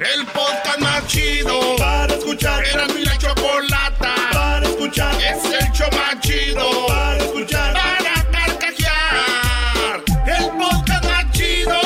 El 0.00 0.26
podcast 0.26 0.80
más 0.80 1.06
chido 1.06 1.76
para 1.78 2.12
escuchar. 2.14 2.64
Era 2.66 2.86
mi 2.88 3.04
la 3.04 3.16
chocolata 3.16 4.14
para 4.32 4.66
escuchar. 4.66 5.14
Es 5.22 5.44
el 5.44 5.72
show 5.72 5.88
más 5.92 6.20
chido 6.20 6.86
para 6.88 7.16
escuchar. 7.18 7.74
Para 7.74 8.24
carcajear. 8.32 10.02
El 10.26 10.50
podcast 10.58 11.04
más 11.04 11.30
chido. 11.32 11.80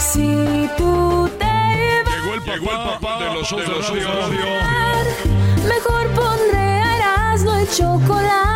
Si 0.00 0.68
tú 0.76 1.30
te 1.38 1.44
vas 2.04 2.14
Llegó 2.16 2.34
el 2.34 2.40
papá, 2.40 2.52
Llegó 2.56 2.72
el 2.72 2.78
papá 2.98 3.18
de 3.18 3.34
los 3.34 3.48
shows 3.48 3.62
de, 3.64 4.00
radio. 4.04 4.46
mejor 5.68 6.08
pondré 6.14 6.58
a 6.58 6.96
Erasmo 6.96 7.60
y 7.60 7.66
chocolate, 7.76 8.42
el 8.42 8.47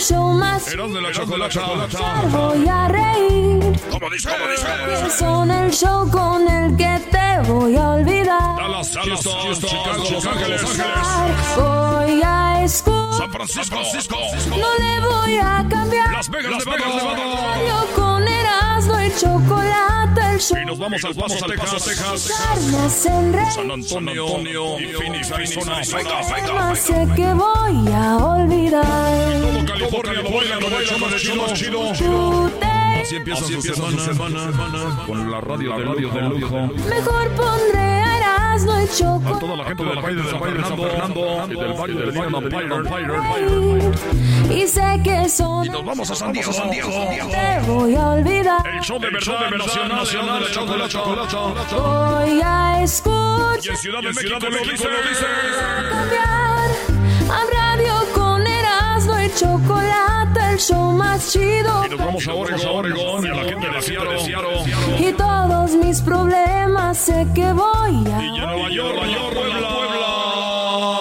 show 0.00 0.32
más 0.32 0.64
de 0.64 0.76
la 0.76 1.12
chocolata. 1.12 2.22
Voy 2.30 2.66
a 2.68 2.88
reír. 2.88 3.80
¿Cómo 3.90 4.10
dice? 4.10 4.28
¿Cómo 4.30 5.04
Que 5.04 5.10
son 5.10 5.50
el 5.50 5.70
show 5.70 6.10
con 6.10 6.48
el 6.48 6.76
que 6.76 7.00
te 7.10 7.50
voy 7.50 7.76
a 7.76 7.90
olvidar. 7.90 8.56
Dallas, 8.56 8.96
Houston, 8.96 9.54
Chicago, 9.54 10.04
Los 10.10 10.26
Ángeles, 10.26 10.62
Voy 11.56 12.22
a 12.24 12.64
escuchar. 12.64 13.14
San 13.18 13.30
Francisco, 13.30 13.76
Francisco, 13.76 14.16
No 14.50 14.74
le 14.78 15.00
voy 15.06 15.36
a 15.36 15.66
cambiar. 15.68 16.12
Las 16.12 16.30
Vegas, 16.30 16.52
Las 16.52 16.64
Vegas, 16.64 16.94
Nevada. 16.94 17.99
Y 19.10 19.20
chocolate, 19.20 20.34
el 20.34 20.40
show 20.40 20.58
Y 20.60 20.64
nos 20.66 20.78
vamos 20.78 21.04
al 21.04 21.14
Paso, 21.14 21.46
Texas, 21.46 21.84
Texas. 21.84 23.06
en. 23.06 23.50
San 23.50 23.70
Antonio, 23.70 24.78
y 24.78 24.86
Phoenix, 24.92 25.30
Arizona. 25.32 25.80
Venga, 25.94 26.20
venga, 26.34 26.52
Más 26.54 26.78
sé 26.78 27.08
que 27.16 27.32
voy 27.34 27.92
a 27.92 28.16
olvidar. 28.16 29.40
Todo 29.40 29.66
California 29.66 30.22
lo 30.22 30.30
baila, 30.30 30.56
lo 30.60 30.70
baila, 30.70 30.98
más 30.98 31.14
chido, 31.16 31.54
chido. 31.54 31.92
Tú 31.92 32.50
te 32.60 32.66
Así 33.00 33.16
empieza, 33.16 33.44
su 33.46 33.62
semana, 33.62 35.04
con 35.06 35.30
la 35.30 35.40
radio, 35.40 35.76
de 35.76 35.84
radio 35.84 36.10
de 36.10 36.20
lujo. 36.22 36.56
Mejor 36.88 37.28
pondré 37.30 38.02
a 38.02 38.29
Erasmo 38.50 38.80
y 38.80 38.84
A 38.84 38.88
chocolate. 38.88 39.40
toda 39.40 39.56
la 39.56 39.64
gente 39.64 39.84
del 39.84 39.98
Valle 39.98 40.16
de 40.16 40.30
San 40.30 40.40
Fernando 40.40 40.82
y 41.46 41.54
del 41.54 41.72
Valle 41.72 41.94
del 41.94 42.16
Empire. 42.72 43.14
Y 44.54 44.66
sé 44.66 45.00
que 45.04 45.28
son. 45.28 45.66
Y 45.66 45.68
nos 45.68 45.84
vamos 45.84 46.10
a 46.10 46.14
San 46.14 46.32
Diego, 46.32 46.52
San 46.52 46.70
Diego. 46.70 46.88
Te 46.88 47.60
voy 47.70 47.94
a 47.94 48.08
olvidar. 48.08 48.66
El 48.66 48.80
show 48.80 48.98
de 48.98 49.10
verdad, 49.10 49.50
nacional, 49.56 49.88
nacional, 49.88 50.42
de 50.42 50.50
chocolate. 50.88 50.96
Voy 51.76 52.40
a 52.42 52.82
escuchar. 52.82 53.58
Y 53.62 53.68
en 53.68 53.76
Ciudad 53.76 54.00
de 54.00 54.08
México 54.08 54.38
lo 54.40 54.50
dice. 54.70 55.26
cambiar 55.90 56.70
a 57.30 57.44
radio 57.52 57.99
y 59.30 59.38
chocolate, 59.38 60.40
el 60.52 60.58
show 60.58 60.92
más 60.92 61.32
chido. 61.32 61.84
Y 61.86 61.90
nos 61.90 61.98
vamos 61.98 62.26
a 62.28 62.34
Oregon, 62.34 62.66
Oregon, 62.68 63.24
y 63.24 63.28
a 63.28 63.34
la 63.34 63.44
gente 63.44 63.68
de 63.68 63.82
Seattle. 63.82 64.98
Y 64.98 65.12
todos 65.12 65.70
mis 65.72 66.00
problemas 66.00 66.98
sé 66.98 67.26
que 67.34 67.52
voy 67.52 68.06
a. 68.12 68.22
Y 68.22 68.28
en 68.28 68.34
Nueva 68.36 68.70
York, 68.70 68.94
Nueva 68.94 69.06
York, 69.06 69.34
Puebla, 69.34 69.68
Puebla. 69.68 70.06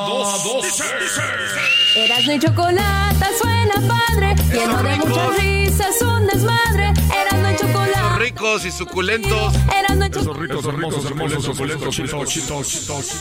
Dos, 0.07 0.43
dos. 0.43 0.63
Dice, 0.63 0.83
dice. 0.83 2.05
Erasmo 2.05 2.31
y 2.33 2.39
chocolate 2.39 3.25
suena 3.41 3.73
padre, 3.87 4.35
lleno 4.51 4.83
de 4.83 4.95
muchas 4.97 5.37
risas, 5.37 6.01
un 6.01 6.27
desmadre. 6.27 6.93
Erasmo 7.21 7.49
y 7.51 7.55
chocolate. 7.57 8.19
Ricos 8.19 8.65
y 8.65 8.71
suculentos. 8.71 9.53
Erasmo 9.77 10.05
y 10.05 10.07
Esos 10.09 10.23
chocolate. 10.25 10.47
ricos, 10.47 10.65
hermosos, 10.65 11.05
hermosos, 11.05 11.45
suculentos, 11.45 11.95
chitos, 11.95 12.29
chitos. 12.67 13.15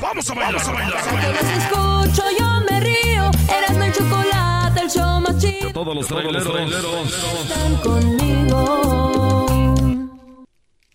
Vamos 0.00 0.30
a 0.30 0.34
bailar, 0.34 0.54
vamos 0.54 0.68
a 0.68 0.72
bailar. 0.72 1.02
Que 1.20 1.28
los 1.32 1.62
escucho, 1.62 2.22
yo 2.38 2.60
me 2.70 2.80
río. 2.80 3.13
Erasmo 3.48 3.84
y 3.84 3.92
chocolate, 3.92 4.80
el 4.80 4.90
show 4.90 5.20
más 5.20 5.38
chido. 5.38 5.72
Todos 5.72 5.94
los 5.94 6.06
traileros. 6.06 6.44
Están 7.42 7.76
conmigo. 7.76 9.04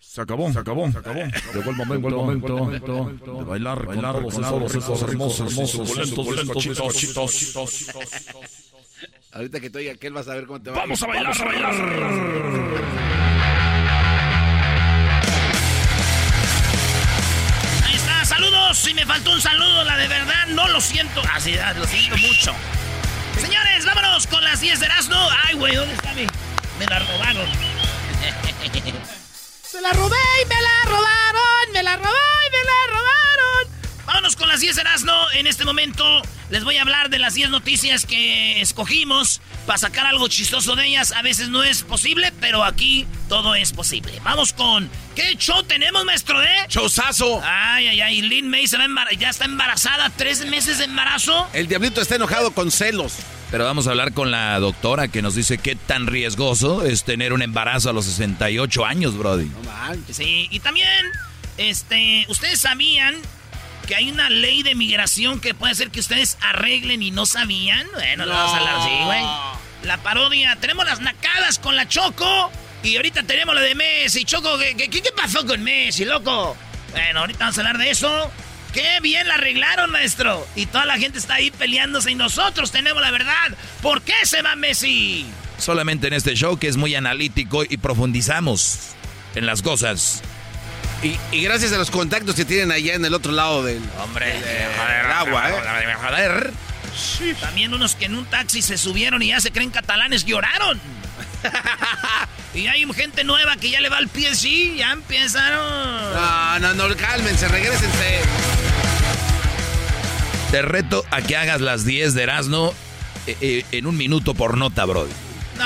Se 0.00 0.20
acabó, 0.20 0.52
se 0.52 0.58
acabó, 0.58 0.90
se 0.90 0.98
acabó. 0.98 1.20
Llegó 1.54 1.70
el 1.70 1.76
momento, 1.76 2.08
el 2.08 2.14
momento 2.14 3.36
de 3.38 3.44
bailar, 3.44 3.86
bailar, 3.86 4.16
todos 4.16 4.34
esos, 4.34 4.74
esos 4.74 5.02
hermosos, 5.02 5.52
hermosos, 5.52 6.08
suculentos, 6.08 6.94
chitos, 6.94 7.32
chitos. 7.32 7.86
Ahorita 9.32 9.60
que 9.60 9.70
te 9.70 9.78
oiga 9.78 9.92
aquel 9.92 10.12
vas 10.12 10.26
a 10.28 10.34
ver 10.34 10.46
cómo 10.46 10.60
te 10.60 10.70
va. 10.70 10.78
Vamos 10.78 11.00
a 11.02 11.06
bailar, 11.06 11.40
a 11.40 11.44
bailar. 11.44 13.29
Si 18.72 18.94
me 18.94 19.04
faltó 19.04 19.32
un 19.32 19.40
saludo, 19.40 19.82
la 19.82 19.96
de 19.96 20.06
verdad, 20.06 20.46
no 20.46 20.68
lo 20.68 20.80
siento. 20.80 21.20
Así, 21.34 21.58
ah, 21.58 21.72
lo 21.72 21.84
siento 21.86 22.16
mucho. 22.18 22.54
Señores, 23.40 23.84
vámonos 23.84 24.28
con 24.28 24.44
las 24.44 24.60
10 24.60 24.78
de 24.78 24.86
Erasmo. 24.86 25.28
Ay, 25.44 25.56
güey, 25.56 25.74
¿dónde 25.74 25.92
está 25.94 26.12
mi? 26.14 26.24
Me 26.78 26.86
la 26.86 27.00
robaron. 27.00 27.48
Se 29.68 29.80
la 29.80 29.92
robé 29.92 30.16
y 30.42 30.46
me 30.46 30.62
la 30.62 30.84
robaron. 30.84 31.72
Me 31.72 31.82
la 31.82 31.96
robé 31.96 32.08
y 32.46 32.50
me 32.50 32.64
la 32.64 32.86
robaron. 32.96 33.29
Vámonos 34.12 34.34
con 34.34 34.48
las 34.48 34.58
10 34.58 34.74
de 34.74 34.80
Erasmo. 34.80 35.12
En 35.34 35.46
este 35.46 35.64
momento 35.64 36.04
les 36.50 36.64
voy 36.64 36.76
a 36.78 36.82
hablar 36.82 37.10
de 37.10 37.20
las 37.20 37.34
10 37.34 37.50
noticias 37.50 38.06
que 38.06 38.60
escogimos 38.60 39.40
para 39.66 39.78
sacar 39.78 40.04
algo 40.04 40.26
chistoso 40.26 40.74
de 40.74 40.88
ellas. 40.88 41.12
A 41.12 41.22
veces 41.22 41.48
no 41.48 41.62
es 41.62 41.82
posible, 41.84 42.32
pero 42.40 42.64
aquí 42.64 43.06
todo 43.28 43.54
es 43.54 43.70
posible. 43.72 44.20
Vamos 44.24 44.52
con... 44.52 44.90
¿Qué 45.14 45.36
show 45.36 45.62
tenemos, 45.62 46.04
maestro, 46.04 46.42
eh? 46.42 46.48
¡Chosazo! 46.66 47.40
Ay, 47.44 47.86
ay, 47.86 48.00
ay. 48.00 48.22
Lynn 48.22 48.48
May 48.48 48.66
se 48.66 48.78
va 48.78 48.82
a 48.82 48.88
embar- 48.88 49.16
ya 49.16 49.30
está 49.30 49.44
embarazada. 49.44 50.10
¿Tres 50.10 50.44
meses 50.44 50.78
de 50.78 50.86
embarazo? 50.86 51.46
El 51.52 51.68
diablito 51.68 52.00
está 52.00 52.16
enojado 52.16 52.50
con 52.50 52.72
celos. 52.72 53.14
Pero 53.52 53.64
vamos 53.64 53.86
a 53.86 53.90
hablar 53.90 54.12
con 54.12 54.32
la 54.32 54.58
doctora 54.58 55.06
que 55.06 55.22
nos 55.22 55.36
dice 55.36 55.58
qué 55.58 55.76
tan 55.76 56.08
riesgoso 56.08 56.84
es 56.84 57.04
tener 57.04 57.32
un 57.32 57.42
embarazo 57.42 57.90
a 57.90 57.92
los 57.92 58.06
68 58.06 58.84
años, 58.84 59.16
Brody. 59.16 59.44
No 59.46 59.62
manches. 59.70 60.16
Sí, 60.16 60.48
y 60.50 60.58
también, 60.58 60.88
este, 61.58 62.26
ustedes 62.28 62.58
sabían 62.60 63.14
que 63.90 63.96
hay 63.96 64.08
una 64.08 64.30
ley 64.30 64.62
de 64.62 64.76
migración 64.76 65.40
que 65.40 65.52
puede 65.52 65.74
ser 65.74 65.90
que 65.90 65.98
ustedes 65.98 66.38
arreglen 66.40 67.02
y 67.02 67.10
no 67.10 67.26
sabían. 67.26 67.88
Bueno, 67.92 68.24
le 68.24 68.32
vamos 68.32 68.54
a 68.54 68.58
hablar 68.58 68.76
así, 68.76 69.04
güey. 69.04 69.24
La 69.82 69.98
parodia. 69.98 70.54
Tenemos 70.60 70.84
las 70.84 71.00
nacadas 71.00 71.58
con 71.58 71.74
la 71.74 71.88
Choco. 71.88 72.52
Y 72.84 72.94
ahorita 72.94 73.24
tenemos 73.24 73.52
la 73.52 73.62
de 73.62 73.74
Messi. 73.74 74.24
Choco, 74.24 74.56
¿qué, 74.58 74.76
qué, 74.76 74.88
qué 74.88 75.10
pasó 75.16 75.44
con 75.44 75.64
Messi, 75.64 76.04
loco? 76.04 76.56
Bueno, 76.92 77.18
ahorita 77.18 77.40
vamos 77.40 77.58
a 77.58 77.60
hablar 77.62 77.78
de 77.78 77.90
eso. 77.90 78.30
Qué 78.72 79.00
bien 79.02 79.26
la 79.26 79.34
arreglaron, 79.34 79.90
maestro. 79.90 80.46
Y 80.54 80.66
toda 80.66 80.86
la 80.86 80.96
gente 80.96 81.18
está 81.18 81.34
ahí 81.34 81.50
peleándose 81.50 82.12
y 82.12 82.14
nosotros 82.14 82.70
tenemos 82.70 83.02
la 83.02 83.10
verdad. 83.10 83.56
¿Por 83.82 84.02
qué 84.02 84.14
se 84.22 84.40
va 84.40 84.54
Messi? 84.54 85.26
Solamente 85.58 86.06
en 86.06 86.12
este 86.12 86.36
show 86.36 86.60
que 86.60 86.68
es 86.68 86.76
muy 86.76 86.94
analítico 86.94 87.64
y 87.64 87.76
profundizamos 87.78 88.92
en 89.34 89.46
las 89.46 89.62
cosas. 89.62 90.22
Y, 91.02 91.18
y 91.32 91.42
gracias 91.44 91.72
a 91.72 91.78
los 91.78 91.90
contactos 91.90 92.34
que 92.34 92.44
tienen 92.44 92.70
allá 92.72 92.94
en 92.94 93.04
el 93.04 93.14
otro 93.14 93.32
lado 93.32 93.62
del, 93.62 93.82
Hombre, 94.02 94.26
del 94.26 95.10
agua, 95.10 95.50
¿eh? 95.50 95.54
Joder. 96.00 96.52
También 97.40 97.72
unos 97.72 97.94
que 97.94 98.06
en 98.06 98.16
un 98.16 98.26
taxi 98.26 98.62
se 98.62 98.76
subieron 98.76 99.22
y 99.22 99.28
ya 99.28 99.40
se 99.40 99.50
creen 99.50 99.70
catalanes 99.70 100.24
lloraron. 100.24 100.80
y 102.54 102.66
hay 102.66 102.84
gente 102.92 103.24
nueva 103.24 103.56
que 103.56 103.70
ya 103.70 103.80
le 103.80 103.88
va 103.88 103.98
al 103.98 104.08
pie, 104.08 104.34
sí, 104.34 104.76
ya 104.78 104.92
empezaron. 104.92 106.14
No, 106.14 106.58
no, 106.58 106.74
no, 106.74 106.96
cálmense, 106.96 107.48
regresense. 107.48 108.20
Te 110.50 110.62
reto 110.62 111.04
a 111.10 111.22
que 111.22 111.36
hagas 111.36 111.60
las 111.60 111.84
10 111.84 112.14
de 112.14 112.22
Erasmo 112.24 112.74
eh, 113.26 113.36
eh, 113.40 113.64
en 113.72 113.86
un 113.86 113.96
minuto 113.96 114.34
por 114.34 114.58
nota, 114.58 114.84
Brody. 114.84 115.12
No, 115.56 115.64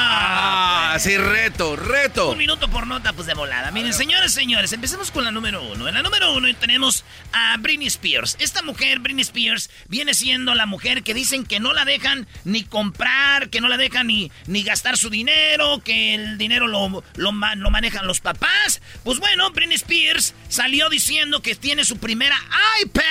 Ah, 0.95 0.97
Ah, 0.97 1.01
sí, 1.01 1.17
reto, 1.19 1.75
reto. 1.75 2.31
Un 2.31 2.39
minuto 2.39 2.71
por 2.71 2.87
nota, 2.87 3.13
pues 3.13 3.27
de 3.27 3.35
volada. 3.35 3.73
Miren, 3.73 3.93
señores, 3.93 4.33
señores, 4.33 4.73
empecemos 4.73 5.11
con 5.11 5.25
la 5.25 5.33
número 5.33 5.61
uno. 5.61 5.89
En 5.89 5.95
la 5.95 6.03
número 6.03 6.33
uno 6.33 6.47
tenemos 6.55 7.05
a 7.33 7.57
Britney 7.57 7.89
Spears. 7.89 8.37
Esta 8.39 8.63
mujer, 8.63 9.01
Britney 9.01 9.23
Spears, 9.23 9.71
viene 9.89 10.15
siendo 10.15 10.55
la 10.55 10.67
mujer 10.67 11.03
que 11.03 11.13
dicen 11.13 11.47
que 11.47 11.59
no 11.59 11.73
la 11.73 11.85
dejan 11.85 12.29
ni 12.45 12.63
comprar, 12.63 13.51
que 13.51 13.61
no 13.61 13.67
la 13.67 13.77
dejan 13.77 14.07
ni, 14.07 14.31
ni 14.47 14.63
gastar 14.63 14.97
su 14.97 15.11
dinero, 15.11 15.81
que 15.85 16.15
el 16.15 16.39
dinero 16.39 16.69
lo, 16.69 17.03
lo, 17.17 17.33
lo 17.33 17.71
manejan 17.73 18.07
los 18.07 18.21
papás. 18.21 18.81
Pues 19.03 19.19
bueno, 19.19 19.51
Britney 19.51 19.75
Spears 19.75 20.33
salió 20.49 20.89
diciendo 20.91 21.43
que 21.43 21.57
tiene 21.57 21.85
su 21.85 21.99
primera 21.99 22.39
iPad. 22.83 23.03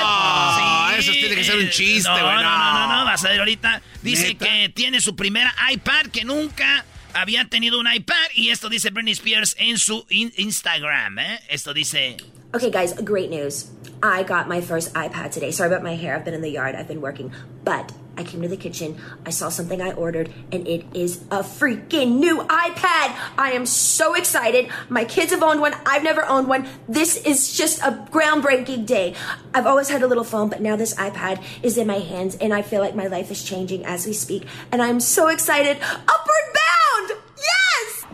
No, 0.00 0.90
eso 0.90 1.10
tiene 1.10 1.34
que 1.34 1.42
ser 1.44 1.56
un 1.58 1.70
chiste, 1.70 2.08
no, 2.08 2.22
güey. 2.22 2.36
No, 2.36 2.42
no, 2.42 2.88
no, 2.88 2.98
no, 2.98 3.04
vas 3.04 3.24
a 3.24 3.30
ver 3.30 3.40
ahorita. 3.40 3.82
Dice 4.02 4.28
¿Neta? 4.28 4.44
que 4.44 4.68
tiene 4.68 5.00
su 5.00 5.16
primera 5.16 5.52
iPad, 5.72 6.06
que 6.12 6.24
nunca 6.24 6.83
había 7.14 7.48
tenido 7.48 7.78
un 7.80 7.86
iPad. 7.86 8.14
Y 8.34 8.50
esto 8.50 8.68
dice 8.68 8.90
Britney 8.90 9.12
Spears 9.12 9.56
en 9.58 9.78
su 9.78 10.04
in- 10.10 10.32
Instagram, 10.36 11.18
¿eh? 11.18 11.40
Esto 11.48 11.72
dice... 11.72 12.16
Okay, 12.54 12.70
guys, 12.70 12.94
great 13.02 13.30
news. 13.30 13.70
I 14.02 14.22
got 14.22 14.46
my 14.46 14.60
first 14.60 14.92
iPad 14.94 15.32
today. 15.32 15.50
Sorry 15.50 15.68
about 15.68 15.82
my 15.82 15.96
hair. 15.96 16.14
I've 16.14 16.24
been 16.24 16.34
in 16.34 16.42
the 16.42 16.50
yard. 16.50 16.76
I've 16.76 16.86
been 16.86 17.00
working. 17.00 17.32
But 17.64 17.90
I 18.16 18.24
came 18.24 18.42
to 18.42 18.48
the 18.48 18.56
kitchen. 18.56 18.96
I 19.26 19.30
saw 19.30 19.48
something 19.48 19.80
I 19.80 19.92
ordered, 19.92 20.32
and 20.52 20.66
it 20.66 20.84
is 20.94 21.22
a 21.30 21.40
freaking 21.40 22.18
new 22.18 22.38
iPad. 22.42 23.16
I 23.36 23.52
am 23.52 23.66
so 23.66 24.14
excited. 24.14 24.68
My 24.88 25.04
kids 25.04 25.32
have 25.32 25.42
owned 25.42 25.60
one. 25.60 25.74
I've 25.84 26.02
never 26.02 26.24
owned 26.26 26.48
one. 26.48 26.66
This 26.88 27.16
is 27.24 27.56
just 27.56 27.80
a 27.82 28.06
groundbreaking 28.10 28.86
day. 28.86 29.14
I've 29.52 29.66
always 29.66 29.88
had 29.88 30.02
a 30.02 30.06
little 30.06 30.24
phone, 30.24 30.48
but 30.48 30.60
now 30.60 30.76
this 30.76 30.94
iPad 30.94 31.42
is 31.62 31.76
in 31.78 31.86
my 31.86 31.98
hands, 31.98 32.36
and 32.36 32.54
I 32.54 32.62
feel 32.62 32.80
like 32.80 32.94
my 32.94 33.06
life 33.06 33.30
is 33.30 33.42
changing 33.42 33.84
as 33.84 34.06
we 34.06 34.12
speak. 34.12 34.46
And 34.70 34.80
I'm 34.82 35.00
so 35.00 35.28
excited. 35.28 35.76
Upward 35.80 36.46
bound! 36.54 37.20
Yes! 37.36 38.06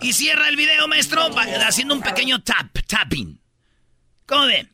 Y 0.00 0.12
cierra 0.12 0.48
el 0.48 0.56
video, 0.56 0.86
maestro, 0.88 1.22
haciendo 1.66 1.94
un 1.94 2.02
pequeño 2.02 2.42
tap, 2.44 2.78
tapping. 2.86 3.38
¿Cómo 4.26 4.46
ven? 4.46 4.68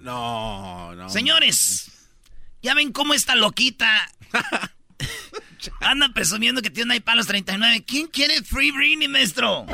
No, 0.00 0.94
no. 0.94 1.08
Señores, 1.10 1.90
ya 2.66 2.74
ven 2.74 2.90
cómo 2.90 3.14
esta 3.14 3.36
loquita 3.36 4.10
anda 5.80 6.08
presumiendo 6.14 6.62
que 6.62 6.70
tiene 6.70 6.92
un 6.92 6.96
iPad 6.96 7.12
a 7.14 7.16
los 7.16 7.26
39. 7.26 7.84
¿Quién 7.86 8.06
quiere 8.08 8.42
Free 8.42 8.70
Britney, 8.70 9.08
maestro? 9.08 9.66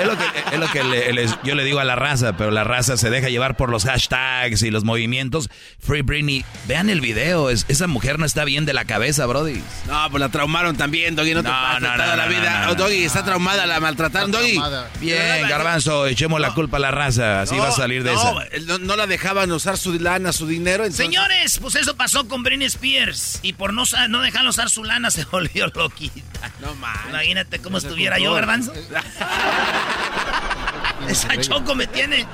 Es 0.00 0.06
lo 0.06 0.16
que, 0.18 0.24
es 0.52 0.58
lo 0.60 0.70
que 0.70 0.84
le- 0.84 1.12
les- 1.12 1.38
yo 1.44 1.54
le 1.54 1.64
digo 1.64 1.80
a 1.80 1.84
la 1.84 1.96
raza, 1.96 2.36
pero 2.36 2.50
la 2.50 2.64
raza 2.64 2.96
se 2.96 3.10
deja 3.10 3.28
llevar 3.28 3.56
por 3.56 3.70
los 3.70 3.84
hashtags 3.84 4.62
y 4.62 4.70
los 4.70 4.84
movimientos. 4.84 5.50
Free 5.78 6.02
Britney, 6.02 6.44
vean 6.66 6.90
el 6.90 7.00
video, 7.00 7.50
es- 7.50 7.64
esa 7.68 7.86
mujer 7.86 8.18
no 8.18 8.26
está 8.26 8.44
bien 8.44 8.64
de 8.64 8.72
la 8.72 8.84
cabeza, 8.84 9.26
Brody. 9.26 9.62
No, 9.86 10.10
pues 10.10 10.20
la 10.20 10.28
traumaron 10.28 10.76
también, 10.76 11.14
Doggy. 11.16 11.34
No 11.34 11.42
te 11.42 11.48
No, 11.48 11.54
pases 11.54 11.82
no, 11.82 11.92
toda 11.94 12.06
no, 12.06 12.16
la 12.16 12.24
no, 12.24 12.30
vida. 12.30 12.58
no, 12.60 12.66
no, 12.66 12.72
Oh, 12.72 12.74
Doggy, 12.74 13.00
no. 13.00 13.06
está 13.06 13.24
traumada, 13.24 13.66
la 13.66 13.80
maltrataron, 13.80 14.30
Doggy. 14.30 14.58
Bien, 15.00 15.48
Garbanzo, 15.48 16.06
echemos 16.06 16.40
la 16.40 16.54
culpa 16.54 16.76
a 16.78 16.80
la 16.80 16.90
raza, 16.90 17.42
así 17.42 17.54
No, 17.56 17.62
va 17.62 17.68
a 17.68 17.72
salir 17.72 18.02
de 18.02 18.12
no, 18.12 18.40
esa. 18.40 18.58
No, 18.66 18.78
no 18.78 18.96
la 18.96 19.06
dejaban 19.06 19.50
usar 19.52 19.78
su 19.78 19.92
lana, 19.98 20.32
su 20.32 20.46
dinero. 20.46 20.84
entonces- 20.84 21.04
Señores, 21.06 21.58
pues 21.60 21.74
eso 21.76 21.96
pasó 21.96 22.26
con 22.28 22.42
Britney 22.42 22.66
Spears. 22.66 23.40
Y 23.42 23.52
por 23.54 23.72
no, 23.72 23.84
no 24.08 24.20
dejarlo 24.20 24.50
usar 24.50 24.70
su 24.70 24.84
lana 24.84 25.10
se 25.10 25.24
volvió 25.34 25.66
loquita. 25.66 26.50
No 26.60 26.74
man. 26.76 26.94
Imagínate 27.08 27.58
cómo 27.60 27.78
estuviera 27.78 28.18
yo, 28.18 28.34
garbanzo. 28.34 28.72
Esa 31.08 31.40
Choco 31.40 31.74
me 31.74 31.86
tiene. 31.86 32.26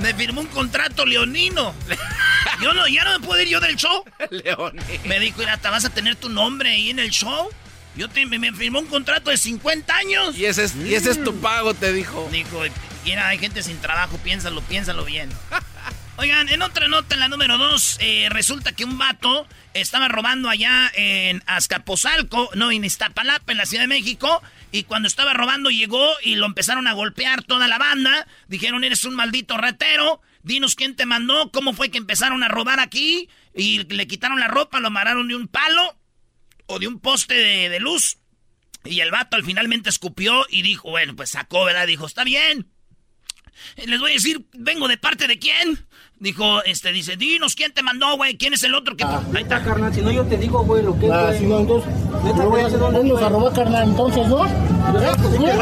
Me 0.00 0.14
firmó 0.14 0.40
un 0.40 0.46
contrato 0.48 1.04
leonino. 1.04 1.74
Yo 2.62 2.74
no, 2.74 2.86
ya 2.88 3.04
no 3.04 3.18
me 3.18 3.26
puedo 3.26 3.40
ir 3.40 3.48
yo 3.48 3.60
del 3.60 3.76
show. 3.76 4.04
León. 4.30 4.76
Me 5.04 5.20
dijo, 5.20 5.38
mira, 5.38 5.56
te 5.56 5.68
vas 5.68 5.84
a 5.84 5.90
tener 5.90 6.16
tu 6.16 6.28
nombre 6.28 6.70
ahí 6.70 6.90
en 6.90 6.98
el 6.98 7.10
show. 7.10 7.50
Yo 7.96 8.08
te, 8.08 8.24
me, 8.26 8.52
firmó 8.52 8.80
un 8.80 8.86
contrato 8.86 9.30
de 9.30 9.36
50 9.36 9.94
años. 9.94 10.36
Y 10.36 10.46
ese, 10.46 10.64
es, 10.64 10.74
y 10.76 10.94
ese 10.94 11.10
es 11.10 11.22
tu 11.22 11.40
pago, 11.40 11.74
te 11.74 11.92
dijo. 11.92 12.28
Dijo, 12.30 12.66
y 12.66 12.70
mira, 13.04 13.28
hay 13.28 13.38
gente 13.38 13.62
sin 13.62 13.80
trabajo, 13.80 14.18
piénsalo, 14.18 14.62
piénsalo 14.62 15.04
bien. 15.04 15.30
Oigan, 16.16 16.48
en 16.48 16.62
otra 16.62 16.88
nota, 16.88 17.14
en 17.14 17.20
la 17.20 17.28
número 17.28 17.56
dos, 17.56 17.96
eh, 18.00 18.28
resulta 18.30 18.72
que 18.72 18.84
un 18.84 18.98
vato 18.98 19.46
estaba 19.74 20.08
robando 20.08 20.48
allá 20.48 20.90
en 20.94 21.42
Azcapotzalco, 21.46 22.50
no, 22.54 22.70
en 22.70 22.84
Iztapalapa, 22.84 23.52
en 23.52 23.58
la 23.58 23.66
Ciudad 23.66 23.84
de 23.84 23.88
México, 23.88 24.42
y 24.72 24.84
cuando 24.84 25.08
estaba 25.08 25.32
robando 25.32 25.70
llegó 25.70 26.08
y 26.22 26.36
lo 26.36 26.46
empezaron 26.46 26.86
a 26.86 26.92
golpear 26.92 27.42
toda 27.42 27.68
la 27.68 27.78
banda. 27.78 28.26
Dijeron, 28.48 28.84
eres 28.84 29.04
un 29.04 29.14
maldito 29.14 29.56
ratero, 29.56 30.20
dinos 30.42 30.74
quién 30.74 30.96
te 30.96 31.06
mandó, 31.06 31.50
cómo 31.50 31.72
fue 31.72 31.90
que 31.90 31.98
empezaron 31.98 32.42
a 32.42 32.48
robar 32.48 32.80
aquí, 32.80 33.28
y 33.54 33.84
le 33.84 34.06
quitaron 34.06 34.40
la 34.40 34.48
ropa, 34.48 34.80
lo 34.80 34.88
amarraron 34.88 35.28
de 35.28 35.36
un 35.36 35.48
palo 35.48 35.96
o 36.66 36.78
de 36.78 36.88
un 36.88 37.00
poste 37.00 37.34
de, 37.34 37.68
de 37.68 37.80
luz. 37.80 38.18
Y 38.84 39.00
el 39.00 39.10
vato 39.10 39.36
al 39.36 39.44
finalmente 39.44 39.90
escupió 39.90 40.46
y 40.48 40.62
dijo, 40.62 40.90
bueno, 40.90 41.14
pues 41.14 41.30
sacó, 41.30 41.64
¿verdad? 41.64 41.86
Dijo, 41.86 42.06
está 42.06 42.24
bien. 42.24 42.70
Les 43.76 44.00
voy 44.00 44.12
a 44.12 44.14
decir, 44.14 44.46
vengo 44.52 44.88
de 44.88 44.96
parte 44.96 45.26
de 45.26 45.38
quién. 45.38 45.86
Dijo, 46.20 46.62
este, 46.64 46.92
dice, 46.92 47.16
dinos 47.16 47.54
quién 47.54 47.72
te 47.72 47.82
mandó, 47.82 48.14
güey, 48.18 48.36
quién 48.36 48.52
es 48.52 48.62
el 48.62 48.74
otro 48.74 48.94
que... 48.94 49.04
Ahí 49.04 49.42
está. 49.42 49.62
carnal, 49.64 49.94
si 49.94 50.02
no 50.02 50.10
yo 50.10 50.22
te 50.26 50.36
digo, 50.36 50.62
güey, 50.64 50.82
lo 50.82 50.98
que 50.98 51.06
es, 51.06 51.12
Ah, 51.12 51.32
si 51.32 51.46
no, 51.46 51.60
entonces, 51.60 51.90
yo 52.36 52.50
voy 52.50 52.60
a 52.60 52.66
a 52.66 53.28
robar, 53.30 53.52
carnal, 53.54 53.88
entonces, 53.88 54.26
¿no? 54.28 54.42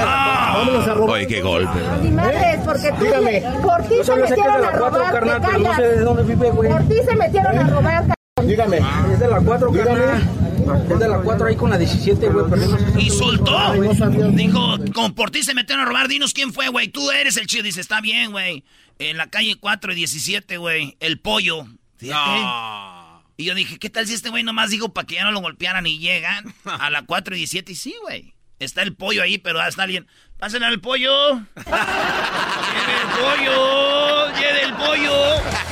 Ah. 0.01 0.55
Vámonos 0.59 0.89
a 0.89 0.95
robar. 0.95 1.11
Oye, 1.15 1.27
qué 1.29 1.43
golpe. 1.43 1.79
Mi 2.03 2.11
madre 2.11 2.55
es 2.55 2.61
porque 2.65 2.91
tú 2.99 3.05
Dígame. 3.05 3.45
por 3.63 3.83
ti 3.85 3.95
se 4.03 4.17
metieron 4.17 4.65
a 4.65 4.71
4, 4.73 4.79
robar, 4.79 5.13
carnal, 5.13 5.41
te 5.41 5.47
pero 5.47 5.59
no 5.59 5.65
callas. 5.65 5.77
sé 5.77 5.83
de 5.83 6.01
dónde 6.01 6.23
vive, 6.25 6.51
güey. 6.51 6.71
Por 6.73 6.83
ti 6.89 6.95
se 7.09 7.15
metieron 7.15 7.57
a 7.59 7.63
robar. 7.69 8.05
Dígame. 8.45 8.79
Es 9.13 9.21
de 9.21 9.29
la 9.29 9.41
4, 9.41 9.73
carnal. 9.73 10.23
Es 10.91 10.99
de 10.99 11.09
la 11.09 11.19
4 11.19 11.47
ahí 11.47 11.56
con 11.56 11.70
la 11.70 11.79
17, 11.79 12.29
güey, 12.29 12.44
Y 12.99 13.11
soltó. 13.11 13.73
Dijo, 14.32 14.76
como 14.94 15.15
por 15.15 15.31
ti 15.31 15.43
se 15.43 15.55
metieron 15.55 15.85
a 15.85 15.88
robar, 15.88 16.09
dinos 16.09 16.32
quién 16.35 16.53
fue, 16.53 16.69
güey. 16.69 16.88
Tú 16.88 17.11
eres 17.11 17.37
el 17.37 17.47
chido. 17.47 17.62
Dice, 17.65 17.81
está 17.81 18.00
bien, 18.00 18.31
güey. 18.32 18.65
En 18.99 19.17
la 19.17 19.29
calle 19.29 19.56
4 19.59 19.93
y 19.93 19.94
17, 19.97 20.56
güey. 20.59 20.97
El 21.00 21.20
pollo. 21.20 21.67
Fíjate. 21.97 22.41
No. 22.41 23.25
Y 23.37 23.44
yo 23.44 23.55
dije, 23.55 23.79
¿qué 23.79 23.88
tal 23.88 24.06
si 24.06 24.15
este 24.15 24.31
güey 24.31 24.43
nomás 24.43 24.70
dijo 24.70 24.93
para 24.93 25.06
que 25.06 25.15
ya 25.15 25.25
no 25.25 25.31
lo 25.31 25.41
golpearan 25.41 25.87
y 25.87 25.99
llegan 25.99 26.53
a 26.65 26.91
la 26.91 27.03
4 27.03 27.37
y 27.37 27.38
17? 27.38 27.73
Y 27.73 27.75
sí, 27.76 27.94
güey. 28.03 28.35
Está 28.59 28.82
el 28.82 28.94
pollo 28.94 29.23
ahí, 29.23 29.38
pero 29.38 29.64
está 29.64 29.85
alguien. 29.85 30.09
Pásenle 30.38 30.67
al 30.67 30.81
pollo. 30.81 31.35
Lleve 31.56 32.94
el 33.03 33.09
pollo. 33.21 34.26
Lleve 34.35 34.62
el 34.64 34.75
pollo. 34.75 35.68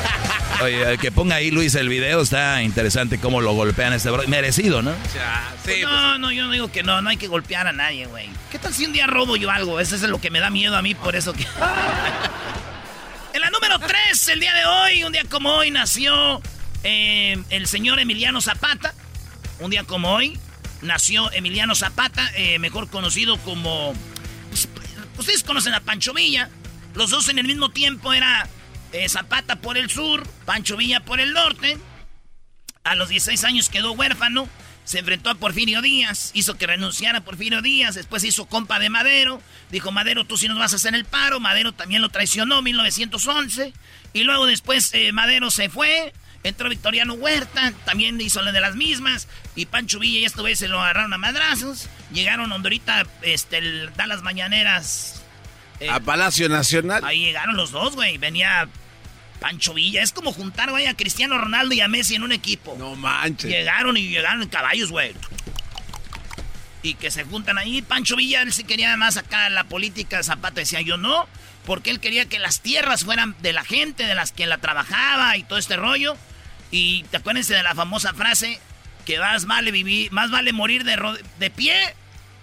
Oye, 0.62 0.92
el 0.92 0.98
que 0.98 1.12
ponga 1.12 1.36
ahí 1.36 1.50
Luis 1.50 1.74
el 1.74 1.88
video 1.88 2.22
está 2.22 2.62
interesante 2.62 3.18
cómo 3.18 3.40
lo 3.40 3.52
golpean 3.52 3.92
a 3.92 3.96
este 3.96 4.10
bro. 4.10 4.26
Merecido, 4.26 4.80
¿no? 4.82 4.92
Sí, 4.92 5.18
pues, 5.64 5.82
no, 5.82 6.18
no, 6.18 6.32
yo 6.32 6.44
no 6.44 6.52
digo 6.52 6.72
que 6.72 6.82
no, 6.82 7.02
no 7.02 7.10
hay 7.10 7.18
que 7.18 7.28
golpear 7.28 7.66
a 7.66 7.72
nadie, 7.72 8.06
güey. 8.06 8.28
¿Qué 8.50 8.58
tal 8.58 8.72
si 8.72 8.86
un 8.86 8.92
día 8.92 9.06
robo 9.06 9.36
yo 9.36 9.50
algo? 9.50 9.80
Eso 9.80 9.96
es 9.96 10.02
lo 10.02 10.20
que 10.20 10.30
me 10.30 10.40
da 10.40 10.48
miedo 10.50 10.76
a 10.76 10.82
mí, 10.82 10.94
por 10.94 11.14
eso 11.14 11.32
que... 11.34 11.42
en 13.34 13.40
la 13.40 13.50
número 13.50 13.78
3, 13.78 14.28
el 14.28 14.40
día 14.40 14.54
de 14.54 14.64
hoy, 14.64 15.04
un 15.04 15.12
día 15.12 15.24
como 15.28 15.52
hoy, 15.52 15.70
nació 15.70 16.40
eh, 16.84 17.36
el 17.50 17.66
señor 17.66 17.98
Emiliano 17.98 18.40
Zapata. 18.40 18.94
Un 19.58 19.70
día 19.70 19.84
como 19.84 20.14
hoy, 20.14 20.38
nació 20.80 21.30
Emiliano 21.32 21.74
Zapata, 21.74 22.30
eh, 22.34 22.58
mejor 22.58 22.88
conocido 22.88 23.36
como... 23.38 23.94
pues, 24.48 24.68
ustedes 25.18 25.42
conocen 25.42 25.74
a 25.74 25.80
Pancho 25.80 26.14
Villa. 26.14 26.48
Los 26.94 27.10
dos 27.10 27.28
en 27.28 27.38
el 27.38 27.46
mismo 27.46 27.68
tiempo 27.68 28.14
era 28.14 28.48
eh, 28.92 29.08
Zapata 29.08 29.56
por 29.56 29.78
el 29.78 29.90
sur, 29.90 30.26
Pancho 30.44 30.76
Villa 30.76 31.00
por 31.00 31.20
el 31.20 31.32
norte. 31.32 31.78
A 32.84 32.94
los 32.94 33.08
16 33.08 33.42
años 33.44 33.68
quedó 33.68 33.92
huérfano. 33.92 34.48
Se 34.84 35.00
enfrentó 35.00 35.30
a 35.30 35.34
Porfirio 35.34 35.82
Díaz. 35.82 36.30
Hizo 36.32 36.56
que 36.56 36.68
renunciara 36.68 37.18
a 37.18 37.24
Porfirio 37.24 37.60
Díaz. 37.60 37.96
Después 37.96 38.22
hizo 38.22 38.46
compa 38.46 38.78
de 38.78 38.88
Madero. 38.88 39.42
Dijo, 39.70 39.90
Madero, 39.90 40.24
tú 40.24 40.36
sí 40.36 40.46
nos 40.46 40.60
vas 40.60 40.72
a 40.72 40.76
hacer 40.76 40.94
el 40.94 41.04
paro. 41.04 41.40
Madero 41.40 41.72
también 41.72 42.00
lo 42.00 42.10
traicionó 42.10 42.58
en 42.58 42.64
1911. 42.64 43.72
Y 44.12 44.22
luego 44.22 44.46
después 44.46 44.90
eh, 44.94 45.10
Madero 45.10 45.50
se 45.50 45.68
fue. 45.68 46.12
Entró 46.44 46.68
Victoriano 46.68 47.14
Huerta. 47.14 47.72
También 47.84 48.20
hizo 48.20 48.40
la 48.42 48.52
de 48.52 48.60
las 48.60 48.76
mismas. 48.76 49.26
Y 49.56 49.66
Pancho 49.66 49.98
Villa 49.98 50.20
y 50.20 50.24
esto 50.24 50.44
vez 50.44 50.60
se 50.60 50.68
lo 50.68 50.80
agarraron 50.80 51.12
a 51.12 51.18
madrazos. 51.18 51.88
Llegaron 52.12 52.50
donde 52.50 52.68
ahorita 52.68 53.04
este, 53.22 53.88
da 53.96 54.06
las 54.06 54.22
mañaneras. 54.22 55.25
Eh, 55.80 55.90
a 55.90 56.00
Palacio 56.00 56.48
Nacional. 56.48 57.04
Ahí 57.04 57.20
llegaron 57.20 57.56
los 57.56 57.70
dos, 57.70 57.94
güey. 57.94 58.18
Venía 58.18 58.68
Pancho 59.40 59.74
Villa. 59.74 60.02
Es 60.02 60.12
como 60.12 60.32
juntar, 60.32 60.70
güey, 60.70 60.86
a 60.86 60.94
Cristiano 60.94 61.38
Ronaldo 61.38 61.74
y 61.74 61.80
a 61.80 61.88
Messi 61.88 62.14
en 62.14 62.22
un 62.22 62.32
equipo. 62.32 62.74
No 62.78 62.94
manches. 62.96 63.50
Llegaron 63.50 63.96
y 63.96 64.08
llegaron 64.08 64.42
en 64.42 64.48
caballos, 64.48 64.90
güey. 64.90 65.12
Y 66.82 66.94
que 66.94 67.10
se 67.10 67.24
juntan 67.24 67.58
ahí. 67.58 67.82
Pancho 67.82 68.16
Villa, 68.16 68.42
él 68.42 68.52
sí 68.52 68.64
quería 68.64 68.96
más 68.96 69.16
acá 69.16 69.48
la 69.50 69.64
política. 69.64 70.22
Zapata 70.22 70.60
decía 70.60 70.80
yo 70.80 70.96
no. 70.96 71.28
Porque 71.64 71.90
él 71.90 71.98
quería 71.98 72.26
que 72.26 72.38
las 72.38 72.60
tierras 72.60 73.04
fueran 73.04 73.34
de 73.40 73.52
la 73.52 73.64
gente, 73.64 74.06
de 74.06 74.14
las 74.14 74.30
que 74.30 74.46
la 74.46 74.58
trabajaba 74.58 75.36
y 75.36 75.42
todo 75.42 75.58
este 75.58 75.76
rollo. 75.76 76.16
Y 76.70 77.02
te 77.10 77.16
acuérdense 77.16 77.54
de 77.54 77.62
la 77.62 77.74
famosa 77.74 78.14
frase 78.14 78.60
que 79.04 79.18
más 79.18 79.46
vale 79.46 79.70
vivir, 79.70 80.12
más 80.12 80.30
vale 80.30 80.52
morir 80.52 80.84
de, 80.84 80.96
de 81.38 81.50
pie 81.50 81.94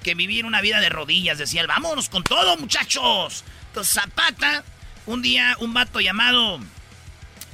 que 0.03 0.13
vivir 0.15 0.45
una 0.45 0.61
vida 0.61 0.79
de 0.81 0.89
rodillas. 0.89 1.37
Decía 1.37 1.61
él, 1.61 1.67
vámonos 1.67 2.09
con 2.09 2.23
todo, 2.23 2.57
muchachos. 2.57 3.43
Entonces 3.69 3.93
Zapata, 3.93 4.63
un 5.05 5.21
día 5.21 5.55
un 5.59 5.73
vato 5.73 5.99
llamado, 6.01 6.59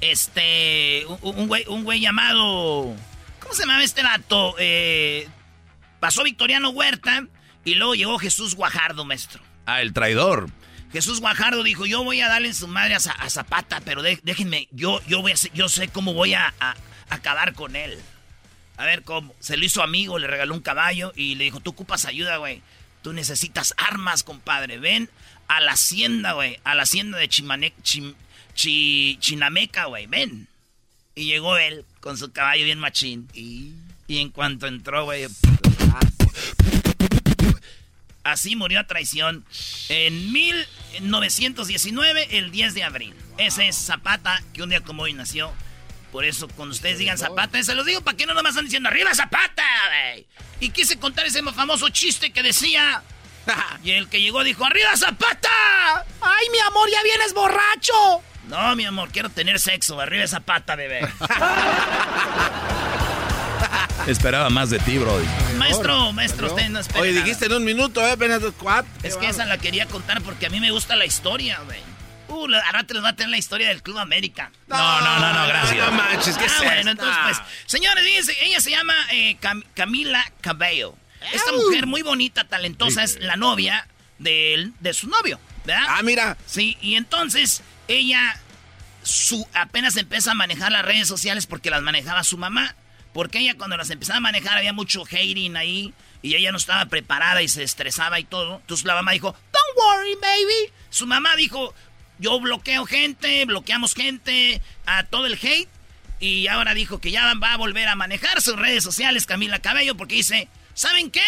este, 0.02 1.06
un, 1.22 1.48
güey, 1.48 1.66
un 1.68 1.84
güey 1.84 2.00
llamado, 2.00 2.96
¿cómo 3.40 3.54
se 3.54 3.62
llama 3.66 3.84
este 3.84 4.04
vato? 4.04 4.56
Eh, 4.60 5.28
Pasó 6.00 6.24
Victoriano 6.24 6.70
Huerta 6.70 7.26
y 7.66 7.76
luego 7.76 7.96
llegó 7.96 8.18
Jesús 8.20 8.56
Guajardo, 8.56 9.04
maestro. 9.06 9.42
Ah, 9.66 9.82
el 9.82 9.94
traidor. 9.94 10.50
Jesús 10.92 11.20
Guajardo 11.20 11.62
dijo, 11.64 11.86
yo 11.86 12.04
voy 12.04 12.22
a 12.22 12.28
darle 12.30 12.48
en 12.48 12.56
su 12.56 12.68
madre 12.68 12.96
a, 12.96 13.00
Za- 13.00 13.12
a 13.20 13.30
Zapata, 13.30 13.82
pero 13.86 14.02
de- 14.02 14.20
déjenme, 14.24 14.68
yo, 14.72 15.02
yo, 15.08 15.22
voy 15.22 15.34
a 15.34 15.36
yo 15.54 15.70
sé 15.70 15.90
cómo 15.90 16.14
voy 16.14 16.34
a, 16.34 16.54
a- 16.60 16.76
acabar 17.10 17.54
con 17.54 17.76
él. 17.76 18.00
A 18.80 18.86
ver 18.86 19.04
cómo. 19.04 19.36
Se 19.42 19.58
lo 19.58 19.66
hizo 19.66 19.84
amigo, 19.84 20.18
le 20.20 20.28
regaló 20.28 20.54
un 20.56 20.62
caballo 20.62 21.12
y 21.16 21.36
le 21.36 21.44
dijo, 21.44 21.60
tú 21.60 21.72
ocupas 21.72 22.06
ayuda, 22.06 22.38
güey. 22.38 22.62
Tú 23.04 23.12
necesitas 23.14 23.74
armas, 23.78 24.24
compadre. 24.24 24.80
Ven 24.80 25.10
a 25.48 25.60
la 25.60 25.74
hacienda, 25.74 26.32
güey. 26.32 26.60
A 26.64 26.74
la 26.76 26.84
hacienda 26.84 27.18
de 27.18 27.28
Chimane- 27.30 27.74
Chim- 27.84 28.16
Chi- 28.56 29.18
Chinameca, 29.20 29.86
güey. 29.86 30.08
Ven. 30.08 30.48
Y 31.14 31.26
llegó 31.26 31.58
él 31.58 31.84
con 32.00 32.18
su 32.18 32.32
caballo 32.32 32.64
bien 32.64 32.80
machín. 32.80 33.28
Y, 33.34 33.74
en 34.08 34.30
cuanto 34.30 34.66
entró, 34.68 35.04
güey... 35.04 35.28
Así 38.24 38.56
murió 38.56 38.80
a 38.80 38.88
traición 38.88 39.44
en 39.88 40.32
1919, 40.32 42.38
el 42.38 42.52
10 42.52 42.74
de 42.76 42.84
abril. 42.84 43.16
Ese 43.38 43.68
es 43.68 43.76
Zapata, 43.76 44.44
que 44.54 44.62
un 44.62 44.70
día 44.70 44.82
como 44.82 45.04
hoy 45.04 45.14
nació. 45.14 45.52
Por 46.12 46.26
eso, 46.26 46.48
cuando 46.50 46.74
ustedes 46.74 46.98
digan 46.98 47.18
Zapata, 47.18 47.62
se 47.62 47.76
los 47.76 47.86
digo 47.86 48.02
para 48.02 48.18
que 48.18 48.26
no 48.26 48.34
nomás 48.34 48.52
están 48.52 48.66
diciendo 48.66 48.90
¡Arriba 48.90 49.14
Zapata! 49.14 49.64
güey". 50.14 50.26
Y 50.60 50.70
quise 50.70 50.98
contar 51.00 51.26
ese 51.26 51.44
famoso 51.44 51.90
chiste 51.90 52.32
que 52.32 52.44
decía... 52.44 53.04
y 53.84 53.92
el 53.92 54.10
que 54.10 54.22
llegó 54.22 54.44
dijo 54.44 54.66
¡Arriba 54.66 54.96
Zapata! 54.98 55.50
¡Ay, 56.22 56.48
mi 56.52 56.60
amor, 56.60 56.90
ya 56.92 57.04
vienes 57.04 57.34
borracho! 57.34 58.24
No, 58.48 58.76
mi 58.76 58.86
amor, 58.86 59.10
quiero 59.12 59.30
tener 59.30 59.60
sexo. 59.60 60.00
Arriba 60.00 60.26
Zapata, 60.28 60.76
bebé. 60.76 61.02
Esperaba 64.08 64.50
más 64.50 64.72
de 64.72 64.80
ti, 64.80 64.98
Brody. 64.98 65.28
maestro, 65.58 66.12
maestro, 66.14 66.48
usted 66.48 66.70
no 66.70 66.80
espera 66.80 67.02
Oye, 67.02 67.14
dijiste 67.14 67.46
en 67.46 67.54
un 67.54 67.64
minuto, 67.64 68.02
¿eh? 68.06 68.12
Apenas 68.12 68.42
cuatro. 68.58 68.90
Es 69.04 69.18
que 69.18 69.28
esa 69.28 69.46
la 69.46 69.60
quería 69.60 69.86
contar 69.86 70.22
porque 70.22 70.48
a 70.48 70.50
mí 70.50 70.60
me 70.60 70.72
gusta 70.72 70.96
la 70.96 71.06
historia, 71.06 71.60
güey. 71.66 71.80
Uh, 72.30 72.48
ahora 72.66 72.84
te 72.84 72.94
les 72.94 73.04
va 73.04 73.10
a 73.10 73.16
tener 73.16 73.30
la 73.32 73.38
historia 73.38 73.68
del 73.70 73.82
Club 73.82 73.98
América. 73.98 74.52
No, 74.68 75.02
no, 75.02 75.20
no, 75.20 75.34
no, 75.34 75.48
gracias. 75.48 75.78
No 75.78 75.92
manches, 75.92 76.38
¿qué 76.38 76.46
ah, 76.46 76.48
es 76.48 76.64
bueno, 76.64 76.92
entonces, 76.92 77.18
pues, 77.24 77.42
señores, 77.66 78.04
fíjense, 78.04 78.38
ella 78.46 78.62
se 78.62 78.72
llama 78.72 78.94
eh, 79.12 79.38
Cam- 79.42 79.66
Camila 79.74 80.32
Cabello. 80.42 80.96
Esta 81.34 81.52
mujer 81.52 81.86
muy 81.86 82.02
bonita, 82.02 82.46
talentosa, 82.48 83.04
es 83.04 83.20
la 83.20 83.36
novia 83.36 83.88
del- 84.20 84.74
de 84.80 84.94
su 84.94 85.08
novio, 85.10 85.40
¿verdad? 85.66 85.86
Ah, 85.90 86.02
mira. 86.04 86.38
Sí, 86.46 86.78
y 86.82 86.96
entonces 86.96 87.62
ella 87.88 88.40
su, 89.04 89.48
apenas 89.54 89.98
empieza 89.98 90.32
a 90.32 90.36
manejar 90.36 90.72
las 90.72 90.86
redes 90.86 91.08
sociales 91.08 91.46
porque 91.48 91.70
las 91.70 91.82
manejaba 91.82 92.24
su 92.24 92.38
mamá. 92.38 92.76
Porque 93.12 93.40
ella 93.40 93.56
cuando 93.58 93.76
las 93.76 93.90
empezaba 93.90 94.18
a 94.18 94.22
manejar 94.22 94.56
había 94.56 94.72
mucho 94.72 95.04
hating 95.04 95.58
ahí 95.58 95.96
y 96.22 96.36
ella 96.36 96.52
no 96.52 96.60
estaba 96.60 96.86
preparada 96.86 97.42
y 97.42 97.48
se 97.48 97.64
estresaba 97.64 98.20
y 98.20 98.24
todo. 98.24 98.58
Entonces 98.58 98.86
la 98.86 98.94
mamá 98.94 99.12
dijo, 99.14 99.32
don't 99.52 99.78
worry, 99.78 100.16
baby. 100.22 100.72
Su 100.92 101.08
mamá 101.08 101.36
dijo, 101.36 101.74
yo 102.20 102.40
bloqueo 102.40 102.86
gente, 102.86 103.46
bloqueamos 103.46 103.94
gente, 103.94 104.62
a 104.86 105.04
todo 105.06 105.26
el 105.26 105.34
hate. 105.34 105.70
Y 106.20 106.48
ahora 106.48 106.74
dijo 106.74 107.00
que 107.00 107.12
ya 107.12 107.34
va 107.36 107.54
a 107.54 107.58
volver 107.58 107.88
a 107.88 107.96
manejar 107.96 108.42
sus 108.42 108.58
redes 108.58 108.84
sociales 108.84 109.26
Camila 109.26 109.60
Cabello 109.60 109.96
porque 109.96 110.16
dice, 110.16 110.50
¿saben 110.74 111.12
qué? 111.12 111.24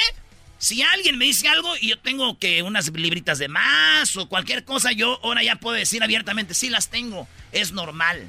Si 0.58 0.84
alguien 0.84 1.18
me 1.18 1.26
dice 1.26 1.48
algo 1.48 1.76
y 1.78 1.88
yo 1.88 1.98
tengo 1.98 2.38
que 2.38 2.62
unas 2.62 2.92
libritas 2.92 3.40
de 3.40 3.48
más 3.48 4.16
o 4.18 4.28
cualquier 4.28 4.66
cosa, 4.66 4.92
yo 4.92 5.20
ahora 5.24 5.42
ya 5.42 5.56
puedo 5.56 5.78
decir 5.78 6.04
abiertamente, 6.04 6.54
sí 6.54 6.70
las 6.70 6.90
tengo, 6.90 7.28
es 7.54 7.72
normal. 7.72 8.24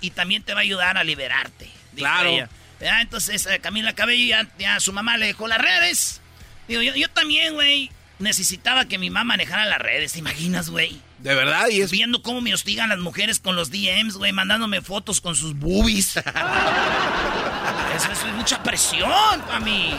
Y 0.00 0.10
también 0.10 0.44
te 0.44 0.54
va 0.54 0.60
a 0.60 0.62
ayudar 0.62 0.96
a 0.96 1.04
liberarte. 1.04 1.68
Claro. 1.96 2.30
ella. 2.30 2.48
¿Verdad? 2.78 3.02
Entonces 3.02 3.44
eh, 3.46 3.58
Camila 3.58 3.92
Cabello 3.92 4.24
ya, 4.24 4.48
ya 4.56 4.78
su 4.78 4.92
mamá 4.92 5.16
le 5.16 5.26
dejó 5.26 5.48
las 5.48 5.58
redes. 5.58 6.20
Digo, 6.68 6.80
yo, 6.80 6.94
yo 6.94 7.08
también, 7.10 7.54
güey, 7.54 7.90
necesitaba 8.20 8.84
que 8.84 8.98
mi 8.98 9.10
mamá 9.10 9.24
manejara 9.24 9.66
las 9.66 9.80
redes, 9.80 10.12
¿te 10.12 10.20
imaginas, 10.20 10.70
güey? 10.70 11.02
De 11.18 11.34
verdad, 11.34 11.68
y 11.68 11.80
es. 11.80 11.90
Viendo 11.90 12.22
cómo 12.22 12.40
me 12.40 12.54
hostigan 12.54 12.88
las 12.88 12.98
mujeres 12.98 13.40
con 13.40 13.56
los 13.56 13.70
DMs, 13.70 14.14
güey, 14.14 14.32
mandándome 14.32 14.82
fotos 14.82 15.20
con 15.20 15.34
sus 15.34 15.54
boobies. 15.54 16.16
eso, 16.16 18.12
eso 18.12 18.28
es 18.28 18.34
mucha 18.34 18.62
presión 18.62 19.40
para 19.46 19.60
mí. 19.60 19.94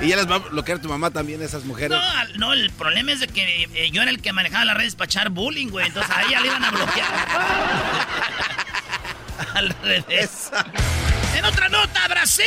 Y 0.00 0.08
ya 0.08 0.16
les 0.16 0.28
va 0.28 0.36
a 0.36 0.38
bloquear 0.38 0.80
tu 0.80 0.88
mamá 0.88 1.10
también, 1.10 1.42
esas 1.42 1.64
mujeres. 1.64 1.96
No, 1.96 2.38
no, 2.38 2.52
el 2.52 2.70
problema 2.70 3.12
es 3.12 3.20
de 3.20 3.28
que 3.28 3.68
eh, 3.74 3.90
yo 3.92 4.02
era 4.02 4.10
el 4.10 4.20
que 4.20 4.32
manejaba 4.32 4.64
las 4.64 4.76
redes 4.76 4.96
para 4.96 5.06
echar 5.06 5.30
bullying, 5.30 5.68
güey. 5.68 5.86
Entonces 5.86 6.10
a 6.14 6.22
ella 6.24 6.40
le 6.40 6.48
iban 6.48 6.64
a 6.64 6.70
bloquear. 6.70 7.06
Al 9.54 9.70
revés. 9.82 10.50
En 11.36 11.44
otra 11.44 11.68
nota, 11.68 12.08
Brasil. 12.08 12.44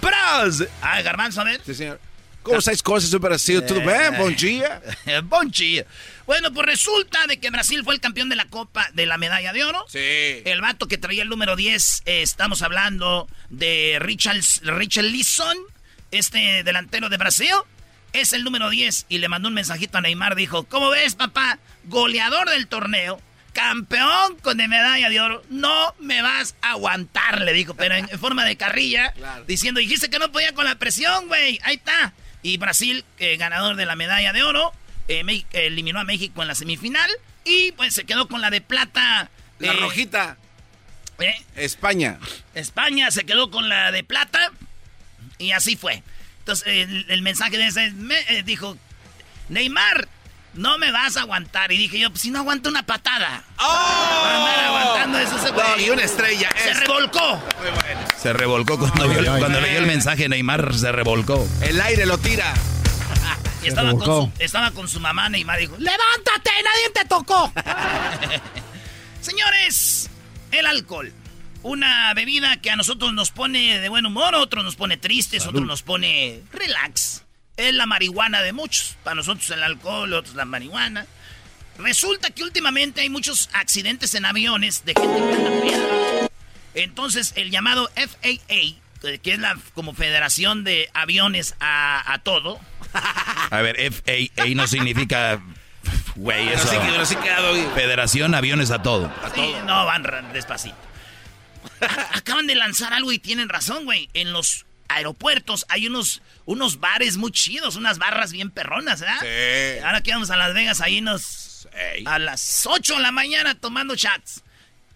Brasil. 0.00 0.68
Ah, 0.82 1.00
Garbanzo, 1.02 1.40
a 1.40 1.44
ver. 1.44 1.60
Sí, 1.64 1.74
señor. 1.74 2.00
¿Cómo 2.46 2.58
estáis 2.58 2.80
cosas 2.80 3.10
do 3.10 3.18
Brasil? 3.18 3.60
¿Todo 3.66 3.80
bien? 3.80 4.16
Bom 4.16 4.32
dia. 4.32 4.80
bon 5.24 5.50
día. 5.50 5.84
Bueno, 6.26 6.52
pues 6.52 6.64
resulta 6.64 7.26
de 7.26 7.40
que 7.40 7.50
Brasil 7.50 7.82
fue 7.82 7.92
el 7.92 8.00
campeón 8.00 8.28
de 8.28 8.36
la 8.36 8.44
Copa 8.44 8.88
de 8.94 9.04
la 9.04 9.18
Medalla 9.18 9.52
de 9.52 9.64
Oro. 9.64 9.84
Sí. 9.88 10.42
El 10.44 10.60
vato 10.60 10.86
que 10.86 10.96
traía 10.96 11.24
el 11.24 11.28
número 11.28 11.56
10, 11.56 12.02
eh, 12.06 12.22
estamos 12.22 12.62
hablando 12.62 13.26
de 13.50 13.98
Richard, 14.00 14.40
Richard 14.62 15.06
Lisson, 15.06 15.56
este 16.12 16.62
delantero 16.62 17.08
de 17.08 17.16
Brasil. 17.16 17.50
Es 18.12 18.32
el 18.32 18.44
número 18.44 18.70
10 18.70 19.06
y 19.08 19.18
le 19.18 19.28
mandó 19.28 19.48
un 19.48 19.54
mensajito 19.54 19.98
a 19.98 20.00
Neymar. 20.00 20.36
Dijo, 20.36 20.62
¿cómo 20.64 20.90
ves, 20.90 21.16
papá? 21.16 21.58
Goleador 21.86 22.48
del 22.48 22.68
torneo, 22.68 23.20
campeón 23.54 24.36
con 24.40 24.56
de 24.56 24.68
medalla 24.68 25.08
de 25.08 25.20
oro. 25.20 25.42
No 25.50 25.96
me 25.98 26.22
vas 26.22 26.54
a 26.62 26.70
aguantar, 26.70 27.40
le 27.42 27.52
dijo, 27.52 27.74
pero 27.74 27.96
en, 27.96 28.08
en 28.08 28.18
forma 28.20 28.44
de 28.44 28.56
carrilla, 28.56 29.12
diciendo, 29.48 29.80
dijiste 29.80 30.08
que 30.10 30.20
no 30.20 30.30
podía 30.30 30.54
con 30.54 30.64
la 30.64 30.76
presión, 30.76 31.26
güey. 31.26 31.58
Ahí 31.64 31.74
está. 31.74 32.14
Y 32.46 32.58
Brasil, 32.58 33.04
eh, 33.18 33.36
ganador 33.38 33.74
de 33.74 33.86
la 33.86 33.96
medalla 33.96 34.32
de 34.32 34.44
oro, 34.44 34.72
eh, 35.08 35.24
eliminó 35.52 35.98
a 35.98 36.04
México 36.04 36.42
en 36.42 36.48
la 36.48 36.54
semifinal 36.54 37.10
y 37.44 37.72
pues 37.72 37.92
se 37.92 38.04
quedó 38.04 38.28
con 38.28 38.40
la 38.40 38.50
de 38.50 38.60
plata. 38.60 39.30
La 39.58 39.72
eh, 39.72 39.76
rojita. 39.76 40.36
España. 41.56 42.20
España 42.54 43.10
se 43.10 43.24
quedó 43.24 43.50
con 43.50 43.68
la 43.68 43.90
de 43.90 44.04
plata 44.04 44.52
y 45.38 45.50
así 45.50 45.74
fue. 45.76 46.04
Entonces 46.38 46.68
el, 46.68 47.06
el 47.08 47.22
mensaje 47.22 47.58
de 47.58 47.66
ese 47.66 47.90
me- 47.92 48.42
dijo, 48.44 48.78
Neymar, 49.48 50.08
no 50.56 50.78
me 50.78 50.90
vas 50.92 51.16
a 51.16 51.20
aguantar. 51.22 51.70
Y 51.72 51.78
dije 51.78 51.98
yo, 51.98 52.10
pues 52.10 52.22
si 52.22 52.30
no 52.30 52.38
aguanto 52.40 52.68
una 52.68 52.84
patada. 52.84 53.42
Va 53.60 53.64
a 53.64 54.36
andar 54.36 54.64
aguantando 54.64 55.18
eso 55.18 55.36
ese 55.38 55.50
güey. 55.50 55.66
No, 55.68 55.82
y 55.82 55.90
una 55.90 56.02
estrella. 56.02 56.48
Se 56.56 56.70
es- 56.70 56.80
revolcó. 56.80 57.36
Muy 57.60 57.70
bueno. 57.70 58.00
Se 58.20 58.32
revolcó 58.32 58.78
cuando, 58.78 59.08
vio- 59.08 59.38
cuando 59.38 59.60
leyó 59.60 59.78
el 59.78 59.86
mensaje, 59.86 60.28
Neymar 60.28 60.74
se 60.74 60.90
revolcó. 60.92 61.46
El 61.62 61.80
aire 61.80 62.06
lo 62.06 62.18
tira. 62.18 62.52
Y 63.62 63.68
estaba, 63.68 63.90
con 63.90 64.04
su, 64.04 64.32
estaba 64.38 64.70
con 64.70 64.86
su 64.86 65.00
mamá 65.00 65.28
Neymar 65.28 65.58
dijo, 65.58 65.74
levántate, 65.76 66.50
nadie 66.62 66.90
te 66.94 67.04
tocó. 67.06 67.52
Señores, 69.20 70.08
el 70.52 70.66
alcohol. 70.66 71.12
Una 71.62 72.14
bebida 72.14 72.58
que 72.60 72.70
a 72.70 72.76
nosotros 72.76 73.12
nos 73.12 73.32
pone 73.32 73.80
de 73.80 73.88
buen 73.88 74.06
humor, 74.06 74.36
a 74.36 74.38
otros 74.38 74.62
nos 74.64 74.76
pone 74.76 74.96
tristes, 74.98 75.46
otros 75.46 75.66
nos 75.66 75.82
pone 75.82 76.42
relax. 76.52 77.22
Es 77.56 77.74
la 77.74 77.86
marihuana 77.86 78.42
de 78.42 78.52
muchos. 78.52 78.96
Para 79.02 79.16
nosotros 79.16 79.48
el 79.50 79.62
alcohol, 79.62 80.12
otros 80.12 80.34
la 80.34 80.44
marihuana. 80.44 81.06
Resulta 81.78 82.30
que 82.30 82.42
últimamente 82.42 83.02
hay 83.02 83.10
muchos 83.10 83.50
accidentes 83.52 84.14
en 84.14 84.24
aviones 84.24 84.84
de 84.84 84.94
gente 84.94 85.16
que 85.26 85.34
anda 85.34 85.60
peda. 85.62 86.28
Entonces, 86.74 87.32
el 87.36 87.50
llamado 87.50 87.90
FAA, 87.94 89.18
que 89.22 89.32
es 89.32 89.38
la 89.38 89.58
como 89.74 89.94
Federación 89.94 90.64
de 90.64 90.90
Aviones 90.94 91.54
a, 91.60 92.12
a 92.12 92.18
todo, 92.18 92.60
A 93.50 93.60
ver, 93.62 93.76
FAA 93.92 94.54
no 94.54 94.66
significa. 94.66 95.40
Güey, 96.14 96.48
eso. 96.48 96.66
Así 96.68 96.78
que 96.78 96.96
así 96.98 97.16
quedado. 97.16 97.50
güey. 97.50 97.66
Federación 97.74 98.34
Aviones 98.34 98.70
a 98.70 98.82
todo. 98.82 99.12
Sí, 99.34 99.54
no, 99.66 99.84
van 99.84 100.32
despacito. 100.32 100.76
Acaban 102.12 102.46
de 102.46 102.54
lanzar 102.54 102.92
algo 102.92 103.12
y 103.12 103.18
tienen 103.18 103.48
razón, 103.48 103.84
güey. 103.84 104.08
En 104.14 104.32
los 104.32 104.64
aeropuertos 104.88 105.66
hay 105.68 105.86
unos, 105.86 106.22
unos 106.44 106.80
bares 106.80 107.16
muy 107.16 107.30
chidos, 107.32 107.76
unas 107.76 107.98
barras 107.98 108.32
bien 108.32 108.50
perronas, 108.50 109.00
¿verdad? 109.00 109.20
Sí. 109.20 109.84
Ahora 109.84 110.02
que 110.02 110.12
vamos 110.12 110.30
a 110.30 110.36
Las 110.36 110.54
Vegas, 110.54 110.80
ahí 110.80 111.00
nos... 111.00 111.68
A 112.06 112.18
las 112.18 112.64
8 112.66 112.94
de 112.94 113.00
la 113.00 113.12
mañana 113.12 113.54
tomando 113.54 113.96
chats. 113.96 114.42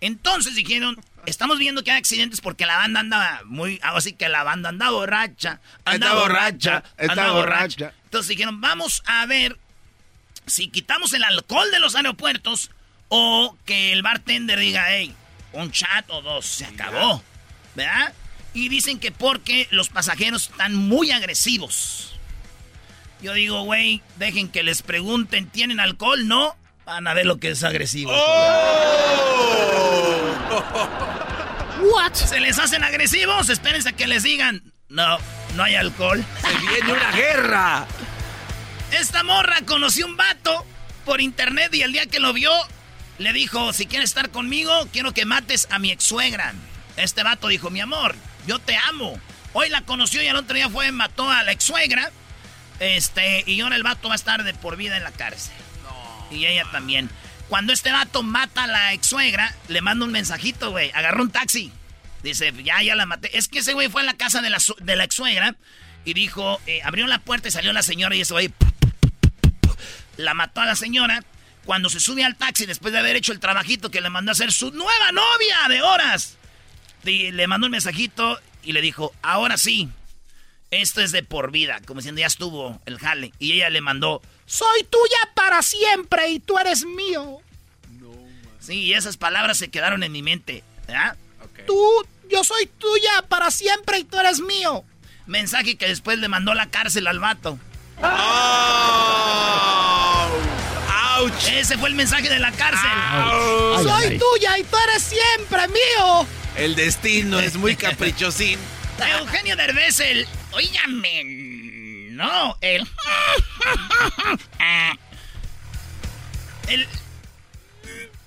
Entonces 0.01 0.55
dijeron, 0.55 0.99
estamos 1.27 1.59
viendo 1.59 1.85
que 1.85 1.91
hay 1.91 1.99
accidentes 1.99 2.41
porque 2.41 2.65
la 2.65 2.77
banda 2.77 3.01
anda 3.01 3.43
muy... 3.45 3.79
Así 3.83 4.13
que 4.13 4.29
la 4.29 4.45
banda 4.45 4.71
anda 4.71 4.91
borracha, 4.91 5.61
anda 5.85 6.07
Está 6.07 6.19
borracha, 6.19 6.71
borracha, 6.71 6.95
está 6.97 7.13
anda 7.13 7.33
borracha. 7.33 7.85
borracha. 7.87 7.95
Entonces 8.05 8.29
dijeron, 8.29 8.61
vamos 8.61 9.03
a 9.07 9.27
ver 9.27 9.59
si 10.47 10.69
quitamos 10.69 11.13
el 11.13 11.23
alcohol 11.25 11.71
de 11.71 11.81
los 11.81 11.95
aeropuertos 11.95 12.71
o 13.09 13.57
que 13.67 13.93
el 13.93 14.03
bartender 14.03 14.59
diga, 14.59 14.85
hey, 14.89 15.15
un 15.53 15.71
chat 15.73 16.09
o 16.09 16.23
dos, 16.23 16.47
se 16.47 16.65
acabó. 16.65 17.23
¿Verdad? 17.75 18.15
Y 18.53 18.69
dicen 18.69 18.99
que 18.99 19.13
porque 19.13 19.69
los 19.71 19.89
pasajeros 19.89 20.51
están 20.51 20.75
muy 20.75 21.11
agresivos. 21.13 22.15
Yo 23.23 23.33
digo, 23.35 23.63
güey, 23.63 24.03
dejen 24.17 24.49
que 24.49 24.63
les 24.63 24.83
pregunten, 24.83 25.49
¿tienen 25.49 25.79
alcohol? 25.79 26.27
No. 26.27 26.57
Van 26.87 27.07
a 27.07 27.15
ver 27.15 27.27
lo 27.27 27.39
que 27.39 27.51
es 27.51 27.63
agresivo. 27.63 28.11
Oh. 28.13 28.91
¿What? 31.83 32.15
¿Se 32.15 32.41
les 32.41 32.59
hacen 32.59 32.83
agresivos? 32.83 33.49
Espérense 33.49 33.91
a 33.91 33.93
que 33.93 34.07
les 34.07 34.23
digan. 34.23 34.63
No, 34.89 35.19
no 35.55 35.63
hay 35.63 35.77
alcohol. 35.77 36.25
Se 36.41 36.67
viene 36.67 36.93
una 36.93 37.13
guerra. 37.13 37.87
Esta 38.91 39.23
morra 39.23 39.61
conoció 39.65 40.07
un 40.07 40.17
vato 40.17 40.65
por 41.05 41.21
internet 41.21 41.73
y 41.75 41.83
el 41.83 41.93
día 41.93 42.07
que 42.07 42.21
lo 42.21 42.33
vio, 42.33 42.51
le 43.19 43.33
dijo, 43.33 43.73
si 43.73 43.87
quieres 43.87 44.11
estar 44.11 44.31
conmigo, 44.31 44.73
quiero 44.93 45.13
que 45.13 45.25
mates 45.25 45.69
a 45.71 45.79
mi 45.79 45.93
ex 45.93 46.05
suegra. 46.05 46.55
Este 46.97 47.23
vato 47.23 47.49
dijo, 47.49 47.71
mi 47.71 47.81
amor, 47.81 48.17
yo 48.47 48.59
te 48.59 48.77
amo. 48.89 49.19
Hoy 49.53 49.69
la 49.69 49.83
conoció 49.83 50.23
y 50.23 50.27
el 50.27 50.37
otro 50.37 50.55
día 50.55 50.69
fue, 50.69 50.93
mató 50.93 51.29
a 51.29 51.43
la 51.43 51.53
ex 51.53 51.65
suegra. 51.65 52.11
Este, 52.79 53.45
y 53.47 53.61
ahora 53.61 53.77
el 53.77 53.83
vato 53.83 54.09
va 54.09 54.15
a 54.15 54.17
estar 54.17 54.43
de 54.43 54.55
por 54.55 54.77
vida 54.77 54.97
en 54.97 55.05
la 55.05 55.13
cárcel. 55.13 55.53
Y 56.31 56.47
ella 56.47 56.65
también. 56.71 57.11
Cuando 57.49 57.73
este 57.73 57.91
vato 57.91 58.23
mata 58.23 58.65
a 58.65 58.67
la 58.69 58.93
ex 58.93 59.07
suegra, 59.07 59.55
le 59.69 59.81
manda 59.81 60.05
un 60.05 60.13
mensajito, 60.13 60.71
güey. 60.71 60.91
Agarró 60.93 61.23
un 61.23 61.31
taxi. 61.31 61.73
Dice, 62.23 62.53
ya, 62.63 62.83
ya 62.83 62.95
la 62.95 63.07
maté. 63.07 63.37
Es 63.37 63.49
que 63.49 63.59
ese 63.59 63.73
güey 63.73 63.89
fue 63.89 64.03
a 64.03 64.05
la 64.05 64.15
casa 64.15 64.41
de 64.41 64.51
la, 64.51 64.59
de 64.81 64.97
la 64.97 65.05
ex 65.05 65.15
suegra 65.15 65.57
y 66.05 66.15
dijo, 66.15 66.61
eh, 66.67 66.81
abrió 66.85 67.07
la 67.07 67.19
puerta 67.19 67.49
y 67.49 67.51
salió 67.51 67.73
la 67.73 67.83
señora 67.83 68.15
y 68.15 68.21
ese 68.21 68.33
güey 68.33 68.53
la 70.17 70.35
mató 70.35 70.61
a 70.61 70.67
la 70.67 70.77
señora. 70.77 71.25
Cuando 71.65 71.91
se 71.91 72.01
sube 72.01 72.25
al 72.25 72.37
taxi 72.37 72.67
después 72.67 72.93
de 72.93 72.99
haber 72.99 73.17
hecho 73.17 73.33
el 73.33 73.41
trabajito 73.41 73.91
que 73.91 74.01
le 74.01 74.11
mandó 74.11 74.31
a 74.31 74.33
hacer 74.33 74.53
su 74.53 74.71
nueva 74.71 75.13
novia 75.13 75.69
de 75.69 75.83
horas, 75.83 76.39
le 77.05 77.47
mandó 77.47 77.67
un 77.67 77.73
mensajito 77.73 78.39
y 78.63 78.73
le 78.73 78.81
dijo, 78.81 79.13
ahora 79.23 79.57
sí, 79.57 79.89
esto 80.71 81.01
es 81.01 81.13
de 81.13 81.23
por 81.23 81.51
vida, 81.51 81.81
como 81.87 82.01
diciendo, 82.01 82.21
ya 82.21 82.27
estuvo 82.27 82.81
el 82.87 82.99
jale. 82.99 83.33
Y 83.39 83.53
ella 83.53 83.71
le 83.71 83.81
mandó, 83.81 84.23
soy 84.47 84.85
tuya 84.85 85.19
para 85.35 85.63
siempre 85.63 86.29
y 86.29 86.41
tú 86.41 86.59
eres 86.59 86.85
mío. 86.85 87.41
Sí, 88.61 88.75
y 88.83 88.95
esas 88.95 89.17
palabras 89.17 89.57
se 89.59 89.69
quedaron 89.69 90.03
en 90.03 90.13
mi 90.13 90.23
mente. 90.23 90.63
¿verdad? 90.87 91.17
Tú, 91.67 92.07
yo 92.29 92.45
soy 92.45 92.67
tuya 92.67 93.25
para 93.29 93.51
siempre 93.51 93.99
y 93.99 94.05
tú 94.05 94.19
eres 94.19 94.41
mío. 94.41 94.85
Mensaje 95.27 95.77
que 95.77 95.89
después 95.89 96.19
le 96.19 96.29
mandó 96.29 96.53
a 96.53 96.55
la 96.55 96.71
cárcel 96.71 97.07
al 97.07 97.19
vato. 97.21 97.59
¡Ouch! 101.19 101.49
Ese 101.53 101.79
fue 101.79 101.89
el 101.89 101.95
mensaje 101.95 102.29
de 102.29 102.39
la 102.39 102.53
cárcel. 102.53 102.91
Soy 103.83 103.91
ay, 103.91 104.09
ay. 104.13 104.19
tuya 104.19 104.59
y 104.59 104.65
tú 104.65 104.77
eres 104.89 105.03
siempre 105.03 105.69
mío. 105.69 106.27
El 106.61 106.75
destino 106.75 107.41
es 107.41 107.57
muy 107.57 107.75
caprichosín. 107.75 108.59
Eugenio 109.19 109.57
Derbez, 109.57 109.99
el... 110.01 110.29
Óigame, 110.53 111.25
no, 112.11 112.59
el... 112.61 112.87
el... 116.69 116.87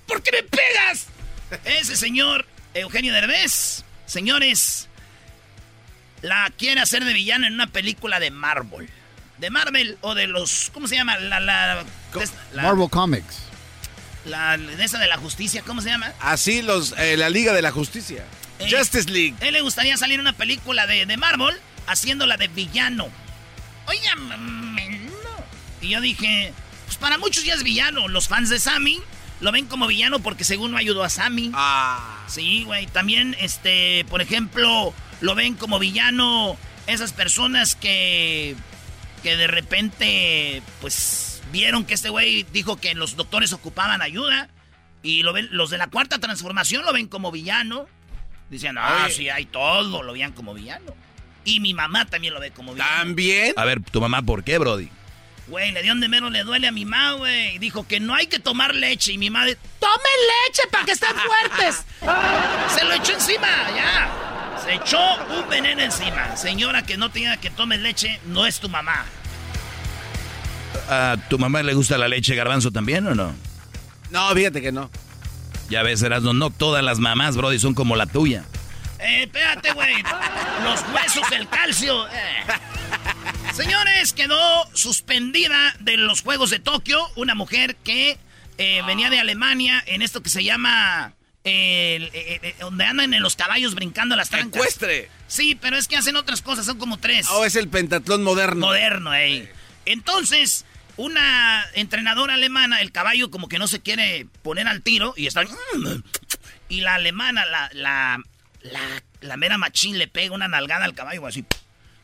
¿Por 0.08 0.20
qué 0.20 0.32
me 0.32 0.42
pegas? 0.42 1.06
Ese 1.64 1.94
señor, 1.94 2.44
Eugenio 2.74 3.12
Derbez, 3.12 3.84
señores, 4.06 4.88
la 6.20 6.52
quiere 6.58 6.80
hacer 6.80 7.04
de 7.04 7.12
villano 7.12 7.46
en 7.46 7.54
una 7.54 7.68
película 7.68 8.18
de 8.18 8.32
Marvel. 8.32 8.90
De 9.38 9.50
Marvel 9.50 9.96
o 10.00 10.16
de 10.16 10.26
los... 10.26 10.70
¿Cómo 10.74 10.88
se 10.88 10.96
llama? 10.96 11.18
La... 11.18 11.38
la, 11.38 11.84
la- 12.52 12.62
Marvel 12.62 12.90
Comics. 12.90 13.53
La, 14.24 14.56
de 14.56 14.82
esa 14.82 14.98
de 14.98 15.06
la 15.06 15.18
justicia, 15.18 15.62
¿cómo 15.66 15.82
se 15.82 15.90
llama? 15.90 16.12
Así 16.20 16.62
los, 16.62 16.94
eh, 16.96 17.16
la 17.16 17.28
Liga 17.28 17.52
de 17.52 17.60
la 17.62 17.72
Justicia. 17.72 18.24
Eh, 18.58 18.70
Justice 18.70 19.10
League. 19.10 19.34
Él 19.40 19.52
le 19.52 19.60
gustaría 19.60 19.96
salir 19.96 20.20
una 20.20 20.32
película 20.32 20.86
de, 20.86 21.06
de 21.06 21.16
Marvel 21.16 21.56
haciéndola 21.86 22.36
de 22.36 22.48
villano. 22.48 23.08
Oiga, 23.86 24.14
no. 24.14 24.74
Y 25.80 25.88
yo 25.88 26.00
dije, 26.00 26.52
pues 26.86 26.96
para 26.96 27.18
muchos 27.18 27.44
ya 27.44 27.54
es 27.54 27.62
villano. 27.62 28.08
Los 28.08 28.28
fans 28.28 28.48
de 28.48 28.58
Sammy 28.58 29.02
lo 29.40 29.52
ven 29.52 29.66
como 29.66 29.86
villano 29.86 30.20
porque 30.20 30.44
según 30.44 30.70
no 30.70 30.78
ayudó 30.78 31.04
a 31.04 31.10
Sammy. 31.10 31.50
Ah. 31.54 32.24
Sí, 32.26 32.64
güey. 32.64 32.86
También, 32.86 33.36
este, 33.38 34.06
por 34.08 34.22
ejemplo, 34.22 34.94
lo 35.20 35.34
ven 35.34 35.54
como 35.54 35.78
villano 35.78 36.56
esas 36.86 37.12
personas 37.12 37.74
que, 37.74 38.56
que 39.22 39.36
de 39.36 39.46
repente, 39.46 40.62
pues, 40.80 41.33
vieron 41.54 41.84
que 41.84 41.94
este 41.94 42.08
güey 42.08 42.44
dijo 42.52 42.78
que 42.80 42.94
los 42.96 43.14
doctores 43.14 43.52
ocupaban 43.52 44.02
ayuda. 44.02 44.48
Y 45.04 45.22
lo 45.22 45.32
ven, 45.32 45.48
los 45.52 45.70
de 45.70 45.78
la 45.78 45.86
cuarta 45.86 46.18
transformación 46.18 46.84
lo 46.84 46.92
ven 46.92 47.06
como 47.06 47.30
villano. 47.30 47.86
Dicen, 48.50 48.76
ah, 48.76 49.04
Oye. 49.04 49.14
sí, 49.14 49.28
hay 49.28 49.46
todo, 49.46 50.02
lo 50.02 50.12
veían 50.12 50.32
como 50.32 50.52
villano. 50.52 50.94
Y 51.44 51.60
mi 51.60 51.72
mamá 51.72 52.06
también 52.06 52.34
lo 52.34 52.40
ve 52.40 52.50
como 52.50 52.74
villano. 52.74 52.90
¿También? 52.96 53.54
A 53.56 53.64
ver, 53.64 53.80
tu 53.82 54.00
mamá, 54.00 54.20
¿por 54.22 54.42
qué, 54.42 54.58
Brody? 54.58 54.88
Güey, 55.46 55.70
le 55.72 55.82
dio 55.82 55.92
donde 55.92 56.08
menos 56.08 56.32
le 56.32 56.42
duele 56.42 56.66
a 56.66 56.72
mi 56.72 56.84
mamá, 56.84 57.12
güey. 57.12 57.58
Dijo 57.58 57.86
que 57.86 58.00
no 58.00 58.14
hay 58.14 58.26
que 58.26 58.40
tomar 58.40 58.74
leche. 58.74 59.12
Y 59.12 59.18
mi 59.18 59.30
madre, 59.30 59.56
¡tomen 59.78 60.20
leche 60.46 60.62
para 60.72 60.84
que 60.86 60.92
estén 60.92 61.14
fuertes! 61.14 61.84
Se 62.74 62.84
lo 62.84 62.94
echó 62.94 63.12
encima, 63.12 63.46
ya. 63.76 64.58
Se 64.64 64.74
echó 64.74 64.98
un 65.26 65.48
veneno 65.48 65.82
encima. 65.82 66.36
Señora 66.36 66.82
que 66.84 66.96
no 66.96 67.10
tenga 67.10 67.36
que 67.36 67.50
tome 67.50 67.78
leche, 67.78 68.18
no 68.26 68.44
es 68.44 68.58
tu 68.58 68.68
mamá. 68.68 69.04
¿A 70.88 71.16
tu 71.28 71.38
mamá 71.38 71.62
le 71.62 71.74
gusta 71.74 71.96
la 71.98 72.08
leche 72.08 72.34
garbanzo 72.34 72.70
también 72.70 73.06
o 73.06 73.14
no? 73.14 73.34
No, 74.10 74.30
fíjate 74.34 74.60
que 74.60 74.70
no. 74.72 74.90
Ya 75.70 75.82
ves, 75.82 76.02
Erasmo, 76.02 76.32
no 76.34 76.50
todas 76.50 76.84
las 76.84 76.98
mamás, 76.98 77.36
Brody, 77.36 77.58
son 77.58 77.74
como 77.74 77.96
la 77.96 78.06
tuya. 78.06 78.44
Eh, 78.98 79.22
espérate, 79.24 79.72
güey. 79.72 80.02
Los 80.62 80.80
huesos, 80.94 81.30
el 81.32 81.48
calcio. 81.48 82.06
eh. 82.08 82.12
Señores, 83.54 84.12
quedó 84.12 84.38
suspendida 84.74 85.74
de 85.80 85.96
los 85.96 86.22
Juegos 86.22 86.50
de 86.50 86.58
Tokio 86.58 86.98
una 87.16 87.34
mujer 87.34 87.76
que 87.76 88.18
eh, 88.58 88.82
venía 88.86 89.10
de 89.10 89.20
Alemania 89.20 89.82
en 89.86 90.02
esto 90.02 90.22
que 90.22 90.30
se 90.30 90.44
llama... 90.44 91.12
eh, 91.44 92.40
el- 92.42 92.54
donde 92.60 92.84
andan 92.84 93.14
en 93.14 93.22
los 93.22 93.36
caballos 93.36 93.74
brincando 93.74 94.16
las 94.16 94.28
trancas. 94.30 94.56
Ecuestre. 94.60 95.08
Sí, 95.28 95.54
pero 95.60 95.76
es 95.76 95.88
que 95.88 95.96
hacen 95.96 96.16
otras 96.16 96.42
cosas, 96.42 96.66
son 96.66 96.78
como 96.78 96.98
tres. 96.98 97.26
Oh, 97.30 97.44
es 97.44 97.56
el 97.56 97.68
pentatlón 97.68 98.22
moderno. 98.22 98.66
Moderno, 98.66 99.14
ey. 99.14 99.48
Entonces, 99.86 100.64
una 100.96 101.64
entrenadora 101.74 102.34
alemana, 102.34 102.80
el 102.80 102.92
caballo 102.92 103.30
como 103.30 103.48
que 103.48 103.58
no 103.58 103.66
se 103.68 103.80
quiere 103.80 104.26
poner 104.42 104.68
al 104.68 104.82
tiro 104.82 105.14
y 105.16 105.26
está... 105.26 105.42
Y 106.68 106.80
la 106.80 106.94
alemana, 106.94 107.44
la, 107.46 107.68
la, 107.72 108.18
la, 108.62 108.80
la 109.20 109.36
mera 109.36 109.58
machín 109.58 109.98
le 109.98 110.08
pega 110.08 110.34
una 110.34 110.48
nalgada 110.48 110.84
al 110.84 110.94
caballo 110.94 111.26
así. 111.26 111.44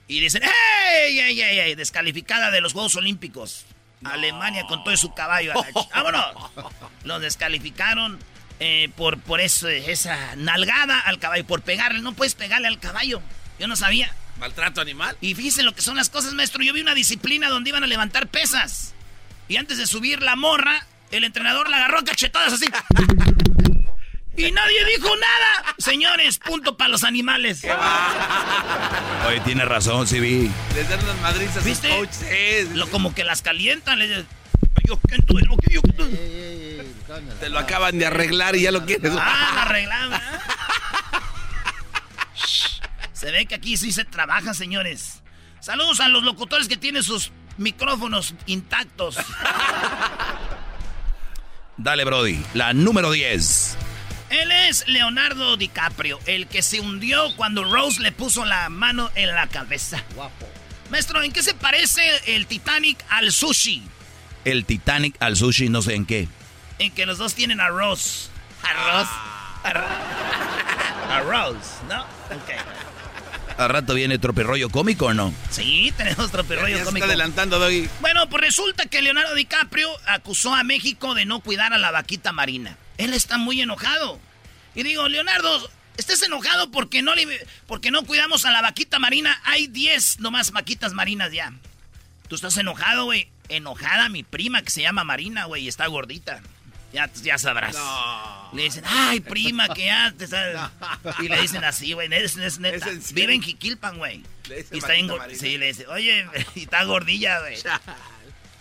Y 0.07 0.21
dicen, 0.21 0.43
¡Ey, 0.43 1.19
ey, 1.19 1.41
ey, 1.41 1.59
ey! 1.61 1.75
Descalificada 1.75 2.51
de 2.51 2.61
los 2.61 2.73
Juegos 2.73 2.95
Olímpicos. 2.97 3.65
Alemania 4.05 4.65
con 4.67 4.83
todo 4.85 4.97
su 4.97 5.15
caballo. 5.15 5.53
a 5.53 5.55
la 5.57 5.71
ch- 5.71 5.89
¡Vámonos! 5.95 6.51
Los 7.05 7.21
descalificaron 7.23 8.19
eh, 8.59 8.91
por, 8.97 9.19
por 9.21 9.41
eso, 9.41 9.69
esa 9.69 10.35
nalgada 10.37 11.01
al 11.01 11.19
caballo, 11.19 11.47
por 11.47 11.63
pegarle. 11.63 12.01
No 12.03 12.13
puedes 12.13 12.35
pegarle 12.35 12.69
al 12.69 12.79
caballo. 12.81 13.23
Yo 13.59 13.67
no 13.69 13.77
sabía. 13.77 14.15
Maltrato 14.41 14.81
animal. 14.81 15.17
Y 15.21 15.35
fíjense 15.35 15.63
lo 15.63 15.75
que 15.75 15.83
son 15.83 15.97
las 15.97 16.09
cosas, 16.09 16.33
maestro. 16.33 16.63
Yo 16.63 16.73
vi 16.73 16.81
una 16.81 16.95
disciplina 16.95 17.49
donde 17.49 17.71
iban 17.71 17.85
a 17.85 17.87
levantar 17.87 18.27
pesas. 18.29 18.95
Y 19.49 19.57
antes 19.57 19.79
de 19.79 19.87
subir 19.87 20.23
la 20.23 20.35
morra, 20.35 20.87
el 21.11 21.25
entrenador 21.25 21.69
la 21.69 21.77
agarró 21.77 21.99
a 21.99 22.05
cachetadas 22.05 22.55
así. 22.55 22.67
Y 24.37 24.53
nadie 24.53 24.85
dijo 24.97 25.09
nada. 25.17 25.75
Señores, 25.77 26.39
punto 26.39 26.77
para 26.77 26.89
los 26.89 27.05
animales. 27.05 27.63
Oye, 29.27 29.41
tiene 29.41 29.67
razón, 29.67 30.07
sí 30.07 30.21
vi. 30.21 30.51
Les 30.75 30.89
dan 30.89 31.05
unas 31.05 31.21
madrizas 31.21 31.59
a 31.59 31.61
sus 31.61 31.65
¿Viste? 31.65 32.69
Lo, 32.75 32.89
como 32.89 33.15
que 33.15 33.25
las 33.25 33.43
calientan. 33.43 33.99
les 33.99 34.25
yo. 34.87 34.99
Te 37.41 37.49
lo 37.49 37.59
acaban 37.59 37.99
de 37.99 38.07
arreglar 38.07 38.57
y 38.57 38.63
ya 38.63 38.73
lo 38.73 38.87
quieres. 38.87 39.13
Ah. 39.17 39.69
Se 43.21 43.31
ve 43.31 43.45
que 43.45 43.55
aquí 43.55 43.77
sí 43.77 43.93
se 43.93 44.07
trabaja, 44.07 44.55
señores. 44.55 45.23
Saludos 45.61 46.01
a 46.01 46.09
los 46.09 46.23
locutores 46.23 46.69
que 46.69 46.79
tienen 46.79 47.03
sus 47.03 47.33
micrófonos 47.59 48.35
intactos. 48.47 49.19
Dale, 51.77 52.07
Brody. 52.07 52.43
La 52.55 52.73
número 52.73 53.11
10. 53.11 53.77
Él 54.31 54.51
es 54.51 54.89
Leonardo 54.89 55.59
DiCaprio, 55.59 56.19
el 56.25 56.47
que 56.47 56.63
se 56.63 56.81
hundió 56.81 57.37
cuando 57.37 57.63
Rose 57.63 58.01
le 58.01 58.11
puso 58.11 58.47
la 58.47 58.71
mano 58.71 59.11
en 59.15 59.35
la 59.35 59.49
cabeza. 59.49 60.03
Guapo. 60.15 60.49
Maestro, 60.89 61.23
¿en 61.23 61.31
qué 61.31 61.43
se 61.43 61.53
parece 61.53 62.03
el 62.35 62.47
Titanic 62.47 63.05
al 63.11 63.33
sushi? 63.33 63.83
El 64.47 64.65
Titanic 64.65 65.17
al 65.21 65.37
sushi, 65.37 65.69
no 65.69 65.83
sé 65.83 65.95
en 65.95 66.07
qué. 66.07 66.27
En 66.79 66.91
que 66.91 67.05
los 67.05 67.19
dos 67.19 67.35
tienen 67.35 67.61
arroz. 67.61 68.31
Arroz. 68.63 69.09
Arroz. 69.63 69.91
Arroz, 71.11 71.57
¿no? 71.87 72.01
Ok. 72.35 72.90
¿Al 73.61 73.69
rato 73.69 73.93
viene 73.93 74.19
tropirollo 74.19 74.71
cómico 74.71 75.07
o 75.07 75.13
no? 75.15 75.35
Sí, 75.51 75.93
tenemos 75.95 76.33
Ya 76.33 76.79
se 76.79 76.85
cómico. 76.85 76.97
está 76.97 77.05
adelantando, 77.05 77.59
Doggy. 77.59 77.91
Bueno, 78.01 78.27
pues 78.31 78.41
resulta 78.43 78.87
que 78.87 79.03
Leonardo 79.03 79.35
DiCaprio 79.35 79.91
acusó 80.07 80.55
a 80.55 80.65
México 80.65 81.13
de 81.15 81.27
no 81.27 81.41
cuidar 81.41 81.75
a 81.75 81.79
la 81.79 81.91
vaquita 81.91 82.33
marina. 82.33 82.79
Él 82.97 83.13
está 83.13 83.37
muy 83.37 83.61
enojado. 83.61 84.19
Y 84.75 84.83
digo, 84.83 85.09
Leonardo, 85.09 85.71
estés 85.99 86.23
enojado 86.23 86.71
porque 86.71 87.03
no, 87.03 87.15
le- 87.15 87.47
porque 87.67 87.91
no 87.91 88.05
cuidamos 88.05 88.47
a 88.47 88.51
la 88.51 88.63
vaquita 88.63 88.99
marina. 88.99 89.39
Hay 89.45 89.67
10 89.67 90.21
nomás 90.21 90.53
vaquitas 90.53 90.95
marinas 90.95 91.31
ya. 91.31 91.53
Tú 92.29 92.37
estás 92.37 92.57
enojado, 92.57 93.05
güey. 93.05 93.29
Enojada 93.51 94.09
mi 94.09 94.23
prima 94.23 94.63
que 94.63 94.71
se 94.71 94.81
llama 94.81 95.05
Marina, 95.05 95.45
güey, 95.45 95.65
y 95.65 95.69
está 95.69 95.87
gordita. 95.89 96.41
Ya, 96.93 97.09
ya 97.23 97.39
sabrás. 97.39 97.77
Le 98.53 98.63
dicen, 98.65 98.83
ay, 98.87 99.21
prima, 99.21 99.69
que 99.69 99.87
ya 99.87 100.13
te 100.17 100.27
sabes. 100.27 100.59
Y 101.21 101.29
le 101.29 101.41
dicen 101.41 101.63
así, 101.65 101.93
güey. 101.93 102.13
es- 102.13 102.37
es- 102.37 102.59
neta. 102.59 102.77
¿Es 102.77 102.83
en 102.87 103.01
serio? 103.03 103.15
Vive 103.15 103.35
en 103.35 103.43
Jiquilpan, 103.43 103.99
güey. 103.99 104.25
Y 104.73 104.79
está 104.79 104.95
go- 105.07 105.19
sí, 105.39 105.57
le 105.59 105.67
dice, 105.67 105.87
oye, 105.87 106.27
y 106.57 106.63
está 106.65 106.83
gordilla, 106.85 107.39
güey. 107.41 107.57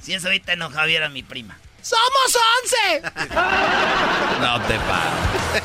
Si 0.01 0.13
eso 0.13 0.27
ahorita 0.27 0.53
enojado 0.53 0.85
viera 0.87 1.09
mi 1.09 1.23
prima. 1.23 1.57
¡Somos 1.81 2.37
once! 2.61 3.01
No 4.41 4.61
te 4.61 4.75
pares. 4.79 5.63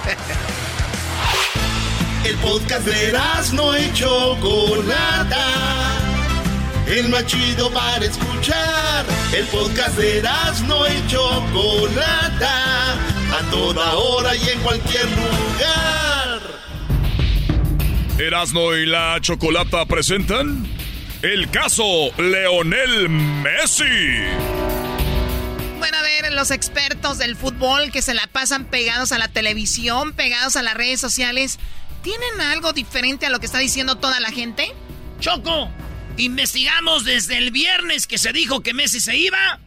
El 2.24 2.36
podcast 2.38 2.86
de 2.86 3.12
no 3.52 3.78
y 3.78 3.92
Chocolata. 3.92 5.44
El 6.86 7.08
más 7.08 7.24
chido 7.26 7.70
para 7.72 8.04
escuchar. 8.04 9.06
El 9.32 9.46
podcast 9.46 9.96
de 9.96 10.22
no 10.66 10.86
y 10.86 11.06
Chocolata. 11.06 12.92
A 12.92 13.50
toda 13.50 13.94
hora 13.94 14.36
y 14.36 14.48
en 14.50 14.60
cualquier 14.60 15.06
lugar. 15.10 16.40
Erasno 18.18 18.76
y 18.76 18.86
la 18.86 19.18
Chocolata 19.20 19.86
presentan 19.86 20.66
el 21.22 21.50
caso 21.50 21.84
Leonel 22.18 23.08
Messi. 23.08 23.84
Bueno, 25.78 25.96
a 25.96 26.02
ver, 26.02 26.32
los 26.34 26.50
expertos 26.50 27.16
del 27.16 27.34
fútbol 27.34 27.90
que 27.90 28.02
se 28.02 28.12
la 28.12 28.26
pasan 28.26 28.66
pegados 28.66 29.10
a 29.12 29.18
la 29.18 29.28
televisión, 29.28 30.12
pegados 30.12 30.56
a 30.56 30.62
las 30.62 30.74
redes 30.74 31.00
sociales, 31.00 31.58
¿tienen 32.02 32.42
algo 32.42 32.74
diferente 32.74 33.24
a 33.24 33.30
lo 33.30 33.40
que 33.40 33.46
está 33.46 33.58
diciendo 33.58 33.96
toda 33.96 34.20
la 34.20 34.30
gente? 34.30 34.70
Choco, 35.18 35.70
investigamos 36.16 37.04
desde 37.04 37.38
el 37.38 37.50
viernes 37.50 38.06
que 38.06 38.18
se 38.18 38.32
dijo 38.32 38.62
que 38.62 38.74
Messi 38.74 39.00
se 39.00 39.16
iba. 39.16 39.58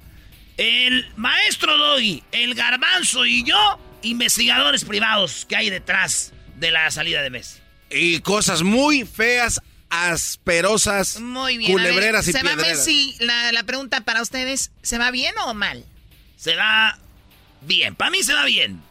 El 0.58 1.08
maestro 1.16 1.78
Doggy, 1.78 2.24
el 2.32 2.56
garbanzo 2.56 3.26
y 3.26 3.44
yo, 3.44 3.80
investigadores 4.02 4.86
privados 4.86 5.46
que 5.48 5.56
hay 5.56 5.70
detrás 5.70 6.34
de 6.56 6.72
la 6.72 6.90
salida 6.90 7.22
de 7.22 7.30
Messi. 7.30 7.60
Y 7.92 8.20
cosas 8.22 8.64
muy 8.64 9.06
feas, 9.06 9.62
asperosas, 9.90 11.20
Muy 11.20 11.58
bien. 11.58 11.72
a 11.72 11.76
ver, 11.76 11.84
culebreras 11.90 12.28
y 12.28 12.32
¿Se 12.34 12.44
va. 12.44 12.56
Messi? 12.56 13.16
La, 13.20 13.52
la 13.52 13.64
pregunta 13.64 14.02
para 14.02 14.22
ustedes, 14.22 14.72
¿se 14.82 14.98
va 14.98 15.12
bien 15.12 15.34
o 15.46 15.54
mal? 15.54 15.86
Se 16.38 16.56
va 16.56 16.98
bien, 17.62 17.96
para 17.96 18.12
mí 18.12 18.24
se 18.24 18.34
va 18.34 18.46
bien. 18.46 18.82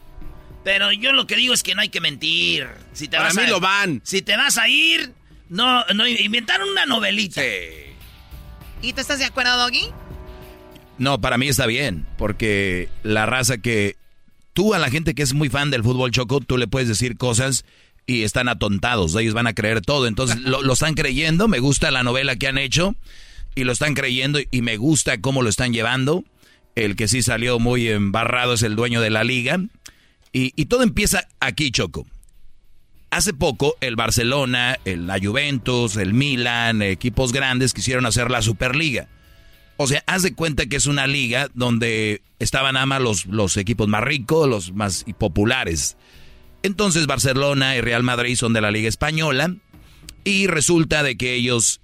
Pero 0.63 0.91
yo 0.91 1.13
lo 1.13 1.27
que 1.27 1.35
digo 1.35 1.53
es 1.53 1.63
que 1.63 1.75
no 1.75 1.81
hay 1.81 1.89
que 1.89 2.01
mentir. 2.01 2.67
Si 2.93 3.07
te 3.07 3.15
Para 3.17 3.29
vas 3.29 3.35
mí 3.35 3.43
a, 3.43 3.47
lo 3.49 3.59
van. 3.59 4.01
Si 4.03 4.21
te 4.21 4.35
vas 4.35 4.57
a 4.57 4.67
ir, 4.67 5.13
no, 5.49 5.85
no 5.85 6.07
inventaron 6.07 6.69
una 6.69 6.85
novelita. 6.85 7.41
¿Y 8.81 8.93
tú 8.93 9.01
estás 9.01 9.19
de 9.19 9.25
acuerdo, 9.25 9.57
Doggy? 9.57 9.89
No, 10.97 11.21
para 11.21 11.37
mí 11.37 11.47
está 11.47 11.65
bien, 11.65 12.05
porque 12.17 12.89
la 13.03 13.25
raza 13.25 13.57
que 13.57 13.95
tú 14.53 14.73
a 14.73 14.79
la 14.79 14.89
gente 14.89 15.13
que 15.13 15.21
es 15.21 15.33
muy 15.33 15.49
fan 15.49 15.69
del 15.69 15.83
fútbol 15.83 16.11
choco, 16.11 16.39
tú 16.39 16.57
le 16.57 16.67
puedes 16.67 16.87
decir 16.87 17.17
cosas 17.17 17.65
y 18.07 18.23
están 18.23 18.49
atontados, 18.49 19.15
ellos 19.15 19.33
van 19.33 19.47
a 19.47 19.53
creer 19.53 19.81
todo, 19.81 20.07
entonces 20.07 20.39
lo, 20.39 20.63
lo 20.63 20.73
están 20.73 20.95
creyendo, 20.95 21.47
me 21.47 21.59
gusta 21.59 21.91
la 21.91 22.03
novela 22.03 22.35
que 22.35 22.47
han 22.47 22.57
hecho 22.57 22.95
y 23.53 23.63
lo 23.65 23.71
están 23.71 23.93
creyendo 23.93 24.39
y 24.49 24.61
me 24.61 24.77
gusta 24.77 25.19
cómo 25.19 25.41
lo 25.41 25.49
están 25.49 25.73
llevando. 25.73 26.23
El 26.75 26.95
que 26.95 27.07
sí 27.07 27.23
salió 27.23 27.59
muy 27.59 27.87
embarrado 27.89 28.53
es 28.53 28.61
el 28.61 28.75
dueño 28.75 29.01
de 29.01 29.09
la 29.09 29.23
liga 29.23 29.59
y, 30.31 30.53
y 30.55 30.65
todo 30.65 30.83
empieza 30.83 31.27
aquí, 31.39 31.71
Choco. 31.71 32.05
Hace 33.09 33.33
poco 33.33 33.75
el 33.79 33.95
Barcelona, 33.95 34.77
el, 34.85 35.07
la 35.07 35.17
Juventus, 35.19 35.95
el 35.95 36.13
Milan, 36.13 36.81
equipos 36.81 37.31
grandes 37.31 37.73
quisieron 37.73 38.05
hacer 38.05 38.29
la 38.29 38.41
Superliga. 38.41 39.07
O 39.77 39.87
sea, 39.87 40.03
haz 40.07 40.23
de 40.23 40.33
cuenta 40.33 40.65
que 40.65 40.75
es 40.75 40.87
una 40.87 41.07
liga 41.07 41.49
donde 41.53 42.21
estaban 42.39 42.75
más 42.87 43.01
los, 43.01 43.25
los 43.27 43.55
equipos 43.57 43.87
más 43.87 44.03
ricos, 44.03 44.49
los 44.49 44.73
más 44.73 45.05
populares. 45.17 45.97
Entonces 46.63 47.07
Barcelona 47.07 47.75
y 47.75 47.81
Real 47.81 48.03
Madrid 48.03 48.35
son 48.35 48.53
de 48.53 48.61
la 48.61 48.71
liga 48.71 48.89
española 48.89 49.55
y 50.23 50.47
resulta 50.47 51.03
de 51.03 51.15
que 51.15 51.35
ellos 51.35 51.79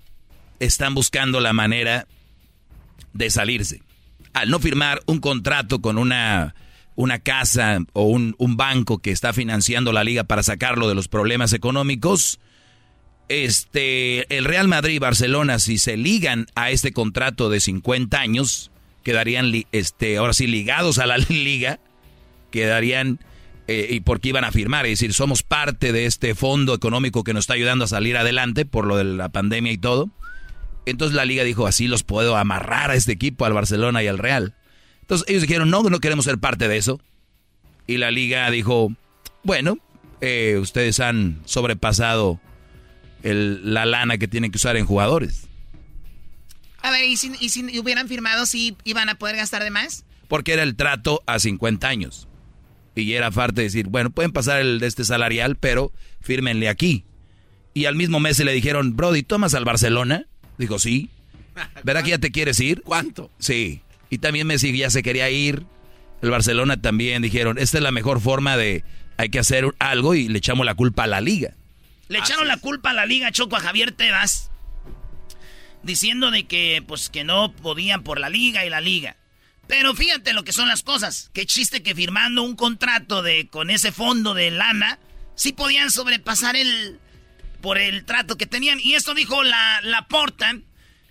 están 0.60 0.94
buscando 0.96 1.40
la 1.40 1.54
manera 1.54 2.08
de 3.14 3.30
salirse. 3.30 3.82
Al 4.34 4.50
no 4.50 4.60
firmar 4.60 5.02
un 5.06 5.20
contrato 5.20 5.80
con 5.80 5.98
una, 5.98 6.56
una 6.96 7.20
casa 7.20 7.80
o 7.94 8.04
un, 8.04 8.36
un 8.38 8.58
banco 8.58 9.00
que 9.00 9.12
está 9.12 9.34
financiando 9.34 9.92
la 9.92 10.04
liga 10.04 10.24
para 10.24 10.44
sacarlo 10.44 10.88
de 10.88 10.96
los 10.96 11.08
problemas 11.08 11.54
económicos, 11.54 12.40
este, 13.30 14.36
el 14.36 14.46
Real 14.46 14.68
Madrid 14.68 14.96
y 14.96 15.00
Barcelona, 15.00 15.60
si 15.60 15.78
se 15.78 15.98
ligan 15.98 16.48
a 16.56 16.72
este 16.72 16.92
contrato 16.92 17.50
de 17.50 17.60
50 17.60 18.20
años, 18.20 18.72
quedarían, 19.04 19.52
este, 19.72 20.18
ahora 20.18 20.34
sí, 20.34 20.48
ligados 20.48 21.00
a 21.00 21.06
la 21.06 21.18
liga, 21.30 21.80
quedarían, 22.52 23.20
eh, 23.68 23.88
y 23.92 24.00
porque 24.02 24.30
iban 24.30 24.44
a 24.44 24.52
firmar, 24.52 24.86
es 24.86 25.00
decir, 25.00 25.14
somos 25.14 25.44
parte 25.44 25.92
de 25.92 26.06
este 26.06 26.36
fondo 26.36 26.74
económico 26.74 27.24
que 27.24 27.34
nos 27.34 27.44
está 27.44 27.54
ayudando 27.54 27.86
a 27.86 27.88
salir 27.88 28.18
adelante 28.18 28.66
por 28.66 28.86
lo 28.86 28.98
de 28.98 29.06
la 29.06 29.30
pandemia 29.30 29.72
y 29.72 29.78
todo. 29.78 30.10
Entonces 30.86 31.16
la 31.16 31.26
liga 31.26 31.44
dijo, 31.44 31.66
así 31.66 31.88
los 31.88 32.04
puedo 32.04 32.36
amarrar 32.36 32.92
a 32.92 32.96
este 32.96 33.14
equipo, 33.14 33.46
al 33.46 33.54
Barcelona 33.54 34.04
y 34.04 34.08
al 34.08 34.18
Real. 34.18 34.54
Entonces 35.04 35.28
ellos 35.30 35.42
dijeron, 35.44 35.70
no, 35.70 35.84
no 35.84 36.00
queremos 36.00 36.26
ser 36.26 36.38
parte 36.40 36.68
de 36.68 36.78
eso. 36.78 37.00
Y 37.88 37.98
la 37.98 38.10
liga 38.12 38.50
dijo, 38.50 38.92
bueno, 39.44 39.78
eh, 40.22 40.58
ustedes 40.60 41.00
han 41.00 41.42
sobrepasado 41.46 42.40
el- 43.22 43.74
la 43.74 43.86
lana 43.86 44.18
que 44.18 44.28
tienen 44.28 44.52
que 44.52 44.58
usar 44.58 44.78
en 44.78 44.86
jugadores. 44.86 45.48
A 46.82 46.92
ver, 46.92 47.06
¿y 47.06 47.16
si, 47.18 47.32
y 47.40 47.50
si 47.50 47.80
hubieran 47.80 48.08
firmado, 48.08 48.46
si 48.46 48.76
iban 48.84 49.10
a 49.10 49.16
poder 49.16 49.36
gastar 49.38 49.64
de 49.64 49.70
más? 49.70 50.06
Porque 50.28 50.54
era 50.54 50.64
el 50.64 50.76
trato 50.76 51.22
a 51.26 51.40
50 51.40 51.88
años. 51.88 52.28
Y 52.96 53.14
era 53.14 53.32
parte 53.32 53.62
de 53.62 53.64
decir, 53.68 53.88
bueno, 53.88 54.10
pueden 54.12 54.32
pasar 54.32 54.60
el 54.62 54.80
de 54.80 54.88
este 54.88 55.04
salarial, 55.06 55.56
pero 55.58 55.92
fírmenle 56.22 56.70
aquí. 56.70 57.06
Y 57.74 57.86
al 57.86 57.96
mismo 57.96 58.20
mes 58.20 58.38
se 58.38 58.46
le 58.46 58.54
dijeron, 58.54 58.96
Brody, 58.96 59.24
¿tomas 59.24 59.54
al 59.56 59.66
Barcelona? 59.66 60.26
Dijo, 60.58 60.78
sí. 60.80 61.10
¿Verdad 61.84 62.04
que 62.04 62.12
ya 62.12 62.18
te 62.20 62.32
quieres 62.32 62.60
ir? 62.60 62.82
¿Cuánto? 62.84 63.32
Sí. 63.40 63.82
Y 64.14 64.20
también 64.20 64.46
Messi 64.46 64.78
ya 64.78 64.92
se 64.92 65.02
quería 65.02 65.32
ir. 65.32 65.66
El 66.22 66.30
Barcelona 66.30 66.80
también 66.80 67.24
dijeron, 67.24 67.58
esta 67.58 67.80
es 67.80 67.84
la 67.84 67.92
mejor 67.92 68.22
forma 68.22 68.56
de, 68.58 68.84
hay 69.18 69.30
que 69.30 69.40
hacer 69.40 69.66
algo 69.80 70.14
y 70.14 70.28
le 70.28 70.38
echamos 70.38 70.68
la 70.68 70.76
culpa 70.76 71.06
a 71.06 71.08
la 71.08 71.20
liga. 71.20 71.56
Le 72.10 72.20
echaron 72.20 72.48
la 72.48 72.58
culpa 72.58 72.92
a 72.92 72.94
la 72.94 73.08
liga 73.08 73.32
Choco 73.32 73.56
a 73.56 73.60
Javier 73.60 73.92
Tebas. 73.92 74.52
Diciendo 75.82 76.30
de 76.30 76.44
que, 76.44 76.84
pues, 76.88 77.10
que 77.10 77.24
no 77.24 77.54
podían 77.54 78.04
por 78.04 78.20
la 78.20 78.30
liga 78.30 78.64
y 78.68 78.70
la 78.70 78.82
liga. 78.82 79.18
Pero 79.68 79.96
fíjate 79.96 80.34
lo 80.34 80.44
que 80.44 80.54
son 80.54 80.68
las 80.68 80.84
cosas. 80.84 81.32
Qué 81.34 81.48
chiste 81.48 81.82
que 81.82 81.96
firmando 81.96 82.44
un 82.44 82.56
contrato 82.56 83.24
de 83.24 83.48
con 83.48 83.72
ese 83.72 83.92
fondo 83.92 84.36
de 84.36 84.52
lana, 84.52 85.00
sí 85.34 85.54
podían 85.54 85.90
sobrepasar 85.90 86.56
el 86.56 87.00
por 87.62 87.80
el 87.80 88.06
trato 88.06 88.38
que 88.38 88.46
tenían. 88.46 88.80
Y 88.80 88.94
esto 88.94 89.16
dijo 89.16 89.42
la, 89.42 89.82
la 89.82 90.08
Porta. 90.08 90.56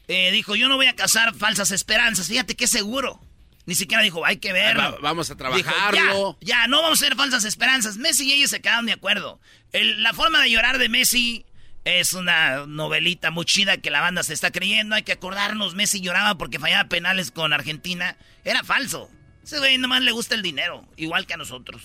Eh, 0.08 0.30
dijo, 0.32 0.54
yo 0.56 0.68
no 0.68 0.76
voy 0.76 0.86
a 0.86 0.96
cazar 0.96 1.34
falsas 1.34 1.70
esperanzas. 1.70 2.28
Fíjate 2.28 2.54
qué 2.56 2.66
seguro. 2.66 3.20
Ni 3.64 3.74
siquiera 3.76 4.02
dijo, 4.02 4.26
hay 4.26 4.38
que 4.38 4.52
verlo. 4.52 4.82
Va- 4.82 4.98
vamos 5.00 5.30
a 5.30 5.34
Dijo, 5.34 5.38
trabajarlo. 5.38 6.36
ya, 6.40 6.62
ya, 6.62 6.66
no 6.66 6.82
vamos 6.82 7.00
a 7.00 7.04
hacer 7.06 7.16
falsas 7.16 7.44
esperanzas. 7.44 7.96
Messi 7.96 8.28
y 8.28 8.32
ellos 8.32 8.50
se 8.50 8.60
quedaron 8.60 8.86
de 8.86 8.92
acuerdo. 8.92 9.40
El- 9.72 10.02
la 10.02 10.12
forma 10.12 10.42
de 10.42 10.50
llorar 10.50 10.78
de 10.78 10.88
Messi 10.88 11.46
es 11.84 12.12
una 12.12 12.66
novelita 12.66 13.30
muy 13.30 13.44
chida 13.44 13.76
que 13.76 13.90
la 13.90 14.00
banda 14.00 14.22
se 14.24 14.34
está 14.34 14.50
creyendo. 14.50 14.96
Hay 14.96 15.04
que 15.04 15.12
acordarnos, 15.12 15.74
Messi 15.76 16.00
lloraba 16.00 16.36
porque 16.36 16.58
fallaba 16.58 16.88
penales 16.88 17.30
con 17.30 17.52
Argentina. 17.52 18.16
Era 18.44 18.64
falso. 18.64 19.08
Ese 19.44 19.58
güey 19.58 19.78
nomás 19.78 20.02
le 20.02 20.12
gusta 20.12 20.34
el 20.36 20.42
dinero, 20.42 20.88
igual 20.96 21.26
que 21.26 21.34
a 21.34 21.36
nosotros. 21.36 21.82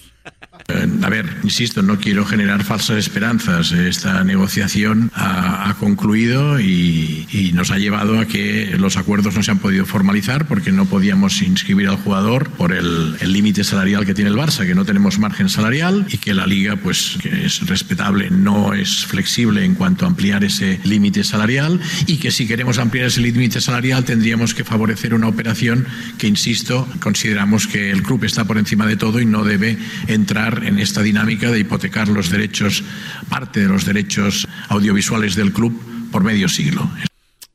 Eh, 0.69 0.87
A 1.03 1.09
ver, 1.09 1.25
insisto, 1.43 1.81
no 1.81 1.99
quiero 1.99 2.25
generar 2.25 2.63
falsas 2.63 2.97
esperanzas. 2.97 3.71
Esta 3.71 4.23
negociación 4.23 5.11
ha, 5.15 5.75
concluido 5.79 6.59
y, 6.59 7.51
nos 7.53 7.71
ha 7.71 7.77
llevado 7.77 8.19
a 8.19 8.25
que 8.25 8.75
los 8.77 8.97
acuerdos 8.97 9.35
no 9.35 9.41
se 9.41 9.51
han 9.51 9.59
podido 9.59 9.85
formalizar 9.85 10.47
porque 10.47 10.71
no 10.71 10.85
podíamos 10.85 11.41
inscribir 11.41 11.87
al 11.87 11.95
jugador 11.97 12.49
por 12.49 12.73
el 12.73 13.15
límite 13.21 13.63
salarial 13.63 14.05
que 14.05 14.13
tiene 14.13 14.29
el 14.29 14.35
Barça, 14.35 14.65
que 14.65 14.75
no 14.75 14.85
tenemos 14.85 15.17
margen 15.17 15.49
salarial 15.49 16.05
y 16.09 16.17
que 16.17 16.33
la 16.33 16.45
liga, 16.45 16.75
pues, 16.75 17.17
es 17.23 17.65
respetable, 17.67 18.29
no 18.29 18.73
es 18.73 19.05
flexible 19.05 19.63
en 19.63 19.75
cuanto 19.75 20.05
a 20.05 20.09
ampliar 20.09 20.43
ese 20.43 20.79
límite 20.83 21.23
salarial 21.23 21.79
y 22.05 22.17
que 22.17 22.31
si 22.31 22.47
queremos 22.47 22.77
ampliar 22.77 23.07
ese 23.07 23.21
límite 23.21 23.61
salarial 23.61 24.03
tendríamos 24.03 24.53
que 24.53 24.63
favorecer 24.63 25.13
una 25.13 25.27
operación 25.27 25.85
que, 26.17 26.27
insisto, 26.27 26.87
consideramos 26.99 27.67
que 27.67 27.91
el 27.91 28.03
club 28.03 28.23
está 28.25 28.45
por 28.45 28.57
encima 28.57 28.85
de 28.85 28.97
todo 28.97 29.19
y 29.19 29.25
no 29.25 29.43
debe 29.43 29.77
entrar 30.07 30.36
en 30.45 30.77
esta 30.79 31.01
dinámica 31.01 31.49
de 31.51 31.59
hipotecar 31.59 32.07
los 32.07 32.29
derechos, 32.29 32.83
parte 33.29 33.61
de 33.61 33.67
los 33.67 33.85
derechos 33.85 34.47
audiovisuales 34.69 35.35
del 35.35 35.51
club 35.51 35.73
por 36.11 36.23
medio 36.23 36.47
siglo. 36.47 36.89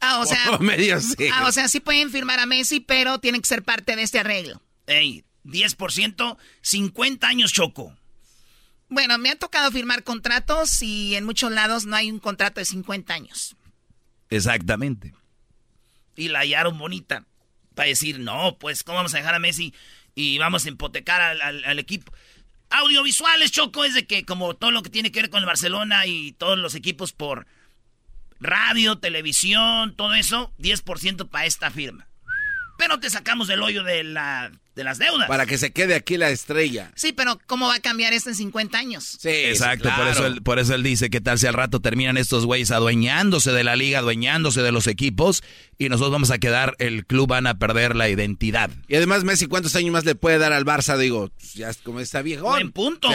Ah, 0.01 0.19
o 0.19 0.27
sea, 0.27 0.59
Medio 0.59 1.01
sí. 1.01 1.15
ah, 1.33 1.47
o 1.47 1.53
sea, 1.53 1.69
sí 1.69 1.79
pueden 1.79 2.11
firmar 2.11 2.41
a 2.41 2.47
Messi, 2.47 2.81
pero 2.81 3.19
tienen 3.21 3.41
que 3.41 3.49
ser 3.49 3.63
parte 3.63 3.95
de 3.95 4.03
este 4.03 4.19
arreglo. 4.19 4.61
Ey, 4.89 5.25
10%, 5.45 6.37
50 6.61 7.29
años 7.29 7.53
choco. 7.53 7.97
Bueno, 8.89 9.17
me 9.19 9.31
ha 9.31 9.37
tocado 9.39 9.71
firmar 9.71 10.03
contratos 10.03 10.83
y 10.83 11.15
en 11.15 11.25
muchos 11.25 11.53
lados 11.53 11.87
no 11.87 11.95
hay 11.97 12.11
un 12.11 12.19
contrato 12.19 12.61
de 12.61 12.65
50 12.65 13.15
años. 13.15 13.55
Exactamente. 14.29 15.15
Y 16.17 16.29
la 16.29 16.41
hallaron 16.41 16.79
bonita. 16.79 17.25
Para 17.75 17.89
decir, 17.89 18.19
no, 18.19 18.59
pues, 18.59 18.83
¿cómo 18.83 18.97
vamos 18.97 19.15
a 19.15 19.19
dejar 19.19 19.35
a 19.35 19.39
Messi 19.39 19.73
y 20.15 20.37
vamos 20.39 20.67
a 20.67 20.69
hipotecar 20.69 21.21
al, 21.23 21.41
al- 21.41 21.65
al 21.65 21.79
equipo? 21.79 22.13
Audiovisuales, 22.73 23.53
Choco, 23.53 23.85
es 23.85 23.95
de 23.95 24.07
que 24.07 24.25
como 24.25 24.55
todo 24.55 24.71
lo 24.71 24.83
que 24.83 24.91
tiene 24.91 25.13
que 25.13 25.21
ver 25.21 25.31
con 25.31 25.41
el 25.41 25.47
Barcelona 25.47 26.07
y 26.07 26.33
todos 26.33 26.59
los 26.59 26.75
equipos 26.75 27.13
por 27.13 27.47
radio, 28.41 28.99
televisión, 28.99 29.95
todo 29.95 30.15
eso, 30.15 30.53
10% 30.59 31.29
para 31.29 31.47
esta 31.47 31.71
firma. 31.71 32.09
Pero 32.83 32.99
te 32.99 33.11
sacamos 33.11 33.47
del 33.47 33.63
hoyo 33.63 33.85
de, 33.85 34.03
la, 34.03 34.51
de 34.75 34.83
las 34.83 34.99
deudas. 34.99 35.29
Para 35.29 35.47
que 35.47 35.57
se 35.57 35.73
quede 35.73 35.95
aquí 35.95 36.17
la 36.17 36.31
estrella. 36.31 36.91
Sí, 36.97 37.13
pero 37.13 37.39
¿cómo 37.47 37.69
va 37.69 37.77
a 37.77 37.81
cambiar 37.81 38.13
esto 38.13 38.31
en 38.31 38.35
50 38.35 38.77
años? 38.77 39.19
Sí, 39.21 39.29
Exacto, 39.29 39.89
por, 39.97 40.09
eso 40.09 40.27
él, 40.27 40.43
por 40.43 40.59
eso 40.59 40.75
él 40.75 40.83
dice 40.83 41.09
que 41.09 41.21
tal 41.21 41.39
si 41.39 41.47
al 41.47 41.55
rato 41.55 41.79
terminan 41.79 42.17
estos 42.17 42.45
güeyes 42.45 42.73
adueñándose 42.73 43.53
de 43.53 43.63
la 43.63 43.77
liga, 43.77 44.01
adueñándose 44.01 44.63
de 44.63 44.73
los 44.73 44.89
equipos 44.89 45.45
y 45.79 45.91
nosotros 45.91 46.11
vamos 46.11 46.33
a 46.33 46.39
quedar, 46.39 46.75
el 46.81 47.07
club 47.07 47.29
van 47.29 47.47
a 47.47 47.61
perder 47.61 47.95
la 47.95 48.09
identidad. 48.09 48.69
Y 48.89 48.97
además, 48.97 49.23
Messi, 49.23 49.47
¿cuántos 49.47 49.77
años 49.77 49.93
más 49.93 50.05
le 50.05 50.17
puede 50.17 50.39
dar 50.39 50.53
al 50.53 50.65
Barça? 50.65 50.99
Digo, 50.99 51.31
ya 51.55 51.71
es 51.71 51.77
como 51.79 52.01
está 52.01 52.21
viejo. 52.21 52.47
Buen 52.47 52.73
punto, 52.73 53.09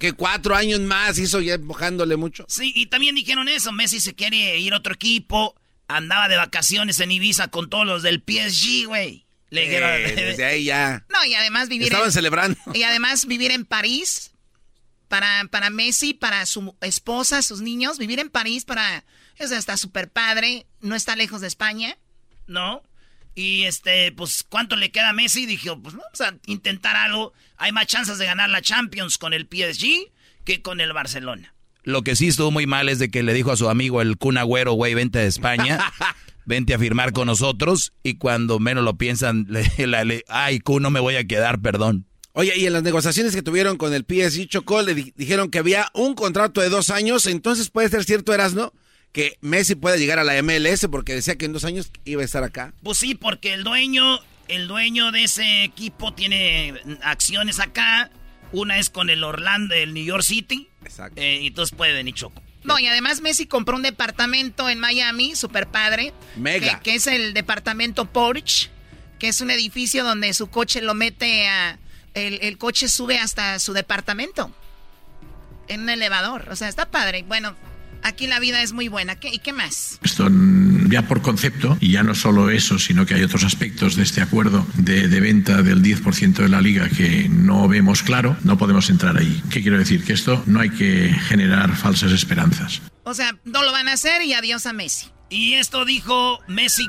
que 0.00 0.14
cuatro 0.14 0.54
años 0.54 0.80
más 0.80 1.18
hizo 1.18 1.42
ya 1.42 1.52
empujándole 1.52 2.16
mucho. 2.16 2.46
Sí, 2.48 2.72
y 2.74 2.86
también 2.86 3.14
dijeron 3.14 3.46
eso, 3.48 3.72
Messi 3.72 4.00
se 4.00 4.14
quiere 4.14 4.58
ir 4.58 4.72
a 4.72 4.78
otro 4.78 4.94
equipo, 4.94 5.54
andaba 5.88 6.28
de 6.28 6.36
vacaciones 6.36 7.00
en 7.00 7.10
Ibiza 7.10 7.48
con 7.48 7.68
todos 7.70 7.86
los 7.86 8.02
del 8.02 8.22
PSG, 8.26 8.86
güey. 8.86 9.26
Le 9.50 9.62
dijeron, 9.62 9.90
Eh, 9.90 10.14
desde 10.16 10.44
ahí 10.44 10.64
ya. 10.64 11.04
No, 11.08 11.24
y 11.24 11.34
además 11.34 11.68
vivir 11.68 11.88
Estaban 11.88 12.08
en, 12.08 12.12
celebrando. 12.12 12.58
Y 12.74 12.82
además 12.84 13.26
vivir 13.26 13.50
en 13.50 13.64
París 13.64 14.32
para, 15.08 15.44
para 15.50 15.70
Messi, 15.70 16.14
para 16.14 16.46
su 16.46 16.74
esposa, 16.80 17.42
sus 17.42 17.60
niños, 17.60 17.98
vivir 17.98 18.18
en 18.18 18.30
París 18.30 18.64
para 18.64 19.04
eso 19.36 19.56
está 19.56 19.76
súper 19.76 20.10
padre, 20.10 20.66
no 20.80 20.94
está 20.94 21.16
lejos 21.16 21.40
de 21.40 21.48
España. 21.48 21.96
¿no? 22.46 22.82
Y 23.34 23.64
este, 23.64 24.12
pues, 24.12 24.42
¿cuánto 24.42 24.76
le 24.76 24.90
queda 24.90 25.10
a 25.10 25.14
Messi? 25.14 25.46
Dijo, 25.46 25.80
pues 25.80 25.94
vamos 25.94 26.20
a 26.20 26.34
intentar 26.46 26.96
algo. 26.96 27.32
Hay 27.56 27.72
más 27.72 27.86
chances 27.86 28.18
de 28.18 28.26
ganar 28.26 28.50
la 28.50 28.60
Champions 28.62 29.18
con 29.18 29.32
el 29.32 29.48
PSG 29.50 30.12
que 30.44 30.60
con 30.60 30.80
el 30.80 30.92
Barcelona. 30.92 31.51
Lo 31.84 32.02
que 32.02 32.14
sí 32.16 32.28
estuvo 32.28 32.50
muy 32.50 32.66
mal 32.66 32.88
es 32.88 32.98
de 32.98 33.10
que 33.10 33.22
le 33.22 33.34
dijo 33.34 33.50
a 33.52 33.56
su 33.56 33.68
amigo 33.68 34.00
el 34.02 34.16
Kun 34.16 34.38
Agüero, 34.38 34.72
güey, 34.74 34.94
vente 34.94 35.18
de 35.18 35.26
España, 35.26 35.80
vente 36.46 36.74
a 36.74 36.78
firmar 36.78 37.12
con 37.12 37.26
nosotros 37.26 37.92
y 38.02 38.14
cuando 38.14 38.58
menos 38.60 38.84
lo 38.84 38.94
piensan, 38.96 39.46
le, 39.50 39.86
la- 39.86 40.04
le- 40.04 40.24
ay, 40.28 40.60
Kun, 40.60 40.82
no 40.82 40.90
me 40.90 41.00
voy 41.00 41.16
a 41.16 41.24
quedar, 41.24 41.60
perdón. 41.60 42.06
Oye, 42.34 42.56
y 42.56 42.64
en 42.66 42.72
las 42.72 42.82
negociaciones 42.82 43.34
que 43.34 43.42
tuvieron 43.42 43.76
con 43.76 43.92
el 43.92 44.06
PSG 44.08 44.46
Chocó, 44.48 44.80
le 44.82 44.94
di- 44.94 45.12
dijeron 45.16 45.50
que 45.50 45.58
había 45.58 45.88
un 45.92 46.14
contrato 46.14 46.60
de 46.62 46.70
dos 46.70 46.88
años, 46.90 47.26
entonces 47.26 47.68
puede 47.68 47.88
ser 47.90 48.04
cierto, 48.04 48.32
Erasno, 48.32 48.72
que 49.12 49.36
Messi 49.42 49.74
puede 49.74 49.98
llegar 49.98 50.18
a 50.18 50.24
la 50.24 50.40
MLS 50.42 50.86
porque 50.90 51.14
decía 51.14 51.36
que 51.36 51.44
en 51.44 51.52
dos 51.52 51.64
años 51.64 51.90
iba 52.06 52.22
a 52.22 52.24
estar 52.24 52.42
acá. 52.44 52.72
Pues 52.82 52.96
sí, 52.96 53.14
porque 53.14 53.52
el 53.52 53.64
dueño, 53.64 54.18
el 54.48 54.66
dueño 54.68 55.12
de 55.12 55.24
ese 55.24 55.64
equipo 55.64 56.14
tiene 56.14 56.72
acciones 57.02 57.60
acá. 57.60 58.10
Una 58.52 58.78
es 58.78 58.90
con 58.90 59.10
el 59.10 59.24
Orlando, 59.24 59.74
el 59.74 59.94
New 59.94 60.04
York 60.04 60.22
City. 60.22 60.68
Exacto. 60.84 61.20
Eh, 61.20 61.40
y 61.42 61.46
entonces 61.48 61.76
puede 61.76 61.92
venir 61.94 62.14
Choco. 62.14 62.42
No, 62.64 62.78
y 62.78 62.86
además 62.86 63.22
Messi 63.22 63.46
compró 63.46 63.76
un 63.76 63.82
departamento 63.82 64.68
en 64.68 64.78
Miami, 64.78 65.34
súper 65.34 65.66
padre. 65.66 66.12
Mega. 66.36 66.78
Que, 66.78 66.90
que 66.90 66.94
es 66.96 67.06
el 67.06 67.34
departamento 67.34 68.04
Porsche, 68.04 68.70
que 69.18 69.28
es 69.28 69.40
un 69.40 69.50
edificio 69.50 70.04
donde 70.04 70.32
su 70.34 70.48
coche 70.48 70.80
lo 70.82 70.94
mete 70.94 71.48
a... 71.48 71.78
El, 72.14 72.38
el 72.42 72.58
coche 72.58 72.88
sube 72.88 73.18
hasta 73.18 73.58
su 73.58 73.72
departamento. 73.72 74.54
En 75.68 75.82
un 75.82 75.88
elevador. 75.88 76.48
O 76.50 76.56
sea, 76.56 76.68
está 76.68 76.90
padre. 76.90 77.24
Bueno, 77.26 77.56
aquí 78.02 78.26
la 78.26 78.38
vida 78.38 78.62
es 78.62 78.72
muy 78.72 78.88
buena. 78.88 79.18
¿Qué, 79.18 79.30
¿Y 79.30 79.38
qué 79.38 79.52
más? 79.52 79.98
Esto 80.02 80.28
ya 80.92 81.08
por 81.08 81.22
concepto, 81.22 81.76
y 81.80 81.90
ya 81.90 82.02
no 82.04 82.14
solo 82.14 82.50
eso, 82.50 82.78
sino 82.78 83.04
que 83.06 83.14
hay 83.14 83.22
otros 83.24 83.42
aspectos 83.44 83.96
de 83.96 84.04
este 84.04 84.20
acuerdo 84.20 84.64
de, 84.74 85.08
de 85.08 85.20
venta 85.20 85.62
del 85.62 85.82
10% 85.82 86.34
de 86.34 86.48
la 86.48 86.60
liga 86.60 86.88
que 86.88 87.28
no 87.28 87.66
vemos 87.66 88.02
claro, 88.02 88.36
no 88.44 88.56
podemos 88.58 88.88
entrar 88.90 89.16
ahí. 89.16 89.42
¿Qué 89.50 89.62
quiero 89.62 89.78
decir? 89.78 90.04
Que 90.04 90.12
esto 90.12 90.42
no 90.46 90.60
hay 90.60 90.70
que 90.70 91.08
generar 91.28 91.74
falsas 91.76 92.12
esperanzas. 92.12 92.80
O 93.04 93.14
sea, 93.14 93.36
no 93.44 93.64
lo 93.64 93.72
van 93.72 93.88
a 93.88 93.94
hacer 93.94 94.22
y 94.22 94.32
adiós 94.34 94.66
a 94.66 94.72
Messi. 94.72 95.08
Y 95.30 95.54
esto 95.54 95.84
dijo 95.84 96.38
Messi, 96.46 96.86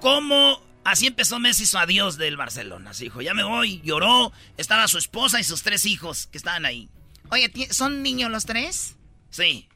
¿cómo? 0.00 0.62
Así 0.84 1.06
empezó 1.06 1.38
Messi 1.38 1.64
su 1.66 1.78
adiós 1.78 2.16
del 2.18 2.36
Barcelona. 2.36 2.90
Así 2.90 3.04
dijo, 3.04 3.22
ya 3.22 3.32
me 3.34 3.42
voy, 3.42 3.80
lloró, 3.84 4.32
estaba 4.58 4.86
su 4.86 4.98
esposa 4.98 5.40
y 5.40 5.44
sus 5.44 5.62
tres 5.62 5.86
hijos 5.86 6.28
que 6.30 6.38
estaban 6.38 6.66
ahí. 6.66 6.88
Oye, 7.30 7.48
¿ti- 7.48 7.68
¿son 7.70 8.02
niños 8.02 8.30
los 8.30 8.44
tres? 8.44 8.96
Sí. 9.30 9.66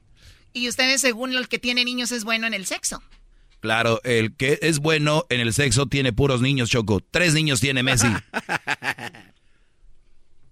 Y 0.53 0.69
ustedes, 0.69 1.01
según 1.01 1.35
el 1.35 1.49
que 1.49 1.59
tiene 1.59 1.85
niños, 1.85 2.13
es 2.13 2.25
bueno 2.25 2.47
en 2.47 2.55
el 2.55 2.67
sexo. 2.67 3.03
Claro, 3.61 4.01
el 4.05 4.37
que 4.37 4.59
es 4.63 4.79
bueno 4.79 5.25
en 5.31 5.41
el 5.41 5.53
sexo 5.53 5.87
tiene 5.87 6.13
puros 6.13 6.41
niños, 6.41 6.71
Choco. 6.71 7.01
Tres 7.11 7.35
niños 7.35 7.61
tiene 7.61 7.83
Messi. 7.83 8.09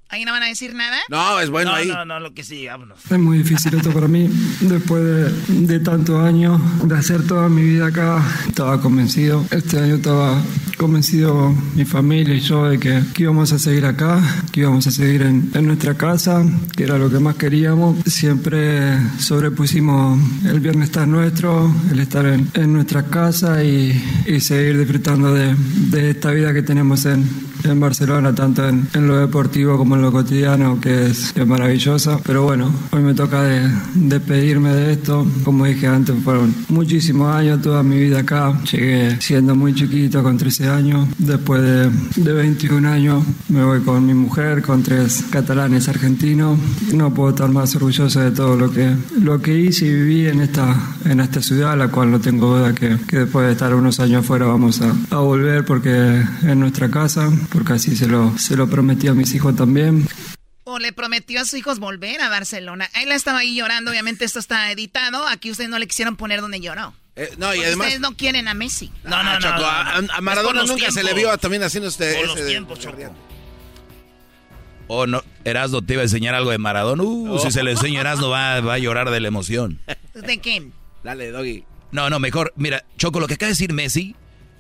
¿Ahí 0.09 0.25
no 0.25 0.31
van 0.33 0.45
a 0.45 0.47
decir 0.47 0.73
nada? 0.75 0.97
No, 1.09 1.41
es 1.41 1.51
bueno 1.51 1.71
no, 1.73 1.77
ahí. 1.77 1.89
no, 1.89 2.05
no, 2.05 2.21
lo 2.21 2.33
que 2.33 2.45
sí, 2.45 2.67
vámonos. 2.67 2.99
Es 3.11 3.19
muy 3.19 3.39
difícil 3.39 3.75
esto 3.75 3.91
para 3.91 4.07
mí, 4.07 4.31
después 4.61 5.03
de, 5.03 5.67
de 5.67 5.81
tantos 5.81 6.25
años, 6.25 6.61
de 6.85 6.97
hacer 6.97 7.27
toda 7.27 7.49
mi 7.49 7.63
vida 7.63 7.87
acá, 7.89 8.23
estaba 8.47 8.81
convencido. 8.81 9.45
Este 9.51 9.79
año 9.81 9.97
estaba 9.97 10.41
convencido 10.77 11.53
mi 11.75 11.85
familia 11.85 12.35
y 12.35 12.41
yo 12.41 12.67
de 12.69 12.79
que, 12.79 13.03
que 13.15 13.25
íbamos 13.25 13.53
a 13.53 13.59
seguir 13.59 13.85
acá, 13.85 14.21
que 14.53 14.61
íbamos 14.61 14.87
a 14.87 14.91
seguir 14.93 15.23
en, 15.23 15.51
en 15.55 15.67
nuestra 15.67 15.95
casa, 15.95 16.45
que 16.77 16.85
era 16.85 16.99
lo 16.99 17.11
que 17.11 17.19
más 17.19 17.35
queríamos. 17.35 17.97
Siempre 18.07 18.97
sobrepusimos 19.19 20.21
el 20.45 20.61
bienestar 20.61 21.09
nuestro, 21.09 21.75
el 21.91 21.99
estar 21.99 22.27
en, 22.27 22.49
en 22.55 22.73
nuestra 22.73 23.07
casa 23.07 23.65
y, 23.65 24.01
y 24.27 24.39
seguir 24.41 24.79
disfrutando 24.79 25.35
de, 25.35 25.55
de 25.91 26.11
esta 26.11 26.31
vida 26.31 26.55
que 26.55 26.63
tenemos 26.63 27.05
en, 27.07 27.29
en 27.65 27.81
Barcelona, 27.81 28.35
tanto 28.35 28.69
en, 28.69 28.89
en 28.95 29.09
lo 29.09 29.19
deportivo 29.19 29.77
como 29.77 29.96
en 29.96 29.96
lo 30.01 30.13
cotidiano, 30.13 30.81
que 30.81 31.07
es, 31.07 31.33
que 31.33 31.43
es 31.43 31.47
maravillosa. 31.47 32.19
Pero 32.25 32.45
bueno, 32.45 32.73
hoy 32.93 33.03
me 33.03 33.15
toca 33.15 33.43
de- 33.43 33.71
despedirme 33.95 34.73
de 34.73 34.93
esto. 34.93 35.27
Como 35.45 35.65
dije 35.65 35.87
antes, 35.87 36.15
fueron 36.23 36.55
muchísimos 36.69 37.35
años, 37.35 37.63
toda 37.63 37.83
mi 37.83 37.97
vida 37.99 38.21
acá. 38.21 38.53
Llegué 38.71 39.21
siendo 39.21 39.55
muy 39.55 39.75
chiquito, 39.75 40.23
con 40.23 40.37
13 40.39 40.69
años. 40.69 41.09
Después 41.19 41.63
de, 41.63 41.91
de 42.17 42.33
21 42.33 42.89
años, 42.89 43.25
me 43.49 43.65
voy 43.65 43.81
con 43.81 44.05
mi 44.07 44.15
mujer, 44.15 44.63
con 44.63 44.83
tres 44.83 45.25
catalanes 45.31 45.89
argentinos. 45.89 46.59
No 46.93 47.13
puedo 47.15 47.31
estar 47.31 47.49
más 47.51 47.75
orgulloso 47.77 48.21
de 48.21 48.31
todo 48.31 48.57
lo 48.57 48.71
que, 48.71 48.95
lo 49.21 49.41
que 49.41 49.59
hice 49.59 49.87
y 49.87 49.95
viví 49.95 50.27
en 50.27 50.41
esta, 50.41 50.75
en 51.05 51.21
esta 51.21 51.41
ciudad, 51.43 51.77
la 51.77 51.89
cual 51.89 52.11
no 52.11 52.21
tengo 52.21 52.57
duda 52.59 52.75
que, 52.75 52.97
que 53.09 53.19
después 53.21 53.47
de 53.47 53.53
estar 53.53 53.75
unos 53.75 54.01
años 54.01 54.25
afuera 54.25 54.47
vamos 54.47 54.81
a, 54.83 54.93
a 55.11 55.19
volver 55.19 55.65
porque 55.65 56.23
es 56.47 56.57
nuestra 56.57 56.91
casa, 56.91 57.31
porque 57.53 57.75
así 57.75 57.97
se 57.97 58.07
lo, 58.09 58.37
se 58.39 58.57
lo 58.57 58.69
prometí 58.69 59.09
a 59.09 59.15
mis 59.15 59.35
hijos 59.35 59.55
también. 59.57 59.86
O 60.65 60.79
le 60.79 60.93
prometió 60.93 61.41
a 61.41 61.45
sus 61.45 61.55
hijos 61.59 61.79
volver 61.79 62.21
a 62.21 62.29
Barcelona. 62.29 62.89
Él 63.01 63.13
estaba 63.13 63.39
ahí 63.41 63.55
llorando, 63.57 63.91
obviamente 63.93 64.25
esto 64.25 64.39
está 64.41 64.71
editado. 64.73 65.27
Aquí 65.29 65.51
ustedes 65.51 65.71
no 65.71 65.79
le 65.79 65.87
quisieron 65.87 66.17
poner 66.17 66.41
donde 66.41 66.61
lloró. 66.61 66.93
Eh, 67.15 67.31
no, 67.39 67.55
y 67.55 67.61
además. 67.63 67.87
ustedes 67.87 68.01
no 68.01 68.17
quieren 68.17 68.47
a 68.49 68.55
Messi. 68.55 68.91
No, 69.05 69.11
no, 69.23 69.31
Ah, 69.31 69.35
no, 69.35 69.41
Choco, 69.41 69.61
no, 69.61 69.67
a- 69.67 69.85
no. 70.03 70.13
a, 70.13 70.15
a 70.15 70.17
Es 70.17 70.23
Maradona 70.23 70.65
nunca 70.65 70.91
se 70.91 71.03
le 71.05 71.15
vio 71.15 71.37
también 71.39 71.63
haciendo 71.63 71.89
este. 71.89 72.15
Por 72.15 72.25
ese 72.25 72.27
los 72.27 72.37
de- 72.37 72.47
tiempos, 72.51 72.79
Choco. 72.81 72.97
O 74.89 75.07
no, 75.07 75.23
Erasmo 75.45 75.83
te 75.83 75.95
iba 75.95 76.03
a 76.03 76.05
enseñar 76.05 76.35
algo 76.35 76.51
de 76.51 76.59
Maradona. 76.59 77.03
Uh, 77.03 77.39
si 77.41 77.51
se 77.51 77.63
le 77.63 77.73
enseña 77.73 77.99
a 77.99 78.01
Erasmo 78.03 78.29
va, 78.29 78.61
va 78.61 78.75
a 78.75 78.79
llorar 78.79 79.11
de 79.11 79.19
la 79.21 79.29
emoción. 79.29 79.81
¿De 80.15 80.39
quién? 80.41 80.73
Dale, 81.03 81.31
Doggy. 81.31 81.65
No, 81.93 82.11
no, 82.11 82.19
mejor, 82.21 82.53
mira, 82.57 82.85
Choco, 82.97 83.19
lo 83.21 83.27
que 83.27 83.35
acaba 83.35 83.49
de 83.49 83.53
decir 83.53 83.73
Messi, 83.73 84.15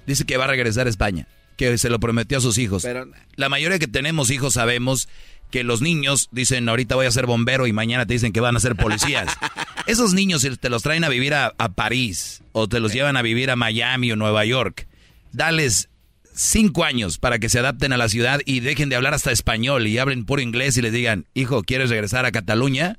dice 0.06 0.24
que 0.24 0.36
va 0.36 0.44
a 0.44 0.48
regresar 0.48 0.86
a 0.86 0.90
España, 0.90 1.28
que 1.56 1.78
se 1.78 1.88
lo 1.90 1.98
prometió 2.00 2.38
a 2.38 2.40
sus 2.40 2.58
hijos. 2.58 2.82
Pero- 2.82 3.06
La 3.36 3.48
mayoría 3.48 3.78
que 3.78 3.88
tenemos 3.88 4.30
hijos 4.30 4.54
sabemos 4.54 5.08
que 5.50 5.62
los 5.64 5.80
niños 5.80 6.28
dicen, 6.32 6.68
ahorita 6.68 6.96
voy 6.96 7.06
a 7.06 7.10
ser 7.10 7.26
bombero 7.26 7.66
y 7.66 7.72
mañana 7.72 8.04
te 8.06 8.14
dicen 8.14 8.32
que 8.32 8.40
van 8.40 8.56
a 8.56 8.60
ser 8.60 8.74
policías. 8.76 9.28
Esos 9.86 10.12
niños 10.12 10.42
si 10.42 10.56
te 10.56 10.68
los 10.68 10.82
traen 10.82 11.04
a 11.04 11.08
vivir 11.08 11.34
a, 11.34 11.54
a 11.58 11.68
París 11.70 12.42
o 12.52 12.68
te 12.68 12.80
los 12.80 12.92
llevan 12.92 13.16
a 13.16 13.22
vivir 13.22 13.50
a 13.50 13.56
Miami 13.56 14.10
o 14.12 14.16
Nueva 14.16 14.44
York. 14.44 14.86
Dales 15.32 15.88
cinco 16.34 16.84
años 16.84 17.18
para 17.18 17.38
que 17.38 17.48
se 17.48 17.58
adapten 17.60 17.92
a 17.92 17.96
la 17.96 18.08
ciudad 18.08 18.40
y 18.44 18.60
dejen 18.60 18.88
de 18.88 18.96
hablar 18.96 19.14
hasta 19.14 19.30
español 19.30 19.86
y 19.86 19.98
hablen 19.98 20.24
puro 20.26 20.42
inglés 20.42 20.76
y 20.76 20.82
les 20.82 20.92
digan, 20.92 21.26
hijo, 21.34 21.62
¿quieres 21.62 21.90
regresar 21.90 22.26
a 22.26 22.32
Cataluña? 22.32 22.98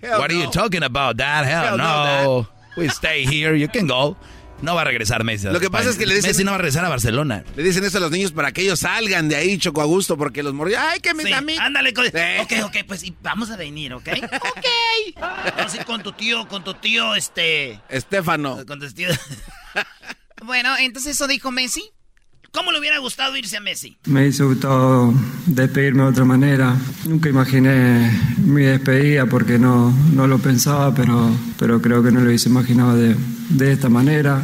Hell 0.00 0.10
What 0.12 0.30
are 0.30 0.34
you 0.34 0.50
talking 0.50 0.82
about, 0.84 1.16
Dad? 1.16 1.44
Hell, 1.44 1.72
Hell 1.72 1.78
no, 1.78 2.22
no. 2.42 2.48
We 2.76 2.86
stay 2.86 3.24
here. 3.26 3.56
You 3.58 3.68
can 3.68 3.86
go. 3.86 4.16
No 4.62 4.74
va 4.74 4.82
a 4.82 4.84
regresar 4.84 5.24
Messi. 5.24 5.46
a 5.48 5.52
Lo 5.52 5.60
que 5.60 5.68
pasa 5.70 5.90
es 5.90 5.96
que 5.96 6.06
le 6.06 6.14
dicen- 6.14 6.30
Messi 6.30 6.44
no 6.44 6.52
va 6.52 6.54
a 6.56 6.58
regresar 6.58 6.84
a 6.84 6.88
Barcelona. 6.88 7.44
Le 7.56 7.62
dicen 7.62 7.84
eso 7.84 7.98
a 7.98 8.00
los 8.00 8.10
niños 8.10 8.32
para 8.32 8.52
que 8.52 8.62
ellos 8.62 8.80
salgan 8.80 9.28
de 9.28 9.36
ahí, 9.36 9.58
Choco, 9.58 9.82
a 9.82 9.84
gusto, 9.84 10.16
porque 10.16 10.42
los 10.42 10.54
morrió. 10.54 10.78
¡Ay, 10.80 11.00
que 11.00 11.12
mis 11.12 11.26
Sí, 11.26 11.32
amigos! 11.32 11.62
ándale. 11.64 11.92
Con... 11.92 12.06
Ok, 12.06 12.52
ok, 12.64 12.76
pues 12.86 13.02
y 13.04 13.14
vamos 13.22 13.50
a 13.50 13.56
venir, 13.56 13.92
¿ok? 13.92 14.08
ok. 14.22 15.20
Vamos 15.56 15.74
a 15.74 15.76
ir 15.76 15.84
con 15.84 16.02
tu 16.02 16.12
tío, 16.12 16.48
con 16.48 16.64
tu 16.64 16.72
tío, 16.74 17.14
este... 17.14 17.80
Estefano. 17.88 18.64
Con 18.66 18.80
tu 18.80 18.90
tío... 18.92 19.08
Bueno, 20.42 20.76
entonces 20.78 21.12
eso 21.16 21.26
dijo 21.26 21.50
Messi. 21.50 21.82
¿Cómo 22.54 22.70
le 22.70 22.78
hubiera 22.78 22.98
gustado 22.98 23.36
irse 23.36 23.56
a 23.56 23.60
Messi? 23.60 23.96
Me 24.06 24.20
hubiese 24.20 24.44
gustado 24.44 25.12
despedirme 25.44 26.04
de 26.04 26.08
otra 26.10 26.24
manera. 26.24 26.76
Nunca 27.04 27.28
imaginé 27.28 28.12
mi 28.44 28.62
despedida 28.62 29.26
porque 29.26 29.58
no, 29.58 29.92
no 30.12 30.28
lo 30.28 30.38
pensaba, 30.38 30.94
pero, 30.94 31.30
pero 31.58 31.82
creo 31.82 32.00
que 32.00 32.12
no 32.12 32.20
lo 32.20 32.26
hubiese 32.26 32.48
imaginado 32.48 32.96
de, 32.96 33.16
de 33.48 33.72
esta 33.72 33.88
manera. 33.88 34.40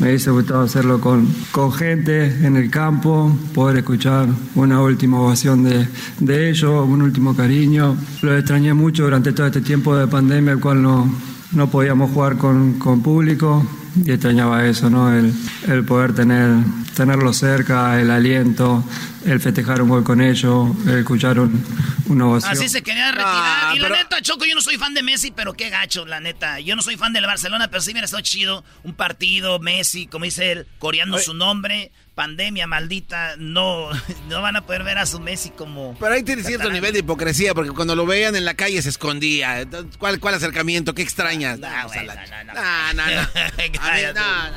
Me 0.00 0.08
hubiese 0.08 0.32
gustado 0.32 0.62
hacerlo 0.62 1.00
con, 1.00 1.32
con 1.52 1.72
gente 1.72 2.24
en 2.44 2.56
el 2.56 2.68
campo, 2.68 3.32
poder 3.54 3.76
escuchar 3.76 4.26
una 4.56 4.82
última 4.82 5.20
ovación 5.20 5.62
de, 5.62 5.86
de 6.18 6.50
ellos, 6.50 6.84
un 6.84 7.00
último 7.00 7.36
cariño. 7.36 7.96
Lo 8.22 8.36
extrañé 8.36 8.74
mucho 8.74 9.04
durante 9.04 9.32
todo 9.32 9.46
este 9.46 9.60
tiempo 9.60 9.94
de 9.94 10.08
pandemia, 10.08 10.54
el 10.54 10.58
cual 10.60 10.82
no, 10.82 11.14
no 11.52 11.70
podíamos 11.70 12.10
jugar 12.10 12.36
con, 12.38 12.78
con 12.78 13.02
público 13.02 13.66
y 14.04 14.10
extrañaba 14.10 14.66
eso, 14.66 14.88
¿no? 14.90 15.12
El, 15.12 15.34
el 15.68 15.84
poder 15.84 16.14
tener, 16.14 16.50
tenerlo 16.96 17.32
cerca, 17.32 18.00
el 18.00 18.10
aliento, 18.10 18.82
el 19.26 19.40
festejar 19.40 19.82
un 19.82 19.88
gol 19.88 20.04
con 20.04 20.20
ellos, 20.20 20.70
el 20.86 21.00
escuchar 21.00 21.38
un, 21.38 21.62
una 22.06 22.26
ovación. 22.26 22.52
Así 22.52 22.68
se 22.68 22.82
quería 22.82 23.10
retirar. 23.10 23.76
y 23.76 23.78
la 23.78 23.90
neta, 23.90 24.20
Choco, 24.22 24.44
yo 24.44 24.54
no 24.54 24.60
soy 24.60 24.76
fan 24.76 24.94
de 24.94 25.02
Messi, 25.02 25.30
pero 25.30 25.52
qué 25.52 25.68
gacho, 25.70 26.06
la 26.06 26.20
neta. 26.20 26.60
Yo 26.60 26.74
no 26.74 26.82
soy 26.82 26.96
fan 26.96 27.12
del 27.12 27.26
Barcelona, 27.26 27.68
pero 27.68 27.82
sí 27.82 27.90
hubiera 27.90 28.06
estado 28.06 28.22
chido 28.22 28.64
un 28.82 28.94
partido, 28.94 29.58
Messi, 29.58 30.06
como 30.06 30.24
dice 30.24 30.52
él, 30.52 30.66
coreando 30.78 31.18
su 31.18 31.34
nombre. 31.34 31.92
Pandemia 32.14 32.66
maldita, 32.66 33.36
no, 33.38 33.88
no 34.28 34.42
van 34.42 34.56
a 34.56 34.62
poder 34.66 34.84
ver 34.84 34.98
a 34.98 35.06
su 35.06 35.18
Messi 35.18 35.50
como. 35.50 35.96
Pero 35.98 36.12
ahí 36.14 36.22
tiene 36.22 36.42
cierto 36.42 36.70
nivel 36.70 36.92
de 36.92 36.98
hipocresía, 36.98 37.54
porque 37.54 37.70
cuando 37.70 37.96
lo 37.96 38.04
veían 38.04 38.36
en 38.36 38.44
la 38.44 38.54
calle 38.54 38.82
se 38.82 38.90
escondía. 38.90 39.66
¿Cuál, 39.98 40.20
cuál 40.20 40.34
acercamiento? 40.34 40.94
¿Qué 40.94 41.02
extrañas? 41.02 41.58
No, 41.58 41.68
Vamos 41.68 41.92
a 41.92 41.94
güey, 41.94 42.06
la- 42.06 42.14
no, 42.14 42.44
no, 42.44 42.52
No, 42.54 42.92
no, 44.12 44.12
no, 44.12 44.50
no, 44.50 44.52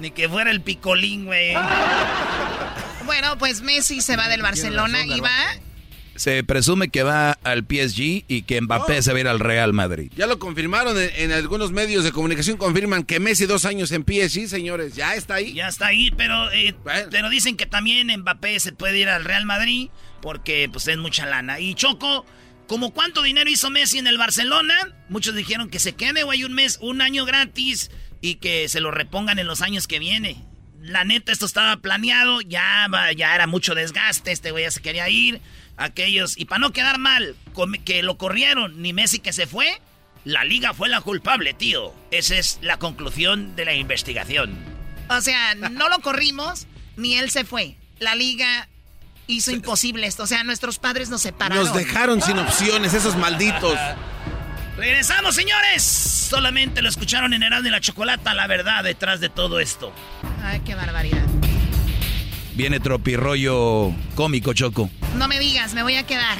Ni 0.00 0.10
que 0.10 0.28
fuera 0.28 0.50
el 0.50 0.60
picolín, 0.60 1.24
güey. 1.24 1.54
Bueno, 3.08 3.38
pues 3.38 3.62
Messi 3.62 4.02
se 4.02 4.16
va 4.16 4.28
del 4.28 4.42
Barcelona 4.42 5.06
y 5.06 5.18
va. 5.20 5.30
Se 6.18 6.42
presume 6.44 6.88
que 6.88 7.02
va 7.04 7.32
al 7.44 7.60
PSG 7.60 8.24
y 8.28 8.42
que 8.42 8.60
Mbappé 8.60 9.02
se 9.02 9.12
va 9.12 9.18
a 9.18 9.20
ir 9.20 9.28
al 9.28 9.40
Real 9.40 9.72
Madrid. 9.72 10.10
Ya 10.16 10.26
lo 10.26 10.38
confirmaron 10.38 10.98
en, 11.00 11.10
en 11.14 11.32
algunos 11.32 11.70
medios 11.72 12.02
de 12.04 12.12
comunicación, 12.12 12.56
confirman 12.56 13.04
que 13.04 13.20
Messi 13.20 13.46
dos 13.46 13.64
años 13.64 13.92
en 13.92 14.02
PSG, 14.04 14.48
señores, 14.48 14.94
ya 14.94 15.14
está 15.14 15.34
ahí. 15.34 15.54
Ya 15.54 15.68
está 15.68 15.86
ahí, 15.86 16.10
pero, 16.10 16.50
eh, 16.52 16.74
pero 17.10 17.30
dicen 17.30 17.56
que 17.56 17.66
también 17.66 18.08
Mbappé 18.20 18.58
se 18.60 18.72
puede 18.72 18.98
ir 18.98 19.08
al 19.08 19.24
Real 19.24 19.46
Madrid 19.46 19.88
porque 20.20 20.68
pues 20.72 20.88
es 20.88 20.98
mucha 20.98 21.24
lana. 21.24 21.60
Y 21.60 21.74
Choco, 21.74 22.26
¿como 22.66 22.92
cuánto 22.92 23.22
dinero 23.22 23.48
hizo 23.48 23.70
Messi 23.70 23.98
en 23.98 24.08
el 24.08 24.18
Barcelona? 24.18 24.74
Muchos 25.08 25.34
dijeron 25.36 25.70
que 25.70 25.78
se 25.78 25.94
quede 25.94 26.24
o 26.24 26.32
hay 26.32 26.42
un 26.44 26.52
mes, 26.52 26.78
un 26.82 27.00
año 27.00 27.24
gratis 27.24 27.90
y 28.20 28.34
que 28.36 28.68
se 28.68 28.80
lo 28.80 28.90
repongan 28.90 29.38
en 29.38 29.46
los 29.46 29.62
años 29.62 29.86
que 29.86 30.00
viene. 30.00 30.44
La 30.82 31.04
neta, 31.04 31.32
esto 31.32 31.46
estaba 31.46 31.76
planeado, 31.78 32.40
ya, 32.40 32.86
va- 32.92 33.12
ya 33.12 33.34
era 33.34 33.46
mucho 33.46 33.74
desgaste, 33.74 34.32
este 34.32 34.50
güey 34.50 34.64
ya 34.64 34.70
se 34.72 34.80
quería 34.80 35.08
ir. 35.08 35.40
Aquellos, 35.78 36.36
y 36.36 36.44
para 36.44 36.58
no 36.58 36.72
quedar 36.72 36.98
mal, 36.98 37.36
que 37.84 38.02
lo 38.02 38.18
corrieron, 38.18 38.82
ni 38.82 38.92
Messi 38.92 39.20
que 39.20 39.32
se 39.32 39.46
fue, 39.46 39.80
la 40.24 40.44
liga 40.44 40.74
fue 40.74 40.88
la 40.88 41.00
culpable, 41.00 41.54
tío. 41.54 41.94
Esa 42.10 42.36
es 42.36 42.58
la 42.60 42.78
conclusión 42.78 43.54
de 43.56 43.64
la 43.64 43.74
investigación. 43.74 44.56
O 45.08 45.20
sea, 45.20 45.54
no 45.54 45.88
lo 45.88 46.00
corrimos, 46.00 46.66
ni 46.96 47.14
él 47.14 47.30
se 47.30 47.44
fue. 47.44 47.76
La 48.00 48.14
liga 48.14 48.68
hizo 49.28 49.52
imposible 49.52 50.06
esto. 50.06 50.24
O 50.24 50.26
sea, 50.26 50.42
nuestros 50.42 50.78
padres 50.78 51.10
nos 51.10 51.22
separaron. 51.22 51.64
Nos 51.64 51.74
dejaron 51.74 52.20
sin 52.20 52.38
opciones, 52.38 52.92
esos 52.92 53.16
malditos. 53.16 53.78
Regresamos, 54.76 55.34
señores. 55.34 55.82
Solamente 55.82 56.82
lo 56.82 56.88
escucharon 56.88 57.32
en 57.34 57.42
Heraldo 57.42 57.68
y 57.68 57.72
la 57.72 57.80
Chocolata, 57.80 58.34
la 58.34 58.46
verdad 58.46 58.84
detrás 58.84 59.20
de 59.20 59.28
todo 59.28 59.60
esto. 59.60 59.92
Ay, 60.42 60.60
qué 60.64 60.74
barbaridad. 60.74 61.24
Viene 62.58 62.80
tropirollo 62.80 63.94
cómico, 64.16 64.52
Choco. 64.52 64.90
No 65.16 65.28
me 65.28 65.38
digas, 65.38 65.74
me 65.74 65.84
voy 65.84 65.94
a 65.94 66.04
quedar. 66.04 66.36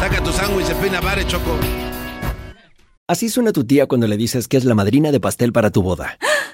Saca 0.00 0.20
tu 0.24 0.32
sándwich 0.32 0.66
de 0.66 0.74
pina 0.74 1.00
bar, 1.00 1.24
Choco. 1.24 1.56
Así 3.06 3.28
suena 3.28 3.52
tu 3.52 3.64
tía 3.64 3.86
cuando 3.86 4.08
le 4.08 4.16
dices 4.16 4.48
que 4.48 4.56
es 4.56 4.64
la 4.64 4.74
madrina 4.74 5.12
de 5.12 5.20
pastel 5.20 5.52
para 5.52 5.70
tu 5.70 5.82
boda. 5.82 6.18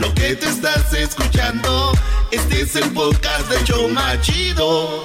Lo 0.00 0.14
que 0.14 0.34
te 0.34 0.46
estás 0.48 0.94
escuchando, 0.94 1.92
este 2.30 2.62
es 2.62 2.74
el 2.74 2.90
de 2.94 3.64
Choma 3.64 4.18
Chido. 4.22 5.04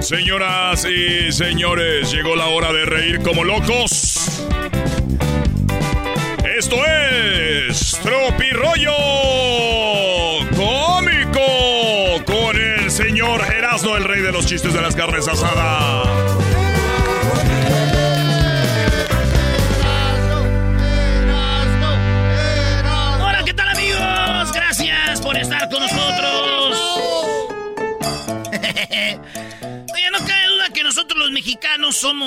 Señoras 0.00 0.84
y 0.84 1.32
señores, 1.32 2.12
llegó 2.12 2.36
la 2.36 2.46
hora 2.46 2.72
de 2.72 2.84
reír 2.84 3.20
como 3.20 3.42
locos. 3.42 4.44
Esto 6.56 6.76
es 6.86 7.98
Tropirollo 8.00 8.92
Cómico 10.56 12.24
con 12.26 12.56
el 12.56 12.88
señor 12.92 13.40
Erasmo, 13.52 13.96
el 13.96 14.04
rey 14.04 14.22
de 14.22 14.30
los 14.30 14.46
chistes 14.46 14.72
de 14.72 14.80
las 14.80 14.94
carnes 14.94 15.26
asadas. 15.26 16.47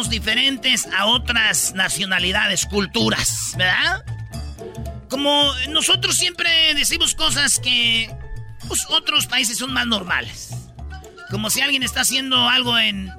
Somos 0.02 0.10
diferentes 0.10 0.88
a 0.98 1.06
otras 1.06 1.76
nacionalidades, 1.76 2.66
culturas, 2.66 3.54
¿verdad? 3.56 4.04
Como 5.12 5.54
nosotros 5.70 6.16
siempre 6.16 6.74
decimos 6.74 7.14
cosas 7.14 7.60
que 7.60 8.10
pues, 8.68 8.88
otros 8.90 9.28
países 9.28 9.60
son 9.60 9.74
más 9.74 9.86
normales. 9.86 10.54
Como 11.30 11.52
si 11.52 11.62
alguien 11.62 11.84
está 11.84 12.02
haciendo 12.02 12.50
algo 12.50 12.80
en, 12.80 13.12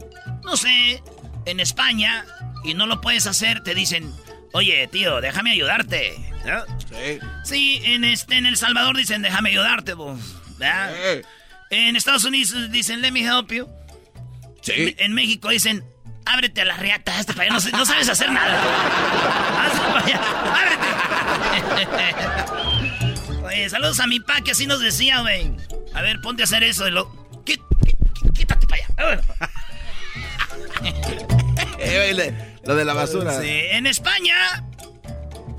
no 0.43 0.57
sé, 0.57 1.01
en 1.47 1.61
España 1.61 2.25
y 2.65 2.75
no 2.75 2.87
lo 2.87 3.01
puedes 3.01 3.29
hacer, 3.29 3.63
te 3.63 3.77
dicen, 3.77 4.13
oye, 4.53 4.89
tío, 4.89 5.21
déjame 5.21 5.53
ayudarte. 5.53 6.17
Sí. 6.91 7.19
Sí, 7.45 7.81
en, 7.85 8.03
este, 8.03 8.39
en 8.39 8.47
El 8.47 8.57
Salvador 8.57 8.97
dicen, 8.97 9.23
déjame 9.23 9.51
ayudarte, 9.51 9.95
vos. 9.95 10.19
¿verdad? 10.59 11.23
En 11.71 11.95
Estados 11.95 12.25
Unidos 12.25 12.73
dicen, 12.73 13.03
let 13.03 13.13
me 13.13 13.21
help 13.21 13.53
you. 13.53 13.69
En, 14.67 14.97
en 14.99 15.13
México 15.13 15.49
dicen, 15.49 15.85
ábrete 16.27 16.61
a 16.63 16.65
la 16.65 16.77
reata, 16.77 17.17
hazte 17.19 17.33
para 17.35 17.55
allá, 17.55 17.71
no, 17.73 17.85
sabes 17.87 18.09
hacer 18.09 18.31
nada. 18.33 18.61
Hazte 19.67 19.81
para 19.81 20.01
allá, 20.07 20.21
ábrete. 21.77 23.45
Oye, 23.45 23.69
saludos 23.71 24.01
a 24.01 24.07
mi 24.07 24.21
pa, 24.21 24.41
que 24.41 24.53
así 24.53 24.67
nos 24.67 24.81
decía, 24.81 25.21
güey. 25.21 25.51
A 25.95 26.01
ver, 26.03 26.21
ponte 26.21 26.43
a 26.43 26.45
hacer 26.45 26.63
eso 26.65 26.85
de 26.85 26.91
lo... 26.93 27.11
Quí- 27.45 27.57
quí- 27.85 27.95
quí- 28.15 28.33
Quítate 28.35 28.67
para 28.67 28.83
allá. 28.85 29.21
Ah, 29.41 29.49
Eh, 31.79 32.35
lo 32.65 32.75
de 32.77 32.85
la 32.85 32.95
basura. 32.95 33.41
Sí, 33.41 33.49
en 33.49 33.87
España, 33.87 34.65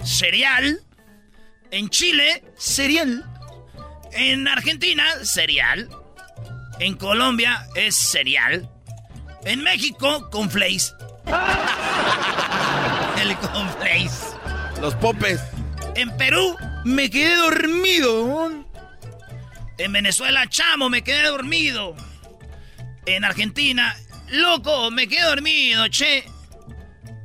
cereal. 0.04 0.80
En 1.72 1.90
Chile, 1.90 2.44
cereal. 2.58 3.26
En 4.14 4.48
Argentina, 4.48 5.04
cereal. 5.24 5.90
En 6.80 6.96
Colombia 6.96 7.68
es 7.76 7.96
cereal. 7.96 8.70
En 9.46 9.62
México, 9.64 10.30
conflace. 10.32 10.94
El 13.22 13.36
conflace. 13.38 14.38
Los 14.82 14.96
popes. 14.96 15.42
En 15.96 16.16
Perú, 16.18 16.56
me 16.84 17.10
quedé 17.10 17.36
dormido. 17.36 18.52
En 19.78 19.92
Venezuela, 19.92 20.48
chamo, 20.48 20.90
me 20.90 21.04
quedé 21.04 21.28
dormido. 21.28 21.96
En 23.06 23.26
Argentina, 23.26 23.96
loco, 24.30 24.92
me 24.92 25.08
quedé 25.08 25.24
dormido, 25.24 25.88
che. 25.90 26.24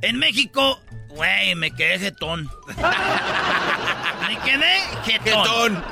En 0.01 0.17
México, 0.17 0.79
güey, 1.09 1.55
me 1.55 1.71
quedé 1.71 1.99
jetón. 1.99 2.49
me 4.27 4.39
quedé 4.39 4.79
jetón. 5.05 5.83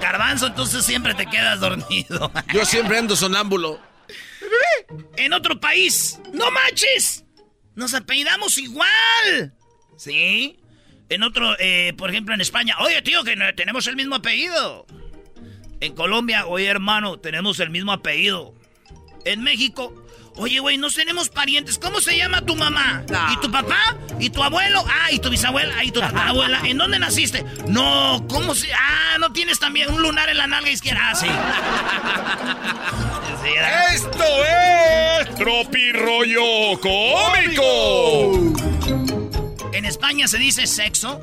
Garbanzo, 0.00 0.46
entonces 0.46 0.84
siempre 0.84 1.14
te 1.14 1.26
quedas 1.26 1.60
dormido. 1.60 2.30
Yo 2.52 2.64
siempre 2.64 2.98
ando 2.98 3.16
sonámbulo. 3.16 3.80
En 5.16 5.32
otro 5.32 5.60
país, 5.60 6.20
no 6.32 6.50
manches. 6.50 7.24
Nos 7.74 7.94
apellidamos 7.94 8.58
igual. 8.58 9.54
¿Sí? 9.96 10.58
En 11.08 11.22
otro, 11.22 11.56
eh, 11.58 11.92
por 11.96 12.10
ejemplo, 12.10 12.34
en 12.34 12.40
España, 12.40 12.76
oye, 12.80 13.02
tío, 13.02 13.24
que 13.24 13.36
tenemos 13.56 13.86
el 13.86 13.96
mismo 13.96 14.16
apellido. 14.16 14.86
En 15.80 15.94
Colombia, 15.94 16.46
oye, 16.46 16.66
hermano, 16.66 17.18
tenemos 17.18 17.60
el 17.60 17.70
mismo 17.70 17.92
apellido. 17.92 18.54
En 19.24 19.42
México, 19.42 20.03
oye, 20.36 20.58
güey, 20.60 20.76
no 20.76 20.90
tenemos 20.90 21.28
parientes. 21.28 21.78
¿Cómo 21.78 22.00
se 22.00 22.16
llama 22.16 22.40
tu 22.42 22.56
mamá? 22.56 23.04
¿Y 23.32 23.40
tu 23.40 23.50
papá? 23.50 23.96
¿Y 24.18 24.30
tu 24.30 24.42
abuelo? 24.42 24.84
Ah, 24.88 25.10
¿y 25.10 25.18
tu 25.18 25.30
bisabuela? 25.30 25.74
Ah, 25.78 25.84
¿y 25.84 25.90
tu 25.90 26.00
tatarabuela? 26.00 26.60
¿En 26.64 26.78
dónde 26.78 26.98
naciste? 26.98 27.44
No, 27.68 28.24
¿cómo 28.28 28.54
se...? 28.54 28.72
Ah, 28.72 29.16
¿no 29.18 29.32
tienes 29.32 29.58
también 29.58 29.92
un 29.92 30.02
lunar 30.02 30.28
en 30.28 30.38
la 30.38 30.46
nalga 30.46 30.70
izquierda? 30.70 31.00
Ah, 31.10 31.14
sí. 31.14 31.26
Esto 33.94 34.24
es 35.20 35.34
Tropirollo 35.36 36.80
Cómico. 36.80 38.52
En 39.72 39.84
España 39.84 40.26
se 40.28 40.38
dice 40.38 40.66
sexo. 40.66 41.20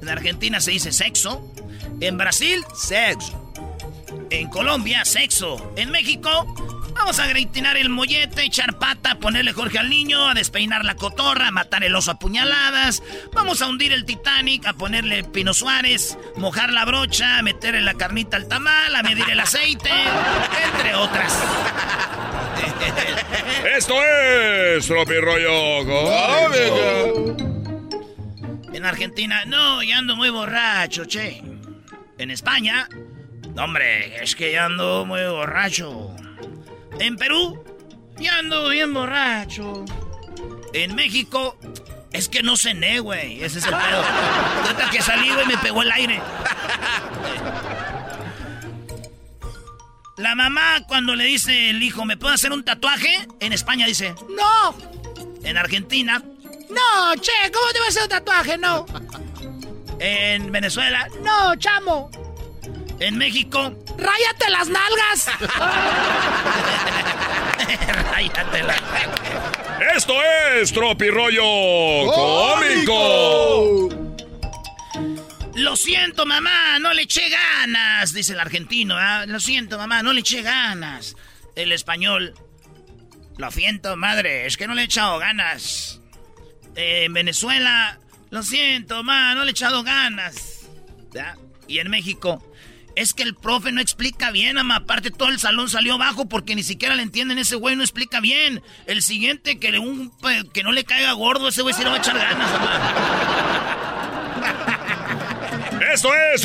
En 0.00 0.08
Argentina 0.08 0.60
se 0.60 0.70
dice 0.70 0.92
sexo. 0.92 1.52
En 2.00 2.16
Brasil, 2.16 2.64
sexo. 2.74 3.52
En 4.30 4.48
Colombia, 4.48 5.04
sexo. 5.04 5.72
En 5.76 5.90
México, 5.90 6.81
vamos 6.94 7.18
a 7.18 7.26
gritinar 7.26 7.76
el 7.76 7.88
mollete, 7.88 8.44
echar 8.44 8.78
pata, 8.78 9.16
ponerle 9.16 9.52
Jorge 9.52 9.78
al 9.78 9.90
niño, 9.90 10.28
a 10.28 10.34
despeinar 10.34 10.84
la 10.84 10.94
cotorra, 10.94 11.48
a 11.48 11.50
matar 11.50 11.82
el 11.84 11.94
oso 11.94 12.10
a 12.10 12.18
puñaladas. 12.18 13.02
Vamos 13.32 13.62
a 13.62 13.68
hundir 13.68 13.92
el 13.92 14.04
Titanic, 14.04 14.66
a 14.66 14.74
ponerle 14.74 15.24
Pino 15.24 15.54
Suárez, 15.54 16.18
mojar 16.36 16.72
la 16.72 16.84
brocha, 16.84 17.38
a 17.38 17.42
meterle 17.42 17.80
la 17.80 17.94
carnita 17.94 18.36
al 18.36 18.48
tamal, 18.48 18.94
a 18.94 19.02
medir 19.02 19.28
el 19.30 19.40
aceite, 19.40 19.90
entre 20.72 20.94
otras. 20.94 21.32
Esto 23.76 23.94
es 24.02 24.86
Tropirollo 24.86 25.84
Cómico. 25.84 27.36
En 28.72 28.86
Argentina, 28.86 29.44
no, 29.44 29.82
ya 29.82 29.98
ando 29.98 30.16
muy 30.16 30.30
borracho, 30.30 31.04
che. 31.04 31.42
En 32.18 32.30
España, 32.30 32.88
no, 33.54 33.64
hombre, 33.64 34.22
es 34.22 34.34
que 34.34 34.52
ya 34.52 34.66
ando 34.66 35.04
muy 35.04 35.24
borracho. 35.26 36.14
En 37.02 37.16
Perú, 37.16 37.60
ya 38.16 38.38
ando 38.38 38.68
bien 38.68 38.94
borracho. 38.94 39.84
En 40.72 40.94
México, 40.94 41.58
es 42.12 42.28
que 42.28 42.44
no 42.44 42.56
cené, 42.56 43.00
güey. 43.00 43.42
Ese 43.42 43.58
es 43.58 43.64
el 43.64 43.72
pedo. 43.72 44.04
Ahorita 44.62 44.88
que 44.88 45.02
salí, 45.02 45.28
güey, 45.30 45.44
me 45.46 45.58
pegó 45.58 45.82
el 45.82 45.90
aire. 45.90 46.22
La 50.16 50.36
mamá, 50.36 50.84
cuando 50.86 51.16
le 51.16 51.24
dice 51.24 51.70
el 51.70 51.82
hijo, 51.82 52.04
¿me 52.04 52.16
puedo 52.16 52.32
hacer 52.32 52.52
un 52.52 52.64
tatuaje? 52.64 53.26
En 53.40 53.52
España 53.52 53.84
dice, 53.84 54.14
no. 54.28 54.72
En 55.42 55.56
Argentina, 55.56 56.22
no, 56.70 57.16
che, 57.16 57.32
¿cómo 57.52 57.72
te 57.72 57.80
vas 57.80 57.88
a 57.88 57.88
hacer 57.88 58.02
un 58.04 58.08
tatuaje? 58.10 58.58
No. 58.58 58.86
En 59.98 60.52
Venezuela, 60.52 61.08
no, 61.24 61.56
chamo. 61.56 62.12
En 63.02 63.18
México, 63.18 63.76
ráyate 63.98 64.48
las 64.48 64.68
nalgas. 64.68 65.26
ráyate 68.12 68.62
las 68.62 68.80
Esto 69.96 70.14
es 70.22 70.72
Tropirollo 70.72 71.42
Cómico. 72.14 73.88
Lo 75.56 75.74
siento, 75.74 76.26
mamá, 76.26 76.78
no 76.78 76.92
le 76.92 77.02
eché 77.02 77.28
ganas, 77.28 78.12
dice 78.12 78.34
el 78.34 78.40
argentino. 78.40 78.94
¿ah? 78.96 79.26
Lo 79.26 79.40
siento, 79.40 79.78
mamá, 79.78 80.04
no 80.04 80.12
le 80.12 80.20
eché 80.20 80.42
ganas. 80.42 81.16
El 81.56 81.72
español, 81.72 82.34
lo 83.36 83.50
siento, 83.50 83.96
madre, 83.96 84.46
es 84.46 84.56
que 84.56 84.68
no 84.68 84.74
le 84.74 84.82
he 84.82 84.84
echado 84.84 85.18
ganas. 85.18 86.00
Eh, 86.76 87.06
en 87.06 87.14
Venezuela, 87.14 87.98
lo 88.30 88.44
siento, 88.44 89.02
mamá, 89.02 89.34
no 89.34 89.42
le 89.42 89.50
he 89.50 89.50
echado 89.50 89.82
ganas. 89.82 90.60
¿Ya? 91.12 91.36
Y 91.66 91.80
en 91.80 91.90
México, 91.90 92.40
es 92.96 93.14
que 93.14 93.22
el 93.22 93.34
profe 93.34 93.72
no 93.72 93.80
explica 93.80 94.30
bien, 94.30 94.56
mamá. 94.56 94.76
Aparte, 94.76 95.10
todo 95.10 95.28
el 95.28 95.38
salón 95.38 95.68
salió 95.68 95.98
bajo 95.98 96.28
porque 96.28 96.54
ni 96.54 96.62
siquiera 96.62 96.94
le 96.94 97.02
entienden. 97.02 97.38
Ese 97.38 97.56
güey 97.56 97.76
no 97.76 97.82
explica 97.82 98.20
bien. 98.20 98.62
El 98.86 99.02
siguiente, 99.02 99.58
que, 99.58 99.70
le- 99.72 99.78
un, 99.78 100.12
que 100.52 100.62
no 100.62 100.72
le 100.72 100.84
caiga 100.84 101.12
gordo, 101.12 101.48
ese 101.48 101.62
güey 101.62 101.74
sí 101.74 101.82
le 101.82 101.90
va 101.90 101.96
a 101.96 101.98
echar 101.98 102.16
ganas, 102.18 102.50
mamá. 102.52 103.78
Esto 105.92 106.08
es 106.34 106.42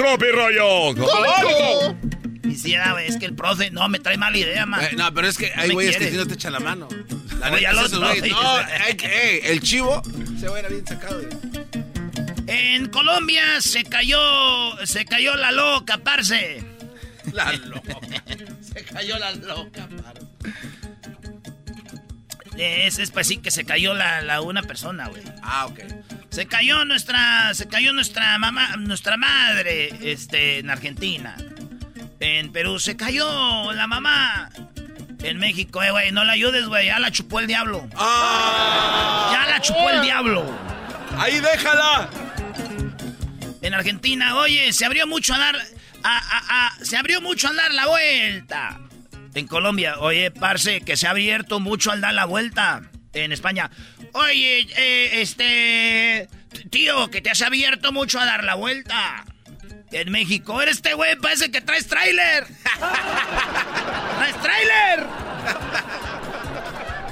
Cómico. 0.95 1.95
Era, 2.65 2.91
güey, 2.93 3.07
es 3.07 3.17
que 3.17 3.25
el 3.25 3.35
profe, 3.35 3.71
no, 3.71 3.87
me 3.87 3.99
trae 3.99 4.17
mala 4.17 4.37
idea, 4.37 4.65
man. 4.65 4.83
Eh, 4.83 4.89
no, 4.97 5.13
pero 5.13 5.27
es 5.27 5.37
que 5.37 5.51
hay 5.55 5.69
güeyes 5.71 5.95
que 5.97 6.09
si 6.09 6.17
no 6.17 6.25
te 6.25 6.33
echan 6.33 6.51
la 6.53 6.59
mano. 6.59 6.87
La 7.39 7.51
Oye, 7.51 7.67
neta, 7.67 7.97
güey. 7.97 8.29
No, 8.31 8.55
hay 8.85 8.95
que- 8.95 9.05
ey, 9.37 9.39
el 9.43 9.61
chivo 9.61 10.01
se 10.39 10.47
va 10.49 10.57
a 10.57 10.59
ir 10.61 10.67
bien 10.69 10.85
sacado. 10.87 11.21
güey. 11.21 11.56
En 12.47 12.87
Colombia 12.87 13.59
se 13.61 13.83
cayó, 13.83 14.85
se 14.85 15.05
cayó 15.05 15.35
la 15.35 15.51
loca, 15.51 15.97
parce. 15.97 16.63
La 17.33 17.51
loca. 17.53 17.97
Se 18.61 18.85
cayó 18.85 19.19
la 19.19 19.31
loca, 19.31 19.87
paro. 20.01 20.21
Es, 22.57 22.97
es 22.99 23.11
pues 23.11 23.27
sí 23.27 23.37
que 23.37 23.51
se 23.51 23.65
cayó 23.65 23.93
la, 23.93 24.21
la 24.21 24.41
una 24.41 24.63
persona, 24.63 25.07
güey. 25.07 25.21
Ah, 25.43 25.67
ok. 25.67 25.79
Se 26.29 26.47
cayó 26.47 26.85
nuestra, 26.85 27.53
se 27.53 27.67
cayó 27.67 27.93
nuestra 27.93 28.37
mamá, 28.37 28.77
nuestra 28.77 29.17
madre, 29.17 29.89
este, 30.11 30.59
en 30.59 30.69
Argentina. 30.69 31.35
En 32.19 32.51
Perú 32.51 32.79
se 32.79 32.95
cayó 32.95 33.73
la 33.73 33.87
mamá. 33.87 34.49
En 35.23 35.37
México, 35.37 35.83
eh, 35.83 35.91
güey, 35.91 36.11
no 36.11 36.23
la 36.23 36.33
ayudes, 36.33 36.65
güey, 36.67 36.87
ya 36.87 36.99
la 36.99 37.11
chupó 37.11 37.39
el 37.39 37.47
diablo. 37.47 37.87
Ya 37.91 39.47
la 39.49 39.59
chupó 39.61 39.89
el 39.89 40.01
diablo. 40.01 40.45
Ahí 41.17 41.39
déjala. 41.39 42.09
En 43.61 43.73
Argentina, 43.73 44.35
oye, 44.37 44.71
se 44.73 44.85
abrió 44.85 45.07
mucho 45.07 45.33
a 45.33 45.39
dar, 45.39 45.55
a, 46.03 46.17
a- 46.17 46.67
a- 46.67 46.85
se 46.85 46.95
abrió 46.97 47.21
mucho 47.21 47.47
al 47.47 47.55
dar 47.55 47.73
la 47.73 47.87
vuelta. 47.87 48.79
En 49.33 49.47
Colombia, 49.47 49.95
oye, 49.99 50.31
parce, 50.31 50.81
que 50.81 50.95
se 50.97 51.07
ha 51.07 51.11
abierto 51.11 51.59
mucho 51.59 51.91
al 51.91 52.01
dar 52.01 52.13
la 52.13 52.25
vuelta. 52.25 52.83
En 53.13 53.31
España, 53.31 53.69
oye, 54.13 54.67
eh, 54.77 55.21
este, 55.21 56.27
tío, 56.69 57.09
que 57.09 57.21
te 57.21 57.29
has 57.31 57.41
abierto 57.41 57.91
mucho 57.91 58.19
a 58.19 58.25
dar 58.25 58.43
la 58.43 58.55
vuelta. 58.55 59.25
En 59.91 60.11
México, 60.11 60.61
eres 60.61 60.75
este 60.77 60.93
güey, 60.93 61.15
parece 61.15 61.49
que 61.49 61.61
traes 61.61 61.87
tráiler. 61.87 62.45
¡Traes 64.17 64.41
tráiler! 64.41 65.07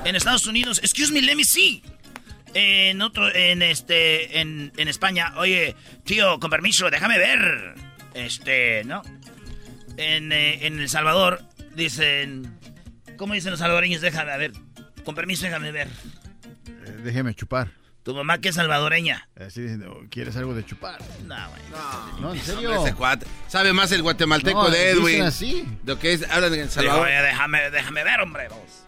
En 0.03 0.15
Estados 0.15 0.45
Unidos, 0.45 0.79
excuse 0.83 1.11
me, 1.11 1.21
let 1.21 1.35
me 1.35 1.43
see. 1.43 1.81
En 2.57 3.01
otro, 3.01 3.33
en 3.35 3.61
este, 3.61 4.39
en, 4.39 4.71
en 4.77 4.87
España, 4.87 5.33
oye, 5.35 5.75
tío, 6.05 6.39
con 6.39 6.49
permiso, 6.49 6.89
déjame 6.89 7.17
ver. 7.17 7.75
Este, 8.13 8.83
¿no? 8.85 9.01
En, 9.97 10.31
eh, 10.31 10.65
en 10.65 10.79
El 10.79 10.87
Salvador 10.87 11.41
dicen, 11.75 12.57
¿cómo 13.17 13.33
dicen 13.33 13.51
los 13.51 13.59
salvadoreños? 13.59 13.99
Déjame 13.99 14.31
a 14.31 14.37
ver, 14.37 14.53
con 15.03 15.15
permiso, 15.15 15.43
déjame 15.45 15.73
ver. 15.73 15.89
Eh, 16.85 16.91
déjeme 17.03 17.33
chupar. 17.35 17.71
Tu 18.03 18.13
mamá 18.15 18.37
que 18.37 18.49
es 18.49 18.55
salvadoreña. 18.55 19.27
Así 19.35 19.61
diciendo, 19.61 19.99
¿quieres 20.09 20.37
algo 20.37 20.53
de 20.53 20.63
chupar? 20.63 21.01
No, 21.25 21.35
güey. 21.49 22.21
No, 22.21 22.33
en 22.35 22.39
serio. 22.41 22.69
Hombre, 22.71 22.83
ese 22.89 22.95
cuate. 22.95 23.25
Sabe 23.49 23.73
más 23.73 23.91
el 23.91 24.01
guatemalteco 24.01 24.63
No, 24.63 24.69
de 24.69 24.91
Edwin. 24.91 25.05
dicen 25.07 25.21
así. 25.23 25.67
Lo 25.85 25.99
que 25.99 26.13
es, 26.13 26.29
hablan 26.29 26.53
en 26.53 26.59
El 26.61 26.69
Salvador. 26.69 27.07
oye, 27.07 27.21
déjame, 27.21 27.69
déjame 27.71 28.03
ver, 28.05 28.21
hombre. 28.21 28.47
vamos. 28.47 28.84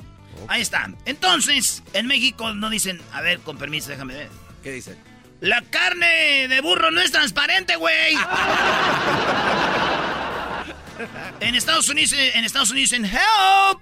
Ahí 0.48 0.62
está. 0.62 0.90
Entonces, 1.06 1.84
en 1.94 2.08
México 2.08 2.54
no 2.54 2.70
dicen, 2.70 3.02
a 3.12 3.22
ver, 3.22 3.40
con 3.40 3.58
permiso, 3.58 3.90
déjame 3.90 4.16
ver. 4.16 4.30
¿Qué 4.64 4.72
dicen? 4.72 4.98
La 5.40 5.62
carne 5.62 6.48
de 6.48 6.62
burro 6.62 6.90
no 6.92 7.02
es 7.02 7.12
transparente, 7.12 7.76
güey. 7.76 8.16
en 11.40 11.56
Estados 11.56 11.90
Unidos, 11.90 12.14
en 12.14 12.44
Estados 12.44 12.72
Unidos 12.72 12.90
dicen 12.90 13.06
help. 13.06 13.80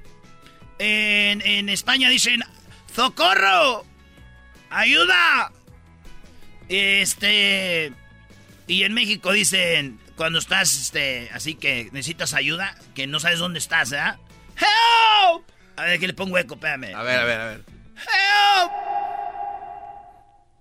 En, 0.77 1.41
en 1.41 1.69
España 1.69 2.09
dicen 2.09 2.43
socorro, 2.93 3.85
ayuda. 4.69 5.53
Este 6.67 7.93
y 8.67 8.83
en 8.83 8.93
México 8.93 9.31
dicen 9.31 9.99
cuando 10.15 10.39
estás, 10.39 10.75
este, 10.75 11.29
así 11.33 11.55
que 11.55 11.89
necesitas 11.91 12.33
ayuda, 12.33 12.75
que 12.93 13.05
no 13.05 13.19
sabes 13.19 13.39
dónde 13.39 13.59
estás, 13.59 13.91
¿verdad? 13.91 14.17
Help. 14.57 15.43
A 15.77 15.83
ver, 15.83 15.99
que 15.99 16.07
le 16.07 16.13
pongo 16.13 16.37
eco, 16.37 16.55
espérame. 16.55 16.93
A 16.95 17.03
ver, 17.03 17.19
a 17.19 17.23
ver, 17.23 17.41
a 17.41 17.45
ver. 17.45 17.63
Help. 17.95 18.71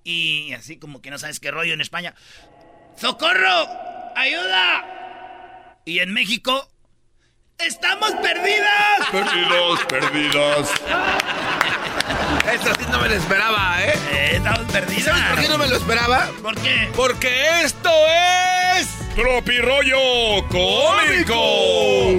Y 0.04 0.52
así 0.52 0.76
como 0.76 1.00
que 1.00 1.10
no 1.10 1.18
sabes 1.18 1.40
qué 1.40 1.50
rollo 1.50 1.72
en 1.74 1.80
España. 1.80 2.14
¡Socorro! 2.96 3.68
¡Ayuda! 4.14 4.84
Y 5.84 5.98
en 5.98 6.12
México, 6.12 6.70
¡estamos 7.58 8.12
perdidas! 8.22 9.08
Perdidos, 9.12 9.84
perdidas. 9.84 10.70
Esto 12.52 12.74
sí 12.78 12.86
no 12.90 13.00
me 13.00 13.08
lo 13.08 13.14
esperaba, 13.14 13.84
¿eh? 13.84 14.36
estamos 14.36 14.70
perdidas. 14.70 15.04
¿Sabes 15.04 15.24
por 15.30 15.40
qué 15.40 15.48
no 15.48 15.58
me 15.58 15.66
lo 15.68 15.76
esperaba? 15.76 16.30
¿Por 16.42 16.54
qué? 16.60 16.90
Porque 16.94 17.62
esto 17.62 17.90
es... 18.78 18.88
Tropirollo 19.14 20.46
cómico. 20.48 22.10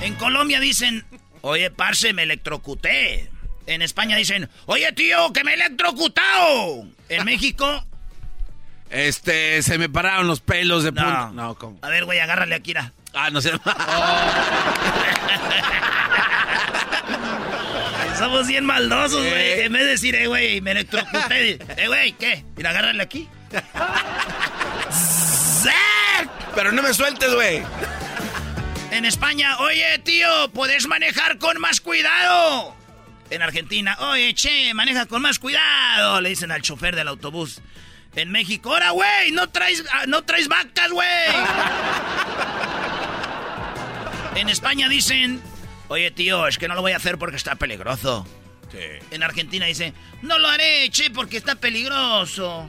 En 0.00 0.14
Colombia 0.14 0.60
dicen, 0.60 1.04
oye, 1.46 1.70
parce, 1.70 2.12
me 2.12 2.24
electrocuté. 2.24 3.30
En 3.66 3.80
España 3.82 4.16
dicen, 4.16 4.48
oye, 4.66 4.90
tío, 4.92 5.32
que 5.32 5.42
me 5.44 5.52
he 5.52 5.54
electrocutado. 5.54 6.84
En 7.08 7.24
México... 7.30 7.84
Este, 8.88 9.62
se 9.62 9.78
me 9.78 9.88
pararon 9.88 10.28
los 10.28 10.38
pelos 10.40 10.84
de 10.84 10.92
punta. 10.92 11.32
No, 11.34 11.56
¿cómo? 11.56 11.76
A 11.82 11.88
ver, 11.88 12.04
güey, 12.04 12.20
agárrale 12.20 12.54
a 12.54 12.60
Kira. 12.60 12.92
Ah, 13.14 13.30
no 13.30 13.40
sé. 13.40 13.50
Somos 18.18 18.46
bien 18.46 18.64
maldosos, 18.64 19.24
güey. 19.24 19.34
Eh. 19.34 19.64
En 19.64 19.72
vez 19.72 19.82
de 19.82 19.88
decir, 19.88 20.14
eh, 20.14 20.28
güey, 20.28 20.60
me 20.60 20.70
electrocuté. 20.70 21.58
eh, 21.76 21.88
güey, 21.88 22.12
¿qué? 22.12 22.44
Mira, 22.56 22.70
agárrale 22.70 23.02
aquí. 23.02 23.28
Pero 26.54 26.70
no 26.72 26.82
me 26.82 26.94
sueltes, 26.94 27.34
güey. 27.34 27.62
En 28.96 29.04
España, 29.04 29.58
oye, 29.58 29.98
tío, 29.98 30.50
¿puedes 30.54 30.86
manejar 30.88 31.36
con 31.36 31.60
más 31.60 31.82
cuidado? 31.82 32.74
En 33.28 33.42
Argentina, 33.42 33.94
oye, 34.00 34.32
che, 34.32 34.72
maneja 34.72 35.04
con 35.04 35.20
más 35.20 35.38
cuidado, 35.38 36.22
le 36.22 36.30
dicen 36.30 36.50
al 36.50 36.62
chofer 36.62 36.96
del 36.96 37.08
autobús. 37.08 37.60
En 38.14 38.30
México, 38.30 38.72
ahora, 38.72 38.92
güey, 38.92 39.32
no 39.32 39.50
traes, 39.50 39.84
ah, 39.92 40.04
no 40.08 40.24
traes 40.24 40.48
vacas, 40.48 40.90
güey. 40.90 41.08
en 44.36 44.48
España 44.48 44.88
dicen, 44.88 45.42
oye, 45.88 46.10
tío, 46.10 46.46
es 46.46 46.56
que 46.56 46.66
no 46.66 46.74
lo 46.74 46.80
voy 46.80 46.92
a 46.92 46.96
hacer 46.96 47.18
porque 47.18 47.36
está 47.36 47.56
peligroso. 47.56 48.26
En 49.10 49.22
Argentina 49.22 49.66
dice, 49.66 49.92
no 50.22 50.38
lo 50.38 50.48
haré, 50.48 50.88
che, 50.88 51.10
porque 51.10 51.36
está 51.36 51.56
peligroso. 51.56 52.66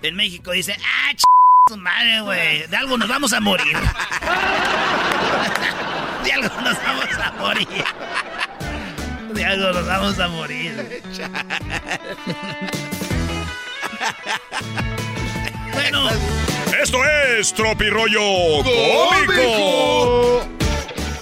En 0.00 0.16
México 0.16 0.52
dice, 0.52 0.74
ah, 0.82 1.12
ch 1.14 1.22
madre, 1.76 2.20
güey, 2.22 2.66
de 2.66 2.76
algo 2.76 2.96
nos 2.96 3.08
vamos 3.08 3.32
a 3.32 3.40
morir. 3.40 3.76
de 6.24 6.32
algo 6.32 6.60
nos 6.62 6.82
vamos 6.82 7.08
a 7.22 7.32
morir. 7.32 7.84
De 9.34 9.44
algo 9.44 9.72
nos 9.72 9.86
vamos 9.86 10.18
a 10.18 10.28
morir. 10.28 11.02
bueno, 15.72 16.08
Esto 16.82 16.98
es 17.04 17.52
Tropirollo 17.54 18.62
cómico. 18.62 20.48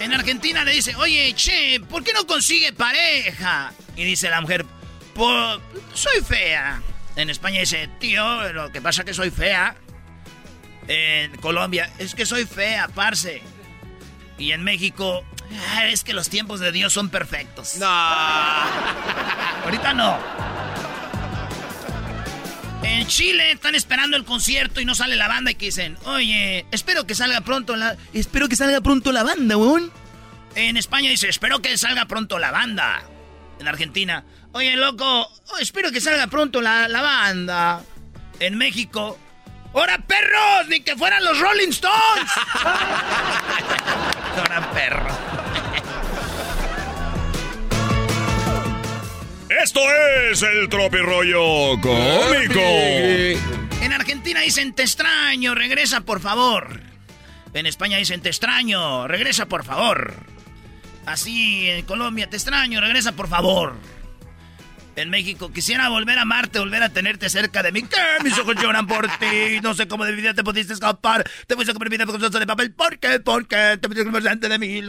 en 0.01 0.12
Argentina 0.14 0.64
le 0.64 0.72
dice, 0.72 0.94
oye, 0.97 1.32
che, 1.34 1.80
¿por 1.88 2.03
qué 2.05 2.12
no 2.12 2.26
consigue 2.26 2.72
pareja? 2.72 3.72
Y 3.97 4.05
dice 4.05 4.28
la 4.30 4.40
mujer, 4.40 4.64
"Po- 5.14 5.59
soy 5.94 6.20
fea. 6.22 6.80
En 7.16 7.30
España 7.30 7.61
dice, 7.61 7.88
tío, 7.99 8.53
lo 8.53 8.70
que 8.70 8.80
pasa 8.82 9.01
es 9.03 9.07
que 9.07 9.14
soy 9.14 9.30
fea. 9.30 9.74
En 10.89 11.37
Colombia, 11.39 11.91
es 11.99 12.14
que 12.14 12.26
soy 12.26 12.47
fea, 12.47 12.89
parce. 12.95 13.43
Y 14.39 14.53
en 14.53 14.62
México, 14.62 15.24
"Ah, 15.74 15.87
es 15.87 16.05
que 16.05 16.12
los 16.12 16.28
tiempos 16.28 16.61
de 16.61 16.70
Dios 16.72 16.93
son 16.93 17.09
perfectos. 17.09 17.76
No. 17.78 17.87
Ahorita 19.64 19.95
no. 19.95 20.18
En 22.82 23.07
Chile 23.09 23.53
están 23.53 23.74
esperando 23.74 24.16
el 24.16 24.24
concierto 24.24 24.80
y 24.80 24.84
no 24.84 24.95
sale 24.95 25.16
la 25.16 25.26
banda 25.28 25.51
y 25.51 25.55
que 25.57 25.66
dicen, 25.66 25.97
oye, 26.05 26.66
espero 26.70 27.07
que 27.07 27.14
salga 27.14 27.41
pronto 27.41 27.74
la... 27.74 27.97
Espero 28.12 28.49
que 28.49 28.55
salga 28.57 28.80
pronto 28.80 29.11
la 29.12 29.24
banda, 29.24 29.57
weón. 29.57 29.91
En 30.55 30.76
España 30.76 31.11
dice, 31.11 31.28
espero 31.28 31.61
que 31.61 31.76
salga 31.78 32.07
pronto 32.07 32.39
la 32.39 32.51
banda. 32.53 33.03
En 33.59 33.66
Argentina, 33.66 34.24
oye, 34.53 34.76
loco, 34.76 35.05
oh, 35.22 35.59
espero 35.59 35.91
que 35.91 36.01
salga 36.01 36.28
pronto 36.28 36.61
la, 36.61 36.87
la 36.89 37.03
banda. 37.03 37.82
En 38.39 38.57
México, 38.57 39.18
¡Hora, 39.79 39.99
perros! 39.99 40.68
¡Ni 40.70 40.81
que 40.81 40.97
fueran 40.97 41.22
los 41.22 41.39
Rolling 41.39 41.68
Stones! 41.68 42.31
¡Hora, 44.43 44.72
perros! 44.72 45.12
Esto 49.51 49.81
es 50.31 50.43
el 50.43 50.70
Tropirollo 50.70 51.79
cómico. 51.83 52.59
En 52.59 53.93
Argentina 53.93 54.41
dicen 54.41 54.72
te 54.74 54.83
extraño, 54.83 55.55
regresa 55.55 56.01
por 56.01 56.20
favor. 56.22 56.81
En 57.53 57.66
España 57.66 57.99
dicen 57.99 58.22
te 58.22 58.31
extraño, 58.31 59.07
regresa 59.07 59.45
por 59.45 59.62
favor. 59.62 60.14
Así 61.05 61.68
en 61.68 61.85
Colombia 61.85 62.31
te 62.31 62.37
extraño, 62.37 62.81
regresa 62.81 63.12
por 63.12 63.29
favor. 63.29 63.77
En 64.97 65.11
México 65.11 65.53
quisiera 65.53 65.90
volver 65.90 66.18
a 66.18 66.22
amarte, 66.22 66.59
volver 66.59 66.82
a 66.82 66.88
tenerte 66.88 67.28
cerca 67.28 67.62
de 67.62 67.70
mí. 67.70 67.82
¿Qué? 67.82 68.24
Mis 68.24 68.38
ojos 68.38 68.55
lloran 68.57 68.86
por 68.86 69.07
ti. 69.18 69.61
No 69.62 69.74
sé 69.74 69.86
cómo 69.86 70.07
de 70.07 70.12
mi 70.12 70.22
vida 70.22 70.32
te 70.32 70.42
pudiste 70.42 70.72
escapar. 70.72 71.22
Te 71.47 71.55
fuiste 71.55 71.72
a 71.72 71.74
comer 71.74 71.90
vida 71.90 72.07
con 72.07 72.18
de 72.18 72.47
papel. 72.47 72.72
¿Por 72.72 72.99
qué? 72.99 73.20
¿Por 73.20 73.47
qué? 73.47 73.76
Te 73.78 73.88
pusiste 73.88 74.11
delante 74.11 74.49
de 74.49 74.59
mí. 74.59 74.80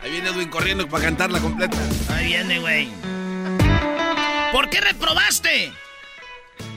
Ahí 0.00 0.10
viene 0.10 0.28
Edwin 0.30 0.48
corriendo 0.48 0.88
para 0.88 1.04
cantarla 1.04 1.38
completa. 1.40 1.76
Ahí 2.08 2.28
viene, 2.28 2.58
güey. 2.58 2.88
¿Por 4.50 4.70
qué 4.70 4.80
reprobaste? 4.80 5.70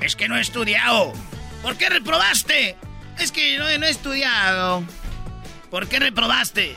Es 0.02 0.18
que 0.18 0.28
no 0.28 0.36
he 0.36 0.42
estudiado. 0.42 1.14
¿Por 1.62 1.78
qué 1.78 1.88
reprobaste? 1.88 2.76
Es 3.18 3.32
que 3.32 3.58
no, 3.58 3.64
no 3.78 3.86
he 3.86 3.90
estudiado. 3.90 4.84
¿Por 5.70 5.88
qué 5.88 6.00
reprobaste? 6.00 6.76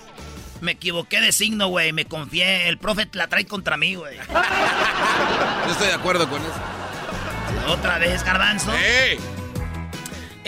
Me 0.61 0.73
equivoqué 0.73 1.21
de 1.21 1.33
signo, 1.33 1.69
güey. 1.69 1.93
Me 1.93 2.05
confié. 2.05 2.69
El 2.69 2.79
profe 2.79 3.09
la 3.13 3.29
trae 3.29 3.47
contra 3.47 3.77
mí, 3.77 3.95
güey. 3.95 4.17
Yo 4.17 5.73
estoy 5.73 5.89
de 5.89 5.95
acuerdo 5.95 6.29
con 6.29 6.41
eso. 6.43 6.53
Otra 7.69 7.99
vez, 7.99 8.23
garbanzo. 8.25 8.73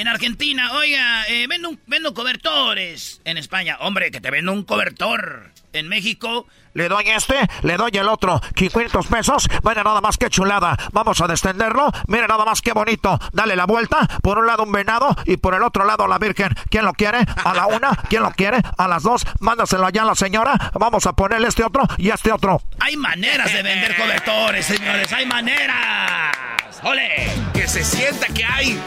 En 0.03 0.09
Argentina, 0.09 0.72
oiga, 0.72 1.24
eh, 1.28 1.46
vendo, 1.48 1.68
un- 1.68 1.80
vendo 1.86 2.12
cobertores. 2.12 3.20
En 3.24 3.38
España, 3.38 3.76
hombre, 3.78 4.11
que 4.11 4.20
te 4.20 4.32
vendo 4.32 4.53
un 4.53 4.64
cobertor. 4.64 5.53
En 5.72 5.86
México, 5.88 6.44
Le 6.74 6.88
doy 6.88 7.05
este, 7.09 7.36
le 7.62 7.76
doy 7.76 7.92
el 7.94 8.09
otro. 8.09 8.40
500 8.57 9.07
pesos. 9.07 9.48
Mira 9.62 9.84
nada 9.84 10.00
más 10.00 10.18
que 10.18 10.28
chulada. 10.28 10.76
Vamos 10.90 11.20
a 11.20 11.28
descenderlo. 11.28 11.88
Mira 12.09 12.26
nada 12.26 12.44
más 12.44 12.61
que 12.62 12.72
bonito. 12.72 13.16
Dale 13.32 13.55
la 13.55 13.64
vuelta. 13.64 14.09
Por 14.22 14.38
un 14.38 14.46
lado 14.48 14.64
un 14.64 14.72
venado 14.72 15.14
y 15.24 15.36
por 15.36 15.55
el 15.55 15.62
otro 15.62 15.84
lado 15.84 16.09
la 16.09 16.18
Virgen. 16.18 16.48
¿Quién 16.68 16.84
lo 16.84 16.94
quiere? 16.94 17.18
A 17.44 17.55
la 17.55 17.66
una. 17.68 17.90
¿Quién 18.09 18.22
lo 18.24 18.32
quiere? 18.32 18.59
A 18.76 18.88
las 18.88 19.05
dos. 19.05 19.24
Mándaselo 19.38 19.86
allá 19.86 20.03
a 20.03 20.07
la 20.07 20.14
señora. 20.16 20.55
Vamos 20.74 21.07
a 21.07 21.12
ponerle 21.12 21.46
este 21.46 21.62
otro 21.62 21.84
y 21.96 22.11
este 22.11 22.32
otro. 22.32 22.61
hay 22.80 22.96
maneras 22.96 23.53
de 23.53 23.62
vender 23.62 23.96
cobertores, 23.96 24.66
señores. 24.66 25.12
Hay 25.12 25.26
maneras. 25.26 26.34
¡Ole! 26.82 27.30
Que 27.55 27.68
se 27.68 27.84
sienta 27.84 28.26
que 28.26 28.44
hay. 28.44 28.80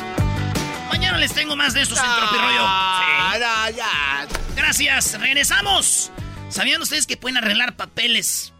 Mañana 0.95 1.17
les 1.17 1.33
tengo 1.33 1.57
más 1.57 1.73
de 1.73 1.81
estos 1.81 1.97
en 1.99 2.05
Tropirollo. 2.05 2.65
Sí. 3.01 4.33
Gracias. 4.55 5.19
Regresamos. 5.19 6.09
¿Sabían 6.47 6.81
ustedes 6.81 7.05
que 7.05 7.17
pueden 7.17 7.35
arreglar 7.35 7.75
papeles 7.75 8.53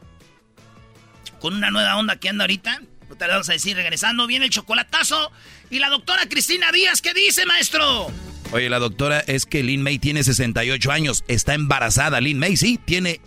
con 1.40 1.54
una 1.54 1.72
nueva 1.72 1.96
onda 1.96 2.18
que 2.18 2.28
anda 2.28 2.44
ahorita? 2.44 2.82
No 3.08 3.16
te 3.16 3.26
lo 3.26 3.32
vamos 3.32 3.48
a 3.48 3.54
decir 3.54 3.78
regresando. 3.78 4.28
Viene 4.28 4.44
el 4.44 4.52
chocolatazo. 4.52 5.32
Y 5.70 5.80
la 5.80 5.88
doctora 5.88 6.28
Cristina 6.28 6.74
Díaz, 6.74 7.00
¿qué 7.00 7.14
dice, 7.14 7.46
maestro? 7.46 8.12
Oye, 8.52 8.70
la 8.70 8.80
doctora 8.80 9.22
es 9.22 9.46
que 9.46 9.64
Lin 9.64 9.82
May 9.82 9.98
tiene 9.98 10.22
68 10.22 10.92
años. 10.92 11.24
Está 11.30 11.54
embarazada. 11.54 12.20
Lin 12.20 12.38
May, 12.38 12.58
sí, 12.58 12.78
tiene 12.84 13.22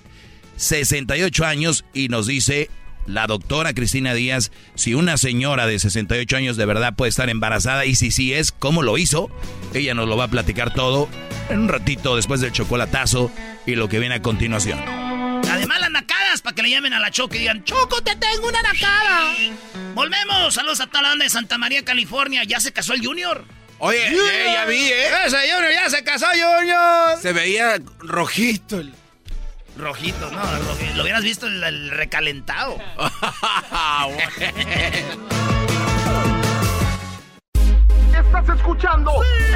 68 0.59 1.47
años 1.47 1.87
y 1.95 2.09
nos 2.09 2.27
dice 2.27 2.69
la 3.09 3.27
doctora 3.27 3.73
Cristina 3.75 4.15
Díaz 4.15 4.53
si 4.77 4.95
una 4.95 5.17
señora 5.17 5.67
de 5.67 5.79
68 5.79 6.37
años 6.37 6.57
de 6.57 6.67
verdad 6.67 6.95
puede 6.95 7.09
estar 7.09 7.29
embarazada 7.31 7.85
y 7.87 7.95
si 7.97 8.11
sí 8.11 8.33
es, 8.35 8.53
cómo 8.53 8.83
lo 8.83 8.99
hizo. 8.99 9.31
Ella 9.75 9.95
nos 9.95 10.09
lo 10.09 10.17
va 10.17 10.25
a 10.25 10.29
platicar 10.29 10.73
todo 10.75 11.09
en 11.49 11.61
un 11.61 11.69
ratito 11.69 12.15
después 12.17 12.41
del 12.41 12.53
chocolatazo 12.53 13.31
y 13.67 13.75
lo 13.75 13.89
que 13.89 13.99
viene 13.99 14.17
a 14.17 14.23
continuación. 14.23 14.79
Además, 15.51 15.81
las 15.81 15.91
nacadas, 15.91 16.43
para 16.43 16.55
que 16.55 16.63
le 16.63 16.71
llamen 16.71 16.93
a 16.93 17.01
la 17.01 17.11
Choco 17.11 17.35
y 17.35 17.39
digan, 17.39 17.65
Choco, 17.65 18.03
te 18.03 18.15
tengo 18.17 18.49
una 18.49 18.61
nacada. 18.63 19.33
Volvemos. 19.95 20.55
Saludos 20.55 20.81
a 20.81 20.87
toda 20.87 21.03
la 21.03 21.09
banda 21.11 21.25
de 21.25 21.31
Santa 21.31 21.57
María, 21.59 21.85
California. 21.85 22.45
Ya 22.45 22.61
se 22.61 22.73
casó 22.73 22.93
el 22.93 23.05
Junior. 23.05 23.45
Oye, 23.79 24.09
eh, 24.09 24.51
ya 24.53 24.65
vi, 24.67 24.77
¿eh? 24.77 25.07
Ese 25.27 25.37
Junior 25.53 25.73
ya 25.73 25.89
se 25.89 26.05
casó, 26.05 26.27
Junior. 26.33 27.21
Se 27.23 27.33
veía 27.33 27.79
rojito. 28.01 28.81
el- 28.81 28.93
Rojito, 29.79 30.31
no, 30.31 30.41
lo 30.97 31.03
hubieras 31.03 31.23
visto 31.23 31.47
el, 31.47 31.63
el 31.63 31.91
recalentado. 31.91 32.77
Estás 38.13 38.49
escuchando 38.57 39.13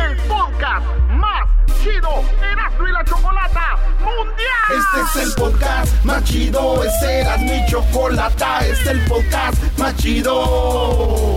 el 0.07 0.17
podcast 0.29 0.87
más 1.11 1.49
chido 1.83 2.25
Erasmo 2.41 2.89
y 2.89 2.93
la 2.93 3.05
Chocolata 3.05 3.77
Mundial. 3.99 4.71
Este 4.71 5.01
es 5.21 5.27
el 5.27 5.35
podcast 5.35 6.05
más 6.05 6.23
chido, 6.25 6.85
este 6.85 7.21
era 7.21 7.37
mi 7.39 7.67
chocolata, 7.67 8.61
este 8.61 8.73
es 8.73 8.87
el 8.87 9.01
podcast 9.07 9.79
más 9.79 9.97
chido. 9.97 11.37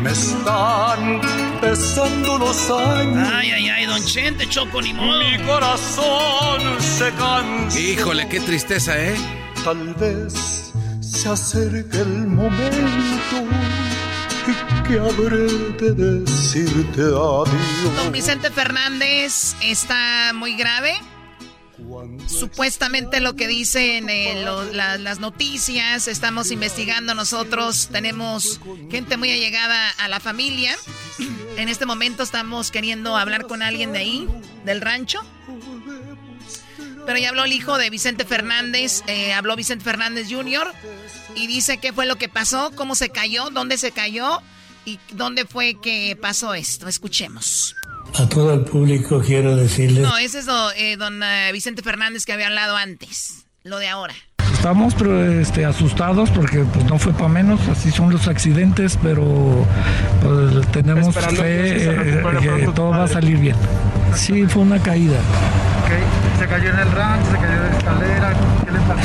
Me 0.00 0.10
están 0.10 1.20
pesando 1.60 2.38
los 2.38 2.70
años. 2.70 3.28
Ay, 3.32 3.50
ay, 3.50 3.68
ay, 3.68 3.86
don 3.86 4.04
Chente, 4.04 4.48
Choco, 4.48 4.80
ni 4.80 4.92
modo. 4.92 5.18
Mi 5.18 5.38
corazón 5.44 6.60
se 6.80 7.12
cansa. 7.12 7.78
Híjole, 7.78 8.28
qué 8.28 8.40
tristeza, 8.40 8.96
¿eh? 8.96 9.16
Tal 9.64 9.94
vez 9.94 10.72
se 11.00 11.28
acerque 11.28 11.98
el 11.98 12.26
momento 12.26 13.44
que 14.86 14.98
habré 14.98 15.46
de 15.78 16.20
decirte 16.20 17.02
adiós. 17.02 17.48
Don 17.96 18.12
Vicente 18.12 18.50
Fernández 18.50 19.54
está 19.62 20.32
muy 20.34 20.56
grave. 20.56 20.94
Supuestamente 22.26 23.20
lo 23.20 23.34
que 23.34 23.48
dicen 23.48 24.08
eh, 24.08 24.44
las 24.72 25.18
noticias, 25.18 26.08
estamos 26.08 26.50
investigando 26.50 27.14
nosotros, 27.14 27.88
tenemos 27.90 28.60
gente 28.90 29.16
muy 29.16 29.32
allegada 29.32 29.90
a 29.98 30.08
la 30.08 30.20
familia. 30.20 30.76
En 31.56 31.68
este 31.68 31.86
momento 31.86 32.22
estamos 32.22 32.70
queriendo 32.70 33.16
hablar 33.16 33.46
con 33.46 33.62
alguien 33.62 33.92
de 33.92 33.98
ahí, 33.98 34.28
del 34.64 34.80
rancho. 34.80 35.20
Pero 37.06 37.18
ya 37.18 37.30
habló 37.30 37.44
el 37.44 37.52
hijo 37.52 37.78
de 37.78 37.88
Vicente 37.88 38.26
Fernández, 38.26 39.02
eh, 39.06 39.32
habló 39.32 39.56
Vicente 39.56 39.82
Fernández 39.82 40.28
Jr. 40.30 40.72
y 41.34 41.46
dice 41.46 41.78
qué 41.78 41.92
fue 41.92 42.04
lo 42.04 42.16
que 42.16 42.28
pasó, 42.28 42.70
cómo 42.74 42.94
se 42.94 43.08
cayó, 43.08 43.48
dónde 43.48 43.78
se 43.78 43.92
cayó 43.92 44.42
y 44.84 45.00
dónde 45.12 45.46
fue 45.46 45.80
que 45.80 46.18
pasó 46.20 46.52
esto. 46.52 46.86
Escuchemos. 46.86 47.77
A 48.14 48.28
todo 48.28 48.52
el 48.54 48.60
público 48.62 49.20
quiero 49.24 49.54
decirles 49.56 50.02
No, 50.02 50.16
ese 50.18 50.40
es 50.40 50.46
do- 50.46 50.72
eh, 50.72 50.96
don 50.96 51.22
eh, 51.22 51.50
Vicente 51.52 51.82
Fernández 51.82 52.24
que 52.24 52.32
había 52.32 52.46
hablado 52.48 52.76
antes. 52.76 53.44
Lo 53.64 53.78
de 53.78 53.88
ahora. 53.88 54.14
Estamos 54.52 54.94
pero, 54.94 55.24
este, 55.40 55.64
asustados 55.64 56.30
porque 56.30 56.60
pues, 56.72 56.84
no 56.86 56.98
fue 56.98 57.12
para 57.12 57.28
menos, 57.28 57.60
así 57.68 57.90
son 57.92 58.10
los 58.10 58.26
accidentes, 58.26 58.98
pero 59.02 59.64
pues, 60.22 60.66
tenemos 60.72 61.08
Esperando 61.08 61.42
fe 61.42 61.84
eh, 61.84 61.92
recupere 61.92 62.56
que 62.60 62.64
tu 62.64 62.72
todo 62.72 62.90
va 62.90 63.04
a 63.04 63.08
salir 63.08 63.36
bien. 63.38 63.54
Sí, 64.16 64.46
fue 64.46 64.62
una 64.62 64.80
caída. 64.82 65.18
se 66.38 66.46
cayó 66.46 66.70
en 66.70 66.78
el 66.78 66.90
rancho, 66.92 67.30
se 67.30 67.36
cayó 67.36 67.52
en 67.52 67.62
la 67.70 67.78
escalera, 67.78 68.36
¿qué 68.64 68.72
le 68.72 68.78
pasó? 68.80 69.00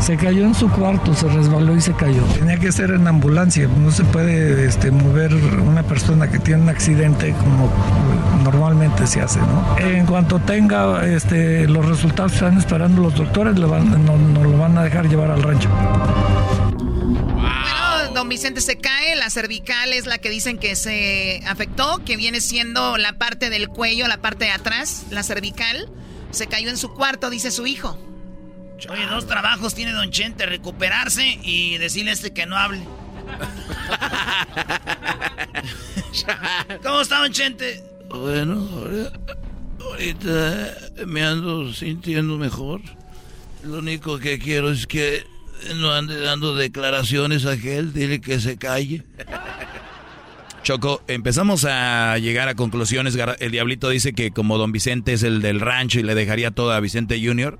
Se 0.00 0.16
cayó 0.16 0.44
en 0.44 0.54
su 0.54 0.70
cuarto, 0.70 1.14
se 1.14 1.28
resbaló 1.28 1.74
y 1.74 1.80
se 1.80 1.94
cayó. 1.94 2.22
Tenía 2.38 2.58
que 2.58 2.70
ser 2.70 2.90
en 2.90 3.08
ambulancia, 3.08 3.68
no 3.68 3.90
se 3.90 4.04
puede 4.04 4.66
este, 4.66 4.90
mover 4.90 5.34
una 5.34 5.82
persona 5.82 6.30
que 6.30 6.38
tiene 6.38 6.62
un 6.62 6.68
accidente 6.68 7.32
como 7.32 7.70
normalmente 8.44 9.06
se 9.06 9.20
hace, 9.20 9.40
¿no? 9.40 9.76
En 9.78 10.06
cuanto 10.06 10.38
tenga 10.38 11.04
este, 11.06 11.66
los 11.66 11.86
resultados 11.86 12.32
que 12.32 12.36
están 12.36 12.58
esperando 12.58 13.02
los 13.02 13.14
doctores, 13.14 13.58
le 13.58 13.66
van, 13.66 14.04
no, 14.04 14.16
no 14.16 14.44
lo 14.44 14.58
van 14.58 14.78
a 14.78 14.84
dejar 14.84 15.08
llevar 15.08 15.30
al 15.30 15.42
rancho. 15.42 15.68
Bueno, 15.68 16.06
don 18.14 18.28
Vicente 18.28 18.60
se 18.60 18.76
cae, 18.76 19.16
la 19.16 19.30
cervical 19.30 19.92
es 19.92 20.06
la 20.06 20.18
que 20.18 20.30
dicen 20.30 20.58
que 20.58 20.76
se 20.76 21.42
afectó, 21.46 22.02
que 22.04 22.16
viene 22.16 22.40
siendo 22.40 22.98
la 22.98 23.14
parte 23.14 23.50
del 23.50 23.68
cuello, 23.68 24.06
la 24.06 24.18
parte 24.18 24.44
de 24.44 24.52
atrás, 24.52 25.06
la 25.10 25.22
cervical. 25.22 25.88
Se 26.30 26.46
cayó 26.46 26.70
en 26.70 26.76
su 26.76 26.92
cuarto, 26.92 27.30
dice 27.30 27.50
su 27.50 27.66
hijo. 27.66 27.98
Oye, 28.90 29.06
dos 29.06 29.26
trabajos 29.26 29.74
tiene 29.74 29.92
Don 29.92 30.10
Chente, 30.10 30.46
recuperarse 30.46 31.38
y 31.42 31.78
decirle 31.78 32.10
a 32.10 32.14
este 32.14 32.32
que 32.32 32.46
no 32.46 32.56
hable. 32.56 32.80
¿Cómo 36.82 37.00
está 37.00 37.20
Don 37.20 37.32
Chente? 37.32 37.82
Bueno, 38.08 38.68
ahora- 38.72 39.12
ahorita 39.80 40.74
me 41.06 41.24
ando 41.24 41.72
sintiendo 41.72 42.36
mejor. 42.38 42.80
Lo 43.64 43.78
único 43.78 44.18
que 44.18 44.38
quiero 44.38 44.70
es 44.70 44.86
que 44.86 45.24
no 45.76 45.92
ande 45.92 46.20
dando 46.20 46.54
declaraciones 46.54 47.46
a 47.46 47.52
aquel, 47.52 47.92
dile 47.92 48.20
que 48.20 48.38
se 48.40 48.56
calle. 48.58 49.02
Choco, 50.62 51.02
empezamos 51.08 51.64
a 51.64 52.18
llegar 52.18 52.48
a 52.48 52.54
conclusiones. 52.54 53.16
El 53.38 53.50
diablito 53.52 53.88
dice 53.88 54.12
que 54.12 54.30
como 54.32 54.58
don 54.58 54.72
Vicente 54.72 55.12
es 55.12 55.22
el 55.22 55.40
del 55.40 55.60
rancho 55.60 56.00
y 56.00 56.02
le 56.02 56.14
dejaría 56.14 56.50
todo 56.50 56.72
a 56.72 56.80
Vicente 56.80 57.20
Junior, 57.24 57.58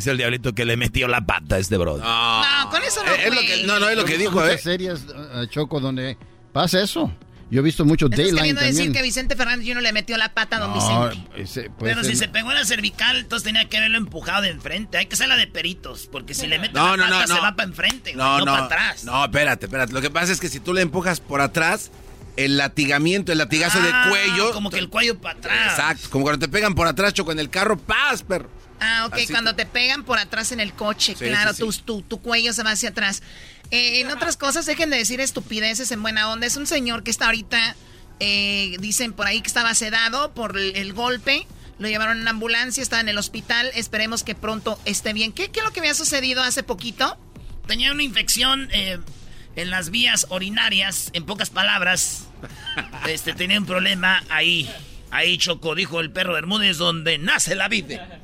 es 0.00 0.06
el 0.08 0.16
diablito 0.18 0.52
que 0.54 0.64
le 0.64 0.76
metió 0.76 1.06
la 1.08 1.20
pata 1.24 1.54
a 1.54 1.58
este 1.58 1.76
brother. 1.76 2.04
No, 2.04 2.70
con 2.70 2.82
eso 2.82 3.02
no 3.04 3.12
Eh, 3.12 3.28
es 3.28 3.34
lo 3.34 3.40
que- 3.40 3.62
no, 3.66 3.78
no, 3.78 3.88
es 3.88 3.96
lo 3.96 4.02
Yo 4.02 4.06
que 4.08 4.18
dijo, 4.18 4.44
¿eh? 4.44 4.58
series, 4.58 5.04
eh, 5.14 5.46
Choco, 5.48 5.80
donde 5.80 6.18
pasa 6.52 6.82
eso. 6.82 7.10
Yo 7.52 7.58
he 7.60 7.62
visto 7.64 7.84
mucho 7.84 8.06
Estás 8.06 8.18
Dayline 8.18 8.36
queriendo 8.38 8.60
decir 8.60 8.76
también. 8.76 8.92
que 8.92 9.02
Vicente 9.02 9.34
Fernández 9.34 9.66
Jr. 9.66 9.82
le 9.82 9.92
metió 9.92 10.16
la 10.16 10.32
pata 10.32 10.58
a 10.58 10.60
don 10.60 10.70
No, 10.70 11.08
Vicente. 11.08 11.42
ese 11.42 11.70
Pero 11.80 12.04
ser- 12.04 12.12
si 12.12 12.16
se 12.16 12.28
pegó 12.28 12.50
en 12.52 12.58
la 12.58 12.64
cervical, 12.64 13.16
entonces 13.18 13.42
tenía 13.44 13.64
que 13.68 13.76
haberlo 13.76 13.98
empujado 13.98 14.42
de 14.42 14.50
enfrente. 14.50 14.98
Hay 14.98 15.06
que 15.06 15.16
ser 15.16 15.26
la 15.26 15.36
de 15.36 15.48
peritos, 15.48 16.08
porque 16.12 16.32
si 16.32 16.46
le 16.46 16.60
mete 16.60 16.74
No, 16.74 16.96
la 16.96 17.08
no, 17.08 17.12
pata 17.12 17.20
no, 17.22 17.26
se 17.26 17.34
no. 17.34 17.42
va 17.42 17.56
para 17.56 17.68
enfrente, 17.68 18.14
No, 18.14 18.38
no, 18.38 18.44
no, 18.44 18.52
para 18.52 18.64
atrás. 18.66 19.02
no, 19.04 19.24
espérate, 19.24 19.66
espérate. 19.66 19.92
Lo 19.92 20.00
que 20.00 20.10
pasa 20.10 20.32
es 20.32 20.38
que 20.38 20.48
si 20.48 20.60
tú 20.60 20.72
le 20.72 20.82
empujas 20.82 21.18
por 21.18 21.40
atrás, 21.40 21.90
el 22.36 22.56
latigamiento, 22.56 23.32
el 23.32 23.38
latigazo 23.38 23.78
Ah, 23.82 24.04
de 24.04 24.10
cuello. 24.10 24.52
Como 24.52 24.70
que 24.70 24.78
el 24.78 24.88
cuello 24.88 25.18
para 25.20 25.38
atrás. 25.38 25.70
Exacto, 25.72 26.08
como 26.10 26.24
cuando 26.24 26.38
te 26.46 26.50
pegan 26.50 26.74
por 26.74 26.86
atrás, 26.86 27.12
choco 27.14 27.32
en 27.32 27.38
el 27.38 27.50
carro, 27.50 27.78
¡paz, 27.78 28.22
perro! 28.22 28.50
Ah, 28.80 29.04
ok, 29.06 29.14
Así 29.14 29.26
cuando 29.28 29.54
te 29.54 29.66
pegan 29.66 30.04
por 30.04 30.18
atrás 30.18 30.52
en 30.52 30.60
el 30.60 30.72
coche, 30.72 31.14
Sí, 31.18 31.26
claro, 31.26 31.52
sí, 31.52 31.62
Tu, 31.62 31.72
tu, 31.72 32.02
tu 32.02 32.20
cuello 32.22 32.52
se 32.52 32.62
va 32.62 32.70
hacia 32.70 32.88
atrás. 32.90 33.22
Eh, 33.70 34.00
en 34.00 34.10
otras 34.10 34.36
cosas, 34.38 34.64
dejen 34.66 34.88
de 34.90 34.96
decir 34.96 35.20
estupideces 35.20 35.90
en 35.92 36.00
buena 36.02 36.30
onda. 36.30 36.46
Es 36.46 36.56
un 36.56 36.66
señor 36.66 37.02
que 37.02 37.10
está 37.10 37.26
ahorita, 37.26 37.76
eh, 38.20 38.76
dicen 38.80 39.12
por 39.12 39.26
ahí 39.26 39.42
que 39.42 39.48
estaba 39.48 39.74
sedado 39.74 40.32
por 40.32 40.56
el, 40.58 40.74
el 40.76 40.92
golpe. 40.94 41.46
Lo 41.78 41.88
llevaron 41.88 42.16
en 42.16 42.22
una 42.22 42.30
ambulancia, 42.32 42.82
está 42.82 43.00
en 43.00 43.08
el 43.08 43.18
hospital. 43.18 43.70
Esperemos 43.74 44.22
que 44.24 44.34
pronto 44.34 44.78
esté 44.86 45.12
bien. 45.12 45.32
¿Qué, 45.32 45.50
qué 45.50 45.60
es 45.60 45.64
lo 45.64 45.72
que 45.72 45.80
había 45.80 45.94
sucedido 45.94 46.42
hace 46.42 46.62
poquito? 46.62 47.18
Tenía 47.66 47.92
una 47.92 48.02
infección 48.02 48.68
eh, 48.72 48.98
en 49.60 49.70
las 49.70 49.90
vías 49.90 50.26
urinarias, 50.30 51.10
en 51.12 51.24
pocas 51.24 51.50
palabras. 51.50 52.28
Este, 53.06 53.34
tenía 53.34 53.58
un 53.58 53.66
problema 53.66 54.24
ahí. 54.28 54.70
Ahí, 55.10 55.38
Choco, 55.38 55.74
dijo 55.74 56.00
el 56.00 56.12
perro 56.12 56.34
Bermúdez, 56.34 56.78
donde 56.78 57.18
nace 57.18 57.54
la 57.54 57.68
vida. 57.68 58.20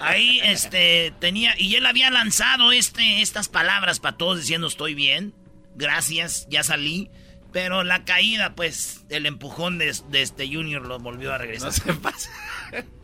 Ahí, 0.00 0.40
este, 0.42 1.12
tenía... 1.20 1.54
Y 1.58 1.74
él 1.76 1.84
había 1.84 2.10
lanzado 2.10 2.72
este, 2.72 3.20
estas 3.20 3.48
palabras 3.48 4.00
para 4.00 4.16
todos 4.16 4.38
diciendo, 4.38 4.66
estoy 4.66 4.94
bien, 4.94 5.34
gracias, 5.76 6.46
ya 6.48 6.62
salí. 6.62 7.10
Pero 7.52 7.84
la 7.84 8.04
caída, 8.04 8.54
pues, 8.56 9.04
el 9.10 9.26
empujón 9.26 9.78
de, 9.78 9.94
de 10.08 10.22
este 10.22 10.48
Junior 10.48 10.84
lo 10.84 10.98
volvió 10.98 11.32
a 11.32 11.38
regresar. 11.38 11.68
No 11.68 11.72
se 11.72 11.92
pasa. 11.94 12.30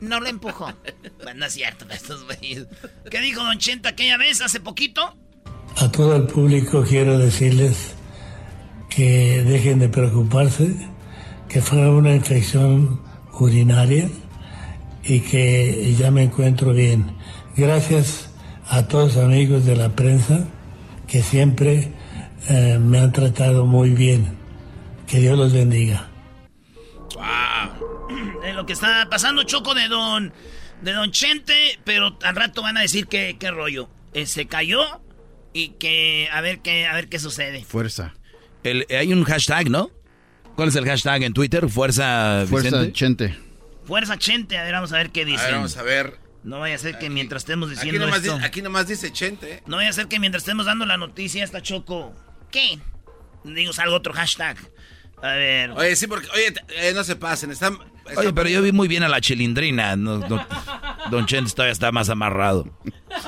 No 0.00 0.18
lo 0.18 0.26
empujó. 0.26 0.74
Bueno, 1.22 1.40
no 1.40 1.46
es 1.46 1.52
cierto, 1.52 1.86
estos 1.90 2.24
güeyes. 2.24 2.66
¿Qué 3.10 3.20
dijo 3.20 3.44
Don 3.44 3.58
Chenta 3.58 3.90
aquella 3.90 4.16
vez, 4.16 4.40
hace 4.40 4.58
poquito? 4.58 5.16
A 5.76 5.90
todo 5.90 6.16
el 6.16 6.24
público 6.24 6.84
quiero 6.86 7.18
decirles 7.18 7.94
que 8.88 9.42
dejen 9.44 9.78
de 9.78 9.88
preocuparse, 9.88 10.74
que 11.48 11.60
fue 11.62 11.88
una 11.88 12.14
infección 12.14 13.00
urinaria 13.32 14.10
y 15.02 15.20
que 15.20 15.94
ya 15.98 16.10
me 16.10 16.24
encuentro 16.24 16.72
bien. 16.72 17.16
Gracias 17.56 18.30
a 18.68 18.86
todos 18.86 19.16
amigos 19.16 19.64
de 19.64 19.76
la 19.76 19.90
prensa 19.90 20.46
que 21.06 21.22
siempre 21.22 21.92
eh, 22.48 22.78
me 22.80 22.98
han 22.98 23.12
tratado 23.12 23.66
muy 23.66 23.90
bien. 23.90 24.38
Que 25.06 25.18
Dios 25.18 25.36
los 25.36 25.52
bendiga. 25.52 26.08
de 28.42 28.52
lo 28.52 28.64
que 28.64 28.72
está 28.72 29.08
pasando 29.10 29.42
Choco 29.42 29.74
de 29.74 29.88
Don 29.88 30.32
de 30.82 30.92
Don 30.92 31.10
Chente, 31.10 31.78
pero 31.84 32.16
al 32.22 32.36
rato 32.36 32.62
van 32.62 32.76
a 32.76 32.80
decir 32.80 33.06
que 33.06 33.36
qué 33.38 33.50
rollo. 33.50 33.88
Eh, 34.14 34.26
se 34.26 34.46
cayó 34.46 34.80
y 35.52 35.70
que 35.70 36.28
a 36.32 36.40
ver 36.40 36.60
qué 36.60 36.86
a 36.86 36.94
ver 36.94 37.08
qué 37.08 37.18
sucede. 37.18 37.64
Fuerza. 37.64 38.14
El- 38.62 38.86
hay 38.90 39.12
un 39.12 39.24
hashtag, 39.24 39.70
¿no? 39.70 39.90
¿Cuál 40.56 40.68
es 40.68 40.76
el 40.76 40.84
hashtag 40.84 41.22
en 41.22 41.32
Twitter? 41.32 41.68
Fuerza, 41.68 42.44
Fuerza 42.48 42.68
Vicente. 42.70 42.92
Chente. 42.92 43.38
Fuerza 43.84 44.18
Chente, 44.18 44.58
a 44.58 44.62
ver, 44.64 44.72
vamos 44.72 44.92
a 44.92 44.96
ver 44.98 45.10
qué 45.10 45.24
ver, 45.24 45.36
vamos 45.52 45.76
a 45.76 45.82
ver. 45.82 46.18
No 46.42 46.60
vaya 46.60 46.74
a 46.74 46.78
ser 46.78 46.98
que 46.98 47.10
mientras 47.10 47.42
estemos 47.42 47.68
Aquí 47.68 47.76
diciendo 47.76 48.06
nomás, 48.06 48.20
esto. 48.22 48.34
dice, 48.34 48.46
aquí 48.46 48.62
nomás 48.62 48.86
dice 48.86 49.12
Chente. 49.12 49.54
¿eh? 49.54 49.62
No 49.66 49.76
vaya 49.76 49.90
a 49.90 49.92
ser 49.92 50.06
que 50.06 50.18
mientras 50.18 50.42
estemos 50.42 50.66
dando 50.66 50.86
la 50.86 50.96
noticia 50.96 51.44
esta 51.44 51.60
Choco. 51.62 52.14
¿Qué? 52.50 52.78
Digo, 53.44 53.72
salga 53.72 53.94
otro 53.94 54.12
hashtag. 54.12 54.56
A 55.22 55.32
ver. 55.34 55.70
Oye, 55.72 55.96
sí, 55.96 56.06
porque, 56.06 56.28
oye, 56.34 56.54
eh, 56.76 56.92
no 56.94 57.04
se 57.04 57.16
pasen, 57.16 57.50
están... 57.50 57.78
Oye, 58.16 58.32
pero 58.32 58.48
yo 58.48 58.62
vi 58.62 58.72
muy 58.72 58.88
bien 58.88 59.02
a 59.02 59.08
la 59.08 59.20
chilindrina. 59.20 59.96
No, 59.96 60.18
no- 60.18 60.46
Don 61.10 61.26
Chente 61.26 61.50
todavía 61.52 61.72
está 61.72 61.92
más 61.92 62.08
amarrado. 62.08 62.68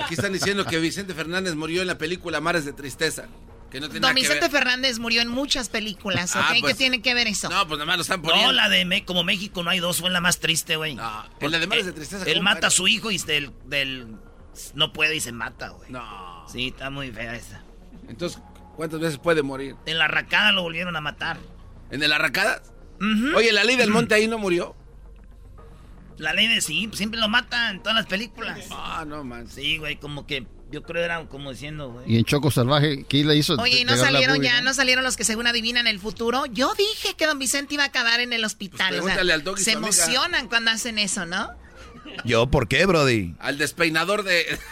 Aquí 0.05 0.15
están 0.15 0.33
diciendo 0.33 0.65
que 0.65 0.79
Vicente 0.79 1.15
Fernández 1.15 1.55
murió 1.55 1.81
en 1.83 1.89
la 1.89 1.99
película 1.99 2.41
Mares 2.41 2.65
de 2.65 2.73
Tristeza. 2.73 3.27
Que 3.71 3.81
no 3.81 3.89
tiene 3.89 4.07
Don 4.07 4.15
Vicente 4.15 4.41
ver. 4.41 4.51
Fernández 4.51 4.99
murió 4.99 5.23
en 5.23 5.29
muchas 5.29 5.71
películas, 5.71 6.37
¿ok? 6.37 6.43
Ah, 6.45 6.55
pues- 6.61 6.75
¿Qué 6.75 6.79
tiene 6.79 7.01
que 7.01 7.15
ver 7.15 7.27
eso? 7.27 7.49
No, 7.49 7.67
pues 7.67 7.79
nada 7.79 7.87
más 7.87 7.97
lo 7.97 8.03
están 8.03 8.21
poniendo. 8.21 8.49
No, 8.49 8.53
la 8.53 8.69
de 8.69 8.85
Me- 8.85 9.05
como 9.07 9.25
México 9.25 9.63
no 9.63 9.71
hay 9.71 9.79
dos, 9.81 10.01
fue 10.01 10.11
la 10.11 10.21
más 10.21 10.41
triste, 10.41 10.77
güey. 10.77 10.93
en 11.41 11.51
la 11.51 11.59
de 11.59 11.67
Mares 11.67 11.87
de 11.87 11.93
Tristeza, 11.93 12.25
Él 12.27 12.35
¿cómo 12.35 12.45
mata 12.45 12.67
a 12.67 12.71
su 12.71 12.87
hijo 12.87 13.11
y 13.11 13.17
del, 13.19 13.51
del 13.65 14.09
no 14.75 14.93
puede 14.93 15.17
y 15.17 15.21
se 15.21 15.33
mata, 15.33 15.71
güey. 15.71 15.91
No. 15.91 16.45
Sí, 16.53 16.69
está 16.69 16.91
muy 16.91 17.11
fea 17.13 17.35
esa. 17.35 17.63
Entonces, 18.09 18.43
¿cuántas 18.77 19.01
veces 19.01 19.17
puede 19.19 19.43
morir? 19.43 19.75
En 19.87 19.97
la 19.99 20.05
arracada 20.05 20.53
lo 20.53 20.61
volvieron 20.63 20.95
a 20.97 21.01
matar. 21.01 21.39
¿En 21.91 22.03
el 22.03 22.13
Oye, 23.35 23.53
la 23.53 23.65
ley 23.65 23.77
del 23.77 23.91
monte 23.91 24.15
ahí 24.15 24.29
no 24.29 24.39
murió. 24.39 24.75
La 26.19 26.33
ley 26.35 26.47
de 26.47 26.61
sí, 26.61 26.89
siempre 26.93 27.19
lo 27.19 27.29
matan 27.29 27.77
en 27.77 27.83
todas 27.83 27.97
las 27.97 28.07
películas. 28.07 28.59
Ah, 28.71 29.05
no, 29.07 29.25
man. 29.25 29.49
Sí, 29.49 29.79
güey, 29.79 29.97
como 29.97 30.27
que 30.27 30.47
yo 30.71 30.83
creo 30.85 31.03
era 31.03 31.25
como 31.27 31.51
diciendo, 31.51 31.91
güey. 31.91 32.13
Y 32.13 32.17
en 32.19 32.25
Choco 32.25 32.51
Salvaje, 32.51 33.05
¿qué 33.09 33.25
le 33.25 33.35
hizo? 33.37 33.55
Oye, 33.55 33.81
¿y 33.81 33.85
no 33.85 33.97
salieron 33.97 34.41
ya? 34.41 34.59
¿no? 34.61 34.67
¿No 34.69 34.75
salieron 34.75 35.03
los 35.05 35.17
que 35.17 35.25
según 35.25 35.47
adivinan 35.47 35.87
el 35.87 35.99
futuro? 35.99 36.47
Yo 36.47 36.73
dije 36.75 37.15
que 37.17 37.27
don 37.27 37.39
Vicente 37.39 37.75
iba 37.75 37.83
a 37.83 37.87
acabar 37.89 38.21
en 38.21 38.33
el 38.33 38.45
hospital. 38.45 38.79
o 38.79 38.79
sea, 38.79 38.89
Pues 38.91 39.03
pregúntale 39.03 39.33
al 39.33 39.43
Doggy, 39.43 39.63
se 39.65 39.73
amiga. 39.73 39.89
emocionan 39.89 40.49
cuando 40.49 40.71
hacen 40.71 40.99
eso, 40.99 41.27
¿no? 41.27 41.51
¿Yo 42.25 42.47
por 42.51 42.69
qué, 42.69 42.87
Brody? 42.87 43.35
Al 43.41 43.59
despeinador 43.59 44.23
de... 44.23 44.59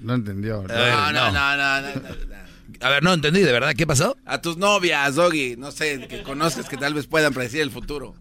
No 0.00 0.14
entendió. 0.14 0.62
No, 0.62 1.12
no. 1.12 1.12
no, 1.12 1.56
no, 1.56 1.56
no, 1.56 1.90
no. 1.92 2.47
A 2.80 2.90
ver, 2.90 3.02
no 3.02 3.12
entendí, 3.12 3.40
¿de 3.40 3.52
verdad? 3.52 3.74
¿Qué 3.76 3.86
pasó? 3.86 4.16
A 4.24 4.40
tus 4.40 4.56
novias, 4.56 5.16
Doggy. 5.16 5.56
No 5.56 5.72
sé, 5.72 6.06
que 6.08 6.22
conozcas 6.22 6.68
que 6.68 6.76
tal 6.76 6.94
vez 6.94 7.06
puedan 7.06 7.32
predecir 7.34 7.60
el 7.60 7.70
futuro. 7.70 8.14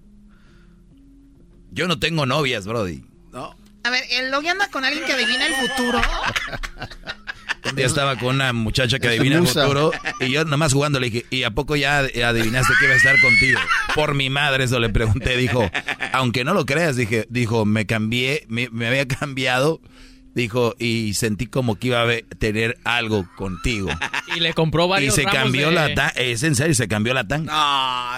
Yo 1.72 1.88
no 1.88 2.00
tengo 2.00 2.26
novias, 2.26 2.66
Brody. 2.66 3.04
¿No? 3.32 3.56
A 3.84 3.90
ver, 3.90 4.04
el 4.12 4.32
Logi 4.32 4.48
anda 4.48 4.68
con 4.70 4.84
alguien 4.84 5.06
que 5.06 5.14
adivina 5.14 5.46
el 5.46 5.54
futuro. 5.70 6.02
Un 7.70 7.76
día 7.76 7.86
estaba 7.86 8.18
con 8.18 8.36
una 8.36 8.52
muchacha 8.52 9.00
que 9.00 9.08
adivina 9.10 9.38
el 9.38 9.48
futuro 9.48 9.92
y 10.20 10.32
yo 10.32 10.44
nomás 10.46 10.74
jugando 10.74 11.00
le 11.00 11.10
dije, 11.10 11.26
¿y 11.30 11.44
a 11.44 11.52
poco 11.52 11.76
ya 11.76 12.00
adivinaste 12.00 12.74
que 12.80 12.86
iba 12.86 12.94
a 12.94 12.98
estar 12.98 13.20
contigo? 13.22 13.60
Por 13.94 14.14
mi 14.14 14.30
madre, 14.30 14.64
eso 14.64 14.80
le 14.80 14.90
pregunté. 14.90 15.38
Dijo, 15.38 15.70
aunque 16.14 16.44
no 16.44 16.54
lo 16.54 16.66
creas, 16.66 16.96
dije, 16.96 17.28
dijo, 17.30 17.66
me 17.66 17.86
cambié, 17.86 18.46
me, 18.50 18.70
me 18.72 18.88
había 18.88 19.08
cambiado. 19.08 19.82
Dijo, 20.38 20.76
y 20.78 21.16
sentí 21.16 21.48
como 21.48 21.78
que 21.80 21.88
iba 21.88 22.04
a 22.04 22.08
tener 22.38 22.78
algo 22.84 23.28
contigo. 23.36 23.90
Y 24.36 24.40
le 24.42 24.54
compró 24.54 24.86
Y 24.86 24.90
varios 24.90 25.16
se 25.16 25.24
ramos 25.24 25.36
cambió 25.42 25.70
de- 25.70 25.74
la 25.76 25.88
tanga. 25.96 26.10
Es 26.10 26.44
en 26.44 26.54
serio, 26.56 26.76
se 26.76 26.88
cambió 26.88 27.14
la 27.16 27.28
tanga. 27.28 27.52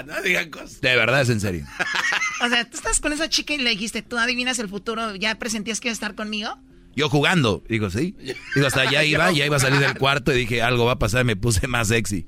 No, 0.05 0.13
no 0.15 0.21
digan 0.21 0.49
cosas. 0.49 0.81
De 0.81 0.95
verdad, 0.97 1.21
es 1.21 1.29
en 1.29 1.39
serio. 1.39 1.65
O 2.41 2.47
sea, 2.49 2.63
tú 2.69 2.77
estás 2.77 2.99
con 3.01 3.11
esa 3.13 3.27
chica 3.29 3.53
y 3.53 3.57
le 3.57 3.69
dijiste, 3.69 4.01
tú 4.01 4.17
adivinas 4.17 4.59
el 4.59 4.67
futuro, 4.69 5.13
¿ya 5.15 5.35
presentías 5.35 5.79
que 5.81 5.87
iba 5.89 5.91
a 5.91 5.93
estar 5.93 6.15
conmigo? 6.15 6.57
Yo 6.95 7.09
jugando, 7.09 7.63
digo, 7.69 7.89
sí. 7.89 8.15
Digo, 8.55 8.67
hasta 8.67 8.81
allá 8.81 9.03
iba, 9.05 9.31
ya 9.31 9.45
iba 9.45 9.57
a 9.57 9.59
salir 9.59 9.79
del 9.79 9.93
cuarto 9.97 10.33
y 10.33 10.39
dije, 10.39 10.61
algo 10.61 10.85
va 10.85 10.93
a 10.93 10.99
pasar, 10.99 11.23
me 11.25 11.35
puse 11.35 11.67
más 11.67 11.89
sexy. 11.89 12.25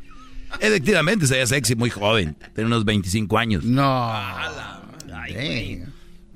Efectivamente, 0.60 1.28
se 1.28 1.34
veía 1.36 1.48
sexy, 1.48 1.76
muy 1.76 1.90
joven, 1.90 2.36
tenía 2.54 2.68
unos 2.68 2.84
25 2.86 3.38
años. 3.38 3.64
No. 3.64 4.12
Ay. 5.14 5.84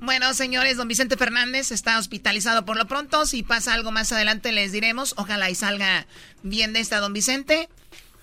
Bueno, 0.06 0.32
señores, 0.34 0.76
don 0.76 0.86
Vicente 0.86 1.16
Fernández 1.16 1.72
está 1.72 1.98
hospitalizado 1.98 2.64
por 2.64 2.76
lo 2.76 2.86
pronto. 2.86 3.26
Si 3.26 3.42
pasa 3.42 3.74
algo 3.74 3.90
más 3.90 4.12
adelante 4.12 4.52
les 4.52 4.70
diremos. 4.70 5.14
Ojalá 5.16 5.50
y 5.50 5.56
salga 5.56 6.06
bien 6.44 6.72
de 6.72 6.78
esta, 6.78 7.00
don 7.00 7.12
Vicente. 7.12 7.68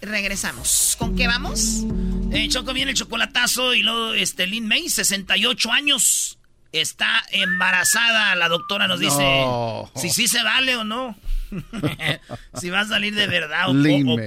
Regresamos. 0.02 0.96
¿Con 0.98 1.18
qué 1.18 1.28
vamos? 1.28 1.84
Eh, 2.32 2.48
Choco 2.48 2.74
viene 2.74 2.92
el 2.92 2.98
chocolatazo 2.98 3.74
y 3.74 3.84
luego 3.84 4.14
este 4.14 4.48
Lin 4.48 4.66
May, 4.66 4.88
68 4.88 5.74
años, 5.74 6.40
está 6.72 7.22
embarazada. 7.32 8.34
La 8.36 8.48
doctora 8.48 8.88
nos 8.88 9.02
dice 9.02 9.22
No. 9.22 9.92
si 9.98 10.10
sí 10.10 10.30
se 10.30 10.42
vale 10.42 10.78
o 10.78 10.86
no. 10.86 11.18
si 12.62 12.70
va 12.70 12.80
a 12.80 12.88
salir 12.88 13.14
de 13.14 13.28
verdad 13.28 13.70
o, 13.70 13.74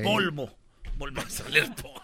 polvo. 0.04 0.54
Volvió 0.98 1.22
a 1.22 1.30
salir 1.30 1.72
polvo. 1.74 1.95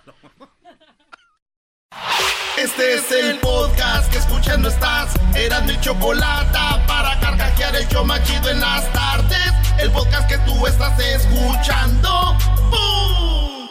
Este 2.56 2.94
es 2.94 3.10
el 3.10 3.38
podcast 3.38 4.10
que 4.12 4.18
escuchando 4.18 4.68
estás. 4.68 5.14
Eran 5.34 5.66
mi 5.66 5.78
chocolate 5.80 6.58
para 6.86 7.18
carcajear 7.18 7.74
el 7.76 7.88
show 7.88 8.04
más 8.04 8.22
chido 8.24 8.50
en 8.50 8.60
las 8.60 8.92
tardes. 8.92 9.52
El 9.78 9.90
podcast 9.90 10.28
que 10.28 10.38
tú 10.38 10.66
estás 10.66 10.98
escuchando. 11.00 12.36
¡Bum! 12.70 13.68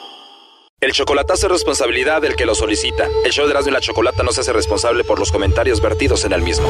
El 0.82 0.92
chocolatazo 0.92 1.46
es 1.46 1.52
responsabilidad 1.52 2.22
del 2.22 2.36
que 2.36 2.46
lo 2.46 2.56
solicita. 2.56 3.08
El 3.24 3.32
show 3.32 3.46
de 3.46 3.52
Erasmo 3.52 3.70
y 3.70 3.74
la 3.74 3.82
Chocolata 3.82 4.24
no 4.24 4.32
se 4.32 4.42
hace 4.42 4.52
responsable 4.52 5.04
por 5.04 5.20
los 5.20 5.32
comentarios 5.32 5.80
vertidos 5.80 6.26
en 6.26 6.34
el 6.34 6.42
mismo. 6.42 6.68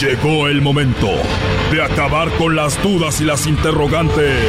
Llegó 0.00 0.48
el 0.48 0.62
momento 0.62 1.08
de 1.70 1.82
acabar 1.82 2.30
con 2.38 2.56
las 2.56 2.82
dudas 2.82 3.20
y 3.20 3.24
las 3.24 3.46
interrogantes. 3.46 4.42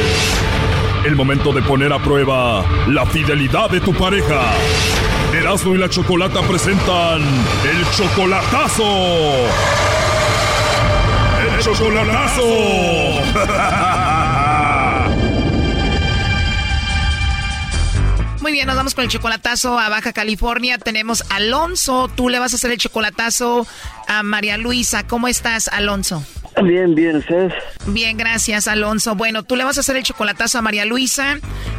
El 1.04 1.14
momento 1.14 1.52
de 1.52 1.62
poner 1.62 1.92
a 1.92 1.98
prueba 1.98 2.64
la 2.88 3.06
fidelidad 3.06 3.70
de 3.70 3.80
tu 3.80 3.92
pareja. 3.94 4.54
Erasmo 5.50 5.74
y 5.74 5.78
la 5.78 5.88
Chocolata 5.88 6.42
presentan 6.42 7.22
el 7.22 7.84
chocolatazo. 7.90 8.84
El 11.42 11.58
chocolatazo. 11.58 12.44
Muy 18.40 18.52
bien, 18.52 18.68
nos 18.68 18.76
vamos 18.76 18.94
con 18.94 19.02
el 19.02 19.10
chocolatazo 19.10 19.76
a 19.76 19.88
Baja 19.88 20.12
California. 20.12 20.78
Tenemos 20.78 21.24
a 21.30 21.36
Alonso. 21.36 22.08
Tú 22.14 22.28
le 22.28 22.38
vas 22.38 22.52
a 22.52 22.56
hacer 22.56 22.70
el 22.70 22.78
chocolatazo 22.78 23.66
a 24.06 24.22
María 24.22 24.56
Luisa. 24.56 25.04
¿Cómo 25.08 25.26
estás, 25.26 25.66
Alonso? 25.66 26.24
Bien, 26.62 26.94
bien, 26.94 27.16
¿ustedes? 27.16 27.52
Bien, 27.86 28.16
gracias, 28.16 28.68
Alonso. 28.68 29.14
Bueno, 29.14 29.42
tú 29.42 29.56
le 29.56 29.64
vas 29.64 29.76
a 29.76 29.80
hacer 29.80 29.96
el 29.96 30.02
chocolatazo 30.02 30.58
a 30.58 30.62
María 30.62 30.84
Luisa. 30.84 31.38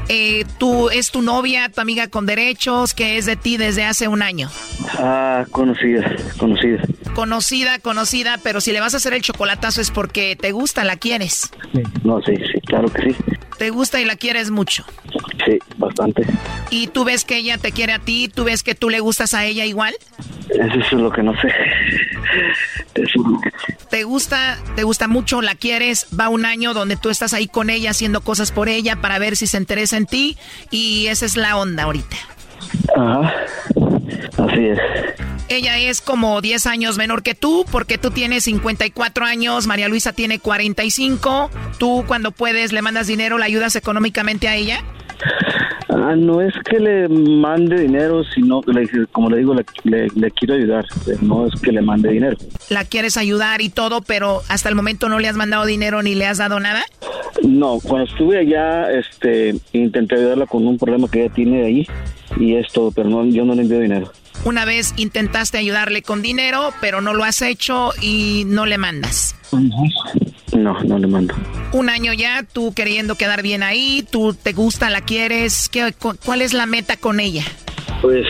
Eh, 0.10 0.46
tú 0.58 0.90
es 0.90 1.12
tu 1.12 1.22
novia, 1.22 1.70
tu 1.70 1.82
amiga 1.82 2.08
con 2.08 2.26
derechos, 2.26 2.94
que 2.94 3.18
es 3.18 3.26
de 3.26 3.36
ti 3.36 3.58
desde 3.58 3.84
hace 3.84 4.08
un 4.08 4.22
año. 4.22 4.50
Ah, 4.98 5.46
conocida, 5.52 6.16
conocida. 6.38 6.82
Conocida, 7.14 7.80
conocida, 7.80 8.40
pero 8.44 8.62
si 8.62 8.72
le 8.72 8.80
vas 8.80 8.94
a 8.94 8.98
hacer 8.98 9.14
el 9.14 9.22
chocolatazo 9.22 9.82
es 9.82 9.92
porque 9.92 10.36
te 10.36 10.52
gusta, 10.52 10.84
la 10.84 10.96
quieres. 10.96 11.52
No, 12.04 12.22
sí, 12.22 12.36
sí, 12.36 12.60
claro 12.66 12.90
que 12.92 13.12
sí. 13.12 13.16
Te 13.58 13.70
gusta 13.70 14.02
y 14.02 14.06
la 14.06 14.16
quieres 14.16 14.50
mucho. 14.50 14.86
Sí, 15.46 15.58
bastante. 15.78 16.26
Y 16.70 16.88
tú 16.88 17.04
ves 17.04 17.26
que 17.26 17.38
ella 17.38 17.58
te 17.58 17.72
quiere 17.72 17.94
a 17.94 18.00
ti, 18.00 18.30
tú 18.34 18.44
ves 18.44 18.64
que 18.64 18.76
tú 18.76 18.90
le 18.90 19.00
gustas 19.00 19.34
a 19.34 19.46
ella 19.46 19.66
igual. 19.66 19.94
Eso 20.50 20.80
es 20.80 20.92
lo 20.92 21.12
que 21.12 21.24
no 21.24 21.34
sé. 21.40 21.50
Te 23.90 24.04
gusta, 24.04 24.58
te 24.76 24.84
gusta 24.84 25.08
mucho, 25.08 25.42
la 25.42 25.56
quieres, 25.56 26.08
va 26.18 26.30
un 26.30 26.46
año 26.46 26.74
donde 26.74 26.98
tú 26.98 27.10
estás 27.10 27.34
ahí 27.34 27.48
con 27.48 27.70
ella 27.70 27.92
haciendo 27.92 28.22
cosas 28.22 28.52
por 28.52 28.70
ella 28.70 28.98
para 28.98 29.20
ver 29.20 29.36
si 29.38 29.48
se 29.48 29.58
interesa 29.58 29.98
en 29.98 30.06
ti 30.06 30.38
y 30.70 31.08
esa 31.08 31.26
es 31.26 31.38
la 31.38 31.58
onda 31.58 31.84
ahorita. 31.84 32.18
ajá, 32.96 33.34
así 34.38 34.66
es. 34.66 34.80
Ella 35.52 35.78
es 35.78 36.00
como 36.00 36.40
10 36.40 36.66
años 36.68 36.98
menor 36.98 37.24
que 37.24 37.36
tú, 37.36 37.66
porque 37.70 37.98
tú 37.98 38.12
tienes 38.12 38.46
54 38.46 39.26
años, 39.26 39.68
María 39.68 39.90
Luisa 39.90 40.14
tiene 40.14 40.40
45. 40.40 41.50
Tú 41.78 42.06
cuando 42.08 42.32
puedes 42.32 42.72
le 42.72 42.82
mandas 42.82 43.08
dinero, 43.08 43.38
la 43.38 43.48
ayudas 43.48 43.76
económicamente 43.76 44.48
a 44.48 44.56
ella. 44.56 44.82
Ah, 45.90 46.16
no 46.18 46.42
es 46.42 46.54
que 46.70 46.80
le 46.80 47.08
mande 47.10 47.82
dinero, 47.82 48.24
sino 48.24 48.62
que, 48.62 48.72
le, 48.72 48.88
como 49.12 49.30
le 49.30 49.38
digo, 49.38 49.54
le, 49.54 49.66
le- 49.84 50.08
le 50.16 50.32
quiero 50.32 50.54
ayudar. 50.56 50.86
No 51.22 51.48
es 51.48 51.60
que 51.62 51.72
le 51.72 51.82
mande 51.82 52.12
dinero. 52.12 52.38
La 52.70 52.86
quieres 52.86 53.18
ayudar 53.18 53.62
y 53.62 53.70
todo, 53.70 54.02
pero 54.02 54.42
hasta 54.48 54.70
el 54.70 54.76
momento 54.76 55.10
no 55.10 55.20
le 55.20 55.28
has 55.28 55.36
mandado 55.36 55.66
dinero 55.66 56.02
ni 56.02 56.16
le 56.16 56.26
has 56.28 56.38
dado 56.38 56.60
nada. 56.60 56.82
No, 57.44 57.80
cuando 57.84 58.10
estuve 58.10 58.40
allá, 58.40 58.92
este, 58.92 59.56
intenté 59.74 60.16
ayudarla 60.16 60.46
con 60.46 60.66
un 60.66 60.78
problema 60.78 61.10
que 61.10 61.26
ella 61.26 61.34
tiene 61.34 61.66
ahí 61.66 61.88
y 62.40 62.56
es 62.56 62.72
todo, 62.72 62.92
pero 62.92 63.10
no, 63.10 63.26
yo 63.26 63.44
no 63.46 63.54
le 63.56 63.64
envío 63.64 63.80
dinero. 63.80 64.12
Una 64.44 64.66
vez 64.66 64.94
intentaste 64.98 65.58
ayudarle 65.60 66.02
con 66.02 66.22
dinero, 66.22 66.72
pero 66.82 67.00
no 67.02 67.14
lo 67.14 67.24
has 67.24 67.42
hecho 67.42 67.92
y 68.02 68.44
no 68.48 68.66
le 68.66 68.78
mandas. 68.80 69.36
No, 70.54 70.82
no 70.84 70.98
le 70.98 71.08
mando. 71.08 71.36
Un 71.74 71.90
año 71.90 72.12
ya, 72.14 72.44
tú 72.52 72.74
queriendo 72.74 73.16
quedar 73.16 73.44
bien 73.44 73.62
ahí, 73.64 74.06
tú 74.10 74.34
te 74.34 74.54
gusta, 74.54 74.90
la 74.90 75.02
quieres. 75.02 75.70
¿Qué, 75.70 75.94
cu- 75.94 76.16
¿Cuál 76.26 76.42
es 76.42 76.54
la 76.54 76.66
meta 76.66 76.98
con 76.98 77.20
ella? 77.20 77.44
Pues 78.02 78.26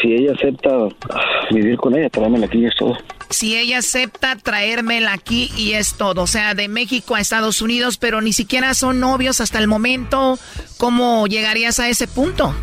si 0.00 0.12
ella 0.12 0.32
acepta 0.34 0.70
ah, 1.10 1.20
vivir 1.50 1.76
con 1.78 1.96
ella, 1.96 2.08
tráemela 2.10 2.46
aquí 2.46 2.58
y 2.58 2.66
es 2.66 2.76
todo. 2.78 2.96
Si 3.30 3.56
ella 3.56 3.78
acepta 3.78 4.36
traérmela 4.36 5.12
aquí 5.12 5.50
y 5.56 5.72
es 5.72 5.94
todo, 5.94 6.22
o 6.22 6.26
sea, 6.26 6.54
de 6.54 6.68
México 6.68 7.14
a 7.14 7.20
Estados 7.20 7.62
Unidos, 7.62 7.96
pero 7.96 8.20
ni 8.20 8.32
siquiera 8.32 8.74
son 8.74 9.00
novios 9.00 9.40
hasta 9.40 9.58
el 9.58 9.66
momento, 9.66 10.38
¿cómo 10.76 11.26
llegarías 11.26 11.80
a 11.80 11.88
ese 11.88 12.06
punto? 12.06 12.54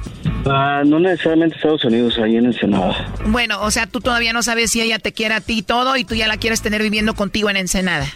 Ah, 0.45 0.81
no 0.85 0.99
necesariamente 0.99 1.55
Estados 1.55 1.85
Unidos, 1.85 2.17
ahí 2.17 2.35
en 2.35 2.45
Ensenada. 2.45 3.13
Bueno, 3.27 3.61
o 3.61 3.69
sea, 3.69 3.85
tú 3.85 3.99
todavía 3.99 4.33
no 4.33 4.41
sabes 4.41 4.71
si 4.71 4.81
ella 4.81 4.97
te 4.97 5.13
quiere 5.13 5.35
a 5.35 5.41
ti 5.41 5.59
y 5.59 5.61
todo 5.61 5.97
y 5.97 6.03
tú 6.03 6.15
ya 6.15 6.27
la 6.27 6.37
quieres 6.37 6.61
tener 6.61 6.81
viviendo 6.81 7.13
contigo 7.13 7.49
en 7.49 7.57
Ensenada. 7.57 8.07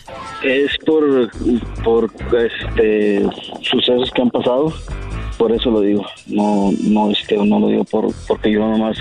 Es 0.43 0.71
por, 0.85 1.31
por 1.83 2.11
este, 2.37 3.23
sucesos 3.61 4.11
que 4.11 4.21
han 4.21 4.31
pasado, 4.31 4.73
por 5.37 5.51
eso 5.51 5.69
lo 5.69 5.81
digo. 5.81 6.05
No, 6.27 6.71
no, 6.81 7.11
este, 7.11 7.37
no 7.37 7.59
lo 7.59 7.67
digo 7.67 7.83
por, 7.83 8.13
porque 8.27 8.51
yo 8.51 8.59
nomás 8.59 8.97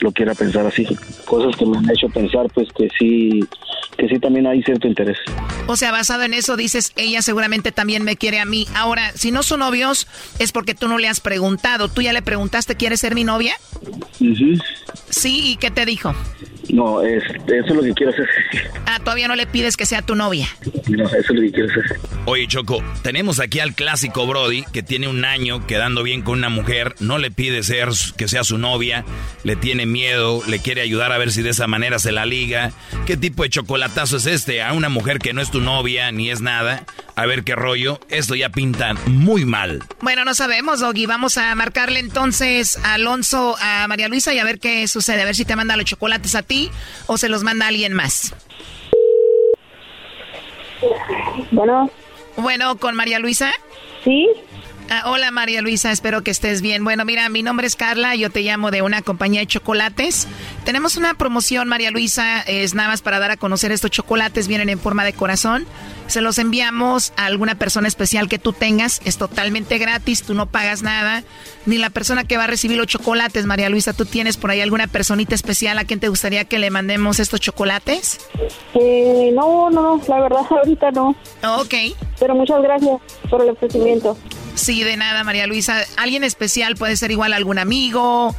lo 0.00 0.12
quiera 0.12 0.34
pensar 0.34 0.66
así. 0.66 0.86
Cosas 1.24 1.56
que 1.56 1.66
me 1.66 1.78
han 1.78 1.90
hecho 1.90 2.08
pensar, 2.08 2.46
pues 2.54 2.68
que 2.72 2.88
sí, 2.98 3.40
que 3.96 4.08
sí 4.08 4.18
también 4.18 4.46
hay 4.46 4.62
cierto 4.62 4.88
interés. 4.88 5.18
O 5.66 5.76
sea, 5.76 5.92
basado 5.92 6.22
en 6.22 6.34
eso 6.34 6.56
dices, 6.56 6.92
ella 6.96 7.22
seguramente 7.22 7.72
también 7.72 8.04
me 8.04 8.16
quiere 8.16 8.40
a 8.40 8.44
mí. 8.44 8.66
Ahora, 8.74 9.12
si 9.14 9.30
no 9.30 9.42
son 9.42 9.60
novios, 9.60 10.06
es 10.38 10.52
porque 10.52 10.74
tú 10.74 10.88
no 10.88 10.98
le 10.98 11.08
has 11.08 11.20
preguntado. 11.20 11.88
¿Tú 11.88 12.02
ya 12.02 12.12
le 12.12 12.22
preguntaste, 12.22 12.76
¿quieres 12.76 13.00
ser 13.00 13.14
mi 13.14 13.24
novia? 13.24 13.54
Sí, 15.10 15.52
¿y 15.52 15.56
qué 15.56 15.70
te 15.70 15.86
dijo? 15.86 16.14
No, 16.70 17.02
es, 17.02 17.22
eso 17.24 17.66
es 17.66 17.74
lo 17.74 17.82
que 17.82 17.92
quiero 17.92 18.12
hacer. 18.12 18.28
Ah, 18.86 18.98
todavía 18.98 19.28
no 19.28 19.36
le 19.36 19.46
pides 19.46 19.76
que 19.76 19.86
sea 19.86 20.02
tu 20.02 20.14
novia. 20.14 20.48
No, 20.88 21.04
eso 21.04 21.16
es 21.16 21.30
lo 21.30 21.40
que 21.40 21.52
quiero 21.52 21.70
hacer. 21.70 22.00
Oye, 22.26 22.46
Choco, 22.46 22.82
tenemos 23.02 23.40
aquí 23.40 23.60
al 23.60 23.74
clásico 23.74 24.26
Brody 24.26 24.64
que 24.72 24.82
tiene 24.82 25.08
un 25.08 25.24
año 25.24 25.66
quedando 25.66 26.02
bien 26.02 26.22
con 26.22 26.38
una 26.38 26.48
mujer, 26.48 26.94
no 27.00 27.18
le 27.18 27.30
pide 27.30 27.62
ser 27.62 27.88
que 28.16 28.28
sea 28.28 28.44
su 28.44 28.56
novia, 28.58 29.04
le 29.42 29.56
tiene 29.56 29.84
miedo, 29.86 30.42
le 30.46 30.58
quiere 30.58 30.80
ayudar 30.80 31.12
a 31.12 31.18
ver 31.18 31.32
si 31.32 31.42
de 31.42 31.50
esa 31.50 31.66
manera 31.66 31.98
se 31.98 32.12
la 32.12 32.24
liga. 32.24 32.72
¿Qué 33.06 33.16
tipo 33.16 33.42
de 33.42 33.50
chocolatazo 33.50 34.16
es 34.16 34.26
este 34.26 34.62
a 34.62 34.72
una 34.72 34.88
mujer 34.88 35.18
que 35.18 35.32
no 35.32 35.42
es 35.42 35.50
tu 35.50 35.60
novia 35.60 36.10
ni 36.12 36.30
es 36.30 36.40
nada? 36.40 36.84
A 37.16 37.26
ver 37.26 37.44
qué 37.44 37.54
rollo. 37.54 38.00
Esto 38.08 38.34
ya 38.34 38.48
pinta 38.48 38.94
muy 39.06 39.44
mal. 39.44 39.82
Bueno, 40.00 40.24
no 40.24 40.34
sabemos, 40.34 40.80
Doggy. 40.80 41.06
Vamos 41.06 41.38
a 41.38 41.54
marcarle 41.54 42.00
entonces 42.00 42.78
a 42.82 42.94
Alonso, 42.94 43.56
a 43.60 43.86
María 43.86 44.08
Luisa 44.08 44.34
y 44.34 44.38
a 44.38 44.44
ver 44.44 44.58
qué 44.58 44.88
sucede. 44.88 45.22
A 45.22 45.24
ver 45.24 45.36
si 45.36 45.44
te 45.44 45.54
manda 45.54 45.76
los 45.76 45.84
chocolates 45.84 46.34
a 46.34 46.42
ti 46.42 46.53
o 47.06 47.18
se 47.18 47.28
los 47.28 47.42
manda 47.42 47.66
alguien 47.66 47.92
más. 47.92 48.34
Bueno. 51.50 51.90
Bueno, 52.36 52.76
¿con 52.76 52.96
María 52.96 53.18
Luisa? 53.18 53.52
Sí. 54.02 54.28
Ah, 54.90 55.04
hola 55.06 55.30
María 55.30 55.62
Luisa, 55.62 55.92
espero 55.92 56.22
que 56.22 56.30
estés 56.30 56.60
bien. 56.60 56.84
Bueno, 56.84 57.06
mira, 57.06 57.26
mi 57.30 57.42
nombre 57.42 57.66
es 57.66 57.74
Carla, 57.74 58.14
yo 58.16 58.30
te 58.30 58.42
llamo 58.42 58.70
de 58.70 58.82
una 58.82 59.00
compañía 59.00 59.40
de 59.40 59.46
chocolates. 59.46 60.28
Tenemos 60.64 60.96
una 60.96 61.14
promoción, 61.14 61.68
María 61.68 61.90
Luisa, 61.90 62.42
es 62.42 62.74
nada 62.74 62.90
más 62.90 63.00
para 63.00 63.18
dar 63.18 63.30
a 63.30 63.38
conocer 63.38 63.72
estos 63.72 63.90
chocolates, 63.90 64.46
vienen 64.46 64.68
en 64.68 64.78
forma 64.78 65.04
de 65.04 65.14
corazón. 65.14 65.66
Se 66.06 66.20
los 66.20 66.38
enviamos 66.38 67.12
a 67.16 67.26
alguna 67.26 67.54
persona 67.54 67.88
especial 67.88 68.28
que 68.28 68.38
tú 68.38 68.52
tengas, 68.52 69.00
es 69.04 69.16
totalmente 69.16 69.78
gratis, 69.78 70.22
tú 70.22 70.34
no 70.34 70.46
pagas 70.46 70.82
nada, 70.82 71.24
ni 71.66 71.78
la 71.78 71.90
persona 71.90 72.24
que 72.24 72.36
va 72.36 72.44
a 72.44 72.46
recibir 72.46 72.76
los 72.76 72.86
chocolates, 72.86 73.46
María 73.46 73.68
Luisa, 73.68 73.92
¿tú 73.92 74.04
tienes 74.04 74.36
por 74.36 74.50
ahí 74.50 74.60
alguna 74.60 74.86
personita 74.86 75.34
especial 75.34 75.78
a 75.78 75.84
quien 75.84 76.00
te 76.00 76.08
gustaría 76.08 76.44
que 76.44 76.58
le 76.58 76.70
mandemos 76.70 77.20
estos 77.20 77.40
chocolates? 77.40 78.20
Eh, 78.74 79.30
no, 79.34 79.70
no, 79.70 80.00
la 80.06 80.20
verdad 80.20 80.42
ahorita 80.50 80.90
no. 80.90 81.16
Ok. 81.58 81.74
Pero 82.18 82.34
muchas 82.34 82.62
gracias 82.62 83.00
por 83.30 83.42
el 83.42 83.50
ofrecimiento. 83.50 84.16
Sí, 84.54 84.84
de 84.84 84.96
nada, 84.96 85.24
María 85.24 85.46
Luisa. 85.46 85.82
Alguien 85.96 86.22
especial 86.22 86.76
puede 86.76 86.96
ser 86.96 87.10
igual 87.10 87.32
algún 87.32 87.58
amigo, 87.58 88.34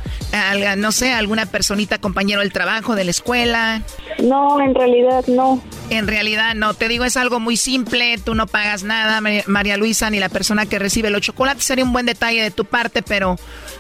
no 0.78 0.92
sé, 0.92 1.12
alguna 1.12 1.46
personita, 1.46 1.98
compañero 1.98 2.40
del 2.40 2.54
trabajo, 2.54 2.96
de 2.96 3.04
la 3.04 3.12
escuela. 3.12 3.82
No, 4.24 4.62
en 4.62 4.74
realidad 4.74 5.26
no. 5.28 5.62
En 5.90 6.08
realidad 6.08 6.56
no. 6.56 6.74
Te 6.74 6.88
digo, 6.88 7.04
es 7.04 7.18
algo 7.18 7.42
muy 7.42 7.55
simple. 7.58 8.18
Tú 8.18 8.36
no 8.36 8.48
pagas 8.48 8.84
nada, 8.84 9.22
María 9.48 9.78
Luisa, 9.78 10.10
ni 10.10 10.20
la 10.20 10.30
persona 10.30 10.66
que 10.66 10.80
recibe 10.80 11.10
los 11.10 11.22
chocolates. 11.22 11.64
Sería 11.64 11.84
un 11.84 11.94
buen 11.94 12.06
detalle 12.06 12.42
de 12.42 12.52
tu 12.52 12.66
parte, 12.66 13.02
pero 13.02 13.38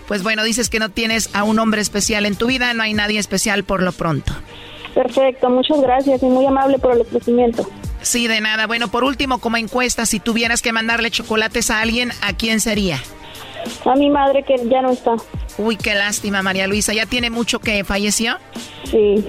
pues 0.07 0.23
bueno, 0.23 0.43
dices 0.43 0.69
que 0.69 0.79
no 0.79 0.89
tienes 0.89 1.29
a 1.33 1.43
un 1.43 1.59
hombre 1.59 1.81
especial 1.81 2.25
en 2.25 2.35
tu 2.35 2.47
vida. 2.47 2.73
No 2.73 2.83
hay 2.83 2.93
nadie 2.93 3.19
especial 3.19 3.63
por 3.63 3.81
lo 3.81 3.91
pronto. 3.91 4.33
Perfecto, 4.93 5.49
muchas 5.49 5.81
gracias 5.81 6.23
y 6.23 6.25
muy 6.25 6.45
amable 6.45 6.79
por 6.79 6.93
el 6.93 7.01
ofrecimiento. 7.01 7.69
Sí, 8.01 8.27
de 8.27 8.39
nada. 8.39 8.67
Bueno, 8.67 8.87
por 8.87 9.03
último, 9.03 9.39
como 9.39 9.57
encuesta, 9.57 10.05
si 10.05 10.19
tuvieras 10.19 10.61
que 10.61 10.71
mandarle 10.71 11.11
chocolates 11.11 11.69
a 11.69 11.81
alguien, 11.81 12.11
¿a 12.21 12.33
quién 12.33 12.61
sería? 12.61 13.01
A 13.83 13.95
mi 13.95 14.09
madre 14.09 14.43
que 14.43 14.55
ya 14.69 14.81
no 14.81 14.91
está. 14.91 15.15
Uy, 15.57 15.75
qué 15.75 15.95
lástima, 15.95 16.41
María 16.43 16.67
Luisa. 16.67 16.93
¿Ya 16.93 17.05
tiene 17.05 17.29
mucho 17.29 17.59
que 17.59 17.83
falleció? 17.83 18.37
Sí. 18.89 19.25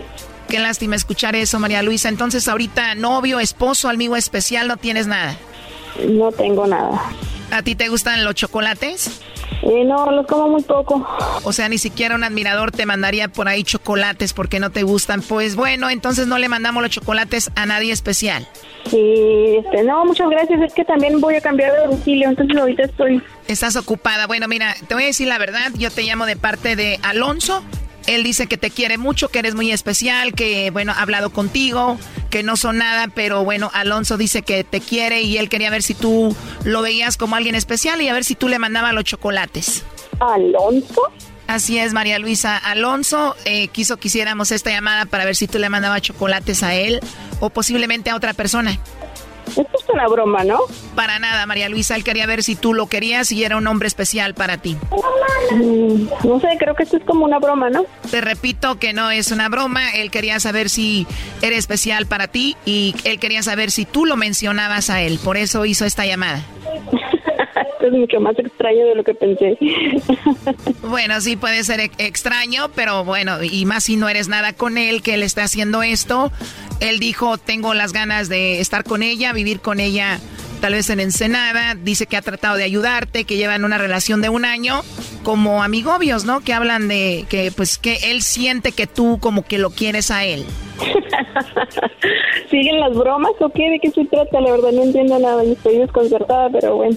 Qué 0.49 0.59
lástima 0.59 0.97
escuchar 0.97 1.35
eso, 1.35 1.59
María 1.59 1.83
Luisa. 1.83 2.09
Entonces, 2.09 2.47
ahorita, 2.49 2.95
novio, 2.95 3.41
esposo, 3.41 3.89
amigo 3.89 4.17
especial, 4.17 4.69
no 4.69 4.77
tienes 4.77 5.07
nada. 5.07 5.37
No 6.09 6.31
tengo 6.31 6.67
nada. 6.67 7.03
¿A 7.51 7.63
ti 7.63 7.75
te 7.75 7.89
gustan 7.89 8.25
los 8.25 8.35
chocolates? 8.35 9.21
Eh, 9.63 9.85
no, 9.85 10.11
los 10.11 10.27
como 10.27 10.49
muy 10.49 10.63
poco. 10.63 11.07
O 11.43 11.53
sea, 11.53 11.69
ni 11.69 11.79
siquiera 11.79 12.15
un 12.15 12.25
admirador 12.25 12.73
te 12.73 12.87
mandaría 12.87 13.29
por 13.29 13.49
ahí 13.49 13.65
chocolates 13.65 14.33
porque 14.33 14.61
no 14.61 14.71
te 14.71 14.83
gustan. 14.83 15.23
Pues 15.23 15.57
bueno, 15.57 15.91
entonces 15.91 16.27
no 16.27 16.39
le 16.39 16.49
mandamos 16.49 16.83
los 16.83 16.93
chocolates 16.93 17.51
a 17.57 17.67
nadie 17.67 17.93
especial. 17.93 18.47
Sí, 18.91 19.57
este, 19.59 19.83
no, 19.83 20.05
muchas 20.05 20.29
gracias. 20.29 20.61
Es 20.61 20.75
que 20.75 20.85
también 20.85 21.21
voy 21.21 21.37
a 21.37 21.41
cambiar 21.41 21.73
de 21.73 21.87
domicilio, 21.87 22.29
entonces 22.29 22.57
ahorita 22.57 22.85
estoy. 22.85 23.23
Estás 23.49 23.77
ocupada. 23.77 24.27
Bueno, 24.27 24.47
mira, 24.49 24.75
te 24.87 24.95
voy 24.95 25.05
a 25.05 25.07
decir 25.07 25.29
la 25.29 25.39
verdad. 25.39 25.73
Yo 25.77 25.91
te 25.91 26.03
llamo 26.03 26.27
de 26.27 26.37
parte 26.37 26.77
de 26.77 27.01
Alonso. 27.03 27.63
Él 28.07 28.23
dice 28.23 28.47
que 28.47 28.57
te 28.57 28.71
quiere 28.71 28.99
mucho, 28.99 29.29
que 29.29 29.39
eres 29.39 29.55
muy 29.55 29.73
especial, 29.73 30.35
que, 30.35 30.71
bueno, 30.71 30.93
ha 30.93 31.03
hablado 31.03 31.31
contigo, 31.31 31.99
que 32.31 32.43
no 32.43 32.57
son 32.57 32.79
nada, 32.79 33.09
pero 33.15 33.45
bueno, 33.45 33.71
Alonso 33.75 34.17
dice 34.17 34.43
que 34.43 34.65
te 34.65 34.81
quiere 34.81 35.23
y 35.23 35.39
él 35.39 35.49
quería 35.49 35.71
ver 35.71 35.83
si 35.83 35.95
tú 35.95 36.35
lo 36.65 36.83
veías 36.83 37.17
como 37.17 37.37
alguien 37.37 37.55
especial 37.55 38.01
y 38.03 38.09
a 38.09 38.13
ver 38.13 38.25
si 38.25 38.35
tú 38.35 38.49
le 38.49 38.59
mandabas 38.59 38.95
los 38.95 39.05
chocolates. 39.05 39.85
¿Alonso? 40.21 41.03
Así 41.47 41.79
es, 41.79 41.93
María 41.93 42.19
Luisa. 42.19 42.57
Alonso 42.57 43.37
eh, 43.45 43.69
quiso 43.69 43.99
que 43.99 44.09
hiciéramos 44.09 44.51
esta 44.51 44.71
llamada 44.71 45.07
para 45.07 45.25
ver 45.25 45.37
si 45.37 45.47
tú 45.47 45.59
le 45.59 45.69
mandabas 45.69 46.03
chocolates 46.03 46.63
a 46.63 46.75
él 46.75 47.01
o 47.41 47.51
posiblemente 47.51 48.11
a 48.11 48.17
otra 48.17 48.35
persona. 48.35 48.79
Esto 49.49 49.79
es 49.79 49.89
una 49.93 50.09
broma, 50.09 50.45
¿no? 50.45 50.61
Para 50.95 51.19
nada, 51.19 51.47
María 51.47 51.69
Luisa. 51.69 51.97
Él 51.97 52.05
quería 52.05 52.27
ver 52.27 52.43
si 52.43 52.57
tú 52.57 52.75
lo 52.75 52.87
querías 52.87 53.33
y 53.33 53.45
era 53.45 53.57
un 53.57 53.67
hombre 53.67 53.89
especial 53.89 54.35
para 54.35 54.59
ti. 54.59 54.77
Mm, 55.53 56.09
no 56.25 56.41
sé, 56.41 56.49
creo 56.59 56.75
que 56.75 56.83
esto 56.83 56.97
es 56.97 57.05
como 57.05 57.25
una 57.25 57.39
broma, 57.39 57.71
¿no? 57.71 57.85
Te 58.11 58.21
repito 58.21 58.79
que 58.79 58.93
no 58.93 59.11
es 59.11 59.31
una 59.31 59.49
broma. 59.49 59.93
Él 59.95 60.11
quería 60.11 60.41
saber 60.41 60.69
si 60.69 61.07
era 61.43 61.57
especial 61.57 62.07
para 62.07 62.29
ti 62.29 62.57
y 62.65 62.95
él 63.05 63.19
quería 63.19 63.43
saber 63.43 63.71
si 63.71 63.85
tú 63.85 64.05
lo 64.07 64.17
mencionabas 64.17 64.91
a 64.91 65.01
él. 65.03 65.19
Por 65.23 65.37
eso 65.37 65.65
hizo 65.65 65.85
esta 65.85 66.05
llamada. 66.07 66.43
Esto 67.87 67.95
es 67.95 68.01
mucho 68.01 68.21
más 68.21 68.37
extraño 68.37 68.85
de 68.85 68.95
lo 68.97 69.05
que 69.05 69.15
pensé. 69.15 69.57
bueno, 70.83 71.21
sí 71.21 71.37
puede 71.37 71.63
ser 71.63 71.79
e- 71.79 71.91
extraño, 71.99 72.69
pero 72.75 73.05
bueno, 73.05 73.45
y 73.45 73.65
más 73.65 73.85
si 73.85 73.97
no 73.97 74.09
eres 74.09 74.27
nada 74.27 74.53
con 74.53 74.77
él, 74.77 75.03
que 75.03 75.15
él 75.15 75.23
está 75.23 75.45
haciendo 75.45 75.85
esto. 75.85 76.33
Él 76.81 76.99
dijo, 76.99 77.39
tengo 77.39 77.75
las 77.75 77.93
ganas 77.93 78.29
de 78.29 78.59
estar 78.61 78.83
con 78.83 79.05
ella, 79.05 79.33
vivir 79.33 79.61
con 79.61 79.79
ella 79.79 80.19
tal 80.61 80.73
vez 80.73 80.91
en 80.91 81.01
Ensenada, 81.01 81.75
dice 81.75 82.07
que 82.07 82.17
ha 82.17 82.23
tratado 82.23 82.57
de 82.57 82.65
ayudarte, 82.65 83.25
que 83.25 83.37
llevan 83.37 83.65
una 83.65 83.79
relación 83.79 84.21
de 84.21 84.31
un 84.31 84.45
año 84.45 84.81
como 85.23 85.63
amigobios, 85.63 86.25
¿no? 86.25 86.41
Que 86.41 86.55
hablan 86.55 86.89
de 86.89 87.27
que 87.29 87.53
pues 87.55 87.79
que 87.79 87.99
él 88.11 88.23
siente 88.23 88.73
que 88.73 88.87
tú 88.87 89.19
como 89.21 89.45
que 89.45 89.59
lo 89.59 89.71
quieres 89.71 90.11
a 90.11 90.25
él. 90.25 90.45
¿Siguen 92.51 92.81
las 92.81 92.95
bromas 92.95 93.33
o 93.41 93.49
qué? 93.51 93.71
¿De 93.71 93.79
qué 93.81 93.91
se 93.91 94.05
trata? 94.07 94.41
La 94.41 94.53
verdad 94.53 94.73
no 94.73 94.83
entiendo 94.83 95.19
nada 95.19 95.43
estoy 95.45 95.79
desconcertada, 95.79 96.49
pero 96.51 96.77
bueno. 96.77 96.97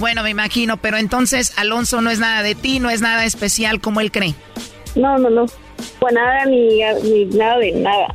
Bueno, 0.00 0.22
me 0.22 0.30
imagino, 0.30 0.78
pero 0.78 0.96
entonces 0.96 1.52
Alonso 1.58 2.00
no 2.00 2.08
es 2.08 2.18
nada 2.18 2.42
de 2.42 2.54
ti, 2.54 2.80
no 2.80 2.88
es 2.88 3.02
nada 3.02 3.26
especial 3.26 3.82
como 3.82 4.00
él 4.00 4.10
cree. 4.10 4.34
No, 4.96 5.18
no, 5.18 5.28
no. 5.28 5.44
Pues 5.98 6.14
nada 6.14 6.46
ni, 6.46 6.80
nada 7.26 7.58
de 7.58 7.72
nada. 7.72 8.14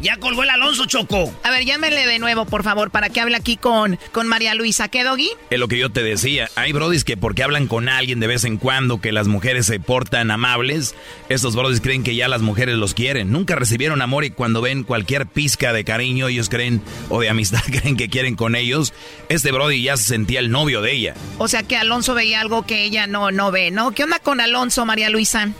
Ya 0.00 0.16
colgó 0.18 0.42
el 0.42 0.50
Alonso 0.50 0.84
Choco. 0.86 1.34
A 1.42 1.50
ver, 1.50 1.64
llámenle 1.64 2.06
de 2.06 2.18
nuevo, 2.18 2.44
por 2.44 2.62
favor, 2.62 2.90
para 2.90 3.08
que 3.08 3.20
hable 3.20 3.36
aquí 3.36 3.56
con, 3.56 3.98
con 4.12 4.28
María 4.28 4.54
Luisa. 4.54 4.88
¿Qué, 4.88 5.04
Doggy? 5.04 5.30
Es 5.50 5.58
lo 5.58 5.68
que 5.68 5.78
yo 5.78 5.90
te 5.90 6.02
decía. 6.02 6.48
Hay 6.54 6.72
brodis 6.72 7.04
que 7.04 7.16
porque 7.16 7.42
hablan 7.42 7.66
con 7.66 7.88
alguien 7.88 8.20
de 8.20 8.26
vez 8.26 8.44
en 8.44 8.58
cuando, 8.58 9.00
que 9.00 9.12
las 9.12 9.26
mujeres 9.26 9.66
se 9.66 9.80
portan 9.80 10.30
amables, 10.30 10.94
estos 11.28 11.56
brodis 11.56 11.80
creen 11.80 12.04
que 12.04 12.14
ya 12.14 12.28
las 12.28 12.42
mujeres 12.42 12.76
los 12.76 12.94
quieren. 12.94 13.32
Nunca 13.32 13.54
recibieron 13.54 14.02
amor 14.02 14.24
y 14.24 14.30
cuando 14.30 14.60
ven 14.60 14.84
cualquier 14.84 15.26
pizca 15.26 15.72
de 15.72 15.84
cariño, 15.84 16.28
ellos 16.28 16.48
creen, 16.48 16.82
o 17.08 17.20
de 17.20 17.30
amistad, 17.30 17.62
creen 17.66 17.96
que 17.96 18.08
quieren 18.08 18.36
con 18.36 18.54
ellos. 18.54 18.92
Este 19.28 19.52
brody 19.52 19.82
ya 19.82 19.96
se 19.96 20.04
sentía 20.04 20.40
el 20.40 20.50
novio 20.50 20.82
de 20.82 20.92
ella. 20.92 21.14
O 21.38 21.48
sea 21.48 21.62
que 21.62 21.76
Alonso 21.76 22.14
veía 22.14 22.40
algo 22.40 22.66
que 22.66 22.84
ella 22.84 23.06
no, 23.06 23.30
no 23.30 23.50
ve, 23.50 23.70
¿no? 23.70 23.92
¿Qué 23.92 24.04
onda 24.04 24.18
con 24.18 24.40
Alonso, 24.40 24.84
María 24.84 25.10
Luisa? 25.10 25.50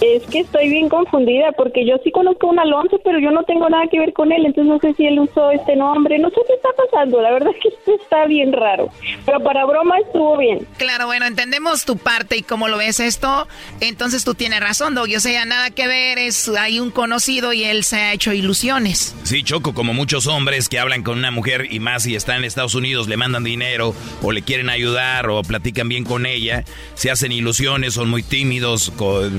Es 0.00 0.22
que 0.30 0.40
estoy 0.40 0.68
bien 0.68 0.88
confundida 0.88 1.52
porque 1.52 1.84
yo 1.84 1.96
sí 2.04 2.12
conozco 2.12 2.46
a 2.46 2.50
un 2.50 2.60
Alonso, 2.60 3.00
pero 3.02 3.18
yo 3.18 3.30
no 3.32 3.42
tengo 3.42 3.68
nada 3.68 3.84
que 3.90 3.98
ver 3.98 4.12
con 4.12 4.30
él, 4.30 4.46
entonces 4.46 4.72
no 4.72 4.78
sé 4.78 4.94
si 4.94 5.06
él 5.06 5.18
usó 5.18 5.50
este 5.50 5.74
nombre, 5.74 6.18
no 6.18 6.28
sé 6.30 6.36
qué 6.46 6.54
está 6.54 6.68
pasando, 6.76 7.20
la 7.20 7.32
verdad 7.32 7.52
es 7.54 7.62
que 7.62 7.68
esto 7.68 8.02
está 8.02 8.26
bien 8.26 8.52
raro, 8.52 8.90
pero 9.26 9.40
para 9.40 9.64
broma 9.64 9.98
estuvo 9.98 10.36
bien. 10.36 10.66
Claro, 10.76 11.06
bueno, 11.06 11.26
entendemos 11.26 11.84
tu 11.84 11.96
parte 11.96 12.36
y 12.36 12.42
cómo 12.42 12.68
lo 12.68 12.78
ves 12.78 13.00
esto, 13.00 13.48
entonces 13.80 14.24
tú 14.24 14.34
tienes 14.34 14.60
razón, 14.60 14.94
Doggy, 14.94 15.16
o 15.16 15.20
sea, 15.20 15.44
nada 15.44 15.70
que 15.70 15.88
ver, 15.88 16.18
es 16.18 16.48
hay 16.48 16.78
un 16.78 16.90
conocido 16.90 17.52
y 17.52 17.64
él 17.64 17.82
se 17.82 17.96
ha 17.96 18.12
hecho 18.12 18.32
ilusiones. 18.32 19.16
Sí, 19.24 19.42
Choco, 19.42 19.74
como 19.74 19.94
muchos 19.94 20.26
hombres 20.26 20.68
que 20.68 20.78
hablan 20.78 21.02
con 21.02 21.18
una 21.18 21.30
mujer 21.30 21.66
y 21.70 21.80
más 21.80 22.04
si 22.04 22.14
están 22.14 22.38
en 22.38 22.44
Estados 22.44 22.74
Unidos, 22.74 23.08
le 23.08 23.16
mandan 23.16 23.42
dinero 23.42 23.94
o 24.22 24.32
le 24.32 24.42
quieren 24.42 24.70
ayudar 24.70 25.28
o 25.28 25.42
platican 25.42 25.88
bien 25.88 26.04
con 26.04 26.24
ella, 26.24 26.64
se 26.94 27.10
hacen 27.10 27.32
ilusiones, 27.32 27.94
son 27.94 28.08
muy 28.08 28.22
tímidos, 28.22 28.92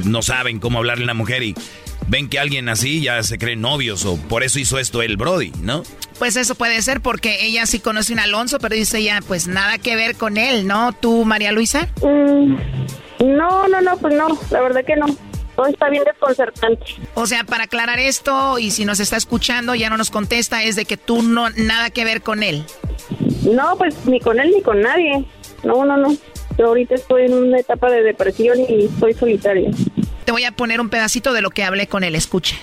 no 0.06 0.22
saben 0.22 0.49
cómo 0.58 0.80
hablarle 0.80 1.04
a 1.04 1.06
una 1.06 1.14
mujer 1.14 1.44
y 1.44 1.54
ven 2.08 2.28
que 2.28 2.40
alguien 2.40 2.68
así 2.70 3.02
ya 3.02 3.22
se 3.22 3.38
creen 3.38 3.62
novios 3.62 4.06
o 4.06 4.18
por 4.18 4.42
eso 4.42 4.58
hizo 4.58 4.80
esto 4.80 5.04
el 5.04 5.16
Brody, 5.16 5.52
¿no? 5.62 5.84
Pues 6.18 6.36
eso 6.36 6.56
puede 6.56 6.82
ser 6.82 7.02
porque 7.02 7.46
ella 7.46 7.68
sí 7.68 7.80
conoce 7.80 8.14
a 8.14 8.16
un 8.16 8.20
Alonso, 8.20 8.58
pero 8.60 8.76
dice 8.76 9.04
ya, 9.04 9.20
pues 9.26 9.48
nada 9.48 9.78
que 9.78 9.96
ver 9.96 10.16
con 10.16 10.38
él, 10.38 10.66
¿no? 10.66 10.92
¿Tú, 10.94 11.24
María 11.24 11.52
Luisa? 11.52 11.88
Mm, 12.02 12.56
no, 13.20 13.68
no, 13.68 13.82
no, 13.82 13.98
pues 13.98 14.16
no, 14.16 14.28
la 14.50 14.62
verdad 14.62 14.84
que 14.84 14.96
no. 14.96 15.06
Todo 15.56 15.68
está 15.68 15.90
bien 15.90 16.04
desconcertante. 16.06 16.86
O 17.16 17.28
sea, 17.28 17.44
para 17.44 17.66
aclarar 17.66 18.00
esto, 18.00 18.60
y 18.60 18.72
si 18.72 18.86
nos 18.86 19.02
está 19.02 19.18
escuchando, 19.18 19.76
ya 19.76 19.90
no 19.90 19.98
nos 19.98 20.10
contesta, 20.10 20.64
es 20.64 20.78
de 20.78 20.86
que 20.86 20.96
tú 20.96 21.22
no, 21.22 21.50
nada 21.50 21.90
que 21.90 22.06
ver 22.06 22.22
con 22.22 22.44
él. 22.44 22.64
No, 23.44 23.76
pues 23.78 23.94
ni 24.06 24.22
con 24.22 24.40
él 24.40 24.52
ni 24.56 24.62
con 24.62 24.80
nadie. 24.82 25.26
No, 25.64 25.84
no, 25.84 25.98
no. 25.98 26.16
Yo 26.58 26.68
ahorita 26.68 26.96
estoy 26.96 27.26
en 27.26 27.34
una 27.34 27.60
etapa 27.60 27.90
de 27.90 28.04
depresión 28.04 28.58
y 28.70 28.86
estoy 28.86 29.14
solitaria. 29.14 29.70
Te 30.30 30.34
voy 30.34 30.44
a 30.44 30.52
poner 30.52 30.80
un 30.80 30.90
pedacito 30.90 31.34
de 31.34 31.42
lo 31.42 31.50
que 31.50 31.64
hablé 31.64 31.88
con 31.88 32.04
él, 32.04 32.14
escucha. 32.14 32.56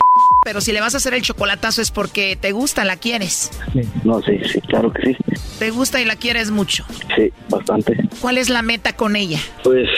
Pero 0.45 0.61
si 0.61 0.71
le 0.71 0.81
vas 0.81 0.95
a 0.95 0.99
hacer 0.99 1.15
el 1.15 1.23
chocolatazo 1.23 1.83
es 1.83 1.91
porque 1.91 2.39
te 2.41 2.53
gusta, 2.53 2.85
la 2.85 2.95
quieres. 2.95 3.51
No, 4.05 4.23
sí, 4.23 4.39
sí, 4.45 4.61
claro 4.61 4.93
que 4.93 5.03
sí. 5.03 5.17
Te 5.59 5.73
gusta 5.73 6.01
y 6.01 6.05
la 6.05 6.15
quieres 6.15 6.53
mucho. 6.53 6.85
Sí, 7.17 7.33
bastante. 7.49 7.97
¿Cuál 8.21 8.39
es 8.39 8.51
la 8.51 8.63
meta 8.63 8.93
con 8.93 9.17
ella? 9.17 9.41
Pues 9.65 9.89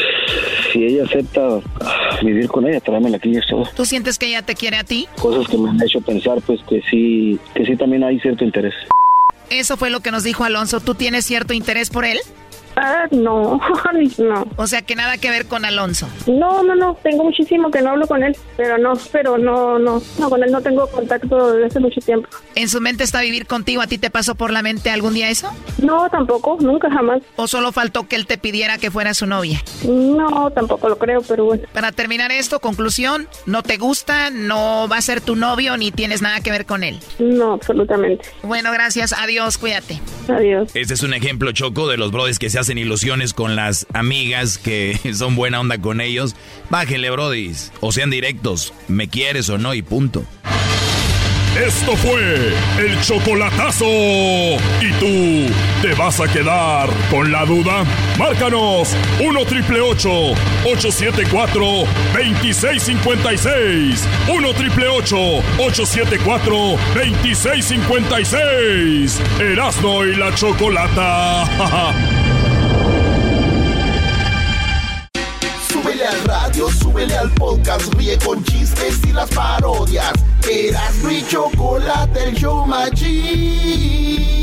si 0.72 0.82
ella 0.82 1.04
acepta 1.04 1.60
ah, 1.82 2.18
vivir 2.22 2.48
con 2.48 2.66
ella, 2.66 2.80
tráemela 2.80 3.18
aquí 3.18 3.32
y 3.34 3.36
es 3.36 3.46
todo. 3.46 3.68
¿Tú 3.76 3.84
sientes 3.84 4.18
que 4.18 4.28
ella 4.28 4.40
te 4.40 4.54
quiere 4.54 4.78
a 4.78 4.84
ti? 4.84 5.06
Cosas 5.20 5.46
que 5.46 5.58
me 5.58 5.68
han 5.68 5.82
hecho 5.82 6.00
pensar, 6.00 6.40
pues 6.46 6.62
que 6.62 6.80
sí, 6.90 7.38
que 7.54 7.66
sí 7.66 7.76
también 7.76 8.02
hay 8.02 8.18
cierto 8.18 8.44
interés. 8.44 8.72
Eso 9.50 9.76
fue 9.76 9.90
lo 9.90 10.00
que 10.00 10.10
nos 10.10 10.24
dijo 10.24 10.42
Alonso. 10.44 10.80
¿Tú 10.80 10.94
tienes 10.94 11.26
cierto 11.26 11.52
interés 11.52 11.90
por 11.90 12.06
él? 12.06 12.18
Ah, 12.80 13.08
no, 13.10 13.60
no. 14.18 14.44
O 14.56 14.66
sea, 14.68 14.82
que 14.82 14.94
nada 14.94 15.18
que 15.18 15.30
ver 15.30 15.46
con 15.46 15.64
Alonso. 15.64 16.08
No, 16.26 16.62
no, 16.62 16.76
no, 16.76 16.96
tengo 17.02 17.24
muchísimo 17.24 17.70
que 17.70 17.82
no 17.82 17.90
hablo 17.90 18.06
con 18.06 18.22
él, 18.22 18.36
pero 18.56 18.78
no, 18.78 18.92
pero 19.10 19.36
no, 19.36 19.78
no, 19.78 20.00
no, 20.18 20.30
con 20.30 20.42
él 20.44 20.52
no 20.52 20.60
tengo 20.60 20.86
contacto 20.88 21.52
desde 21.52 21.66
hace 21.66 21.80
mucho 21.80 22.00
tiempo. 22.00 22.28
¿En 22.54 22.68
su 22.68 22.80
mente 22.80 23.02
está 23.02 23.20
vivir 23.20 23.46
contigo? 23.46 23.82
¿A 23.82 23.88
ti 23.88 23.98
te 23.98 24.10
pasó 24.10 24.36
por 24.36 24.52
la 24.52 24.62
mente 24.62 24.90
algún 24.90 25.14
día 25.14 25.28
eso? 25.28 25.50
No, 25.82 26.08
tampoco, 26.08 26.56
nunca 26.60 26.88
jamás. 26.90 27.22
¿O 27.34 27.48
solo 27.48 27.72
faltó 27.72 28.06
que 28.06 28.14
él 28.14 28.26
te 28.26 28.38
pidiera 28.38 28.78
que 28.78 28.90
fuera 28.90 29.12
su 29.14 29.26
novia? 29.26 29.60
No, 29.84 30.50
tampoco 30.50 30.88
lo 30.88 30.98
creo, 30.98 31.22
pero 31.22 31.46
bueno. 31.46 31.64
Para 31.72 31.90
terminar 31.90 32.30
esto, 32.30 32.60
conclusión, 32.60 33.28
no 33.46 33.64
te 33.64 33.76
gusta, 33.76 34.30
no 34.30 34.86
va 34.88 34.98
a 34.98 35.02
ser 35.02 35.20
tu 35.20 35.34
novio 35.34 35.76
ni 35.76 35.90
tienes 35.90 36.22
nada 36.22 36.40
que 36.40 36.50
ver 36.52 36.64
con 36.64 36.84
él. 36.84 37.00
No, 37.18 37.54
absolutamente. 37.54 38.28
Bueno, 38.42 38.70
gracias, 38.72 39.12
adiós, 39.12 39.58
cuídate. 39.58 40.00
Adiós. 40.28 40.70
Este 40.74 40.94
es 40.94 41.02
un 41.02 41.14
ejemplo 41.14 41.50
choco 41.52 41.88
de 41.88 41.96
los 41.96 42.12
brothers 42.12 42.38
que 42.38 42.50
se 42.50 42.58
hacen 42.58 42.67
ilusiones 42.76 43.32
con 43.32 43.56
las 43.56 43.86
amigas 43.94 44.58
que 44.58 44.98
son 45.14 45.36
buena 45.36 45.60
onda 45.60 45.78
con 45.78 46.02
ellos. 46.02 46.36
Bájenle, 46.68 47.08
brodis. 47.10 47.72
O 47.80 47.92
sean 47.92 48.10
directos. 48.10 48.74
Me 48.88 49.08
quieres 49.08 49.48
o 49.48 49.56
no 49.56 49.72
y 49.72 49.80
punto. 49.80 50.22
Esto 51.56 51.96
fue 51.96 52.52
el 52.78 53.00
chocolatazo. 53.02 53.84
¿Y 53.84 54.92
tú 55.00 55.46
te 55.82 55.92
vas 55.94 56.20
a 56.20 56.28
quedar 56.28 56.88
con 57.10 57.32
la 57.32 57.44
duda? 57.44 57.84
Márcanos 58.16 58.94
1 59.18 59.44
triple 59.46 59.80
874 59.80 61.60
2656. 62.14 64.06
1 64.28 64.54
triple 64.54 64.86
874 64.86 66.76
2656. 66.94 69.20
Erasno 69.40 70.04
y 70.04 70.14
la 70.14 70.32
chocolata. 70.34 72.22
Súbele 75.68 76.06
al 76.06 76.24
radio, 76.24 76.70
súbele 76.70 77.16
al 77.16 77.30
podcast, 77.32 77.92
ríe 77.94 78.18
con 78.18 78.42
chistes 78.44 79.00
y 79.06 79.12
las 79.12 79.28
parodias. 79.30 80.12
Eras 80.50 80.94
mi 81.04 81.26
chocolate, 81.26 82.24
el 82.24 82.34
show 82.34 82.66
más 82.66 82.90
chido. 82.92 84.34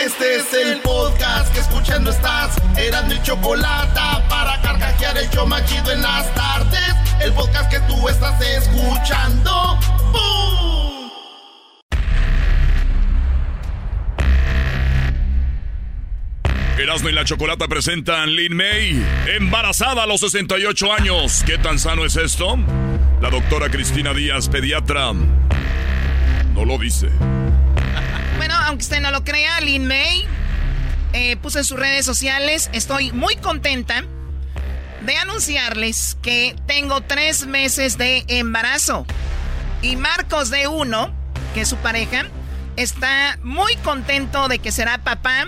Este 0.00 0.36
es 0.36 0.54
el 0.54 0.80
podcast 0.80 1.52
que 1.52 1.60
escuchando 1.60 2.10
estás. 2.10 2.56
Eran 2.78 3.06
mi 3.06 3.20
chocolate 3.22 4.00
para 4.30 4.58
carcajear 4.62 5.18
el 5.18 5.28
show 5.28 5.46
más 5.46 5.62
chido 5.66 5.92
en 5.92 6.00
las 6.00 6.34
tardes. 6.34 6.94
El 7.22 7.34
podcast 7.34 7.70
que 7.70 7.80
tú 7.80 8.08
estás 8.08 8.40
escuchando. 8.40 9.78
¡Bum! 10.10 11.10
Erasmo 16.78 17.10
y 17.10 17.12
la 17.12 17.26
Chocolata 17.26 17.68
presentan 17.68 18.34
Lin 18.34 18.56
May, 18.56 19.04
embarazada 19.36 20.04
a 20.04 20.06
los 20.06 20.20
68 20.20 20.94
años. 20.94 21.42
¿Qué 21.44 21.58
tan 21.58 21.78
sano 21.78 22.06
es 22.06 22.16
esto? 22.16 22.56
La 23.20 23.28
doctora 23.28 23.68
Cristina 23.68 24.14
Díaz, 24.14 24.48
pediatra, 24.48 25.12
no 25.12 26.64
lo 26.64 26.78
dice. 26.78 27.10
Bueno, 28.50 28.64
aunque 28.66 28.82
usted 28.82 29.00
no 29.00 29.12
lo 29.12 29.22
crea, 29.22 29.60
Lin 29.60 29.86
May 29.86 30.26
eh, 31.12 31.36
puso 31.36 31.58
en 31.58 31.64
sus 31.64 31.78
redes 31.78 32.04
sociales, 32.04 32.68
estoy 32.72 33.12
muy 33.12 33.36
contenta 33.36 34.02
de 35.06 35.16
anunciarles 35.18 36.16
que 36.20 36.56
tengo 36.66 37.00
tres 37.00 37.46
meses 37.46 37.96
de 37.96 38.24
embarazo. 38.26 39.06
Y 39.82 39.94
Marcos 39.94 40.50
de 40.50 40.66
Uno, 40.66 41.14
que 41.54 41.60
es 41.60 41.68
su 41.68 41.76
pareja, 41.76 42.26
está 42.74 43.38
muy 43.44 43.76
contento 43.76 44.48
de 44.48 44.58
que 44.58 44.72
será 44.72 44.98
papá. 44.98 45.46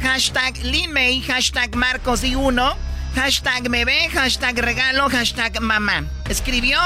Hashtag 0.00 0.56
Lin 0.64 0.90
May, 0.94 1.20
hashtag 1.20 1.76
Marcos 1.76 2.22
de 2.22 2.36
Uno, 2.36 2.74
hashtag 3.16 3.68
bebé, 3.68 4.08
hashtag 4.08 4.56
regalo, 4.60 5.10
hashtag 5.10 5.60
mamá. 5.60 6.06
Escribió 6.30 6.80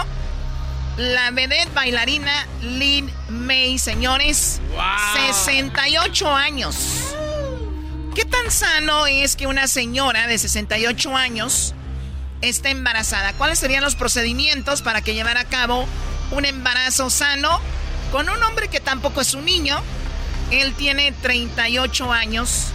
la 0.97 1.30
vedette 1.30 1.72
bailarina 1.74 2.47
Lin 2.62 3.11
May, 3.28 3.78
señores. 3.78 4.61
68 5.32 6.34
años. 6.34 6.76
¿Qué 8.14 8.24
tan 8.24 8.51
sano 8.51 9.07
es 9.07 9.36
que 9.36 9.47
una 9.47 9.66
señora 9.66 10.26
de 10.26 10.38
68 10.38 11.16
años 11.16 11.74
está 12.43 12.70
embarazada. 12.70 13.32
¿Cuáles 13.34 13.59
serían 13.59 13.82
los 13.82 13.95
procedimientos 13.95 14.82
para 14.82 15.01
que 15.01 15.14
llevara 15.14 15.40
a 15.40 15.45
cabo 15.45 15.86
un 16.32 16.45
embarazo 16.45 17.09
sano 17.09 17.61
con 18.11 18.28
un 18.28 18.43
hombre 18.43 18.68
que 18.68 18.80
tampoco 18.80 19.20
es 19.20 19.34
un 19.34 19.45
niño? 19.45 19.80
Él 20.51 20.74
tiene 20.74 21.12
38 21.12 22.12
años. 22.12 22.66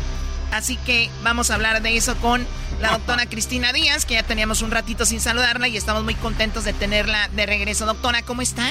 Así 0.51 0.77
que 0.77 1.11
vamos 1.21 1.51
a 1.51 1.55
hablar 1.55 1.81
de 1.81 1.97
eso 1.97 2.15
con 2.17 2.47
la 2.81 2.91
doctora 2.91 3.25
Cristina 3.25 3.73
Díaz, 3.73 4.05
que 4.05 4.15
ya 4.15 4.23
teníamos 4.23 4.61
un 4.61 4.71
ratito 4.71 5.05
sin 5.05 5.19
saludarla 5.19 5.67
y 5.67 5.77
estamos 5.77 6.03
muy 6.03 6.15
contentos 6.15 6.63
de 6.63 6.73
tenerla 6.73 7.29
de 7.35 7.45
regreso. 7.45 7.85
Doctora, 7.85 8.21
¿cómo 8.21 8.41
está? 8.41 8.63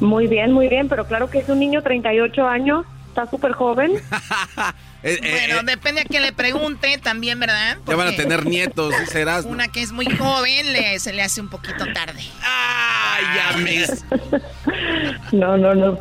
Muy 0.00 0.26
bien, 0.26 0.52
muy 0.52 0.68
bien, 0.68 0.88
pero 0.88 1.06
claro 1.06 1.30
que 1.30 1.38
es 1.38 1.48
un 1.48 1.58
niño 1.58 1.82
38 1.82 2.46
años, 2.46 2.84
está 3.08 3.26
súper 3.28 3.52
joven. 3.52 3.92
Eh, 5.06 5.20
eh, 5.22 5.46
bueno, 5.46 5.60
eh, 5.60 5.76
depende 5.76 6.00
a 6.00 6.04
quien 6.04 6.22
le 6.22 6.32
pregunte 6.32 6.98
también, 6.98 7.38
¿verdad? 7.38 7.78
ya 7.86 7.94
van 7.94 8.08
a 8.08 8.16
tener 8.16 8.44
nietos, 8.44 8.92
serás. 9.08 9.44
Una 9.44 9.68
que 9.68 9.80
es 9.80 9.92
muy 9.92 10.06
joven 10.06 10.72
le, 10.72 10.98
se 10.98 11.12
le 11.12 11.22
hace 11.22 11.40
un 11.40 11.48
poquito 11.48 11.86
tarde. 11.94 12.20
¡Ay, 12.42 13.24
ya 13.34 13.56
mis! 13.58 14.04
No, 15.32 15.56
no, 15.56 15.74
no. 15.74 15.98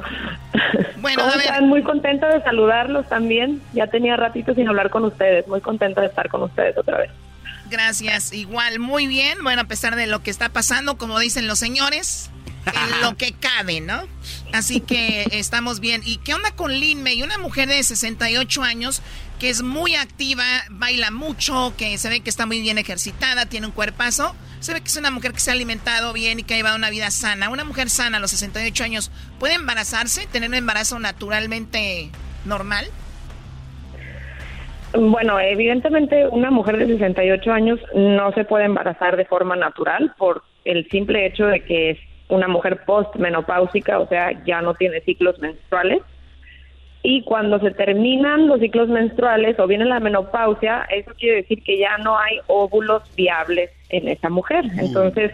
Bueno, 0.98 1.22
¿Cómo 1.22 1.34
a 1.34 1.38
ver. 1.38 1.46
están? 1.46 1.68
Muy 1.68 1.84
contenta 1.84 2.28
de 2.30 2.42
saludarlos 2.42 3.08
también. 3.10 3.62
Ya 3.74 3.88
tenía 3.88 4.16
ratito 4.16 4.54
sin 4.54 4.68
hablar 4.68 4.90
con 4.90 5.04
ustedes. 5.04 5.48
Muy 5.48 5.62
contenta 5.62 6.02
de 6.02 6.08
estar 6.08 6.30
con 6.30 6.44
ustedes 6.44 6.78
otra 6.78 7.00
vez. 7.00 7.12
Gracias, 7.70 8.34
igual, 8.34 8.80
muy 8.80 9.08
bien. 9.08 9.40
Bueno, 9.44 9.62
a 9.62 9.66
pesar 9.66 9.96
de 9.96 10.08
lo 10.08 10.22
que 10.22 10.32
está 10.32 10.50
pasando, 10.50 10.98
como 10.98 11.20
dicen 11.20 11.48
los 11.48 11.60
señores, 11.60 12.30
en 12.66 13.02
lo 13.02 13.18
que 13.18 13.34
cabe, 13.34 13.82
¿no? 13.82 14.04
Así 14.56 14.80
que 14.80 15.26
estamos 15.34 15.82
bien. 15.82 16.02
¿Y 16.06 16.18
qué 16.18 16.34
onda 16.34 16.56
con 16.56 16.72
Lin 16.72 17.04
May? 17.04 17.22
Una 17.22 17.38
mujer 17.38 17.68
de 17.68 17.84
68 17.84 18.64
años 18.64 19.02
que 19.38 19.50
es 19.50 19.62
muy 19.62 19.96
activa, 19.96 20.46
baila 20.70 21.12
mucho, 21.12 21.74
que 21.78 21.98
se 21.98 22.08
ve 22.08 22.22
que 22.22 22.30
está 22.30 22.46
muy 22.46 22.62
bien 22.62 22.78
ejercitada, 22.78 23.48
tiene 23.48 23.68
un 23.68 23.74
cuerpazo. 23.74 24.34
Se 24.62 24.74
ve 24.74 24.80
que 24.80 24.88
es 24.88 24.96
una 24.96 25.12
mujer 25.12 25.34
que 25.34 25.42
se 25.42 25.52
ha 25.52 25.54
alimentado 25.54 26.14
bien 26.14 26.40
y 26.40 26.44
que 26.44 26.54
ha 26.54 26.58
llevado 26.58 26.78
una 26.78 26.90
vida 26.90 27.12
sana. 27.12 27.50
Una 27.50 27.66
mujer 27.66 27.90
sana 27.90 28.18
a 28.18 28.20
los 28.22 28.32
68 28.32 28.84
años, 28.86 29.12
¿puede 29.40 29.56
embarazarse? 29.56 30.26
¿Tener 30.28 30.48
un 30.48 30.56
embarazo 30.56 31.00
naturalmente 31.00 32.10
normal? 32.46 32.86
Bueno, 34.94 35.38
evidentemente 35.38 36.28
una 36.30 36.50
mujer 36.50 36.78
de 36.78 36.88
68 36.88 37.52
años 37.52 37.80
no 37.94 38.32
se 38.32 38.46
puede 38.46 38.64
embarazar 38.64 39.18
de 39.18 39.26
forma 39.26 39.58
natural 39.58 40.16
por 40.18 40.44
el 40.64 40.88
simple 40.90 41.26
hecho 41.26 41.48
de 41.48 41.66
que 41.66 42.00
una 42.30 42.48
mujer 42.48 42.84
postmenopáusica, 42.86 44.00
o 44.00 44.08
sea, 44.08 44.32
ya 44.46 44.62
no 44.62 44.74
tiene 44.74 45.02
ciclos 45.02 45.40
menstruales. 45.40 46.02
Y 47.04 47.22
cuando 47.22 47.60
se 47.60 47.70
terminan 47.72 48.48
los 48.48 48.60
ciclos 48.60 48.90
menstruales 48.90 49.60
o 49.60 49.68
viene 49.68 49.86
la 49.86 50.00
menopausia, 50.00 50.88
eso 50.90 51.12
quiere 51.20 51.38
decir 51.38 51.62
que 51.64 51.78
ya 51.78 51.98
no 52.00 52.18
hay 52.18 52.40
óvulos 52.48 53.04
viables 53.16 53.70
en 53.90 54.08
esa 54.08 54.30
mujer. 54.30 54.66
Entonces, 54.78 55.32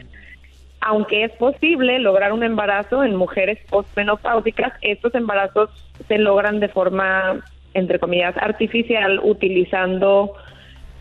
aunque 0.82 1.24
es 1.24 1.32
posible 1.34 2.00
lograr 2.00 2.34
un 2.34 2.44
embarazo 2.44 3.06
en 3.06 3.16
mujeres 3.16 3.58
postmenopáusicas, 3.70 4.74
estos 4.82 5.16
embarazos 5.16 5.70
se 6.10 6.18
logran 6.18 6.60
de 6.60 6.68
forma, 6.68 7.40
entre 7.74 8.00
comillas, 8.00 8.36
artificial, 8.36 9.22
utilizando 9.24 10.34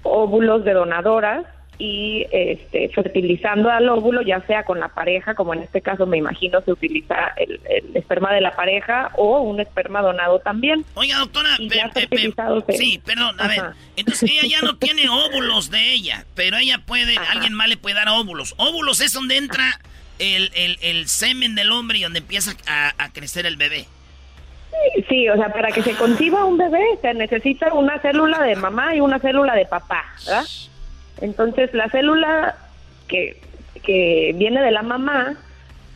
óvulos 0.04 0.64
de 0.64 0.74
donadoras 0.74 1.46
y 1.82 2.26
este, 2.30 2.90
fertilizando 2.90 3.70
al 3.70 3.88
óvulo, 3.88 4.20
ya 4.20 4.40
sea 4.46 4.64
con 4.64 4.78
la 4.78 4.88
pareja, 4.88 5.34
como 5.34 5.54
en 5.54 5.62
este 5.62 5.80
caso 5.80 6.04
me 6.06 6.18
imagino 6.18 6.60
se 6.60 6.72
utiliza 6.72 7.32
el, 7.38 7.58
el 7.70 7.96
esperma 7.96 8.32
de 8.34 8.42
la 8.42 8.54
pareja 8.54 9.10
o 9.16 9.40
un 9.40 9.60
esperma 9.60 10.02
donado 10.02 10.40
también. 10.40 10.84
Oiga, 10.94 11.16
doctora, 11.18 11.48
Y 11.58 11.70
ya 11.70 11.88
pe- 11.88 12.06
pe- 12.06 12.32
sí, 12.76 13.00
perdón, 13.04 13.40
a 13.40 13.48
ver. 13.48 13.62
Entonces 13.96 14.30
ella 14.30 14.42
ya 14.46 14.60
no 14.60 14.76
tiene 14.78 15.08
óvulos 15.08 15.70
de 15.70 15.92
ella, 15.92 16.26
pero 16.34 16.58
ella 16.58 16.82
puede, 16.86 17.16
alguien 17.16 17.54
más 17.54 17.68
le 17.68 17.78
puede 17.78 17.94
dar 17.96 18.08
óvulos. 18.10 18.54
Óvulos 18.58 19.00
es 19.00 19.14
donde 19.14 19.38
entra 19.38 19.80
el, 20.18 20.50
el- 20.54 20.76
el 20.82 21.08
semen 21.08 21.54
del 21.54 21.72
hombre 21.72 21.96
y 21.98 22.02
donde 22.02 22.18
empieza 22.18 22.52
a, 22.68 22.92
a 23.02 23.10
crecer 23.10 23.46
el 23.46 23.56
bebé. 23.56 23.86
Sí, 25.08 25.28
o 25.28 25.36
sea, 25.36 25.52
para 25.52 25.72
que 25.72 25.82
se 25.82 25.94
conciba 25.94 26.44
un 26.44 26.56
bebé 26.56 26.82
se 27.02 27.12
necesita 27.14 27.72
una 27.74 27.98
célula 28.00 28.42
de 28.42 28.54
mamá 28.56 28.94
y 28.94 29.00
una 29.00 29.18
célula 29.18 29.54
de 29.54 29.66
papá, 29.66 30.04
¿verdad? 30.24 30.44
Entonces, 31.20 31.72
la 31.74 31.88
célula 31.90 32.56
que, 33.08 33.40
que 33.82 34.32
viene 34.36 34.60
de 34.62 34.70
la 34.70 34.82
mamá, 34.82 35.36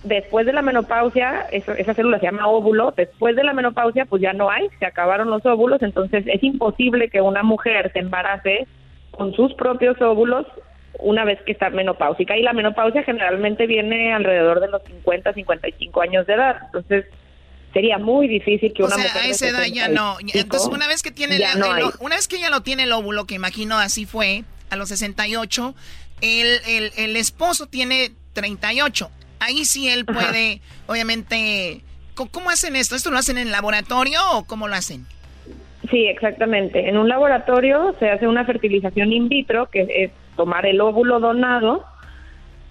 después 0.03 0.45
de 0.47 0.53
la 0.53 0.62
menopausia, 0.62 1.47
eso- 1.51 1.72
esa 1.72 1.95
célula 1.95 2.18
se 2.18 2.27
llama 2.27 2.47
óvulo, 2.49 2.93
después 2.97 3.37
de 3.37 3.45
la 3.45 3.53
menopausia, 3.53 4.05
pues 4.05 4.20
ya 4.20 4.33
no 4.33 4.51
hay, 4.51 4.68
se 4.79 4.87
acabaron 4.87 5.31
los 5.31 5.45
óvulos, 5.47 5.83
entonces 5.83 6.25
es 6.27 6.43
imposible 6.43 7.09
que 7.09 7.20
una 7.20 7.43
mujer 7.43 7.91
se 7.93 8.01
embarace 8.01 8.66
con 9.12 9.33
sus 9.35 9.55
propios 9.55 10.01
óvulos 10.03 10.47
una 10.99 11.25
vez 11.25 11.41
que 11.47 11.53
está 11.53 11.70
menopáusica. 11.70 12.37
Y 12.37 12.43
la 12.43 12.53
menopausia 12.53 13.03
generalmente 13.03 13.66
viene 13.66 14.12
alrededor 14.12 14.61
de 14.61 14.68
los 14.68 14.83
50, 14.85 15.33
55 15.33 16.01
años 16.03 16.27
de 16.27 16.35
edad, 16.35 16.57
entonces 16.66 17.07
sería 17.72 17.99
muy 17.99 18.29
difícil 18.29 18.72
que 18.72 18.83
O 18.85 18.87
una 18.87 18.95
sea, 18.97 19.05
mujer 19.05 19.22
a 19.22 19.27
esa 19.29 19.49
edad 19.49 19.64
ya 19.72 19.89
no. 19.89 20.16
65, 20.18 20.39
Entonces, 20.39 20.68
una 20.72 20.87
vez 20.87 21.03
que 21.03 21.11
tiene 21.11 21.39
ya 21.39 21.53
el- 21.55 21.59
no 21.59 21.77
el- 21.77 21.85
una 22.01 22.14
vez 22.16 22.29
que 22.29 22.37
ella 22.37 22.51
lo 22.51 22.61
tiene 22.61 22.85
el 22.85 22.93
óvulo, 22.93 23.25
que 23.25 23.35
imagino 23.35 23.77
así 23.79 24.07
fue, 24.07 24.45
a 24.70 24.76
los 24.76 24.88
68, 24.88 25.74
el, 26.20 26.46
el, 26.66 26.92
el 26.96 27.16
esposo 27.16 27.66
tiene 27.66 28.12
38. 28.32 29.10
Ahí 29.40 29.64
sí 29.64 29.88
él 29.88 30.04
Ajá. 30.06 30.20
puede, 30.20 30.60
obviamente, 30.86 31.82
¿cómo, 32.14 32.50
hacen 32.50 32.76
esto? 32.76 32.96
¿Esto 32.96 33.10
lo 33.10 33.18
hacen 33.18 33.38
en 33.38 33.50
laboratorio 33.50 34.20
o 34.32 34.44
cómo 34.44 34.68
lo 34.68 34.74
hacen? 34.74 35.06
Sí, 35.90 36.06
exactamente. 36.06 36.88
En 36.88 36.96
un 36.96 37.08
laboratorio 37.08 37.94
se 37.98 38.10
hace 38.10 38.26
una 38.26 38.44
fertilización 38.44 39.12
in 39.12 39.28
vitro, 39.28 39.68
que 39.70 39.86
es 39.90 40.10
tomar 40.36 40.66
el 40.66 40.80
óvulo 40.80 41.20
donado, 41.20 41.84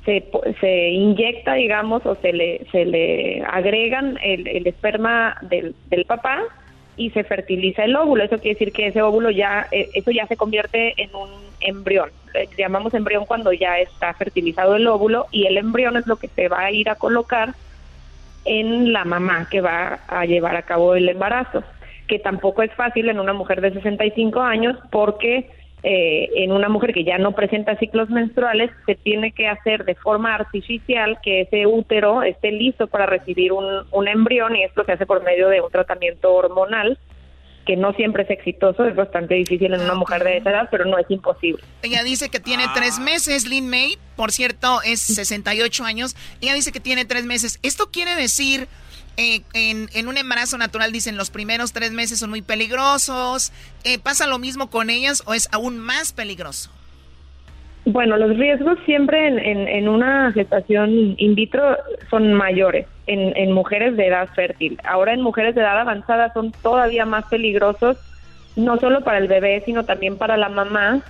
se, 0.03 0.29
se 0.59 0.89
inyecta, 0.89 1.53
digamos, 1.53 2.05
o 2.05 2.15
se 2.15 2.33
le, 2.33 2.65
se 2.71 2.85
le 2.85 3.43
agregan 3.43 4.17
el, 4.23 4.47
el 4.47 4.67
esperma 4.67 5.37
del, 5.41 5.75
del 5.89 6.05
papá 6.05 6.41
y 6.97 7.09
se 7.11 7.23
fertiliza 7.23 7.83
el 7.83 7.95
óvulo. 7.95 8.23
Eso 8.23 8.37
quiere 8.37 8.55
decir 8.55 8.71
que 8.71 8.87
ese 8.87 9.01
óvulo 9.01 9.29
ya, 9.31 9.67
eh, 9.71 9.89
eso 9.93 10.11
ya 10.11 10.27
se 10.27 10.37
convierte 10.37 10.93
en 11.01 11.13
un 11.15 11.29
embrión. 11.59 12.11
Eh, 12.33 12.47
llamamos 12.57 12.93
embrión 12.93 13.25
cuando 13.25 13.51
ya 13.53 13.79
está 13.79 14.13
fertilizado 14.13 14.75
el 14.75 14.87
óvulo 14.87 15.27
y 15.31 15.45
el 15.45 15.57
embrión 15.57 15.97
es 15.97 16.07
lo 16.07 16.17
que 16.17 16.27
se 16.27 16.47
va 16.47 16.61
a 16.61 16.71
ir 16.71 16.89
a 16.89 16.95
colocar 16.95 17.53
en 18.45 18.91
la 18.91 19.05
mamá 19.05 19.47
que 19.49 19.61
va 19.61 19.99
a 20.07 20.25
llevar 20.25 20.55
a 20.55 20.63
cabo 20.63 20.95
el 20.95 21.07
embarazo, 21.07 21.63
que 22.07 22.19
tampoco 22.19 22.61
es 22.61 22.73
fácil 22.73 23.09
en 23.09 23.19
una 23.19 23.33
mujer 23.33 23.61
de 23.61 23.73
65 23.73 24.41
años 24.41 24.77
porque 24.91 25.49
eh, 25.83 26.29
en 26.35 26.51
una 26.51 26.69
mujer 26.69 26.93
que 26.93 27.03
ya 27.03 27.17
no 27.17 27.33
presenta 27.33 27.77
ciclos 27.77 28.09
menstruales 28.09 28.71
se 28.85 28.95
tiene 28.95 29.33
que 29.33 29.47
hacer 29.47 29.83
de 29.83 29.95
forma 29.95 30.33
artificial 30.33 31.17
que 31.21 31.41
ese 31.41 31.67
útero 31.67 32.23
esté 32.23 32.51
listo 32.51 32.87
para 32.87 33.05
recibir 33.05 33.51
un, 33.51 33.65
un 33.91 34.07
embrión 34.07 34.55
y 34.55 34.63
esto 34.63 34.85
se 34.85 34.93
hace 34.93 35.05
por 35.05 35.23
medio 35.23 35.49
de 35.49 35.61
un 35.61 35.69
tratamiento 35.69 36.33
hormonal 36.33 36.97
que 37.65 37.77
no 37.77 37.93
siempre 37.93 38.23
es 38.23 38.29
exitoso, 38.29 38.85
es 38.85 38.95
bastante 38.95 39.35
difícil 39.35 39.73
en 39.73 39.81
una 39.81 39.95
mujer 39.95 40.23
de 40.23 40.37
esa 40.37 40.49
edad, 40.49 40.67
pero 40.69 40.85
no 40.85 40.97
es 40.97 41.09
imposible. 41.09 41.63
Ella 41.81 42.03
dice 42.03 42.29
que 42.29 42.39
tiene 42.39 42.65
tres 42.73 42.99
meses, 42.99 43.47
Lynn 43.47 43.69
May, 43.69 43.97
por 44.15 44.31
cierto, 44.31 44.81
es 44.83 44.99
68 45.01 45.83
años. 45.83 46.15
Ella 46.41 46.53
dice 46.53 46.71
que 46.71 46.79
tiene 46.79 47.05
tres 47.05 47.25
meses. 47.25 47.59
Esto 47.63 47.89
quiere 47.91 48.15
decir, 48.15 48.67
eh, 49.17 49.41
en, 49.53 49.89
en 49.93 50.07
un 50.07 50.17
embarazo 50.17 50.57
natural, 50.57 50.91
dicen, 50.91 51.17
los 51.17 51.29
primeros 51.29 51.73
tres 51.73 51.91
meses 51.91 52.19
son 52.19 52.29
muy 52.29 52.41
peligrosos. 52.41 53.51
Eh, 53.83 53.99
¿Pasa 53.99 54.27
lo 54.27 54.39
mismo 54.39 54.69
con 54.69 54.89
ellas 54.89 55.23
o 55.25 55.33
es 55.33 55.49
aún 55.51 55.77
más 55.77 56.13
peligroso? 56.13 56.71
Bueno, 57.85 58.15
los 58.15 58.37
riesgos 58.37 58.79
siempre 58.85 59.27
en, 59.27 59.89
una 59.89 60.31
gestación 60.31 61.15
in 61.17 61.35
vitro 61.35 61.77
son 62.09 62.33
mayores 62.33 62.87
en 63.07 63.51
mujeres 63.51 63.97
de 63.97 64.07
edad 64.07 64.29
fértil. 64.33 64.79
Ahora 64.85 65.13
en 65.13 65.21
mujeres 65.21 65.53
de 65.53 65.61
edad 65.61 65.81
avanzada 65.81 66.31
son 66.31 66.53
todavía 66.63 67.05
más 67.05 67.25
peligrosos, 67.25 67.97
no 68.55 68.77
solo 68.77 69.01
para 69.01 69.17
el 69.17 69.27
bebé, 69.27 69.61
sino 69.65 69.83
también 69.83 70.17
para 70.17 70.37
la 70.37 70.47
mamá. 70.47 71.01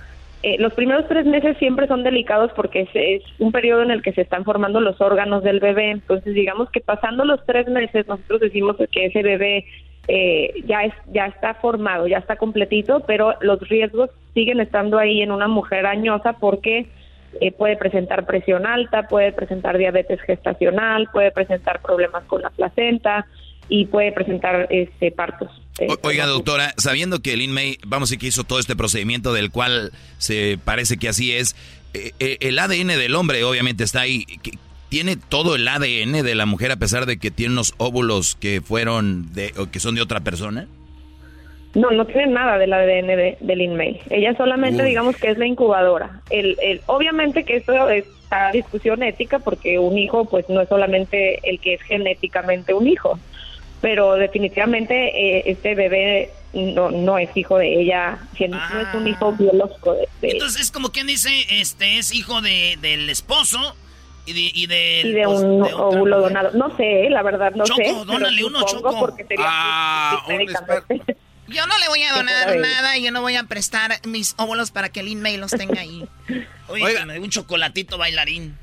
Eh, 0.46 0.56
los 0.58 0.74
primeros 0.74 1.08
tres 1.08 1.24
meses 1.24 1.56
siempre 1.56 1.86
son 1.86 2.02
delicados 2.02 2.52
porque 2.54 2.82
es, 2.82 2.90
es 2.92 3.22
un 3.38 3.50
periodo 3.50 3.82
en 3.82 3.90
el 3.90 4.02
que 4.02 4.12
se 4.12 4.20
están 4.20 4.44
formando 4.44 4.78
los 4.78 5.00
órganos 5.00 5.42
del 5.42 5.58
bebé. 5.58 5.90
Entonces, 5.90 6.34
digamos 6.34 6.68
que 6.70 6.80
pasando 6.80 7.24
los 7.24 7.42
tres 7.46 7.66
meses, 7.66 8.06
nosotros 8.06 8.42
decimos 8.42 8.76
que 8.90 9.06
ese 9.06 9.22
bebé 9.22 9.64
eh, 10.06 10.52
ya 10.66 10.84
es 10.84 10.92
ya 11.06 11.28
está 11.28 11.54
formado, 11.54 12.06
ya 12.08 12.18
está 12.18 12.36
completito, 12.36 13.00
pero 13.06 13.36
los 13.40 13.58
riesgos 13.70 14.10
siguen 14.34 14.60
estando 14.60 14.98
ahí 14.98 15.22
en 15.22 15.30
una 15.30 15.48
mujer 15.48 15.86
añosa 15.86 16.34
porque 16.34 16.88
eh, 17.40 17.50
puede 17.52 17.78
presentar 17.78 18.26
presión 18.26 18.66
alta, 18.66 19.08
puede 19.08 19.32
presentar 19.32 19.78
diabetes 19.78 20.20
gestacional, 20.20 21.08
puede 21.10 21.30
presentar 21.30 21.80
problemas 21.80 22.22
con 22.24 22.42
la 22.42 22.50
placenta 22.50 23.24
y 23.70 23.86
puede 23.86 24.12
presentar 24.12 24.66
este 24.68 25.10
partos. 25.10 25.63
Oiga, 26.02 26.26
doctora, 26.26 26.72
sabiendo 26.76 27.20
que 27.20 27.36
Lin 27.36 27.52
May, 27.52 27.78
vamos 27.86 28.08
a 28.08 28.10
decir 28.10 28.18
que 28.20 28.26
hizo 28.28 28.44
todo 28.44 28.58
este 28.60 28.76
procedimiento 28.76 29.32
del 29.32 29.50
cual 29.50 29.92
se 30.18 30.58
parece 30.64 30.96
que 30.98 31.08
así 31.08 31.32
es, 31.32 31.56
eh, 31.94 32.12
eh, 32.20 32.36
el 32.40 32.58
ADN 32.58 32.96
del 32.96 33.14
hombre 33.16 33.42
obviamente 33.44 33.82
está 33.84 34.02
ahí. 34.02 34.24
¿Qué- 34.42 34.58
¿Tiene 34.88 35.16
todo 35.16 35.56
el 35.56 35.66
ADN 35.66 36.22
de 36.22 36.34
la 36.36 36.46
mujer 36.46 36.70
a 36.70 36.76
pesar 36.76 37.06
de 37.06 37.16
que 37.18 37.32
tiene 37.32 37.54
unos 37.54 37.74
óvulos 37.78 38.36
que 38.36 38.60
fueron 38.60 39.32
de, 39.34 39.52
o 39.58 39.68
que 39.68 39.80
son 39.80 39.96
de 39.96 40.02
otra 40.02 40.20
persona? 40.20 40.68
No, 41.74 41.90
no 41.90 42.06
tiene 42.06 42.28
nada 42.28 42.56
del 42.58 42.72
ADN 42.72 43.06
de, 43.16 43.36
del 43.40 43.60
InMay. 43.60 44.00
Ella 44.10 44.36
solamente, 44.36 44.82
Uy. 44.84 44.90
digamos 44.90 45.16
que 45.16 45.30
es 45.30 45.38
la 45.38 45.46
incubadora. 45.48 46.20
El, 46.30 46.56
el, 46.62 46.80
obviamente 46.86 47.42
que 47.44 47.56
esto 47.56 47.88
está 47.90 48.50
a 48.50 48.52
discusión 48.52 49.02
ética 49.02 49.40
porque 49.40 49.80
un 49.80 49.98
hijo, 49.98 50.26
pues 50.26 50.48
no 50.48 50.60
es 50.60 50.68
solamente 50.68 51.40
el 51.48 51.58
que 51.58 51.74
es 51.74 51.82
genéticamente 51.82 52.72
un 52.74 52.86
hijo, 52.86 53.18
pero 53.84 54.14
definitivamente 54.14 54.94
eh, 55.14 55.42
este 55.44 55.74
bebé 55.74 56.30
no, 56.54 56.90
no 56.90 57.18
es 57.18 57.28
hijo 57.36 57.58
de 57.58 57.82
ella, 57.82 58.16
que 58.34 58.48
no 58.48 58.56
es 58.56 58.94
un 58.94 59.06
hijo 59.06 59.32
biológico 59.32 59.92
de, 59.92 60.08
de 60.22 60.30
Entonces 60.30 60.62
es 60.62 60.70
como 60.70 60.88
quien 60.88 61.06
dice, 61.06 61.28
este 61.50 61.98
es 61.98 62.14
hijo 62.14 62.40
de, 62.40 62.78
del 62.80 63.10
esposo 63.10 63.76
y 64.24 64.32
de, 64.32 64.40
y 64.54 64.66
de, 64.68 65.02
y 65.04 65.12
de 65.12 65.26
un 65.26 65.62
óvulo 65.64 66.22
donado. 66.22 66.52
No 66.52 66.74
sé, 66.78 67.10
la 67.10 67.22
verdad 67.22 67.52
no 67.54 67.64
Choco, 67.64 67.76
sé. 67.76 67.92
dónale 68.06 68.42
uno, 68.42 68.64
Choco. 68.64 68.98
Porque 68.98 69.24
sería 69.24 69.44
Ah. 69.46 70.24
Yo 71.46 71.66
no 71.66 71.78
le 71.78 71.88
voy 71.88 72.02
a 72.04 72.14
donar 72.14 72.56
nada 72.56 72.96
y 72.96 73.04
yo 73.04 73.10
no 73.10 73.20
voy 73.20 73.36
a 73.36 73.44
prestar 73.44 74.00
mis 74.06 74.34
óvulos 74.38 74.70
para 74.70 74.88
que 74.88 75.02
Lin 75.02 75.20
May 75.20 75.36
los 75.36 75.50
tenga 75.50 75.78
ahí. 75.78 76.08
Oye, 76.68 77.04
dé 77.04 77.18
un 77.20 77.28
chocolatito 77.28 77.98
bailarín. 77.98 78.56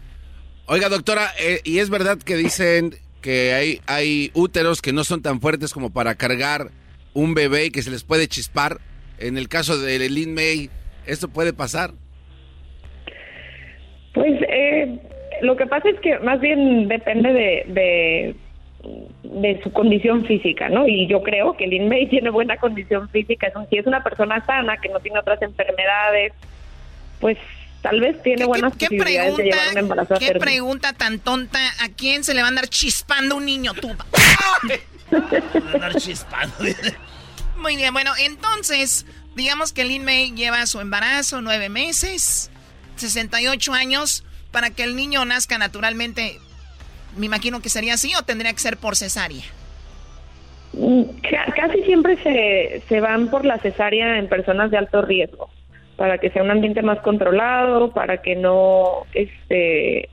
Oiga, 0.66 0.90
doctora, 0.90 1.32
eh, 1.38 1.62
¿y 1.64 1.78
es 1.78 1.92
verdad 1.92 2.18
que 2.18 2.36
dicen 2.36 2.98
que 3.22 3.54
hay, 3.54 3.80
hay 3.88 4.32
úteros 4.34 4.82
que 4.82 4.92
no 4.94 5.04
son 5.04 5.22
tan 5.22 5.40
fuertes 5.40 5.74
como 5.74 5.92
para 5.92 6.16
cargar 6.16 6.70
un 7.14 7.34
bebé 7.34 7.66
y 7.66 7.72
que 7.72 7.82
se 7.84 7.92
les 7.92 8.04
puede 8.04 8.28
chispar? 8.28 8.78
En 9.20 9.38
el 9.38 9.48
caso 9.50 9.78
de 9.78 10.00
Lin 10.10 10.34
May, 10.34 10.70
¿esto 11.06 11.28
puede 11.30 11.54
pasar? 11.54 11.92
Pues 14.14 14.34
eh, 14.50 15.00
lo 15.42 15.56
que 15.56 15.66
pasa 15.68 15.90
es 15.90 16.00
que 16.02 16.20
más 16.20 16.42
bien 16.42 16.88
depende 16.88 17.32
de, 17.32 17.64
de, 17.68 18.36
de 19.24 19.62
su 19.64 19.72
condición 19.72 20.26
física, 20.26 20.68
¿no? 20.70 20.88
Y 20.88 21.08
yo 21.08 21.24
creo 21.24 21.56
que 21.56 21.68
Lin 21.68 21.88
May 21.88 22.08
tiene 22.10 22.30
buena 22.30 22.58
condición 22.58 23.08
física. 23.10 23.48
Es 23.48 23.56
un- 23.56 23.70
Si 23.70 23.78
es 23.78 23.88
una 23.88 24.04
persona 24.04 24.44
sana, 24.46 24.78
que 24.78 24.90
no 24.90 25.00
tiene 25.00 25.20
otras 25.20 25.42
enfermedades, 25.42 26.34
pues 27.20 27.38
tal 27.82 28.00
vez 28.00 28.22
tiene 28.24 28.46
buenas 28.46 28.74
¿Qué 28.78 28.86
posibilidades 28.88 29.38
de 29.38 29.44
llevar 29.44 29.68
un 29.72 29.78
embarazo 29.78 30.08
pregunta, 30.16 30.26
a 30.30 30.34
qué 30.34 30.40
pregunta 30.40 30.94
tan 30.94 31.20
tonta? 31.20 31.60
¿A 31.82 31.90
quién 31.90 32.24
se 32.24 32.34
le 32.34 32.42
va 32.42 32.48
a 32.48 32.50
andar 32.50 32.68
chispando 32.68 33.36
un 33.36 33.46
niño? 33.46 33.74
Tú. 33.74 33.90
Andar 35.74 35.96
chispando. 35.96 36.54
Muy 37.58 37.76
bien, 37.76 37.94
bueno, 37.94 38.12
entonces, 38.20 39.06
digamos 39.36 39.72
que 39.74 39.84
Lin 39.86 40.04
May 40.04 40.32
lleva 40.32 40.66
su 40.66 40.80
embarazo 40.80 41.42
nueve 41.42 41.70
meses, 41.70 42.50
68 42.96 43.74
años, 43.74 44.24
para 44.52 44.70
que 44.72 44.84
el 44.84 44.96
niño 44.96 45.24
nazca 45.26 45.58
naturalmente. 45.58 46.40
Me 47.18 47.26
imagino 47.26 47.62
que 47.62 47.70
sería 47.70 47.96
así 47.96 48.16
o 48.16 48.24
tendría 48.24 48.54
que 48.54 48.60
ser 48.60 48.78
por 48.78 48.96
cesárea. 48.96 49.44
Mm, 50.74 51.04
ca- 51.30 51.54
Casi 51.56 51.84
siempre 51.84 52.16
se, 52.24 52.82
se 52.88 53.02
van 53.02 53.30
por 53.30 53.44
la 53.46 53.60
cesárea 53.60 54.18
en 54.18 54.30
personas 54.30 54.72
de 54.72 54.78
alto 54.78 55.02
riesgo, 55.02 55.50
para 56.02 56.18
que 56.18 56.32
sea 56.32 56.42
un 56.42 56.50
ambiente 56.50 56.82
más 56.82 56.98
controlado, 57.02 57.92
para 57.94 58.24
que 58.24 58.36
no, 58.36 59.06
este, 59.14 60.10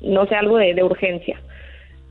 no 0.00 0.24
sea 0.26 0.38
algo 0.38 0.56
de, 0.56 0.72
de 0.72 0.84
urgencia. 0.84 1.40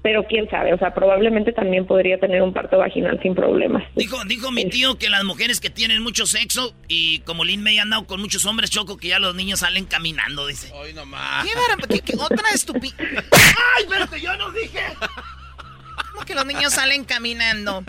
Pero 0.03 0.26
quién 0.28 0.49
sabe, 0.49 0.74
o 0.74 0.78
sea, 0.78 0.94
probablemente 0.94 1.53
también 1.53 1.86
podría 1.86 2.20
tener 2.20 2.41
un 2.41 2.52
parto 2.52 2.78
vaginal 2.78 3.18
sin 3.22 3.34
problemas. 3.34 3.84
Dijo, 3.95 4.18
dijo 4.26 4.52
mi 4.52 4.66
tío 4.66 4.98
que 4.98 5.08
las 5.10 5.24
mujeres 5.24 5.62
que 5.62 5.70
tienen 5.70 6.03
mucho 6.03 6.26
sexo 6.26 6.74
y 6.90 7.20
como 7.20 7.45
Lin 7.45 7.64
May 7.64 7.78
ha 7.80 7.84
andado 7.84 8.06
con 8.06 8.20
muchos 8.20 8.45
hombres, 8.45 8.70
Choco, 8.70 8.98
que 8.98 9.08
ya 9.08 9.20
los 9.20 9.34
niños 9.34 9.60
salen 9.60 9.86
caminando, 9.86 10.45
dice. 10.48 10.74
Hoy 10.74 10.91
nomás. 10.91 11.45
¿Qué, 11.45 11.52
qué- 11.88 12.02
qué- 12.02 12.18
otra 12.18 12.49
estupidez? 12.53 12.94
¡Ay, 13.32 13.84
espérate, 13.84 14.20
yo 14.20 14.36
no 14.36 14.52
dije! 14.52 14.80
¿Cómo 16.22 16.26
que 16.27 16.35
los 16.35 16.45
niños 16.45 16.73
salen 16.73 17.03
caminando? 17.03 17.84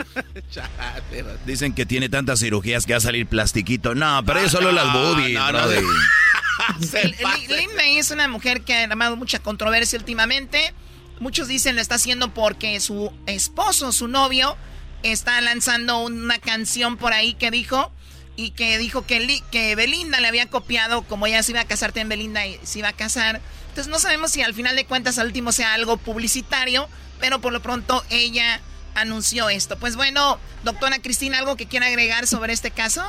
Dicen 1.47 1.75
que 1.75 1.85
tiene 1.85 2.09
tantas 2.09 2.41
cirugías 2.41 2.87
que 2.87 2.95
va 2.95 2.97
a 2.97 3.01
salir 3.01 3.27
plastiquito. 3.27 3.95
No, 3.95 4.23
pero 4.25 4.41
es 4.41 4.51
solo 4.53 4.73
no, 4.73 4.77
las 4.77 4.93
boobies, 4.93 5.35
no, 5.39 5.53
no. 5.53 5.67
Lin- 7.49 7.75
May 7.77 7.99
es 7.99 8.11
una 8.11 8.29
mujer 8.29 8.63
que 8.63 8.75
ha 8.75 8.87
llamado 8.89 9.17
mucha 9.17 9.39
controversia 9.39 9.99
últimamente. 9.99 10.73
Muchos 11.21 11.47
dicen 11.47 11.77
lo 11.77 11.83
está 11.83 11.97
haciendo 11.97 12.33
porque 12.33 12.81
su 12.81 13.13
esposo, 13.27 13.93
su 13.93 14.09
novio, 14.09 14.57
está 15.03 15.39
lanzando 15.43 15.99
una 16.01 16.39
canción 16.39 16.97
por 16.97 17.13
ahí 17.13 17.35
que 17.35 17.51
dijo 17.51 17.93
y 18.37 18.51
que 18.51 18.79
dijo 18.79 19.07
que, 19.07 19.21
Li- 19.21 19.43
que 19.51 19.75
Belinda 19.77 20.21
le 20.21 20.29
había 20.29 20.47
copiado, 20.47 21.03
como 21.03 21.27
ella 21.27 21.43
se 21.43 21.53
iba 21.53 21.61
a 21.61 21.65
casarte 21.67 22.01
en 22.01 22.09
Belinda 22.09 22.47
y 22.47 22.59
se 22.63 22.79
iba 22.81 22.89
a 22.89 22.93
casar. 22.93 23.41
Entonces 23.69 23.89
no 23.89 23.99
sabemos 23.99 24.31
si 24.31 24.43
al 24.43 24.55
final 24.55 24.77
de 24.77 24.85
cuentas 24.87 25.19
al 25.19 25.27
último 25.29 25.53
sea 25.53 25.75
algo 25.75 25.97
publicitario, 25.97 26.89
pero 27.21 27.41
por 27.41 27.53
lo 27.53 27.61
pronto 27.61 28.03
ella 28.11 28.61
anunció 28.95 29.49
esto. 29.49 29.79
Pues 29.79 29.97
bueno, 29.97 30.39
doctora 30.65 30.99
Cristina, 31.01 31.39
¿algo 31.39 31.57
que 31.57 31.67
quiera 31.67 31.87
agregar 31.87 32.27
sobre 32.27 32.53
este 32.53 32.71
caso? 32.71 33.03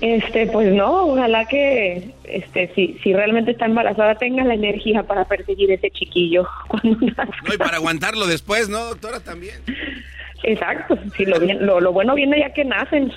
Este, 0.00 0.46
pues 0.48 0.72
no, 0.72 1.06
ojalá 1.06 1.46
que, 1.46 2.10
este, 2.24 2.72
si, 2.74 2.98
si 3.04 3.12
realmente 3.12 3.52
está 3.52 3.66
embarazada 3.66 4.16
tenga 4.16 4.42
la 4.42 4.54
energía 4.54 5.04
para 5.04 5.26
perseguir 5.26 5.70
ese 5.70 5.90
chiquillo. 5.92 6.48
cuando. 6.68 6.98
No, 6.98 7.54
y 7.54 7.58
para 7.58 7.76
aguantarlo 7.76 8.26
después, 8.26 8.68
¿no, 8.68 8.80
doctora? 8.84 9.20
También. 9.20 9.62
Exacto, 10.44 10.98
si 11.16 11.24
lo, 11.24 11.38
bien- 11.38 11.64
lo, 11.64 11.80
lo 11.80 11.92
bueno 11.92 12.14
viene 12.14 12.40
ya 12.40 12.52
que 12.52 12.64
nacen. 12.64 13.12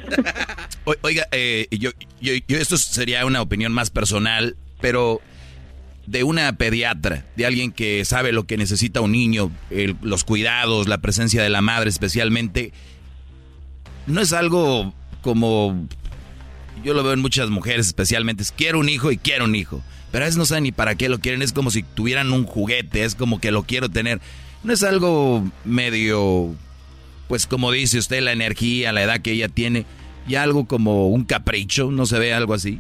Oiga, 1.02 1.28
eh, 1.32 1.68
yo, 1.72 1.90
yo, 2.22 2.34
yo- 2.48 2.58
esto 2.58 2.78
sería 2.78 3.26
una 3.26 3.42
opinión 3.42 3.72
más 3.74 3.90
personal, 3.90 4.56
pero 4.80 5.22
de 6.06 6.24
una 6.24 6.54
pediatra, 6.58 7.26
de 7.36 7.46
alguien 7.48 7.72
que 7.72 8.06
sabe 8.06 8.32
lo 8.32 8.44
que 8.46 8.58
necesita 8.58 9.02
un 9.02 9.12
niño, 9.12 9.52
los 10.04 10.24
cuidados, 10.24 10.88
la 10.88 11.00
presencia 11.00 11.42
de 11.42 11.50
la 11.50 11.62
madre 11.62 11.90
especialmente, 11.90 12.72
no 14.06 14.22
es 14.22 14.32
algo 14.34 14.94
como 15.22 15.88
yo 16.84 16.94
lo 16.94 17.02
veo 17.04 17.14
en 17.14 17.20
muchas 17.22 17.50
mujeres 17.50 17.88
especialmente, 17.88 18.44
es 18.44 18.52
quiero 18.52 18.78
un 18.80 18.88
hijo 18.90 19.12
y 19.12 19.18
quiero 19.18 19.46
un 19.46 19.56
hijo, 19.56 19.82
pero 20.12 20.26
a 20.26 20.28
veces 20.28 20.38
no 20.38 20.46
saben 20.46 20.66
ni 20.66 20.72
para 20.72 20.94
qué 20.94 21.10
lo 21.10 21.18
quieren, 21.20 21.42
es 21.42 21.54
como 21.54 21.72
si 21.72 21.82
tuvieran 21.82 22.32
un 22.32 22.46
juguete, 22.46 23.04
es 23.04 23.16
como 23.16 23.42
que 23.42 23.50
lo 23.52 23.64
quiero 23.64 23.90
tener, 23.90 24.20
no 24.64 24.74
es 24.74 24.84
algo 24.84 25.44
medio, 25.64 26.54
pues 27.28 27.48
como 27.48 27.72
dice 27.72 27.98
usted, 27.98 28.22
la 28.22 28.32
energía, 28.32 28.92
la 28.92 29.04
edad 29.04 29.22
que 29.22 29.32
ella 29.32 29.48
tiene, 29.48 29.86
ya 30.28 30.44
algo 30.44 30.66
como 30.66 31.08
un 31.08 31.24
capricho, 31.24 31.92
no 31.92 32.06
se 32.06 32.20
ve 32.20 32.34
algo 32.34 32.54
así. 32.54 32.80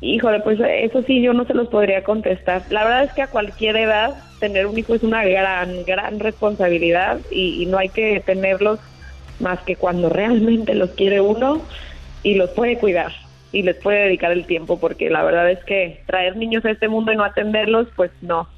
Híjole, 0.00 0.40
pues 0.40 0.58
eso 0.60 1.02
sí, 1.02 1.22
yo 1.22 1.32
no 1.32 1.46
se 1.46 1.54
los 1.54 1.68
podría 1.68 2.04
contestar. 2.04 2.62
La 2.70 2.84
verdad 2.84 3.04
es 3.04 3.12
que 3.12 3.22
a 3.22 3.26
cualquier 3.28 3.76
edad 3.76 4.14
tener 4.38 4.66
un 4.66 4.78
hijo 4.78 4.94
es 4.94 5.02
una 5.02 5.24
gran, 5.24 5.84
gran 5.86 6.20
responsabilidad 6.20 7.20
y, 7.30 7.62
y 7.62 7.66
no 7.66 7.78
hay 7.78 7.88
que 7.88 8.20
tenerlos 8.24 8.80
más 9.40 9.60
que 9.60 9.76
cuando 9.76 10.10
realmente 10.10 10.74
los 10.74 10.90
quiere 10.90 11.20
uno 11.20 11.62
y 12.22 12.34
los 12.34 12.50
puede 12.50 12.76
cuidar 12.78 13.12
y 13.52 13.62
les 13.62 13.76
puede 13.76 14.04
dedicar 14.04 14.32
el 14.32 14.46
tiempo, 14.46 14.78
porque 14.80 15.08
la 15.10 15.22
verdad 15.22 15.50
es 15.50 15.62
que 15.64 16.02
traer 16.06 16.36
niños 16.36 16.64
a 16.64 16.70
este 16.70 16.88
mundo 16.88 17.12
y 17.12 17.16
no 17.16 17.24
atenderlos, 17.24 17.86
pues 17.94 18.10
no, 18.20 18.48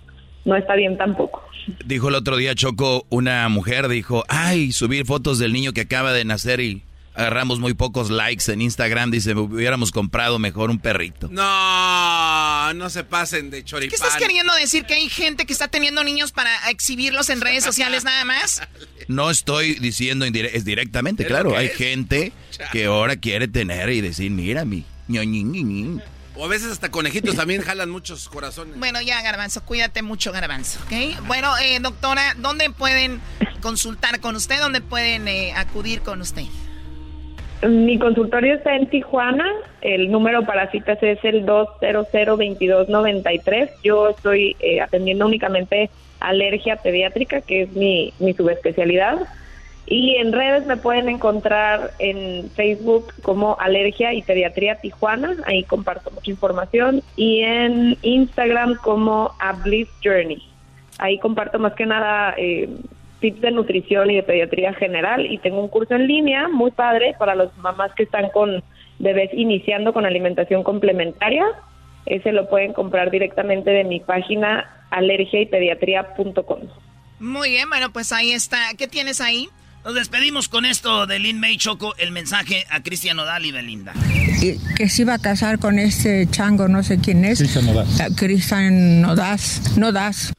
no 0.47 0.57
está 0.57 0.75
bien 0.75 0.97
tampoco. 0.97 1.43
Dijo 1.85 2.09
el 2.09 2.15
otro 2.15 2.37
día 2.37 2.55
Choco, 2.55 3.05
una 3.11 3.49
mujer 3.49 3.89
dijo, 3.89 4.25
ay, 4.29 4.73
subir 4.73 5.05
fotos 5.05 5.39
del 5.39 5.53
niño 5.53 5.73
que 5.73 5.83
acaba 5.83 6.13
de 6.13 6.25
nacer 6.25 6.61
y 6.61 6.83
agarramos 7.15 7.59
muy 7.59 7.73
pocos 7.75 8.11
likes 8.11 8.53
en 8.53 8.61
Instagram, 8.61 9.11
dice, 9.11 9.35
hubiéramos 9.35 9.91
comprado 9.91 10.39
mejor 10.39 10.69
un 10.71 10.79
perrito. 10.79 11.29
No, 11.31 12.75
no 12.75 12.91
se 12.91 13.05
pasen 13.05 13.51
de 13.51 13.65
choripán. 13.65 13.89
¿Qué 13.89 13.97
estás 13.97 14.17
queriendo 14.19 14.55
decir? 14.55 14.85
¿Que 14.85 14.95
hay 14.95 15.09
gente 15.09 15.47
que 15.47 15.53
está 15.53 15.67
teniendo 15.69 16.05
niños 16.05 16.31
para 16.33 16.51
exhibirlos 16.71 17.31
en 17.31 17.41
redes 17.41 17.65
sociales 17.65 18.05
nada 18.05 18.25
más? 18.25 18.63
No 19.09 19.31
estoy 19.31 19.75
diciendo 19.75 20.27
indire- 20.27 20.51
es 20.53 20.65
directamente, 20.65 21.25
claro, 21.27 21.57
hay 21.57 21.67
es. 21.67 21.75
gente 21.77 22.33
que 22.71 22.85
ahora 22.85 23.17
quiere 23.17 23.49
tener 23.49 23.89
y 23.91 24.01
decir, 24.03 24.31
mira 24.31 24.65
mi 24.65 24.85
ñoñiñiñi". 25.09 26.01
O 26.39 26.45
a 26.45 26.49
veces 26.49 26.71
hasta 26.71 26.91
conejitos 26.91 27.35
también 27.35 27.63
jalan 27.63 27.89
muchos 27.89 28.29
corazones. 28.29 28.79
Bueno, 28.79 29.01
ya, 29.01 29.23
Garbanzo, 29.23 29.65
cuídate 29.65 30.03
mucho, 30.03 30.33
Garbanzo, 30.33 30.81
¿ok? 30.85 30.93
Bueno, 31.27 31.57
eh, 31.59 31.79
doctora, 31.81 32.35
¿dónde 32.37 32.69
pueden 32.71 33.23
consultar 33.63 34.21
con 34.21 34.37
usted? 34.37 34.61
¿Dónde 34.61 34.83
pueden 34.83 35.29
eh, 35.29 35.55
acudir 35.57 36.03
con 36.03 36.21
usted? 36.21 36.43
Mi 37.67 37.99
consultorio 37.99 38.57
está 38.57 38.77
en 38.77 38.91
Tijuana. 38.91 39.47
El 39.81 40.11
número 40.11 40.45
para 40.45 40.71
citas 40.71 41.03
es 41.03 41.19
el 41.25 41.47
200-2293. 41.47 43.71
Yo 43.83 44.11
estoy 44.11 44.57
eh, 44.61 44.83
atendiendo 44.83 45.25
únicamente 45.25 45.89
alergia 46.21 46.77
pediátrica, 46.77 47.41
que 47.41 47.63
es 47.63 47.73
mi, 47.73 48.13
mi 48.19 48.35
subespecialidad. 48.35 49.27
Y 49.87 50.17
en 50.17 50.33
redes 50.33 50.67
me 50.67 50.77
pueden 50.77 51.09
encontrar 51.09 51.93
en 52.01 52.51
Facebook 52.51 53.13
como 53.23 53.57
Alergia 53.61 54.13
y 54.13 54.23
Pediatría 54.23 54.81
Tijuana. 54.81 55.37
Ahí 55.47 55.63
comparto 55.63 56.11
mucha 56.11 56.31
información. 56.31 57.03
Y 57.15 57.43
en 57.43 57.97
Instagram 58.03 58.77
como 58.83 59.33
A 59.39 59.53
Bliss 59.53 59.89
Journey. 60.03 60.43
Ahí 60.99 61.19
comparto 61.19 61.59
más 61.61 61.75
que 61.75 61.87
nada 61.87 62.35
eh, 62.37 62.69
tips 63.21 63.41
de 63.41 63.51
nutrición 63.53 64.11
y 64.11 64.17
de 64.17 64.23
pediatría 64.25 64.75
general. 64.75 65.25
Y 65.31 65.39
tengo 65.39 65.61
un 65.61 65.69
curso 65.69 65.95
en 65.95 66.09
línea 66.09 66.49
muy 66.49 66.73
padre 66.73 67.15
para 67.19 67.37
las 67.37 67.57
mamás 67.59 67.93
que 67.95 68.03
están 68.03 68.31
con 68.31 68.65
bebés 68.99 69.31
iniciando 69.35 69.93
con 69.93 70.05
alimentación 70.05 70.65
complementaria. 70.65 71.45
Ese 72.07 72.33
lo 72.33 72.49
pueden 72.49 72.73
comprar 72.73 73.11
directamente 73.11 73.71
de 73.71 73.85
mi 73.85 74.01
página 74.01 74.69
alergiaypediatría.com. 74.91 76.61
Muy 77.19 77.51
bien, 77.51 77.69
bueno, 77.69 77.91
pues 77.93 78.13
ahí 78.13 78.33
está. 78.33 78.59
¿Qué 78.77 78.87
tienes 78.87 79.21
ahí? 79.21 79.49
Nos 79.87 79.95
despedimos 79.95 80.49
con 80.49 80.65
esto 80.65 81.07
de 81.07 81.21
Lin 81.21 81.39
May 81.39 81.59
Choco, 81.59 81.95
el 81.99 82.11
mensaje 82.11 82.67
a 82.71 82.83
Cristian 82.83 83.21
Odal 83.21 83.47
y 83.47 83.53
Belinda. 83.53 83.93
Y 84.43 84.59
que 84.75 84.89
se 84.89 85.03
iba 85.03 85.15
a 85.15 85.19
casar 85.21 85.61
con 85.61 85.79
este 85.79 86.29
chango, 86.29 86.67
no 86.67 86.83
sé 86.83 86.99
quién 86.99 87.25
es. 87.25 87.39
Cristian 87.39 87.67
Nodaz. 87.67 88.01
Eh, 88.01 88.09
Cristian 88.17 89.01
Nodaz. 89.01 89.77
Nodaz. 89.77 90.33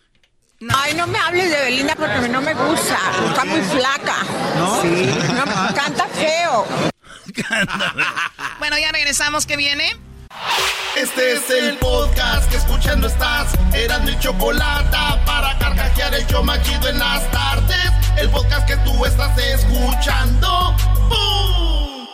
Ay, 0.68 0.96
no 0.96 1.08
me 1.08 1.18
hables 1.18 1.50
de 1.50 1.62
Belinda 1.62 1.96
porque 1.96 2.28
no 2.28 2.42
me 2.42 2.54
gusta. 2.56 2.98
Está 3.26 3.46
muy 3.46 3.62
flaca. 3.62 4.16
¿No? 4.58 4.82
Sí. 4.82 5.06
No, 5.34 5.74
canta 5.74 6.08
feo. 6.10 6.68
bueno, 8.60 8.78
ya 8.78 8.92
regresamos. 8.92 9.46
¿Qué 9.46 9.56
viene? 9.56 9.96
Este 10.96 11.34
es 11.34 11.50
el 11.52 11.78
podcast 11.78 12.50
que 12.50 12.58
escuchando 12.58 13.08
estás. 13.08 13.54
Eran 13.74 14.04
mi 14.04 14.18
chocolate 14.20 14.98
para 15.26 15.58
carcajear 15.60 16.16
el 16.16 16.26
yo 16.28 16.42
machido 16.44 16.90
en 16.90 16.98
las 16.98 17.30
tardes. 17.30 17.92
El 18.20 18.30
podcast 18.30 18.68
que 18.68 18.78
tú 18.78 19.06
estás 19.06 19.38
escuchando. 19.38 20.76
¡Bum! 21.08 22.08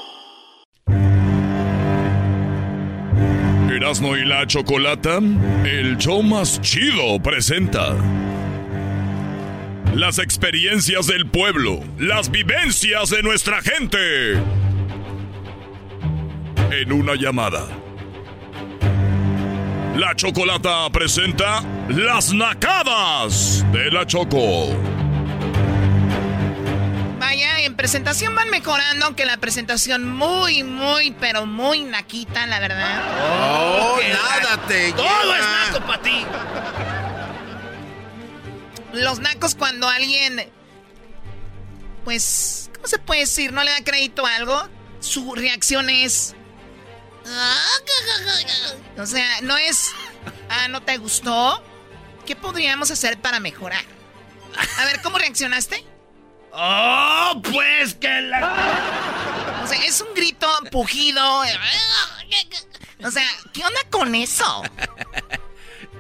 Erasmo 3.71 4.17
y 4.17 4.25
la 4.25 4.45
Chocolata, 4.47 5.19
el 5.63 5.97
show 5.97 6.21
más 6.21 6.59
chido 6.61 7.21
presenta. 7.23 7.95
Las 9.95 10.19
experiencias 10.19 11.07
del 11.07 11.25
pueblo, 11.27 11.79
las 11.99 12.29
vivencias 12.31 13.09
de 13.11 13.23
nuestra 13.23 13.61
gente. 13.61 14.33
En 16.71 16.91
una 16.91 17.15
llamada. 17.15 17.82
La 19.95 20.15
Chocolata 20.15 20.89
presenta 20.91 21.61
Las 21.89 22.33
Nacadas 22.33 23.63
de 23.71 23.91
la 23.91 24.05
Choco. 24.07 24.69
Vaya, 27.19 27.59
en 27.59 27.75
presentación 27.75 28.33
van 28.35 28.49
mejorando, 28.49 29.05
aunque 29.05 29.25
la 29.25 29.37
presentación 29.37 30.09
muy, 30.09 30.63
muy, 30.63 31.11
pero 31.19 31.45
muy 31.45 31.83
naquita, 31.83 32.47
la 32.47 32.59
verdad. 32.59 33.01
Oh, 33.21 33.97
Que 33.99 34.09
nada 34.09 34.55
la- 34.57 34.67
te 34.67 34.91
Todo 34.93 35.05
llena. 35.05 35.37
es 35.37 35.73
naco 35.73 35.85
para 35.85 36.01
ti. 36.01 36.25
Los 38.93 39.19
nacos 39.19 39.55
cuando 39.55 39.87
alguien, 39.87 40.43
pues, 42.03 42.69
¿cómo 42.75 42.87
se 42.87 42.97
puede 42.99 43.21
decir? 43.21 43.53
No 43.53 43.63
le 43.63 43.71
da 43.71 43.83
crédito 43.83 44.25
a 44.25 44.35
algo, 44.35 44.69
su 44.99 45.35
reacción 45.35 45.89
es... 45.89 46.35
O 48.97 49.05
sea, 49.05 49.41
no 49.41 49.57
es... 49.57 49.91
Ah, 50.49 50.67
¿no 50.67 50.81
te 50.81 50.97
gustó? 50.97 51.63
¿Qué 52.25 52.35
podríamos 52.35 52.91
hacer 52.91 53.19
para 53.19 53.39
mejorar? 53.39 53.83
A 54.79 54.85
ver, 54.85 55.01
¿cómo 55.01 55.17
reaccionaste? 55.17 55.83
¡Oh, 56.51 57.41
pues 57.51 57.95
que 57.95 58.21
la... 58.21 59.61
O 59.63 59.67
sea, 59.67 59.83
es 59.85 59.99
un 60.01 60.13
grito 60.13 60.47
pujido. 60.71 61.39
O 63.03 63.11
sea, 63.11 63.27
¿qué 63.53 63.65
onda 63.65 63.79
con 63.89 64.13
eso? 64.15 64.63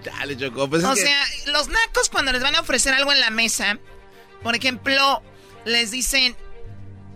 Dale, 0.03 0.37
Choco. 0.37 0.69
Pues 0.69 0.83
es 0.83 0.89
o 0.89 0.93
que- 0.93 1.01
sea, 1.01 1.25
los 1.47 1.67
nacos 1.69 2.09
cuando 2.09 2.31
les 2.31 2.43
van 2.43 2.55
a 2.55 2.59
ofrecer 2.61 2.93
algo 2.93 3.11
en 3.11 3.19
la 3.19 3.29
mesa, 3.29 3.77
por 4.43 4.55
ejemplo, 4.55 5.23
les 5.65 5.91
dicen 5.91 6.35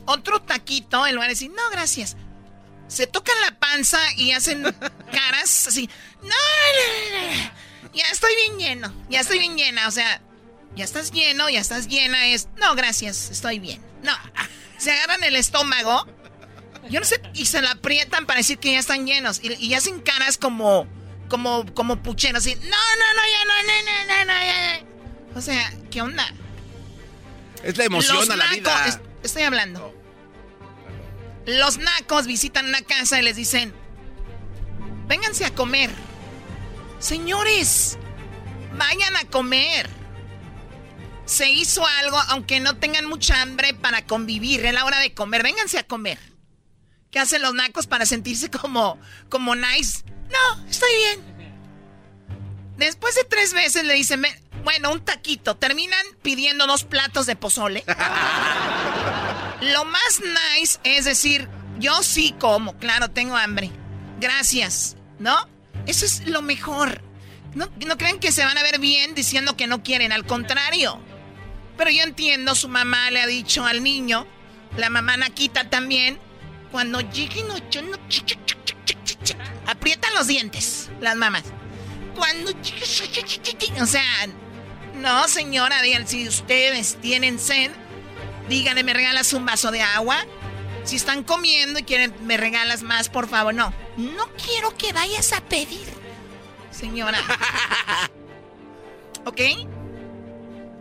otro 0.05 0.41
taquito, 0.41 1.05
en 1.05 1.15
lugar 1.15 1.27
de 1.29 1.33
decir, 1.35 1.51
no, 1.51 1.69
gracias. 1.69 2.15
Se 2.87 3.05
tocan 3.07 3.35
la 3.41 3.51
panza 3.59 3.99
y 4.15 4.31
hacen 4.31 4.63
caras 5.11 5.67
así, 5.67 5.89
no, 6.21 6.27
no, 6.29 6.29
no, 6.29 7.43
no, 7.43 7.93
ya 7.93 8.05
estoy 8.11 8.33
bien 8.35 8.57
lleno, 8.59 8.93
ya 9.09 9.19
estoy 9.19 9.39
bien 9.39 9.57
llena, 9.57 9.87
o 9.87 9.91
sea, 9.91 10.21
ya 10.75 10.85
estás 10.85 11.11
lleno, 11.11 11.49
ya 11.49 11.59
estás 11.59 11.87
llena, 11.87 12.27
es, 12.27 12.47
no, 12.57 12.75
gracias, 12.75 13.29
estoy 13.29 13.59
bien. 13.59 13.81
No, 14.03 14.13
se 14.77 14.91
agarran 14.91 15.23
el 15.25 15.35
estómago, 15.35 16.07
yo 16.89 16.99
no 17.01 17.05
sé, 17.05 17.21
y 17.33 17.45
se 17.47 17.61
la 17.61 17.71
aprietan 17.71 18.25
para 18.25 18.37
decir 18.37 18.57
que 18.57 18.71
ya 18.71 18.79
están 18.79 19.05
llenos, 19.05 19.41
y, 19.43 19.53
y 19.55 19.73
hacen 19.73 19.99
caras 19.99 20.37
como, 20.37 20.87
como, 21.29 21.65
como 21.73 22.01
pucheros, 22.01 22.39
así, 22.43 22.55
no, 22.55 22.61
no, 22.61 22.67
no, 22.69 23.21
ya 23.31 23.45
no, 23.45 23.63
no, 23.63 23.83
no, 23.83 24.15
no, 24.15 24.25
no, 24.33 24.39
ya, 24.39 24.77
ya". 24.79 24.85
O 25.35 25.41
sea, 25.41 25.73
¿qué 25.91 26.01
onda? 26.01 26.25
Es 27.63 27.75
la 27.77 27.83
emoción 27.83 28.15
Los 28.17 28.29
a 28.29 28.35
la 28.37 28.45
nacos- 28.45 28.55
vida. 28.59 28.87
es- 28.87 28.99
estoy 29.23 29.43
hablando. 29.43 29.93
Los 31.47 31.77
nacos 31.77 32.27
visitan 32.27 32.67
una 32.67 32.81
casa 32.81 33.17
y 33.19 33.23
les 33.23 33.37
dicen, 33.37 33.73
vénganse 35.07 35.45
a 35.45 35.55
comer. 35.55 35.89
Señores, 36.99 37.97
vayan 38.73 39.15
a 39.15 39.23
comer. 39.29 39.89
Se 41.23 41.49
hizo 41.49 41.87
algo, 41.87 42.19
aunque 42.27 42.59
no 42.59 42.75
tengan 42.75 43.05
mucha 43.05 43.41
hambre 43.41 43.73
para 43.73 44.05
convivir. 44.05 44.65
Es 44.65 44.73
la 44.73 44.83
hora 44.83 44.99
de 44.99 45.13
comer. 45.13 45.41
Vénganse 45.41 45.79
a 45.79 45.87
comer. 45.87 46.19
¿Qué 47.11 47.19
hacen 47.19 47.41
los 47.41 47.53
nacos 47.53 47.87
para 47.87 48.05
sentirse 48.05 48.49
como, 48.51 48.99
como 49.29 49.55
nice? 49.55 50.03
No, 50.29 50.67
estoy 50.69 50.93
bien. 50.97 51.21
Después 52.75 53.15
de 53.15 53.23
tres 53.23 53.53
veces 53.53 53.85
le 53.85 53.93
dicen, 53.93 54.21
bueno, 54.65 54.91
un 54.91 54.99
taquito. 54.99 55.55
Terminan 55.55 56.05
pidiendo 56.21 56.67
dos 56.67 56.83
platos 56.83 57.25
de 57.25 57.37
pozole. 57.37 57.85
Lo 59.61 59.85
más 59.85 60.21
nice 60.21 60.79
es 60.83 61.05
decir, 61.05 61.49
yo 61.79 62.03
sí 62.03 62.35
como, 62.39 62.77
claro, 62.77 63.09
tengo 63.09 63.35
hambre. 63.35 63.71
Gracias, 64.19 64.97
¿no? 65.19 65.35
Eso 65.85 66.05
es 66.05 66.27
lo 66.27 66.41
mejor. 66.41 67.01
No, 67.55 67.69
no 67.85 67.97
crean 67.97 68.19
que 68.19 68.31
se 68.31 68.45
van 68.45 68.57
a 68.57 68.63
ver 68.63 68.79
bien 68.79 69.15
diciendo 69.15 69.57
que 69.57 69.67
no 69.67 69.83
quieren, 69.83 70.11
al 70.11 70.25
contrario. 70.25 70.99
Pero 71.77 71.89
yo 71.89 72.03
entiendo, 72.03 72.55
su 72.55 72.67
mamá 72.67 73.09
le 73.11 73.21
ha 73.21 73.27
dicho 73.27 73.65
al 73.65 73.83
niño, 73.83 74.27
la 74.77 74.89
mamá 74.89 75.17
Naquita 75.17 75.69
también, 75.69 76.19
cuando 76.71 77.01
lleguen 77.01 77.49
ocho, 77.51 77.81
no, 77.81 77.97
aprietan 79.67 80.13
los 80.15 80.27
dientes, 80.27 80.89
las 80.99 81.15
mamás. 81.15 81.43
Cuando 82.15 82.51
o 82.51 83.85
sea, 83.85 84.27
no 84.95 85.27
señora, 85.27 85.77
si 86.05 86.27
ustedes 86.27 86.97
tienen 86.99 87.39
sed, 87.39 87.71
díganle, 88.49 88.83
¿me 88.83 88.93
regalas 88.93 89.33
un 89.33 89.45
vaso 89.45 89.71
de 89.71 89.81
agua? 89.81 90.17
Si 90.83 90.95
están 90.95 91.23
comiendo 91.23 91.79
y 91.79 91.83
quieren, 91.83 92.13
¿me 92.25 92.37
regalas 92.37 92.81
más, 92.81 93.09
por 93.09 93.27
favor? 93.27 93.53
No, 93.53 93.73
no 93.97 94.27
quiero 94.43 94.75
que 94.77 94.93
vayas 94.93 95.33
a 95.33 95.41
pedir, 95.41 95.87
señora. 96.71 97.19
¿Ok? 99.25 99.41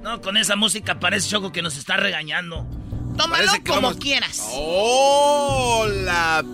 No, 0.02 0.20
con 0.20 0.36
esa 0.36 0.54
música 0.54 1.00
parece 1.00 1.28
Choco 1.28 1.50
que 1.50 1.62
nos 1.62 1.76
está 1.76 1.96
regañando. 1.96 2.64
Tómalo 3.16 3.50
como 3.66 3.80
vamos- 3.82 3.96
quieras. 3.96 4.46
¡Oh! 4.52 5.86
La... 5.88 6.44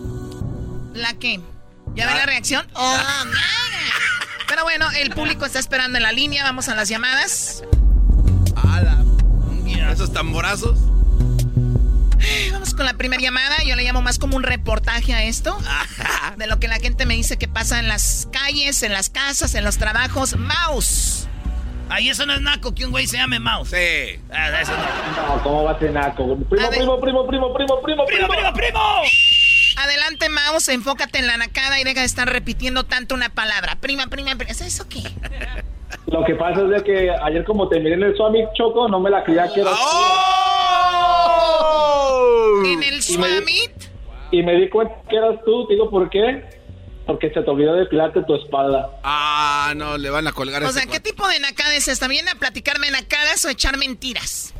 ¿La 0.94 1.12
qué? 1.14 1.40
¿Ya 1.94 2.06
ve 2.06 2.14
la 2.14 2.24
reacción? 2.24 2.66
Oh, 2.74 2.96
Pero 4.48 4.62
bueno, 4.64 4.90
el 4.92 5.10
público 5.10 5.44
está 5.44 5.58
esperando 5.58 5.98
en 5.98 6.02
la 6.04 6.12
línea. 6.12 6.44
Vamos 6.44 6.68
a 6.68 6.74
las 6.74 6.88
llamadas. 6.88 7.62
Esos 9.92 10.10
tamborazos. 10.12 10.78
Vamos 12.52 12.74
con 12.74 12.86
la 12.86 12.94
primera 12.94 13.22
llamada. 13.22 13.56
Yo 13.64 13.76
le 13.76 13.84
llamo 13.84 14.02
más 14.02 14.18
como 14.18 14.36
un 14.36 14.42
reportaje 14.42 15.14
a 15.14 15.22
esto. 15.24 15.56
De 16.36 16.46
lo 16.46 16.58
que 16.58 16.68
la 16.68 16.76
gente 16.76 17.06
me 17.06 17.14
dice 17.14 17.36
que 17.38 17.48
pasa 17.48 17.78
en 17.78 17.88
las 17.88 18.28
calles, 18.32 18.82
en 18.82 18.92
las 18.92 19.10
casas, 19.10 19.54
en 19.54 19.64
los 19.64 19.78
trabajos. 19.78 20.36
Mouse. 20.36 21.28
Ahí 21.88 22.08
eso 22.08 22.24
no 22.24 22.32
es 22.32 22.40
naco, 22.40 22.74
que 22.74 22.86
un 22.86 22.90
güey 22.90 23.06
se 23.06 23.18
llame 23.18 23.38
Mouse. 23.38 23.70
Sí. 23.70 23.76
eso 23.76 24.72
no. 24.72 25.36
No, 25.36 25.42
¿cómo 25.42 25.64
va 25.64 25.72
a 25.72 25.78
ser 25.78 25.92
naco? 25.92 26.38
Primo, 26.48 26.70
primo, 26.70 27.00
primo, 27.00 27.26
primo, 27.26 27.52
primo, 27.54 27.82
primo, 27.82 28.06
primo, 28.06 28.28
primo, 28.28 28.52
primo. 28.54 28.80
Adelante, 29.76 30.28
Mouse. 30.28 30.68
Enfócate 30.68 31.18
en 31.18 31.26
la 31.26 31.36
nacada 31.36 31.80
y 31.80 31.84
deja 31.84 32.00
de 32.00 32.06
estar 32.06 32.28
repitiendo 32.28 32.84
tanto 32.84 33.14
una 33.14 33.28
palabra. 33.28 33.76
Prima, 33.80 34.06
prima, 34.06 34.34
prima. 34.36 34.50
¿Es 34.50 34.60
eso 34.60 34.88
qué? 34.88 35.02
Lo 36.06 36.24
que 36.24 36.34
pasa 36.34 36.62
es 36.62 36.68
de 36.70 36.82
que 36.82 37.10
ayer 37.10 37.44
como 37.44 37.68
te 37.68 37.78
miré 37.80 37.94
en 37.94 38.02
el 38.02 38.16
Swami 38.16 38.44
Choco, 38.54 38.88
no 38.88 39.00
me 39.00 39.10
la 39.10 39.22
creía 39.24 39.50
que 39.52 39.60
era 39.60 39.70
En 42.64 42.82
el 42.82 43.02
Swamit. 43.02 43.70
Y 44.30 44.42
me 44.42 44.54
di 44.54 44.68
cuenta 44.68 44.94
que 45.08 45.16
eras 45.16 45.36
tú, 45.44 45.66
digo 45.68 45.90
por 45.90 46.08
qué. 46.10 46.44
Porque 47.06 47.30
se 47.30 47.42
te 47.42 47.50
olvidó 47.50 47.74
depilarte 47.74 48.22
tu 48.22 48.34
espalda. 48.36 48.88
Ah, 49.02 49.72
no, 49.76 49.98
le 49.98 50.08
van 50.08 50.26
a 50.28 50.32
colgar 50.32 50.62
O 50.62 50.66
ese 50.68 50.80
sea, 50.80 50.86
¿qué 50.90 51.00
tipo 51.00 51.26
de 51.26 51.40
nacada 51.40 51.74
es 51.74 51.88
esta? 51.88 52.06
¿Viene 52.06 52.30
a 52.30 52.36
platicarme 52.36 52.90
nacadas 52.92 53.44
o 53.44 53.48
echar 53.48 53.76
mentiras? 53.76 54.54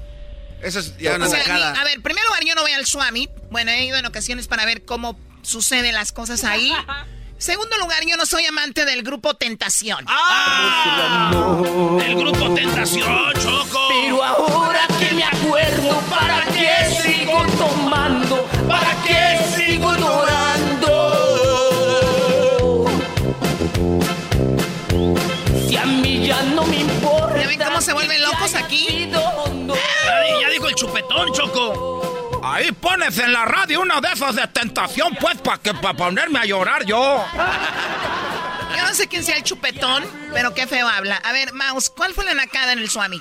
Eso 0.61 0.81
es 0.81 0.97
ya 0.99 1.15
una 1.17 1.27
O 1.27 1.31
sea, 1.31 1.39
nacada. 1.39 1.73
ni- 1.73 1.79
a 1.79 1.85
ver, 1.85 1.95
en 1.95 2.03
primer 2.03 2.25
lugar, 2.25 2.43
yo 2.45 2.55
no 2.57 2.63
voy 2.63 2.73
al 2.73 2.85
Swamit. 2.87 3.31
Bueno, 3.51 3.71
he 3.71 3.85
ido 3.85 3.97
en 3.97 4.07
ocasiones 4.07 4.49
para 4.49 4.65
ver 4.65 4.85
cómo 4.85 5.19
suceden 5.43 5.95
las 5.95 6.11
cosas 6.13 6.43
ahí. 6.45 6.73
Segundo 7.43 7.77
lugar, 7.79 8.05
yo 8.07 8.17
no 8.17 8.25
soy 8.25 8.45
amante 8.47 8.85
del 8.85 9.03
grupo 9.03 9.35
Tentación. 9.35 10.07
El 12.07 12.15
grupo 12.15 12.55
Tentación, 12.55 13.33
Choco. 13.35 13.89
Pero 13.89 14.23
ahora 14.23 14.87
que 15.01 15.13
me 15.13 15.25
acuerdo, 15.25 16.01
¿para 16.09 16.45
qué 16.53 16.73
sigo 17.03 17.45
tomando? 17.59 18.47
¿Para 18.69 18.95
qué 19.03 19.41
sigo 19.57 19.93
llorando? 19.93 20.89
Si 25.69 25.77
a 25.77 25.85
mí 25.85 26.25
ya 26.25 26.45
no 26.45 26.65
me 26.65 26.77
importa. 26.77 27.41
¿Ya 27.41 27.49
ven 27.49 27.59
cómo 27.59 27.81
se 27.81 27.93
vuelven 27.93 28.23
locos 28.23 28.55
aquí? 28.55 29.11
Ya, 29.11 30.41
ya 30.43 30.49
dijo 30.49 30.69
el 30.69 30.77
chupetón, 30.77 31.33
Choco. 31.33 32.12
Pones 32.81 33.19
en 33.19 33.33
la 33.33 33.45
radio 33.45 33.81
una 33.81 34.01
de 34.01 34.09
esas 34.13 34.35
de 34.37 34.47
tentación, 34.49 35.15
pues, 35.21 35.37
para 35.41 35.59
que 35.59 35.73
para 35.75 35.95
ponerme 35.95 36.39
a 36.41 36.45
llorar 36.45 36.85
yo. 36.85 37.25
Yo 38.77 38.83
no 38.87 38.95
sé 38.95 39.07
quién 39.09 39.23
sea 39.23 39.37
el 39.37 39.43
chupetón, 39.43 40.05
pero 40.33 40.53
qué 40.55 40.67
feo 40.67 40.89
habla. 40.89 41.17
A 41.25 41.33
ver, 41.33 41.53
Mouse, 41.53 41.91
¿cuál 41.91 42.13
fue 42.15 42.25
la 42.25 42.35
nacada 42.35 42.73
en 42.73 42.79
el 42.81 42.89
Swami? 42.89 43.21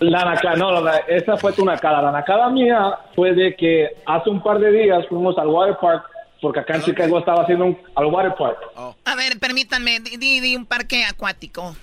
La 0.00 0.24
nacada, 0.24 0.54
no, 0.56 0.80
la- 0.80 0.98
esa 1.08 1.36
fue 1.36 1.52
tu 1.52 1.64
nacada. 1.64 2.00
La 2.02 2.12
nacada 2.12 2.48
mía 2.50 2.78
fue 3.16 3.32
de 3.34 3.56
que 3.56 3.88
hace 4.06 4.30
un 4.30 4.42
par 4.42 4.58
de 4.60 4.70
días 4.70 5.04
fuimos 5.08 5.36
al 5.38 5.48
water 5.48 5.76
park, 5.80 6.04
porque 6.40 6.60
acá 6.60 6.76
en 6.76 6.82
Chicago 6.84 7.18
estaba 7.18 7.42
haciendo 7.42 7.64
un, 7.64 7.78
al 7.96 8.06
water 8.06 8.34
park. 8.38 8.58
A 9.04 9.14
ver, 9.16 9.38
permítanme, 9.40 9.98
di, 10.00 10.16
di- 10.16 10.40
di 10.40 10.54
un 10.54 10.66
parque 10.66 11.04
acuático. 11.04 11.74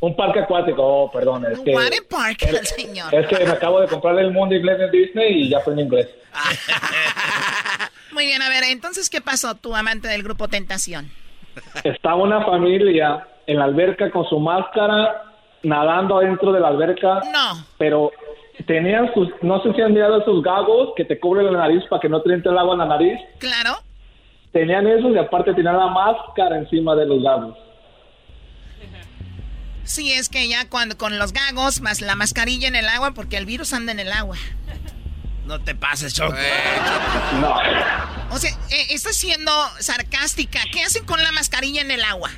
Un 0.00 0.16
parque 0.16 0.40
acuático, 0.40 0.82
oh, 0.82 1.10
perdón. 1.10 1.44
Es 1.50 1.58
que, 1.60 1.74
Water 1.74 2.06
park, 2.08 2.42
el 2.42 2.66
señor. 2.66 3.14
es 3.14 3.26
que 3.26 3.44
me 3.44 3.50
acabo 3.50 3.80
de 3.80 3.88
comprar 3.88 4.18
el 4.18 4.30
mundo 4.30 4.54
inglés 4.54 4.80
en 4.80 4.90
Disney 4.90 5.42
y 5.42 5.48
ya 5.50 5.58
aprendí 5.58 5.82
inglés. 5.82 6.08
Muy 8.12 8.26
bien, 8.26 8.42
a 8.42 8.48
ver, 8.48 8.64
entonces, 8.64 9.10
¿qué 9.10 9.20
pasó, 9.20 9.54
tu 9.54 9.74
amante 9.76 10.08
del 10.08 10.22
grupo 10.22 10.48
Tentación? 10.48 11.10
Estaba 11.84 12.16
una 12.16 12.44
familia 12.44 13.26
en 13.46 13.58
la 13.58 13.64
alberca 13.64 14.10
con 14.10 14.24
su 14.28 14.38
máscara, 14.38 15.22
nadando 15.62 16.18
adentro 16.18 16.52
de 16.52 16.60
la 16.60 16.68
alberca. 16.68 17.20
No. 17.32 17.64
Pero 17.78 18.10
tenían 18.66 19.12
sus, 19.14 19.28
no 19.42 19.62
sé 19.62 19.72
si 19.74 19.82
han 19.82 19.92
mirado 19.92 20.20
esos 20.20 20.42
gagos 20.42 20.90
que 20.96 21.04
te 21.04 21.18
cubren 21.18 21.46
la 21.46 21.58
nariz 21.58 21.82
para 21.88 22.00
que 22.00 22.08
no 22.08 22.22
te 22.22 22.32
entre 22.32 22.52
el 22.52 22.58
agua 22.58 22.72
en 22.72 22.78
la 22.78 22.86
nariz. 22.86 23.18
Claro. 23.38 23.76
Tenían 24.52 24.86
eso 24.86 25.10
y 25.10 25.18
aparte 25.18 25.54
tenían 25.54 25.76
la 25.76 25.88
máscara 25.88 26.58
encima 26.58 26.96
de 26.96 27.06
los 27.06 27.22
gagos. 27.22 27.56
Sí, 29.90 30.12
es 30.12 30.28
que 30.28 30.46
ya 30.48 30.68
cuando 30.68 30.96
con 30.96 31.18
los 31.18 31.32
gagos, 31.32 31.80
más 31.80 32.00
la 32.00 32.14
mascarilla 32.14 32.68
en 32.68 32.76
el 32.76 32.88
agua, 32.88 33.10
porque 33.12 33.36
el 33.36 33.44
virus 33.44 33.72
anda 33.72 33.90
en 33.90 33.98
el 33.98 34.12
agua. 34.12 34.36
No 35.46 35.58
te 35.60 35.74
pases, 35.74 36.14
Choco. 36.14 36.32
No. 37.40 37.54
O 38.30 38.38
sea, 38.38 38.50
eh, 38.70 38.86
estás 38.90 39.16
siendo 39.16 39.50
sarcástica. 39.80 40.60
¿Qué 40.72 40.82
hacen 40.84 41.04
con 41.04 41.20
la 41.20 41.32
mascarilla 41.32 41.80
en 41.80 41.90
el 41.90 42.04
agua? 42.04 42.30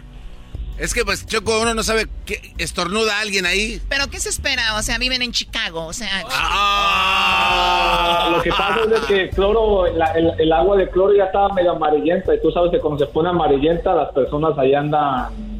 Es 0.79 0.95
que, 0.95 1.05
pues, 1.05 1.27
Choco, 1.27 1.61
uno 1.61 1.75
no 1.75 1.83
sabe 1.83 2.07
que 2.25 2.55
estornuda 2.57 3.19
a 3.19 3.21
alguien 3.21 3.45
ahí. 3.45 3.83
¿Pero 3.91 4.09
qué 4.09 4.19
se 4.19 4.31
espera? 4.31 4.77
O 4.77 4.83
sea, 4.83 4.97
viven 4.97 5.21
en 5.21 5.33
Chicago, 5.33 5.85
o 5.85 5.93
sea... 5.93 6.25
Ah, 6.31 8.29
Lo 8.35 8.43
que 8.43 8.49
pasa 8.51 8.79
es 8.95 9.01
que 9.03 9.29
cloro, 9.29 9.87
la- 9.95 10.13
el, 10.13 10.33
el 10.41 10.51
agua 10.53 10.79
de 10.79 10.89
cloro 10.89 11.15
ya 11.15 11.25
estaba 11.25 11.51
medio 11.53 11.73
amarillenta 11.73 12.35
y 12.35 12.41
tú 12.41 12.51
sabes 12.51 12.71
que 12.71 12.79
cuando 12.81 13.05
se 13.05 13.13
pone 13.13 13.29
amarillenta 13.29 13.95
las 13.95 14.11
personas 14.13 14.57
ahí 14.59 14.75
andan, 14.75 15.52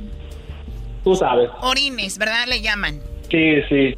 tú 1.05 1.15
sabes. 1.17 1.51
Orines, 1.61 2.19
¿verdad? 2.19 2.47
Le 2.47 2.61
llaman. 2.61 3.01
Sí, 3.31 3.55
sí. 3.69 3.95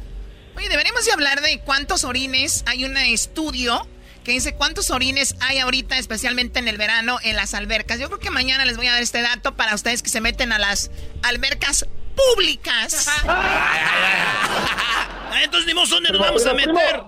Oye, 0.57 0.69
deberíamos 0.69 1.05
de 1.05 1.11
hablar 1.11 1.41
de 1.41 1.59
cuántos 1.59 2.03
orines. 2.05 2.63
Hay 2.67 2.85
un 2.85 2.95
estudio 2.97 3.85
que 4.23 4.31
dice 4.31 4.55
cuántos 4.55 4.89
orines 4.89 5.35
hay 5.41 5.59
ahorita, 5.59 5.97
especialmente 5.97 6.59
en 6.59 6.67
el 6.67 6.77
verano, 6.77 7.17
en 7.23 7.35
las 7.35 7.53
albercas. 7.53 7.99
Yo 7.99 8.07
creo 8.07 8.19
que 8.19 8.31
mañana 8.31 8.65
les 8.65 8.77
voy 8.77 8.87
a 8.87 8.93
dar 8.93 9.03
este 9.03 9.21
dato 9.21 9.55
para 9.55 9.75
ustedes 9.75 10.01
que 10.01 10.09
se 10.09 10.21
meten 10.21 10.51
a 10.51 10.59
las 10.59 10.89
albercas 11.23 11.85
públicas. 12.15 13.07
Entonces, 15.43 15.73
ni 15.73 15.89
¿dónde 15.89 16.09
nos 16.11 16.21
vamos 16.21 16.45
a 16.45 16.53
meter? 16.53 17.03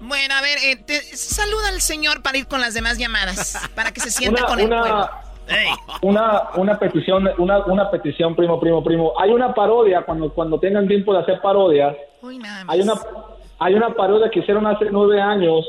Bueno, 0.00 0.34
a 0.34 0.42
ver, 0.42 0.58
eh, 0.58 0.76
te- 0.76 1.16
saluda 1.16 1.68
al 1.68 1.80
señor 1.80 2.22
para 2.22 2.36
ir 2.36 2.46
con 2.46 2.60
las 2.60 2.74
demás 2.74 2.98
llamadas, 2.98 3.58
para 3.74 3.92
que 3.92 4.00
se 4.00 4.10
sienta 4.10 4.40
Una, 4.42 4.48
con 4.48 4.60
el 4.60 4.66
una, 4.66 4.80
pueblo. 4.80 5.10
Una, 6.02 6.50
una 6.56 6.78
petición, 6.78 7.28
una, 7.38 7.58
una 7.66 7.90
petición, 7.90 8.34
primo, 8.34 8.58
primo, 8.60 8.82
primo. 8.82 9.12
Hay 9.18 9.30
una 9.30 9.54
parodia, 9.54 10.02
cuando, 10.02 10.30
cuando 10.32 10.58
tengan 10.58 10.86
tiempo 10.88 11.12
de 11.12 11.20
hacer 11.20 11.40
parodias, 11.40 11.96
Uy, 12.22 12.38
nada 12.38 12.64
hay 12.68 12.80
una, 12.80 12.94
hay 13.58 13.74
una 13.74 13.90
parodia 13.90 14.30
que 14.30 14.40
hicieron 14.40 14.66
hace 14.66 14.86
nueve 14.90 15.20
años 15.20 15.66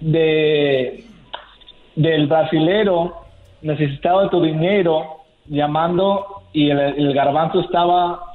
de 0.00 1.04
del 1.96 2.28
brasilero 2.28 3.16
necesitado 3.60 4.20
de 4.20 4.28
tu 4.28 4.40
dinero 4.40 5.24
llamando 5.46 6.44
y 6.52 6.70
el, 6.70 6.78
el 6.78 7.12
garbanzo 7.12 7.60
estaba 7.60 8.27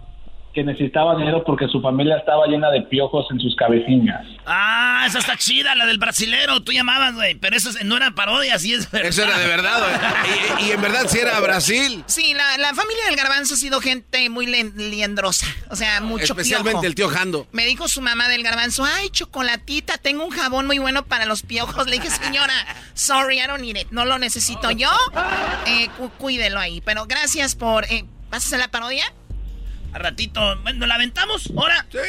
que 0.53 0.63
necesitaba 0.63 1.15
dinero 1.15 1.43
porque 1.43 1.67
su 1.67 1.81
familia 1.81 2.17
estaba 2.17 2.45
llena 2.47 2.69
de 2.69 2.81
piojos 2.83 3.25
en 3.31 3.39
sus 3.39 3.55
cabecinas. 3.55 4.25
Ah, 4.45 5.03
esa 5.07 5.19
está 5.19 5.35
chida, 5.35 5.73
la 5.75 5.85
del 5.87 5.97
brasilero. 5.97 6.61
Tú 6.61 6.71
llamabas, 6.71 7.15
güey. 7.15 7.35
Pero 7.35 7.55
eso 7.57 7.69
es- 7.71 7.83
no 7.83 7.97
era 7.97 8.11
parodia, 8.11 8.59
sí 8.59 8.73
es 8.73 8.89
verdad. 8.91 9.09
Eso 9.09 9.23
era 9.23 9.37
de 9.39 9.47
verdad, 9.47 9.79
güey. 9.79 9.93
Y, 10.63 10.65
y 10.67 10.71
en 10.71 10.81
verdad 10.81 11.05
sí 11.07 11.17
era 11.19 11.39
Brasil. 11.39 12.03
Sí, 12.07 12.33
la, 12.33 12.57
la 12.59 12.73
familia 12.73 13.05
del 13.07 13.15
garbanzo 13.15 13.55
ha 13.55 13.57
sido 13.57 13.81
gente 13.81 14.29
muy 14.29 14.45
liendrosa. 14.45 15.47
O 15.69 15.75
sea, 15.75 16.01
mucho 16.01 16.23
Especialmente 16.33 16.71
piojo. 16.71 16.85
el 16.85 16.95
tío 16.95 17.09
Jando. 17.09 17.47
Me 17.51 17.65
dijo 17.65 17.87
su 17.87 18.01
mamá 18.01 18.27
del 18.29 18.43
garbanzo, 18.43 18.85
ay, 18.85 19.09
chocolatita, 19.09 19.97
tengo 19.97 20.23
un 20.23 20.31
jabón 20.31 20.67
muy 20.67 20.77
bueno 20.79 21.03
para 21.05 21.25
los 21.25 21.41
piojos. 21.41 21.87
Le 21.87 21.93
dije, 21.99 22.09
señora, 22.09 22.53
sorry, 22.93 23.39
I 23.39 23.47
don't 23.47 23.61
need 23.61 23.75
it. 23.77 23.87
No 23.91 24.05
lo 24.05 24.19
necesito 24.19 24.69
yo. 24.71 24.91
Eh, 25.65 25.89
cu- 25.97 26.09
cuídelo 26.11 26.59
ahí. 26.59 26.81
Pero 26.81 27.05
gracias 27.07 27.55
por... 27.55 27.85
Eh, 27.85 28.05
¿Vas 28.29 28.45
a 28.45 28.47
hacer 28.47 28.59
la 28.59 28.67
parodia? 28.69 29.03
A 29.93 29.99
ratito, 29.99 30.41
bueno, 30.63 30.85
¿la 30.87 30.95
aventamos? 30.95 31.51
¿Ahora? 31.55 31.85
Sí, 31.91 31.99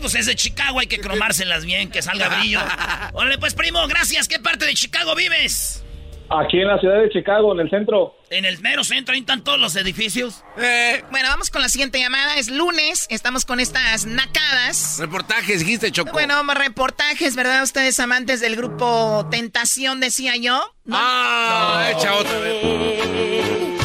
pues 0.00 0.14
es 0.14 0.26
de 0.26 0.34
Chicago, 0.34 0.80
hay 0.80 0.86
que 0.86 0.98
cromárselas 0.98 1.64
bien, 1.64 1.90
que 1.90 2.02
salga 2.02 2.28
brillo. 2.28 2.60
Órale, 3.14 3.38
pues, 3.38 3.54
primo, 3.54 3.86
gracias. 3.88 4.28
¿Qué 4.28 4.38
parte 4.38 4.66
de 4.66 4.74
Chicago 4.74 5.14
vives? 5.14 5.84
Aquí 6.30 6.58
en 6.58 6.68
la 6.68 6.78
ciudad 6.78 7.00
de 7.00 7.10
Chicago, 7.10 7.52
en 7.52 7.60
el 7.60 7.70
centro. 7.70 8.16
En 8.30 8.44
el 8.44 8.58
mero 8.60 8.82
centro, 8.82 9.14
ahí 9.14 9.20
están 9.20 9.44
todos 9.44 9.58
los 9.58 9.76
edificios. 9.76 10.42
Bueno, 10.56 11.28
vamos 11.28 11.50
con 11.50 11.62
la 11.62 11.68
siguiente 11.68 11.98
llamada. 11.98 12.36
Es 12.36 12.50
lunes, 12.50 13.06
estamos 13.10 13.44
con 13.44 13.60
estas 13.60 14.06
nacadas. 14.06 14.98
Reportajes, 15.00 15.60
dijiste, 15.60 15.92
Choco. 15.92 16.12
Bueno, 16.12 16.42
reportajes, 16.54 17.36
¿verdad? 17.36 17.62
Ustedes 17.62 18.00
amantes 18.00 18.40
del 18.40 18.56
grupo 18.56 19.28
Tentación, 19.30 20.00
decía 20.00 20.36
yo. 20.36 20.74
¿No? 20.84 20.96
Ah, 20.98 21.90
echa 21.94 22.14
otra 22.14 22.38
vez. 22.38 23.83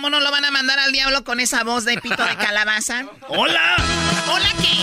¿Cómo 0.00 0.08
no 0.08 0.20
lo 0.20 0.30
van 0.30 0.46
a 0.46 0.50
mandar 0.50 0.78
al 0.78 0.92
diablo 0.92 1.24
con 1.24 1.40
esa 1.40 1.62
voz 1.62 1.84
de 1.84 1.98
pito 1.98 2.24
de 2.24 2.34
calabaza? 2.34 3.04
¡Hola! 3.28 3.76
¿Hola 4.32 4.48
qué? 4.62 4.78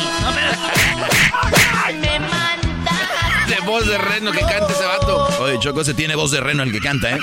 Me 1.95 2.19
mandaste. 2.19 3.55
De 3.55 3.59
voz 3.61 3.87
de 3.87 3.97
reno 3.97 4.31
que 4.31 4.41
canta 4.41 4.67
ese 4.71 4.85
vato. 4.85 5.25
Oye, 5.39 5.57
Choco, 5.59 5.83
se 5.83 5.95
tiene 5.95 6.13
voz 6.13 6.29
de 6.29 6.39
reno 6.39 6.61
el 6.61 6.71
que 6.71 6.79
canta, 6.79 7.09
¿eh? 7.09 7.17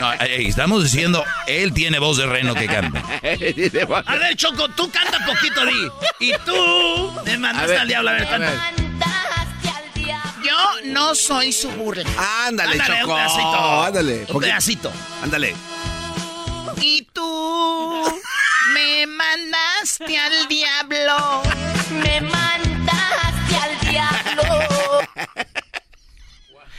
No, 0.00 0.10
ey, 0.14 0.46
estamos 0.46 0.82
diciendo, 0.82 1.22
él 1.46 1.74
tiene 1.74 1.98
voz 1.98 2.16
de 2.16 2.24
reno 2.24 2.54
que 2.54 2.64
canta. 2.64 3.00
A 4.06 4.16
ver, 4.16 4.34
Choco, 4.34 4.70
tú 4.70 4.90
canta 4.90 5.18
poquito, 5.26 5.66
di. 5.66 5.90
Y 6.18 6.32
tú 6.46 7.12
me 7.26 7.36
mandaste 7.36 7.64
A 7.64 7.66
ver, 7.72 7.78
al 7.80 7.88
diablo. 7.88 8.08
A 8.08 8.12
ver, 8.14 8.22
a 8.22 8.30
canta. 8.30 8.50
ver. 8.50 8.58
Yo 10.42 10.56
no 10.86 11.14
soy 11.14 11.52
su 11.52 11.68
burla. 11.72 12.04
Ándale, 12.46 12.72
Ándale, 12.80 13.00
Choco. 13.00 13.12
un 13.12 13.18
pedacito. 13.18 13.84
Ándale. 13.84 14.12
Un 14.20 14.26
poquito. 14.28 14.40
pedacito. 14.40 14.92
Ándale. 15.22 15.54
Y 16.84 17.06
tú 17.12 18.20
me 18.74 19.06
mandaste 19.06 20.18
al 20.18 20.48
diablo. 20.48 21.42
Me 22.02 22.20
mandaste 22.20 23.56
al 23.56 23.80
diablo. 23.88 24.42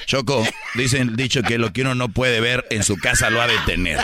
Choco, 0.05 0.45
dicen 0.75 1.15
dicho 1.15 1.41
que 1.41 1.57
lo 1.57 1.71
que 1.71 1.83
uno 1.83 1.95
no 1.95 2.09
puede 2.09 2.41
ver 2.41 2.67
en 2.69 2.83
su 2.83 2.97
casa 2.97 3.29
lo 3.29 3.41
ha 3.41 3.47
de 3.47 3.57
tener. 3.59 3.97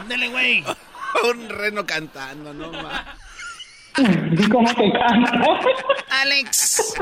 Ándale, 0.00 0.28
güey. 0.28 0.64
Un 1.22 1.48
reno 1.48 1.86
cantando, 1.86 2.52
no 2.52 2.72
más. 2.72 3.04
¿Cómo 4.50 4.74
te 4.74 4.92
canta? 4.92 5.40
Alex, 6.22 6.94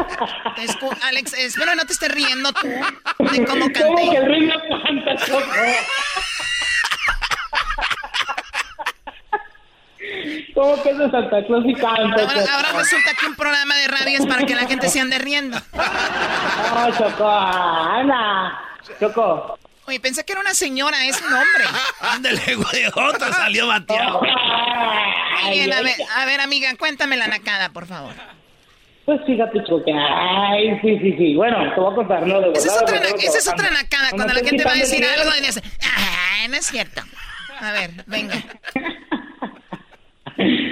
te 0.56 1.06
Alex, 1.06 1.32
espero 1.34 1.74
no 1.74 1.84
te 1.84 1.92
estés 1.92 2.12
riendo 2.12 2.52
tú 2.52 2.66
de 2.66 2.78
cómo 3.46 3.46
¿Cómo 3.46 3.66
que 3.68 3.80
canté. 3.80 4.16
el 4.16 4.26
ritmo 4.26 4.54
canta, 4.84 5.16
Choco? 5.24 5.44
¿Cómo 10.54 10.82
que 10.82 10.90
es 10.90 10.98
de 10.98 11.10
Santa 11.10 11.44
Claus 11.46 11.64
y 11.66 11.74
canta, 11.74 12.00
Ahora, 12.00 12.54
ahora 12.54 12.72
resulta 12.78 13.12
que 13.18 13.26
un 13.26 13.34
programa 13.36 13.74
de 13.76 13.88
radio 13.88 14.18
es 14.18 14.26
para 14.26 14.44
que 14.44 14.54
la 14.54 14.66
gente 14.66 14.88
se 14.88 15.00
ande 15.00 15.18
riendo. 15.18 15.58
No, 15.72 16.90
Choco, 16.98 17.28
Ana. 17.30 18.60
Choco. 18.98 19.58
Oye, 19.90 19.98
pensé 19.98 20.24
que 20.24 20.34
era 20.34 20.40
una 20.40 20.54
señora, 20.54 21.04
es 21.04 21.20
un 21.20 21.32
hombre. 21.32 21.64
Ándale, 22.00 22.54
güey. 22.54 22.86
Otro 22.86 23.32
salió 23.32 23.66
bateado. 23.66 24.20
Muy 24.20 25.50
bien, 25.50 25.72
a 25.72 25.82
ver, 25.82 25.96
a 26.16 26.24
ver, 26.26 26.40
amiga, 26.40 26.68
cuéntame 26.78 27.16
la 27.16 27.26
nacada, 27.26 27.70
por 27.70 27.86
favor. 27.86 28.12
Pues 29.04 29.20
fíjate, 29.26 29.58
Choco, 29.64 29.84
que... 29.84 29.92
Ay, 29.92 30.78
sí, 30.80 30.96
sí, 31.00 31.16
sí. 31.18 31.34
Bueno, 31.34 31.74
te 31.74 31.80
voy 31.80 31.92
a 31.92 31.96
contar, 31.96 32.24
¿no? 32.24 32.40
De 32.40 32.52
Esa 32.52 32.68
es 32.68 32.82
otra, 32.82 32.98
esa 32.98 33.38
es 33.38 33.48
otra 33.48 33.68
nacada, 33.70 34.10
cuando 34.10 34.32
la 34.32 34.44
gente 34.48 34.62
va 34.62 34.70
a 34.70 34.76
decir 34.76 35.04
algo 35.04 35.28
y 35.36 35.44
dice, 35.44 35.60
ah, 35.82 36.46
no 36.48 36.54
es 36.54 36.66
cierto. 36.66 37.02
A 37.60 37.72
ver, 37.72 37.90
venga. 38.06 38.36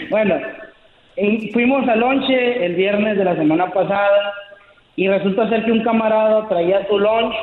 Bueno, 0.08 0.36
fuimos 1.52 1.86
al 1.86 2.00
lonche 2.00 2.64
el 2.64 2.74
viernes 2.74 3.18
de 3.18 3.24
la 3.24 3.36
semana 3.36 3.70
pasada 3.70 4.32
y 4.96 5.06
resulta 5.06 5.46
ser 5.50 5.66
que 5.66 5.72
un 5.72 5.84
camarada 5.84 6.48
traía 6.48 6.86
su 6.88 6.98
lunch 6.98 7.34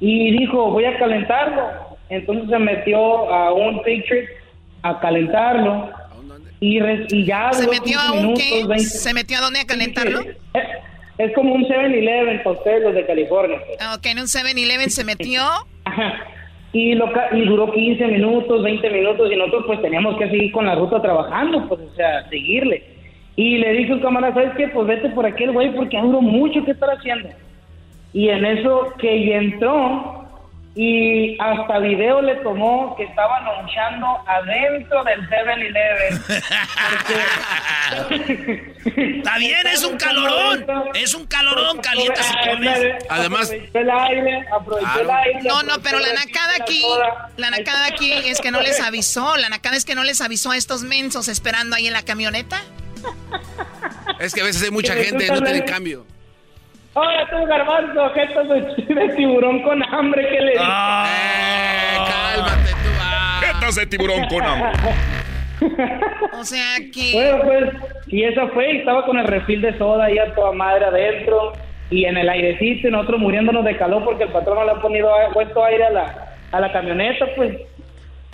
y 0.00 0.30
dijo, 0.38 0.70
voy 0.70 0.84
a 0.84 0.98
calentarlo. 0.98 1.62
entonces 2.08 2.48
se 2.50 2.58
metió 2.58 3.30
a 3.32 3.52
un 3.52 3.76
Patriot 3.78 4.26
a 4.82 4.98
calentarlo 5.00 5.90
y, 6.60 6.78
re- 6.80 7.06
y 7.10 7.24
ya 7.24 7.52
¿Se 7.52 7.66
metió 7.66 7.82
15 7.84 7.98
a 7.98 8.12
un 8.12 8.16
minutos, 8.22 8.42
qué? 8.44 8.66
20. 8.66 8.84
¿Se 8.84 9.14
metió 9.14 9.38
a 9.38 9.40
dónde 9.40 9.60
a 9.60 9.66
calentarlo? 9.66 10.20
Es, 10.20 10.64
es 11.18 11.34
como 11.34 11.54
un 11.54 11.64
7-Eleven 11.64 12.42
para 12.42 12.56
ustedes, 12.56 12.82
los 12.82 12.94
de 12.94 13.06
California. 13.06 13.58
Ah, 13.80 13.94
Ok, 13.98 14.06
en 14.06 14.18
un 14.20 14.24
7-Eleven 14.26 14.88
se 14.90 15.04
metió. 15.04 15.42
Y, 16.72 16.94
lo, 16.94 17.10
y 17.32 17.40
duró 17.46 17.72
15 17.72 18.06
minutos, 18.06 18.62
20 18.62 18.90
minutos 18.90 19.28
y 19.32 19.34
nosotros 19.34 19.64
pues 19.66 19.82
teníamos 19.82 20.16
que 20.18 20.30
seguir 20.30 20.52
con 20.52 20.66
la 20.66 20.76
ruta 20.76 21.02
trabajando, 21.02 21.66
pues 21.68 21.80
o 21.80 21.94
sea, 21.96 22.28
seguirle. 22.28 22.84
Y 23.34 23.58
le 23.58 23.72
dije 23.72 23.92
al 23.94 24.00
camarada, 24.00 24.34
¿sabes 24.34 24.52
qué? 24.56 24.68
Pues 24.68 24.86
vete 24.86 25.08
por 25.08 25.26
aquel 25.26 25.50
güey 25.50 25.74
porque 25.74 25.96
ya 25.96 26.02
duró 26.02 26.22
mucho, 26.22 26.64
¿qué 26.64 26.70
estar 26.70 26.88
haciendo? 26.90 27.28
Y 28.12 28.28
en 28.28 28.44
eso 28.44 28.92
que 28.98 29.26
ya 29.26 29.36
entró 29.36 30.16
y 30.74 31.36
hasta 31.40 31.78
video 31.78 32.22
le 32.22 32.36
tomó 32.36 32.94
que 32.96 33.02
estaban 33.04 33.44
lonchando 33.44 34.06
adentro 34.26 35.02
del 35.04 35.20
7-Eleven. 35.28 36.22
Está 39.18 39.38
bien, 39.38 39.66
es 39.66 39.84
un 39.84 39.96
calorón. 39.96 40.66
Es 40.94 41.14
un 41.14 41.26
calorón 41.26 41.78
caliente 41.78 42.20
si. 42.22 42.34
Además- 43.08 43.50
Aprovechó 43.52 43.78
el 43.78 43.90
aire, 43.90 44.44
el 45.02 45.10
aire. 45.10 45.40
No, 45.44 45.62
no, 45.62 45.80
pero 45.82 45.98
la 45.98 46.12
nacada 46.12 46.54
aquí, 46.60 46.84
la 47.36 47.50
nacada 47.50 47.86
aquí 47.86 48.12
es 48.12 48.40
que 48.40 48.50
no 48.50 48.60
les 48.60 48.80
avisó. 48.80 49.36
La 49.36 49.48
nacada 49.48 49.76
es 49.76 49.84
que 49.84 49.94
no 49.94 50.04
les 50.04 50.20
avisó 50.20 50.50
a 50.52 50.56
estos 50.56 50.82
mensos 50.82 51.28
esperando 51.28 51.76
ahí 51.76 51.86
en 51.88 51.92
la 51.92 52.02
camioneta. 52.02 52.60
Es 54.18 54.34
que 54.34 54.40
a 54.40 54.44
veces 54.44 54.62
hay 54.62 54.70
mucha 54.70 54.94
gente, 54.94 55.26
no 55.28 55.40
tienen 55.42 55.62
cambio. 55.64 56.06
Ahora 56.94 57.28
tú, 57.30 57.46
garbanzo, 57.46 58.02
objetos 58.04 58.48
de, 58.48 58.94
de 58.94 59.08
tiburón 59.14 59.62
con 59.62 59.82
hambre, 59.82 60.26
¿qué 60.28 60.40
le 60.40 60.50
dices? 60.52 60.66
cálmate 62.08 62.70
tú. 62.70 63.46
Jetas 63.46 63.74
de 63.76 63.86
tiburón 63.86 64.26
con 64.26 64.42
hambre. 64.42 64.70
O 66.32 66.44
sea 66.44 66.76
que. 66.92 67.12
Bueno, 67.12 67.42
pues, 67.44 68.04
y 68.06 68.24
esa 68.24 68.46
fue, 68.48 68.72
y 68.72 68.76
estaba 68.78 69.04
con 69.04 69.18
el 69.18 69.26
refil 69.26 69.60
de 69.60 69.76
soda 69.76 70.06
ahí 70.06 70.16
a 70.18 70.34
toda 70.34 70.52
madre 70.52 70.86
adentro, 70.86 71.52
y 71.90 72.06
en 72.06 72.16
el 72.16 72.28
airecito, 72.30 72.88
y 72.88 72.90
nosotros 72.90 73.20
muriéndonos 73.20 73.62
de 73.66 73.76
calor 73.76 74.02
porque 74.04 74.24
el 74.24 74.30
patrón 74.32 74.56
no 74.58 74.64
le 74.64 74.70
ha 74.72 74.80
ponido, 74.80 75.10
puesto 75.34 75.62
aire 75.64 75.84
a 75.84 75.90
la, 75.90 76.34
a 76.52 76.60
la 76.60 76.72
camioneta, 76.72 77.26
pues. 77.36 77.58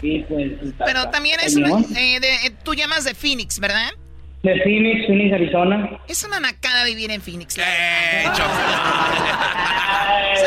Y 0.02 0.20
pues. 0.20 0.52
Pero 0.84 0.98
está 1.00 1.10
también 1.10 1.40
es 1.40 1.56
eh, 1.56 2.20
de- 2.20 2.46
eh, 2.46 2.50
tú 2.62 2.74
llamas 2.74 3.02
de 3.04 3.12
Phoenix, 3.14 3.58
¿verdad? 3.58 3.88
De 4.46 4.62
Phoenix, 4.62 5.06
Phoenix, 5.08 5.34
Arizona. 5.34 5.90
Es 6.06 6.22
una 6.22 6.38
nacada 6.38 6.84
vivir 6.84 7.10
en 7.10 7.20
Phoenix. 7.20 7.58
Ay, 7.58 8.28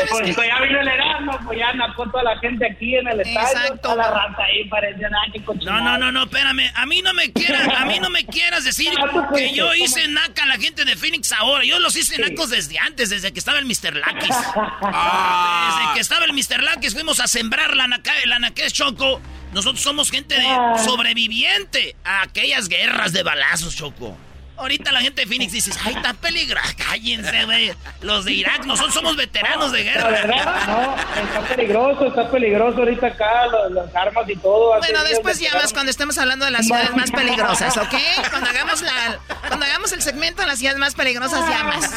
pues, 0.08 0.34
pues 0.34 0.48
ya 0.48 0.58
vino 0.62 0.80
el 0.80 0.88
Erasmo, 0.88 1.38
pues 1.44 1.58
ya 1.58 1.70
nacó 1.74 2.08
toda 2.08 2.22
la 2.22 2.38
gente 2.38 2.66
aquí 2.66 2.96
en 2.96 3.08
el 3.08 3.20
estadio. 3.20 3.40
Exacto. 3.40 3.78
Toda 3.82 3.96
la 3.96 4.10
raza 4.10 4.42
ahí 4.42 4.64
parecía 4.70 5.10
nada 5.10 5.24
que 5.30 5.40
No, 5.66 5.82
no, 5.82 5.98
no, 5.98 6.10
no, 6.10 6.22
espérame. 6.22 6.72
A 6.76 6.86
mí 6.86 7.02
no 7.02 7.12
me 7.12 7.30
quieras, 7.30 7.68
a 7.76 7.84
mí 7.84 8.00
no 8.00 8.08
me 8.08 8.24
quieras 8.24 8.64
decir 8.64 8.90
que 9.34 9.52
yo 9.52 9.74
hice 9.74 10.08
naca 10.08 10.44
a 10.44 10.46
la 10.46 10.56
gente 10.56 10.86
de 10.86 10.96
Phoenix 10.96 11.32
ahora. 11.32 11.62
Yo 11.64 11.78
los 11.78 11.94
hice 11.94 12.18
nacos 12.18 12.48
desde 12.48 12.78
antes, 12.78 13.10
desde 13.10 13.34
que 13.34 13.38
estaba 13.38 13.58
el 13.58 13.66
Mr. 13.66 13.96
Lakis. 13.96 14.28
Desde 14.36 15.94
que 15.94 16.00
estaba 16.00 16.24
el 16.24 16.32
Mr. 16.32 16.62
Lakis 16.62 16.94
fuimos 16.94 17.20
a 17.20 17.26
sembrar 17.26 17.76
la 17.76 17.86
naca, 17.86 18.12
la 18.24 18.38
naquez 18.38 18.72
choco. 18.72 19.20
Nosotros 19.52 19.80
somos 19.82 20.10
gente 20.10 20.34
de 20.36 20.46
sobreviviente 20.84 21.96
a 22.04 22.22
aquellas 22.22 22.68
guerras 22.68 23.12
de 23.12 23.22
balazos, 23.22 23.74
Choco. 23.76 24.16
Ahorita 24.56 24.92
la 24.92 25.00
gente 25.00 25.22
de 25.22 25.26
Phoenix 25.26 25.52
dice, 25.52 25.70
ay, 25.82 25.94
está 25.94 26.12
peligrosa. 26.12 26.74
Cállense, 26.76 27.44
güey. 27.46 27.72
Los 28.02 28.26
de 28.26 28.32
Irak, 28.32 28.66
nosotros 28.66 28.92
somos 28.92 29.16
veteranos 29.16 29.72
de 29.72 29.82
La 29.84 29.90
guerra. 29.92 30.10
verdad, 30.10 30.66
no, 30.68 30.96
está 31.22 31.40
peligroso, 31.48 32.06
está 32.08 32.30
peligroso 32.30 32.78
ahorita 32.80 33.06
acá, 33.06 33.46
los- 33.46 33.72
las 33.72 33.96
armas 33.96 34.28
y 34.28 34.36
todo. 34.36 34.76
Bueno, 34.78 35.02
después 35.04 35.38
llamas 35.38 35.52
pegaron. 35.54 35.72
cuando 35.72 35.90
estemos 35.90 36.18
hablando 36.18 36.44
de 36.44 36.50
las 36.50 36.66
ciudades 36.66 36.94
más 36.94 37.10
peligrosas, 37.10 37.74
¿ok? 37.78 37.94
Cuando 38.30 38.50
hagamos 38.50 38.82
la, 38.82 39.18
cuando 39.48 39.64
hagamos 39.64 39.92
el 39.92 40.02
segmento 40.02 40.42
de 40.42 40.48
las 40.48 40.58
ciudades 40.58 40.78
más 40.78 40.94
peligrosas, 40.94 41.40
llamas. 41.48 41.90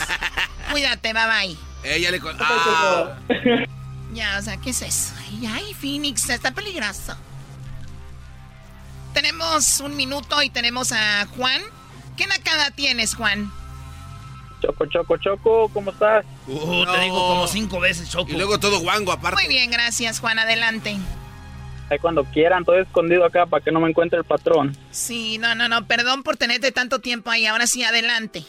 Cuídate, 0.72 1.12
bye 1.14 1.24
bye. 1.26 1.58
Ella 1.84 2.12
le 2.12 2.20
con... 2.22 2.38
Ah, 2.40 3.18
Ya, 4.14 4.38
o 4.40 4.42
sea, 4.42 4.56
¿qué 4.58 4.70
es 4.70 4.82
eso? 4.84 5.12
Ay, 5.20 5.48
ay, 5.54 5.74
Phoenix, 5.74 6.30
está 6.30 6.52
peligroso. 6.52 7.18
Tenemos 9.14 9.80
un 9.80 9.96
minuto 9.96 10.42
y 10.42 10.50
tenemos 10.50 10.92
a 10.92 11.28
Juan. 11.38 11.62
¿Qué 12.18 12.28
nacada 12.28 12.72
tienes, 12.72 13.16
Juan? 13.16 13.52
Choco, 14.62 14.86
Choco, 14.86 15.18
Choco, 15.18 15.70
¿cómo 15.74 15.92
estás? 15.92 16.26
Uh, 16.48 16.86
te 16.86 17.00
digo 17.02 17.28
como 17.28 17.48
cinco 17.48 17.80
veces, 17.80 18.10
Choco. 18.10 18.32
Y 18.32 18.36
luego 18.36 18.60
todo 18.60 18.80
guango 18.80 19.12
aparte. 19.12 19.42
Muy 19.42 19.54
bien, 19.54 19.70
gracias, 19.72 20.20
Juan. 20.20 20.40
Adelante. 20.40 20.96
Ahí 21.90 22.00
cuando 22.00 22.24
quieran, 22.24 22.62
estoy 22.62 22.82
escondido 22.82 23.26
acá 23.26 23.46
para 23.46 23.64
que 23.64 23.72
no 23.72 23.82
me 23.82 23.90
encuentre 23.90 24.18
el 24.18 24.26
patrón. 24.26 24.76
Sí, 24.92 25.38
no, 25.38 25.54
no, 25.54 25.68
no, 25.68 25.86
perdón 25.86 26.24
por 26.24 26.38
tenerte 26.38 26.72
tanto 26.72 27.00
tiempo 27.00 27.30
ahí. 27.30 27.46
Ahora 27.46 27.68
sí, 27.68 27.84
adelante. 27.84 28.44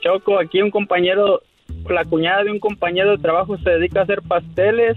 Choco, 0.00 0.38
aquí 0.38 0.62
un 0.62 0.70
compañero, 0.70 1.42
la 1.88 2.04
cuñada 2.04 2.44
de 2.44 2.52
un 2.52 2.60
compañero 2.60 3.10
de 3.10 3.18
trabajo 3.18 3.58
se 3.58 3.70
dedica 3.70 4.00
a 4.00 4.02
hacer 4.04 4.22
pasteles 4.22 4.96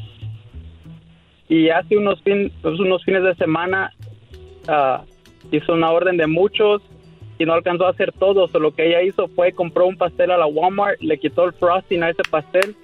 y 1.49 1.69
hace 1.69 1.97
unos, 1.97 2.21
fin, 2.23 2.51
pues, 2.61 2.79
unos 2.79 3.03
fines 3.03 3.23
de 3.23 3.35
semana 3.35 3.93
ah, 4.67 5.03
hizo 5.51 5.73
una 5.73 5.91
orden 5.91 6.17
de 6.17 6.27
muchos 6.27 6.81
y 7.39 7.45
no 7.45 7.53
alcanzó 7.53 7.85
a 7.85 7.91
hacer 7.91 8.11
todo. 8.11 8.47
So, 8.49 8.59
lo 8.59 8.73
que 8.73 8.87
ella 8.87 9.01
hizo 9.01 9.27
fue 9.29 9.53
compró 9.53 9.87
un 9.87 9.97
pastel 9.97 10.31
a 10.31 10.37
la 10.37 10.45
Walmart, 10.45 10.99
le 11.01 11.17
quitó 11.17 11.45
el 11.45 11.53
frosting 11.53 12.03
a 12.03 12.09
ese 12.09 12.23
pastel. 12.29 12.75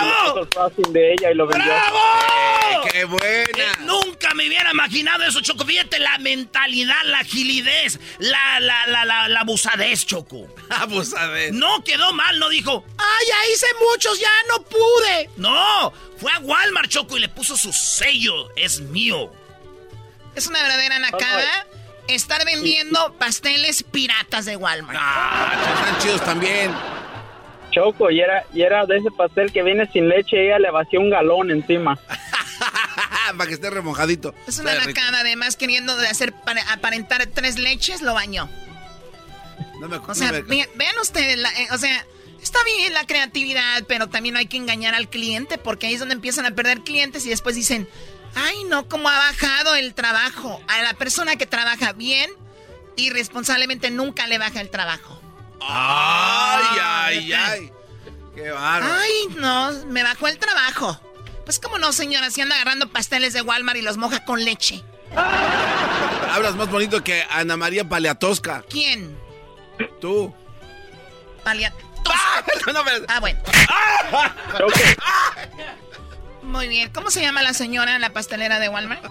¡Bravo! 0.00 0.40
el 0.40 0.48
frosting 0.48 0.92
de 0.92 1.12
ella 1.12 1.30
y 1.30 1.34
lo 1.34 1.46
vendió. 1.46 1.66
¡Bravo! 1.72 2.88
¡Qué 2.90 3.04
buena! 3.04 3.44
Eh, 3.56 3.76
nunca 3.80 4.34
me 4.34 4.46
hubiera 4.46 4.70
imaginado 4.70 5.24
eso, 5.24 5.40
Choco. 5.40 5.64
Fíjate 5.64 5.98
la 5.98 6.18
mentalidad, 6.18 7.02
la 7.04 7.20
agilidez, 7.20 7.98
la, 8.18 8.60
la, 8.60 8.86
la, 8.86 9.04
la, 9.04 9.28
la 9.28 9.40
abusadez, 9.40 10.06
Choco. 10.06 10.46
Abusadez. 10.70 11.52
No 11.52 11.82
quedó 11.84 12.12
mal, 12.12 12.38
no 12.38 12.48
dijo, 12.48 12.84
¡ay, 12.98 13.26
ya 13.26 13.52
hice 13.52 13.66
muchos, 13.90 14.18
ya 14.20 14.32
no 14.48 14.62
pude! 14.64 15.30
No, 15.36 15.92
fue 16.18 16.32
a 16.32 16.38
Walmart, 16.40 16.90
Choco, 16.90 17.16
y 17.16 17.20
le 17.20 17.28
puso 17.28 17.56
su 17.56 17.72
sello. 17.72 18.50
Es 18.56 18.80
mío. 18.80 19.32
Es 20.34 20.46
una 20.46 20.62
verdadera 20.62 20.98
nacada 20.98 21.66
estar 22.08 22.44
vendiendo 22.44 23.14
pasteles 23.18 23.82
piratas 23.82 24.44
de 24.44 24.56
Walmart. 24.56 24.98
Ah, 25.00 25.52
están 25.78 25.98
chidos 25.98 26.24
también. 26.24 26.74
Choco, 27.74 28.10
y 28.10 28.20
era, 28.20 28.44
y 28.54 28.62
era 28.62 28.86
de 28.86 28.98
ese 28.98 29.10
pastel 29.10 29.52
que 29.52 29.62
viene 29.62 29.90
sin 29.92 30.08
leche, 30.08 30.46
ella 30.46 30.58
le 30.60 30.70
vació 30.70 31.00
un 31.00 31.10
galón 31.10 31.50
encima. 31.50 31.98
Para 33.36 33.48
que 33.48 33.54
esté 33.54 33.68
remojadito. 33.70 34.34
Es 34.46 34.58
una 34.58 34.74
nacada, 34.74 35.20
además, 35.20 35.56
queriendo 35.56 35.96
de 35.96 36.06
hacer 36.06 36.32
para 36.32 36.62
aparentar 36.72 37.26
tres 37.26 37.58
leches, 37.58 38.00
lo 38.02 38.14
bañó. 38.14 38.48
No 39.80 39.88
me, 39.88 39.96
O 39.96 40.14
sea, 40.14 40.30
no 40.32 40.42
me- 40.46 40.68
vean 40.76 40.98
ustedes, 41.02 41.36
la- 41.38 41.50
eh, 41.60 41.68
o 41.72 41.78
sea, 41.78 42.04
está 42.42 42.58
bien 42.64 42.92
la 42.94 43.04
creatividad, 43.06 43.82
pero 43.88 44.08
también 44.08 44.34
no 44.34 44.38
hay 44.38 44.46
que 44.46 44.56
engañar 44.56 44.94
al 44.94 45.08
cliente, 45.08 45.58
porque 45.58 45.86
ahí 45.88 45.94
es 45.94 46.00
donde 46.00 46.14
empiezan 46.14 46.46
a 46.46 46.52
perder 46.52 46.80
clientes 46.82 47.26
y 47.26 47.30
después 47.30 47.56
dicen, 47.56 47.88
ay, 48.36 48.64
no, 48.68 48.88
cómo 48.88 49.08
ha 49.08 49.18
bajado 49.18 49.74
el 49.74 49.94
trabajo. 49.94 50.60
A 50.68 50.82
la 50.82 50.92
persona 50.94 51.36
que 51.36 51.46
trabaja 51.46 51.92
bien, 51.92 52.30
irresponsablemente 52.96 53.90
nunca 53.90 54.26
le 54.26 54.38
baja 54.38 54.60
el 54.60 54.70
trabajo. 54.70 55.20
Ay, 55.68 56.78
ay, 56.82 57.32
ay. 57.32 57.72
Qué 58.34 58.50
bárbaro. 58.50 58.94
Ay, 59.00 59.12
no, 59.36 59.70
me 59.86 60.02
bajó 60.02 60.28
el 60.28 60.38
trabajo. 60.38 61.00
Pues 61.44 61.58
cómo 61.60 61.78
no, 61.78 61.92
señora, 61.92 62.30
si 62.30 62.40
anda 62.40 62.54
agarrando 62.56 62.88
pasteles 62.88 63.32
de 63.32 63.42
Walmart 63.42 63.78
y 63.78 63.82
los 63.82 63.96
moja 63.96 64.24
con 64.24 64.44
leche. 64.44 64.82
Hablas 65.14 66.56
más 66.56 66.68
bonito 66.68 67.04
que 67.04 67.24
Ana 67.30 67.56
María 67.56 67.88
Paleatosca. 67.88 68.64
¿Quién? 68.68 69.16
Tú. 70.00 70.34
Palia- 71.44 71.72
Ah, 73.08 73.20
bueno. 73.20 73.40
Muy 76.42 76.68
bien. 76.68 76.90
¿Cómo 76.92 77.10
se 77.10 77.22
llama 77.22 77.42
la 77.42 77.54
señora 77.54 77.94
en 77.94 78.00
la 78.00 78.10
pastelera 78.12 78.58
de 78.58 78.68
Walmart? 78.68 79.04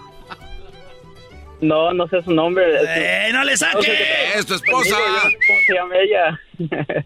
No, 1.64 1.92
no 1.94 2.06
sé 2.08 2.22
su 2.22 2.30
nombre. 2.32 2.64
¡Eh, 2.86 3.30
no 3.32 3.42
le 3.44 3.56
saque! 3.56 3.82
sé 3.82 3.90
qué- 3.90 4.38
¡Es 4.38 4.46
tu 4.46 4.54
esposa! 4.54 4.96
No 4.98 5.30
sé 5.30 5.36
¿Cómo 5.46 5.58
se 5.66 5.74
llama 5.74 5.94
ella? 5.98 6.40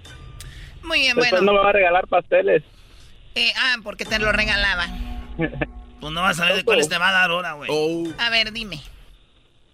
Muy 0.82 1.00
bien, 1.00 1.16
Después 1.16 1.30
bueno. 1.42 1.46
no 1.46 1.52
me 1.58 1.64
va 1.64 1.70
a 1.70 1.72
regalar 1.72 2.06
pasteles. 2.08 2.62
Eh, 3.34 3.52
ah, 3.56 3.76
porque 3.84 4.04
te 4.04 4.18
lo 4.18 4.32
regalaba. 4.32 4.86
Pues 6.00 6.12
no 6.12 6.22
vas 6.22 6.38
a 6.38 6.44
ver 6.44 6.54
de 6.54 6.64
cuáles 6.64 6.88
te 6.88 6.96
va 6.96 7.08
a 7.08 7.12
dar 7.12 7.30
ahora, 7.32 7.54
güey. 7.54 7.68
A 8.20 8.30
ver, 8.30 8.52
dime. 8.52 8.80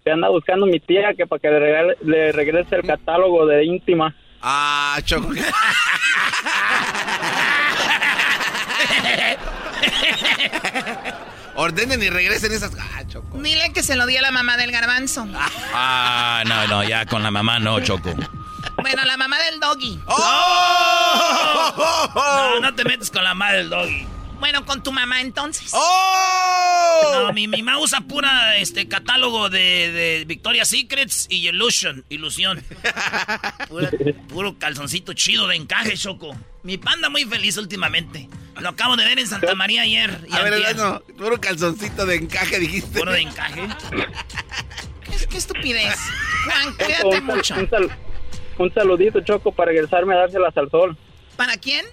Que 0.03 0.09
anda 0.11 0.27
buscando 0.29 0.65
mi 0.65 0.79
tía 0.79 1.13
que 1.15 1.27
para 1.27 1.39
que 1.39 1.49
le, 1.49 1.59
regale- 1.59 1.97
le 2.03 2.31
regrese 2.31 2.77
el 2.77 2.81
catálogo 2.81 3.45
de 3.45 3.63
íntima. 3.63 4.15
Ah, 4.41 4.97
Choco. 5.05 5.29
Ordenen 11.55 12.03
y 12.03 12.09
regresen 12.09 12.51
esas. 12.51 12.71
Ah, 12.79 13.03
Choco. 13.07 13.37
Dile 13.37 13.71
que 13.73 13.81
se 13.81 13.95
lo 13.95 14.05
di 14.05 14.17
a 14.17 14.21
la 14.21 14.31
mamá 14.31 14.57
del 14.57 14.71
garbanzo. 14.71 15.27
Ah, 15.73 16.43
no, 16.45 16.67
no, 16.67 16.83
ya 16.83 17.05
con 17.05 17.23
la 17.23 17.31
mamá 17.31 17.59
no, 17.59 17.79
Choco. 17.79 18.13
Bueno, 18.77 19.05
la 19.05 19.17
mamá 19.17 19.37
del 19.39 19.59
doggy. 19.59 19.99
No, 22.15 22.59
no 22.59 22.75
te 22.75 22.83
metes 22.83 23.09
con 23.09 23.23
la 23.23 23.33
madre 23.33 23.57
del 23.59 23.69
doggy. 23.69 24.07
Bueno, 24.39 24.65
con 24.65 24.83
tu 24.83 24.91
mamá 24.91 25.21
entonces. 25.21 25.71
¡Oh! 25.73 27.21
No, 27.27 27.33
mi, 27.33 27.47
mi 27.47 27.61
mamá 27.63 27.79
usa 27.79 28.01
pura 28.01 28.57
este 28.57 28.87
catálogo 28.87 29.49
de, 29.49 29.91
de 29.91 30.25
Victoria's 30.25 30.67
Secrets 30.69 31.27
y 31.29 31.47
Illusion, 31.47 32.03
ilusión. 32.09 32.63
Pura- 33.69 33.91
puro 34.27 34.57
calzoncito 34.57 35.13
chido 35.13 35.47
de 35.47 35.55
encaje, 35.55 35.95
Choco. 35.97 36.35
Mi 36.63 36.77
panda 36.77 37.09
muy 37.09 37.25
feliz 37.25 37.57
últimamente. 37.57 38.29
Lo 38.59 38.69
acabo 38.69 38.95
de 38.95 39.05
ver 39.05 39.19
en 39.19 39.27
Santa 39.27 39.53
María 39.55 39.81
ayer. 39.81 40.19
y 40.29 40.33
A 40.35 40.41
ver, 40.43 40.75
no, 40.75 40.99
puro 41.17 41.39
calzoncito 41.39 42.05
de 42.05 42.15
encaje, 42.15 42.59
dijiste. 42.59 42.99
Puro 42.99 43.11
de 43.11 43.21
encaje. 43.21 43.61
¿Qué, 45.03 45.27
qué 45.27 45.37
estupidez? 45.37 45.95
Juan, 46.45 46.73
cuídate 46.77 47.21
mucho. 47.21 47.55
un 47.55 47.69
sal- 47.69 47.97
un 48.57 48.73
saludito, 48.73 49.19
Choco, 49.21 49.51
para 49.51 49.71
regresarme 49.71 50.13
a 50.15 50.19
dárselas 50.19 50.55
al 50.57 50.69
sol. 50.71 50.97
¿Para 51.35 51.57
quién? 51.57 51.85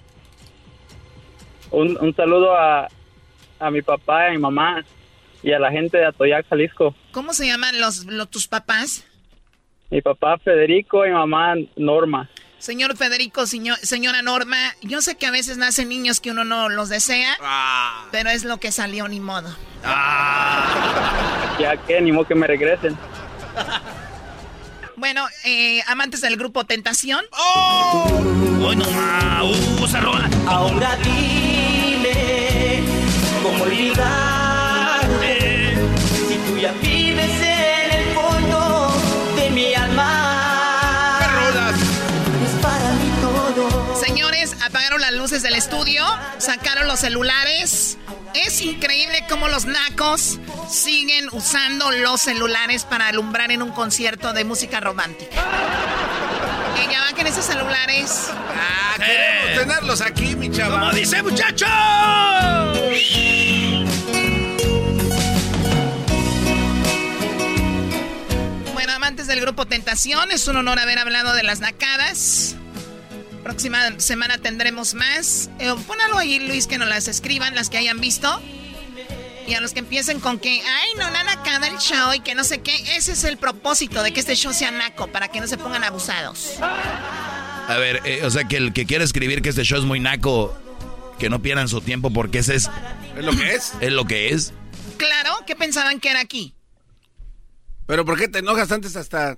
Un, 1.73 1.97
un 1.99 2.15
saludo 2.15 2.55
a, 2.55 2.87
a 3.59 3.71
mi 3.71 3.81
papá 3.81 4.25
y 4.25 4.27
a 4.29 4.31
mi 4.31 4.37
mamá 4.37 4.83
y 5.41 5.51
a 5.51 5.59
la 5.59 5.71
gente 5.71 5.97
de 5.97 6.05
Atoyac, 6.05 6.47
Jalisco. 6.47 6.95
¿Cómo 7.11 7.33
se 7.33 7.47
llaman 7.47 7.81
los, 7.81 8.05
los- 8.05 8.29
tus 8.29 8.47
papás? 8.47 9.03
Mi 9.89 10.01
papá 10.01 10.37
Federico 10.37 11.03
y 11.05 11.09
mi 11.09 11.15
mamá 11.15 11.55
Norma. 11.75 12.29
Señor 12.59 12.95
Federico, 12.95 13.45
señor- 13.45 13.77
señora 13.79 14.21
Norma, 14.21 14.57
yo 14.81 15.01
sé 15.01 15.17
que 15.17 15.25
a 15.25 15.31
veces 15.31 15.57
nacen 15.57 15.89
niños 15.89 16.19
que 16.21 16.31
uno 16.31 16.45
no 16.45 16.69
los 16.69 16.87
desea, 16.89 17.35
pero 18.11 18.29
es 18.29 18.45
lo 18.45 18.57
que 18.57 18.71
salió, 18.71 19.07
ni 19.09 19.19
modo. 19.19 19.53
Ya 21.59 21.75
que 21.85 21.99
ni 22.01 22.11
modo 22.13 22.25
que 22.27 22.35
me 22.35 22.47
regresen. 22.47 22.97
Bueno, 24.95 25.25
eh, 25.43 25.81
amantes 25.87 26.21
del 26.21 26.37
grupo 26.37 26.63
Tentación. 26.65 27.25
Bueno, 28.61 28.85
ma, 28.91 29.43
uh, 29.43 29.85
esa 29.85 29.99
rola. 29.99 30.29
Ahora 30.47 30.95
dime 31.03 31.42
cómo 33.63 33.71
olvidarte 33.71 35.37
si 36.27 36.35
tú 36.47 36.57
ya 36.57 36.71
vives 36.73 37.31
en 37.41 37.91
el 37.91 38.13
fondo 38.13 38.91
de 39.35 39.49
mi 39.51 39.73
alma. 39.73 41.19
Es 42.43 42.51
para 42.61 42.91
mí 42.93 43.11
todo. 43.21 43.95
Señores, 43.99 44.55
apagaron 44.61 45.01
las 45.01 45.13
luces 45.13 45.43
del 45.43 45.55
estudio, 45.55 46.05
sacaron 46.37 46.87
los 46.87 46.99
celulares. 46.99 47.97
Es 48.33 48.61
increíble 48.61 49.23
cómo 49.29 49.47
los 49.47 49.65
nacos 49.65 50.39
siguen 50.69 51.29
usando 51.31 51.91
los 51.91 52.21
celulares 52.21 52.83
para 52.83 53.07
alumbrar 53.07 53.51
en 53.51 53.61
un 53.61 53.71
concierto 53.71 54.33
de 54.33 54.43
música 54.43 54.79
romántica. 54.79 55.35
Que 56.75 56.91
ya 56.91 57.01
van 57.01 57.15
que 57.15 57.21
en 57.21 57.27
esos 57.27 57.45
celulares. 57.45 58.29
Ah, 58.31 58.95
queremos 58.97 59.59
tenerlos 59.59 60.01
aquí, 60.01 60.35
mi 60.35 60.49
chava. 60.51 60.79
Como 60.79 60.91
dice, 60.93 61.21
muchacho. 61.23 61.65
Bueno, 68.73 68.93
amantes 68.93 69.27
del 69.27 69.39
grupo 69.41 69.65
Tentación, 69.65 70.31
es 70.31 70.47
un 70.47 70.57
honor 70.57 70.79
haber 70.79 70.99
hablado 70.99 71.33
de 71.33 71.43
las 71.43 71.59
nacadas. 71.59 72.55
Próxima 73.43 73.99
semana 73.99 74.37
tendremos 74.37 74.93
más. 74.93 75.49
Eh, 75.59 75.73
pon 75.85 75.99
algo 76.01 76.17
ahí, 76.17 76.39
Luis, 76.39 76.65
que 76.65 76.77
nos 76.77 76.87
las 76.87 77.07
escriban, 77.07 77.55
las 77.55 77.69
que 77.69 77.77
hayan 77.77 77.99
visto. 77.99 78.41
Y 79.47 79.53
a 79.55 79.61
los 79.61 79.73
que 79.73 79.79
empiecen 79.79 80.19
con 80.19 80.39
que, 80.39 80.61
ay, 80.61 80.89
no, 80.97 81.09
la 81.09 81.23
nacada 81.23 81.67
el 81.67 81.77
show 81.77 82.13
y 82.13 82.21
que 82.21 82.33
no 82.35 82.43
sé 82.43 82.61
qué. 82.61 82.75
Ese 82.95 83.11
es 83.11 83.23
el 83.23 83.37
propósito 83.37 84.01
de 84.01 84.13
que 84.13 84.19
este 84.19 84.35
show 84.35 84.53
sea 84.53 84.71
naco, 84.71 85.07
para 85.07 85.27
que 85.27 85.41
no 85.41 85.47
se 85.47 85.57
pongan 85.57 85.83
abusados. 85.83 86.55
A 86.61 87.77
ver, 87.77 88.01
eh, 88.05 88.25
o 88.25 88.29
sea, 88.29 88.45
que 88.45 88.57
el 88.57 88.73
que 88.73 88.85
quiera 88.85 89.03
escribir 89.03 89.41
que 89.41 89.49
este 89.49 89.63
show 89.63 89.79
es 89.79 89.85
muy 89.85 89.99
naco, 89.99 90.57
que 91.19 91.29
no 91.29 91.41
pierdan 91.41 91.67
su 91.67 91.81
tiempo 91.81 92.11
porque 92.11 92.39
ese 92.39 92.55
es... 92.55 92.69
¿Es 93.17 93.23
lo 93.23 93.31
que 93.31 93.55
es? 93.55 93.73
Es 93.79 93.91
lo 93.91 94.05
que 94.05 94.33
es. 94.33 94.53
Claro, 94.97 95.35
¿qué 95.45 95.55
pensaban 95.55 95.99
que 95.99 96.09
era 96.09 96.19
aquí? 96.19 96.55
Pero 97.85 98.05
¿por 98.05 98.17
qué 98.17 98.27
te 98.27 98.39
enojas 98.39 98.71
antes 98.71 98.95
hasta...? 98.95 99.37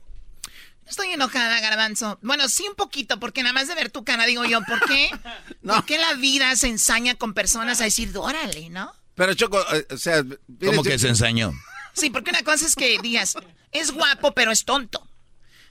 No 0.85 0.91
Estoy 0.91 1.11
enojada, 1.11 1.59
Garbanzo. 1.61 2.19
Bueno, 2.21 2.47
sí 2.47 2.63
un 2.69 2.75
poquito, 2.75 3.19
porque 3.19 3.41
nada 3.41 3.53
más 3.53 3.67
de 3.67 3.73
ver 3.73 3.89
tu 3.89 4.03
cara 4.03 4.25
digo 4.25 4.45
yo, 4.45 4.61
¿por 4.61 4.79
qué? 4.85 5.09
¿Por 5.65 5.83
qué 5.85 5.97
la 5.97 6.13
vida 6.13 6.55
se 6.55 6.67
ensaña 6.67 7.15
con 7.15 7.33
personas 7.33 7.81
a 7.81 7.85
decir, 7.85 8.11
órale, 8.15 8.69
¿no? 8.69 8.93
Pero 9.15 9.33
Choco, 9.33 9.59
eh, 9.73 9.87
o 9.91 9.97
sea... 9.97 10.23
¿Cómo 10.63 10.83
que 10.83 10.99
se 10.99 11.07
ensañó? 11.07 11.53
Sí, 11.93 12.09
porque 12.09 12.31
una 12.31 12.43
cosa 12.43 12.65
es 12.65 12.75
que 12.75 12.99
digas, 13.01 13.35
es 13.71 13.91
guapo, 13.91 14.33
pero 14.33 14.51
es 14.51 14.65
tonto. 14.65 15.07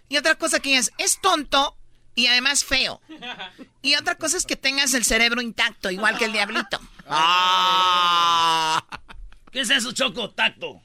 Y 0.09 0.17
otra 0.17 0.35
cosa 0.35 0.61
que 0.61 0.71
digas, 0.71 0.91
es 0.99 1.21
tonto 1.21 1.77
y 2.15 2.27
además 2.27 2.65
feo. 2.65 3.01
Y 3.83 3.95
otra 3.97 4.15
cosa 4.17 4.37
es 4.37 4.47
que 4.47 4.57
tengas 4.57 4.95
el 4.95 5.05
cerebro 5.05 5.43
intacto, 5.43 5.91
igual 5.91 6.17
que 6.19 6.25
el 6.25 6.33
diablito. 6.33 6.81
Ah. 7.09 8.83
¿Qué 9.51 9.61
es 9.61 9.71
eso, 9.71 9.93
Choco? 9.93 10.31
Tacto. 10.31 10.81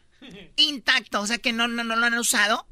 Intacto, 0.58 1.22
o 1.22 1.28
sea 1.28 1.38
que 1.38 1.54
no, 1.54 1.68
no, 1.68 1.84
no 1.84 1.96
lo 1.96 2.06
han 2.06 2.18
usado. 2.18 2.68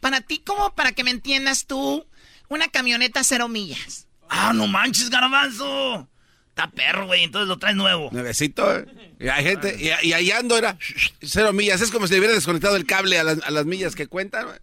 Para 0.00 0.20
ti, 0.20 0.38
como 0.38 0.74
para 0.74 0.92
que 0.92 1.04
me 1.04 1.10
entiendas 1.10 1.66
tú, 1.66 2.06
una 2.48 2.68
camioneta 2.68 3.24
cero 3.24 3.48
millas. 3.48 4.06
Ah, 4.28 4.52
no 4.52 4.66
manches, 4.66 5.10
garbanzo. 5.10 6.08
Está 6.54 6.68
perro, 6.70 7.06
güey. 7.06 7.24
Entonces 7.24 7.48
lo 7.48 7.58
traes 7.58 7.74
nuevo. 7.74 8.10
Nuevecito, 8.12 8.76
¿eh? 8.78 8.86
Y 9.18 9.26
hay 9.28 9.42
gente... 9.42 9.76
Y, 9.76 9.90
y 10.06 10.12
ahí 10.12 10.30
ando, 10.30 10.56
era... 10.56 10.78
Cero 11.20 11.52
millas. 11.52 11.80
Es 11.80 11.90
como 11.90 12.06
si 12.06 12.12
le 12.12 12.20
hubiera 12.20 12.34
desconectado 12.34 12.76
el 12.76 12.86
cable 12.86 13.18
a 13.18 13.24
las, 13.24 13.38
a 13.42 13.50
las 13.50 13.64
millas 13.66 13.96
que 13.96 14.06
cuentan. 14.06 14.46
güey. 14.46 14.58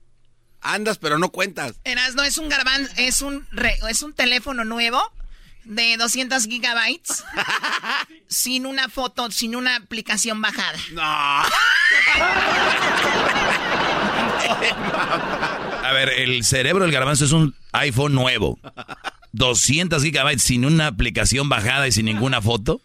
Andas, 0.62 1.00
pero 1.00 1.18
no 1.20 1.30
cuentas. 1.32 1.74
no 2.16 2.24
es 2.24 2.38
un 2.38 2.48
garban, 2.48 2.88
es 2.96 3.22
un, 3.22 3.46
re- 3.52 3.78
es 3.90 4.04
un 4.04 4.14
teléfono 4.14 4.64
nuevo 4.64 5.02
de 5.66 5.98
200 5.98 6.46
gigabytes 6.46 7.24
sin 8.28 8.66
una 8.66 8.88
foto, 8.88 9.30
sin 9.32 9.56
una 9.58 9.76
aplicación 9.76 10.40
bajada. 10.42 10.78
No. 10.94 11.02
A 15.84 15.92
ver, 15.94 16.10
el 16.10 16.44
cerebro 16.46 16.84
del 16.86 16.94
garbanzo 16.94 17.26
es 17.26 17.32
un 17.32 17.56
iPhone 17.74 18.14
nuevo. 18.14 18.60
200 19.34 20.04
gigabytes 20.04 20.44
sin 20.44 20.66
una 20.66 20.88
aplicación 20.88 21.50
bajada 21.50 21.88
y 21.88 21.92
sin 21.92 22.06
ninguna 22.06 22.42
foto. 22.42 22.82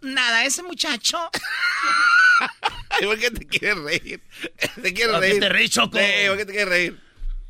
Nada, 0.00 0.44
ese 0.44 0.62
muchacho. 0.62 1.18
¿Por 3.02 3.18
qué 3.18 3.30
te 3.30 3.46
quieres 3.46 3.78
reír? 3.78 4.20
¿Te 4.82 4.92
quieres 4.94 5.14
¿Por 5.14 5.20
qué 5.22 5.28
reír? 5.28 5.40
te 5.40 5.48
ríes, 5.48 5.70
Choco? 5.70 5.98
Sí, 5.98 6.04
¿por 6.28 6.36
qué 6.36 6.44
te 6.46 6.52
quieres 6.52 6.68
reír? 6.68 7.00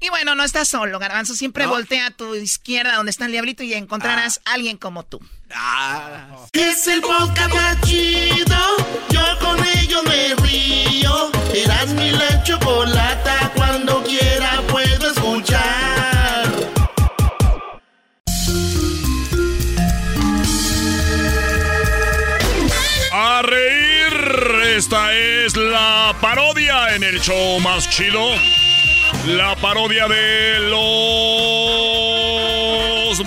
Y 0.01 0.11
bueno, 0.11 0.35
no 0.37 0.45
estás 0.45 0.69
solo, 0.69 0.99
Garbanzo. 1.01 1.35
Siempre 1.35 1.65
¿No? 1.65 1.71
voltea 1.71 2.07
a 2.07 2.11
tu 2.13 2.35
izquierda 2.37 2.95
donde 2.97 3.11
está 3.11 3.27
el 3.27 3.33
diablito 3.33 3.65
y 3.65 3.75
encontrarás 3.75 4.41
a 4.45 4.53
alguien 4.55 4.77
como 4.77 5.05
tú. 5.05 5.21
Es 6.53 6.87
el 6.87 7.01
podcast 7.01 7.53
más 7.53 7.81
chido. 7.83 8.57
Yo 9.11 9.21
con 9.41 9.59
ello 9.79 10.03
me 10.05 10.35
río. 10.37 11.33
Eras 11.53 11.89
mi 11.95 12.13
la 12.13 12.43
chocolata. 12.45 13.53
Cuando 13.57 14.05
quiera 14.05 14.63
esta 24.79 25.13
es 25.13 25.57
la 25.57 26.15
parodia 26.21 26.95
en 26.95 27.03
el 27.03 27.21
show 27.21 27.59
más 27.59 27.91
chido. 27.91 28.21
La 29.27 29.57
parodia 29.57 30.07
de 30.07 30.61
los 30.71 30.79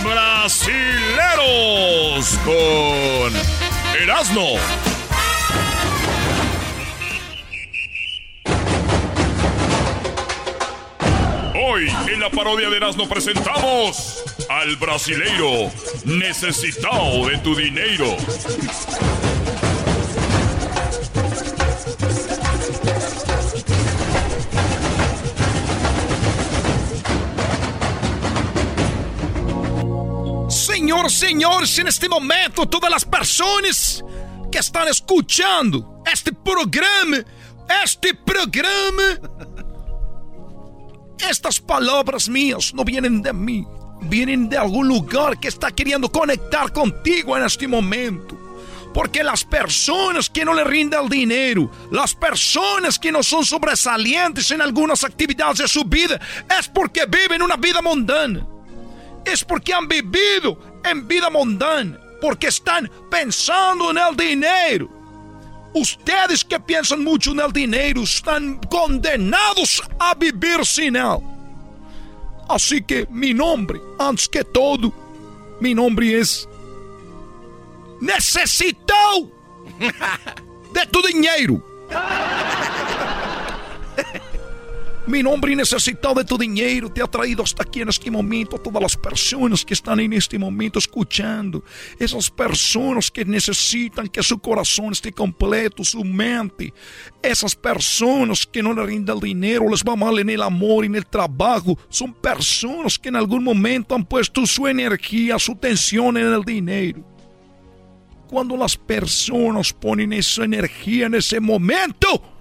brasileros 0.02 0.80
con 2.46 3.34
Erasmo. 4.02 4.56
Hoy 11.54 11.90
en 12.14 12.22
la 12.22 12.30
parodia 12.30 12.70
de 12.70 12.78
Erasmo 12.78 13.10
presentamos 13.10 14.24
al 14.50 14.78
brasileiro 14.78 15.70
necesitado 16.06 17.28
de 17.28 17.38
tu 17.40 17.54
dinero. 17.54 18.16
Senhor, 30.62 31.10
senhores, 31.10 31.76
neste 31.84 32.08
momento, 32.08 32.68
todas 32.68 32.94
as 32.94 33.04
pessoas 33.04 34.04
que 34.52 34.60
estão 34.60 34.88
escutando 34.88 36.04
este 36.06 36.32
programa, 36.32 37.26
este 37.84 38.14
programa, 38.14 39.20
estas 41.18 41.58
palavras 41.58 42.28
minhas 42.28 42.74
não 42.74 42.86
vienen 42.86 43.22
de 43.22 43.34
mim, 43.34 43.66
vienen 44.04 44.48
de 44.48 44.56
algum 44.56 44.84
lugar 44.84 45.36
que 45.40 45.48
está 45.48 45.72
querendo 45.72 46.08
conectar 46.12 46.72
contigo 46.72 47.36
neste 47.40 47.68
momento. 47.68 48.38
Porque 48.94 49.24
las 49.24 49.44
personas 49.44 50.30
que 50.30 50.46
no 50.46 50.54
le 50.54 50.64
rinde 50.64 50.96
el 50.96 51.10
dinero, 51.10 51.72
las 51.90 52.14
personas 52.14 53.00
que 53.00 53.12
no 53.12 53.24
son 53.24 53.44
sobresalientes 53.46 54.52
en 54.52 54.62
algunas 54.62 55.04
actividades 55.04 55.58
de 55.58 55.68
su 55.68 55.86
vida, 55.86 56.22
es 56.56 56.68
porque 56.68 57.08
viven 57.08 57.42
una 57.42 57.56
vida 57.56 57.82
mundana. 57.82 58.46
Es 59.26 59.44
porque 59.44 59.74
han 59.74 59.88
vivido 59.88 60.58
en 60.84 61.08
vida 61.08 61.30
mundana. 61.30 62.00
porque 62.22 62.48
están 62.48 62.90
pensando 63.10 63.90
en 63.90 63.98
el 63.98 64.16
dinero. 64.16 64.88
Ustedes 65.74 66.46
que 66.46 66.60
piensan 66.60 67.04
mucho 67.04 67.32
en 67.32 67.40
el 67.40 67.52
dinero 67.52 68.04
están 68.04 68.60
condenados 68.70 69.82
a 70.00 70.14
vivir 70.14 70.64
sin 70.64 70.98
él. 70.98 71.18
Así 72.48 72.84
que 72.84 73.08
mi 73.10 73.34
nombre, 73.34 73.82
antes 73.98 74.30
que 74.30 74.44
todo, 74.44 74.94
mi 75.60 75.74
nombre 75.74 76.20
es 76.20 76.48
Necesito 78.02 79.32
de 80.74 80.86
tu 80.88 81.02
dinero. 81.04 81.64
Mi 85.12 85.22
nombre 85.22 85.54
necesitado 85.58 86.16
de 86.16 86.24
tu 86.24 86.38
dinero 86.38 86.90
te 86.90 87.02
ha 87.02 87.06
traído 87.06 87.44
hasta 87.44 87.64
aquí 87.64 87.82
en 87.82 87.90
este 87.90 88.10
momento. 88.10 88.58
Todas 88.58 88.82
las 88.82 88.96
personas 88.96 89.66
que 89.66 89.74
están 89.74 90.00
en 90.00 90.14
este 90.14 90.40
momento 90.40 90.80
escuchando. 90.80 91.66
Esas 92.00 92.30
personas 92.30 93.12
que 93.12 93.26
necesitan 93.26 94.08
que 94.08 94.24
su 94.24 94.40
corazón 94.40 94.94
esté 94.94 95.12
completo, 95.12 95.84
su 95.84 96.06
mente. 96.06 96.74
Esas 97.22 97.54
personas 97.54 98.46
que 98.46 98.64
no 98.64 98.74
le 98.74 98.86
rinden 98.86 99.18
el 99.18 99.22
dinero, 99.22 99.68
les 99.70 99.84
va 99.84 99.98
mal 99.98 100.18
en 100.18 100.30
el 100.30 100.42
amor, 100.42 100.86
en 100.86 100.96
el 100.96 101.06
trabajo. 101.06 101.78
Son 101.90 102.14
personas 102.14 102.98
que 102.98 103.10
en 103.10 103.18
algún 103.18 103.44
momento 103.44 103.94
han 103.96 104.06
puesto 104.06 104.46
su 104.46 104.66
energía, 104.66 105.38
su 105.40 105.56
tensión 105.56 106.16
en 106.16 106.32
el 106.32 106.44
dinero. 106.46 107.04
Cuando 108.30 108.56
las 108.56 108.78
personas 108.78 109.74
ponen 109.74 110.14
esa 110.14 110.46
energía 110.46 111.08
en 111.08 111.16
ese 111.16 111.42
momento, 111.42 112.41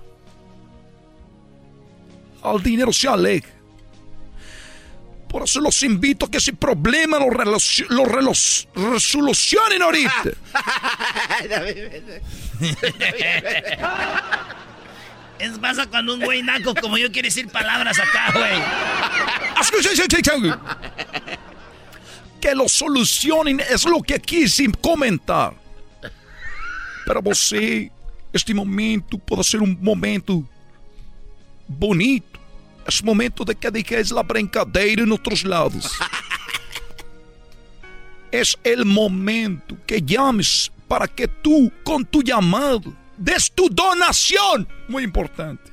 al 2.43 2.63
dinero 2.63 2.93
se 2.93 3.09
aleja. 3.09 3.49
Por 5.29 5.45
eso 5.45 5.61
los 5.61 5.83
invito 5.83 6.27
a 6.27 6.31
que 6.31 6.39
ese 6.39 6.53
problema 6.53 7.19
lo, 7.19 7.29
lo 7.89 8.05
resolucionen 8.05 9.83
ahorita. 9.83 10.25
Es 15.41 15.59
pasa 15.59 15.87
cuando 15.87 16.15
un 16.15 16.21
güey 16.21 16.43
naco 16.43 16.75
como 16.75 16.99
yo 16.99 17.11
quiere 17.11 17.29
decir 17.29 17.49
palabras 17.49 17.99
acá, 17.99 18.31
güey. 18.33 18.61
Que 22.41 22.55
lo 22.55 22.69
solucionen 22.69 23.61
es 23.61 23.85
lo 23.85 24.03
que 24.03 24.21
quise 24.21 24.71
comentar. 24.83 25.55
Para 27.07 27.21
você, 27.21 27.91
este 28.35 28.53
momento 28.53 29.19
pode 29.19 29.43
ser 29.45 29.63
um 29.63 29.77
momento 29.81 30.47
bonito. 31.67 32.30
Esse 32.91 33.05
momento 33.05 33.45
de 33.45 33.55
que 33.55 33.71
dejes 33.71 34.13
a 34.13 34.23
brincadeira 34.23 35.03
em 35.03 35.11
outros 35.11 35.45
lados. 35.45 35.99
é 38.33 38.43
o 38.75 38.87
momento 38.87 39.79
que 39.87 40.01
llames 40.01 40.71
para 40.89 41.07
que 41.07 41.29
tu, 41.29 41.71
com 41.85 42.03
tu 42.03 42.23
llamado, 42.23 42.97
des 43.17 43.49
tu 43.49 43.69
donação. 43.69 44.67
Muito 44.89 45.09
importante. 45.09 45.71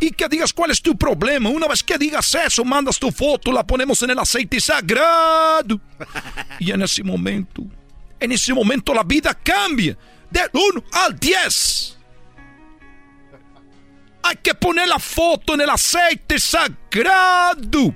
E 0.00 0.10
que 0.10 0.28
digas 0.28 0.50
qual 0.50 0.70
é 0.70 0.74
tu 0.74 0.96
problema. 0.96 1.50
Uma 1.50 1.68
vez 1.68 1.82
que 1.82 1.96
digas 1.98 2.34
isso, 2.34 2.64
mandas 2.64 2.98
tu 2.98 3.12
foto, 3.12 3.52
la 3.52 3.62
ponemos 3.62 4.00
no 4.00 4.20
aceite 4.20 4.60
sagrado. 4.60 5.80
E 6.58 6.76
nesse 6.76 7.02
momento 7.02 7.70
en 8.22 8.30
ese 8.30 8.54
momento 8.54 8.94
la 8.94 9.02
vida 9.02 9.34
cambia 9.34 9.98
del 10.30 10.48
1 10.52 10.84
al 10.92 11.18
10. 11.18 11.98
Hay 14.22 14.36
que 14.36 14.54
poner 14.54 14.88
la 14.88 14.98
foto 14.98 15.54
en 15.54 15.62
el 15.62 15.70
aceite 15.70 16.38
sagrado. 16.38 17.94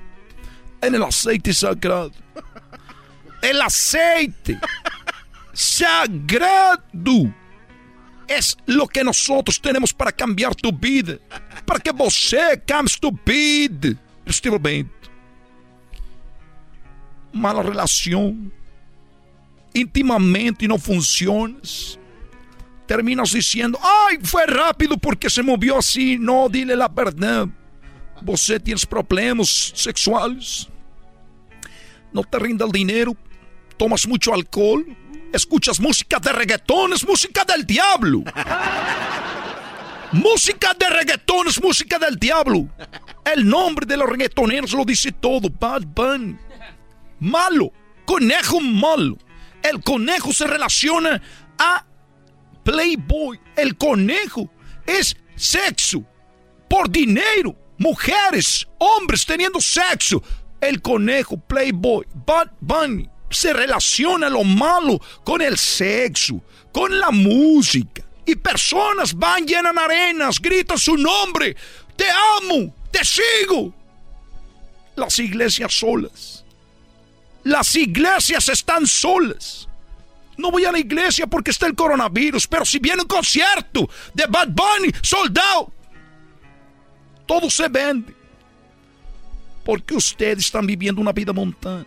En 0.81 0.95
el 0.95 1.03
aceite 1.03 1.53
sagrado. 1.53 2.11
El 3.41 3.61
aceite 3.61 4.59
sagrado 5.53 7.33
es 8.27 8.57
lo 8.65 8.87
que 8.87 9.03
nosotros 9.03 9.61
tenemos 9.61 9.93
para 9.93 10.11
cambiar 10.11 10.53
tu 10.55 10.71
vida. 10.71 11.17
Para 11.65 11.79
que 11.79 11.91
você 11.91 12.61
cambie 12.65 12.95
tu 12.99 13.11
vida. 13.25 13.97
Este 14.25 14.49
momento. 14.49 14.91
Mala 17.31 17.61
relación 17.61 18.51
intimamente 19.73 20.67
não 20.67 20.79
funcionas, 20.79 21.99
terminas 22.87 23.29
dizendo: 23.31 23.77
Ai, 23.81 24.17
foi 24.23 24.45
rápido 24.45 24.97
porque 24.97 25.29
se 25.29 25.41
moveu 25.41 25.77
assim. 25.77 26.17
Não, 26.17 26.49
dile 26.49 26.73
a 26.73 26.87
verdade. 26.87 27.51
Você 28.23 28.59
tem 28.59 28.75
problemas 28.89 29.73
sexuais, 29.75 30.67
não 32.11 32.23
te 32.23 32.37
rinde 32.39 32.63
o 32.63 32.71
dinheiro, 32.71 33.15
tomas 33.77 34.05
muito 34.07 34.33
álcool, 34.33 34.83
escuchas 35.31 35.79
música 35.79 36.19
de 36.19 36.31
reggaetón, 36.31 36.93
es 36.93 37.05
música 37.05 37.45
del 37.45 37.63
diablo. 37.63 38.23
música 40.11 40.73
de 40.73 40.89
reggaetón 40.89 41.47
es 41.47 41.61
música 41.61 41.99
del 41.99 42.15
diablo. 42.17 42.67
El 43.23 43.47
nombre 43.47 43.85
de 43.85 43.97
los 43.97 44.09
reggaetoneros 44.09 44.71
lo 44.71 44.83
dice 44.83 45.11
todo. 45.11 45.49
Bad 45.49 45.83
Bunny. 45.85 46.37
Malo. 47.19 47.71
Conejo 48.05 48.59
malo. 48.61 49.17
El 49.61 49.83
conejo 49.83 50.33
se 50.33 50.47
relaciona 50.47 51.21
a 51.59 51.85
Playboy. 52.67 53.39
El 53.55 53.77
conejo 53.77 54.49
es 54.85 55.15
sexo 55.37 56.03
por 56.69 56.91
dinero. 56.91 57.55
Mujeres, 57.77 58.67
hombres 58.77 59.25
teniendo 59.25 59.61
sexo. 59.61 60.21
El 60.59 60.81
conejo, 60.81 61.37
Playboy, 61.37 62.05
Bad 62.25 62.51
Bunny, 62.59 63.09
se 63.29 63.53
relaciona 63.53 64.27
lo 64.27 64.43
malo 64.43 64.99
con 65.23 65.41
el 65.41 65.57
sexo, 65.57 66.43
con 66.73 66.99
la 66.99 67.09
música. 67.11 68.03
Y 68.25 68.35
personas 68.35 69.13
van, 69.13 69.47
llenan 69.47 69.79
arenas, 69.79 70.37
gritan 70.37 70.77
su 70.77 70.97
nombre. 70.97 71.55
Te 71.95 72.05
amo, 72.41 72.75
te 72.91 72.99
sigo. 73.05 73.73
Las 74.97 75.17
iglesias 75.19 75.73
solas 75.73 76.43
las 77.47 77.75
iglesias 77.77 78.49
están 78.49 78.85
solas. 78.85 79.66
No 80.37 80.51
voy 80.51 80.65
a 80.65 80.71
la 80.71 80.79
iglesia 80.79 81.25
porque 81.27 81.51
está 81.51 81.65
el 81.65 81.75
coronavirus, 81.75 82.47
pero 82.47 82.63
si 82.63 82.79
viene 82.79 83.01
un 83.01 83.07
concierto 83.07 83.89
de 84.13 84.25
Bad 84.27 84.49
Bunny, 84.49 84.91
soldado, 85.01 85.71
todo 87.25 87.49
se 87.49 87.67
vende. 87.67 88.15
Porque 89.65 89.95
ustedes 89.95 90.45
están 90.45 90.65
viviendo 90.65 91.01
una 91.01 91.11
vida 91.11 91.33
mundana. 91.33 91.85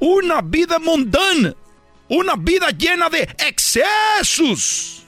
Una 0.00 0.40
vida 0.40 0.78
mundana. 0.78 1.54
Una 2.08 2.34
vida 2.36 2.70
llena 2.70 3.08
de 3.08 3.22
excesos. 3.38 5.04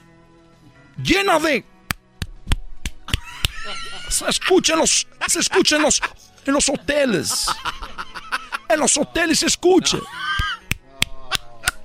Llena 1.03 1.41
de... 1.41 1.65
Se 4.09 4.28
escuchan 4.28 4.81
en 6.47 6.53
los 6.53 6.69
hoteles. 6.69 7.47
En 8.69 8.78
los 8.78 8.97
hoteles 8.97 9.41
se 9.41 9.47
escucha. 9.47 9.99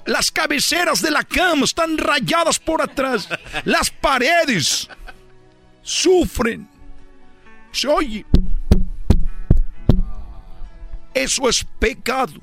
Las 0.06 0.32
cabeceras 0.32 1.02
de 1.02 1.10
la 1.12 1.24
cama 1.24 1.66
están 1.66 1.98
rayadas 1.98 2.60
por 2.60 2.82
atrás. 2.82 3.28
Las 3.64 3.90
paredes 3.90 4.88
sufren. 5.82 6.70
Se 7.72 7.88
oye. 7.88 8.26
Eso 11.14 11.50
es 11.50 11.66
pecado. 11.80 12.34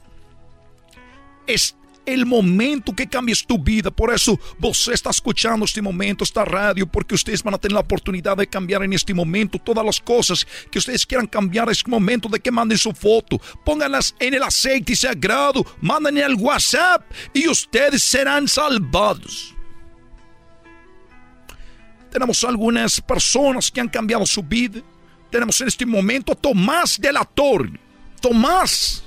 Es 1.47 1.77
el 2.13 2.27
momento 2.27 2.95
que 2.95 3.07
cambies 3.07 3.47
tu 3.47 3.59
vida. 3.59 3.91
Por 3.91 4.13
eso 4.13 4.39
vos 4.59 4.89
está 4.89 5.11
escuchando 5.11 5.65
este 5.65 5.83
momento, 5.83 6.25
esta 6.25 6.45
radio, 6.45 6.87
porque 6.87 7.15
ustedes 7.15 7.43
van 7.43 7.55
a 7.55 7.59
tener 7.59 7.75
la 7.75 7.81
oportunidad 7.81 8.37
de 8.37 8.47
cambiar 8.47 8.83
en 8.83 8.93
este 8.93 9.15
momento 9.15 9.59
todas 9.59 9.85
las 9.85 10.01
cosas 10.01 10.47
que 10.71 10.79
ustedes 10.79 11.07
quieran 11.07 11.27
cambiar. 11.27 11.71
Es 11.71 11.87
momento 11.87 12.29
de 12.29 12.41
que 12.41 12.51
manden 12.51 12.79
su 12.79 12.93
foto, 12.93 13.41
pónganlas 13.65 14.15
en 14.19 14.35
el 14.35 14.43
aceite 14.43 14.95
sagrado, 14.97 15.65
manden 15.81 16.19
el 16.19 16.35
WhatsApp 16.35 17.03
y 17.33 17.49
ustedes 17.49 18.03
serán 18.03 18.49
salvados. 18.49 19.55
Tenemos 22.11 22.45
algunas 22.45 23.01
personas 23.01 23.71
que 23.71 23.81
han 23.81 23.89
cambiado 23.89 24.27
su 24.27 24.43
vida. 24.43 24.81
Tenemos 25.31 25.59
en 25.63 25.69
este 25.69 25.87
momento 25.87 26.33
a 26.33 26.35
Tomás 26.35 27.01
de 27.01 27.11
la 27.11 27.25
Torre. 27.25 27.81
Tomás, 28.21 29.03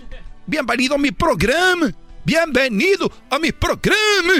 bienvenido 0.47 0.95
a 0.95 0.97
mi 0.97 1.11
programa. 1.11 1.93
Bienvenido 2.25 3.11
a 3.29 3.37
mi 3.37 3.51
programa. 3.51 4.33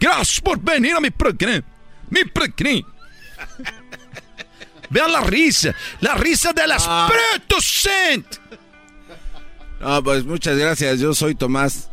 Gracias 0.00 0.40
por 0.40 0.60
venir 0.60 0.96
a 0.96 1.00
mi 1.00 1.10
programa. 1.10 1.62
Mi 2.10 2.24
programa. 2.24 2.80
Vean 4.90 5.12
la 5.12 5.20
risa, 5.20 5.74
la 6.00 6.14
risa 6.14 6.52
del 6.52 6.72
ah. 6.72 7.08
Espíritu 7.08 7.60
Santo. 7.60 8.38
No, 9.80 10.02
pues 10.02 10.24
muchas 10.24 10.58
gracias. 10.58 10.98
Yo 10.98 11.14
soy 11.14 11.36
Tomás 11.36 11.88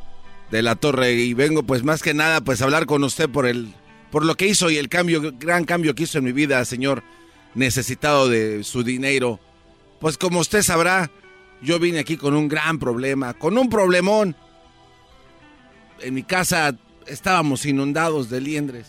de 0.49 0.63
la 0.63 0.75
Torre 0.75 1.13
y 1.13 1.35
vengo 1.35 1.63
pues 1.63 1.83
más 1.83 2.01
que 2.01 2.15
nada 2.15 2.41
pues 2.41 2.61
a 2.61 2.65
hablar 2.65 2.87
con 2.87 3.03
usted 3.03 3.29
por 3.29 3.45
el 3.45 3.73
por 4.09 4.25
lo 4.25 4.35
que 4.35 4.47
hizo 4.47 4.71
y 4.71 4.77
el 4.77 4.89
cambio, 4.89 5.33
gran 5.37 5.65
cambio 5.65 5.93
que 5.93 6.03
hizo 6.03 6.17
en 6.17 6.23
mi 6.23 6.31
vida, 6.31 6.63
señor, 6.63 7.03
necesitado 7.53 8.29
de 8.29 8.63
su 8.63 8.83
dinero. 8.83 9.41
Pues 9.99 10.17
como 10.17 10.39
usted 10.39 10.63
sabrá, 10.63 11.11
yo 11.61 11.79
vine 11.79 11.99
aquí 11.99 12.15
con 12.15 12.33
un 12.33 12.47
gran 12.47 12.79
problema, 12.79 13.33
con 13.33 13.57
un 13.57 13.69
problemón 13.69 14.37
en 16.01 16.13
mi 16.13 16.23
casa 16.23 16.75
estábamos 17.07 17.65
inundados 17.65 18.29
de 18.29 18.41
liendres. 18.41 18.87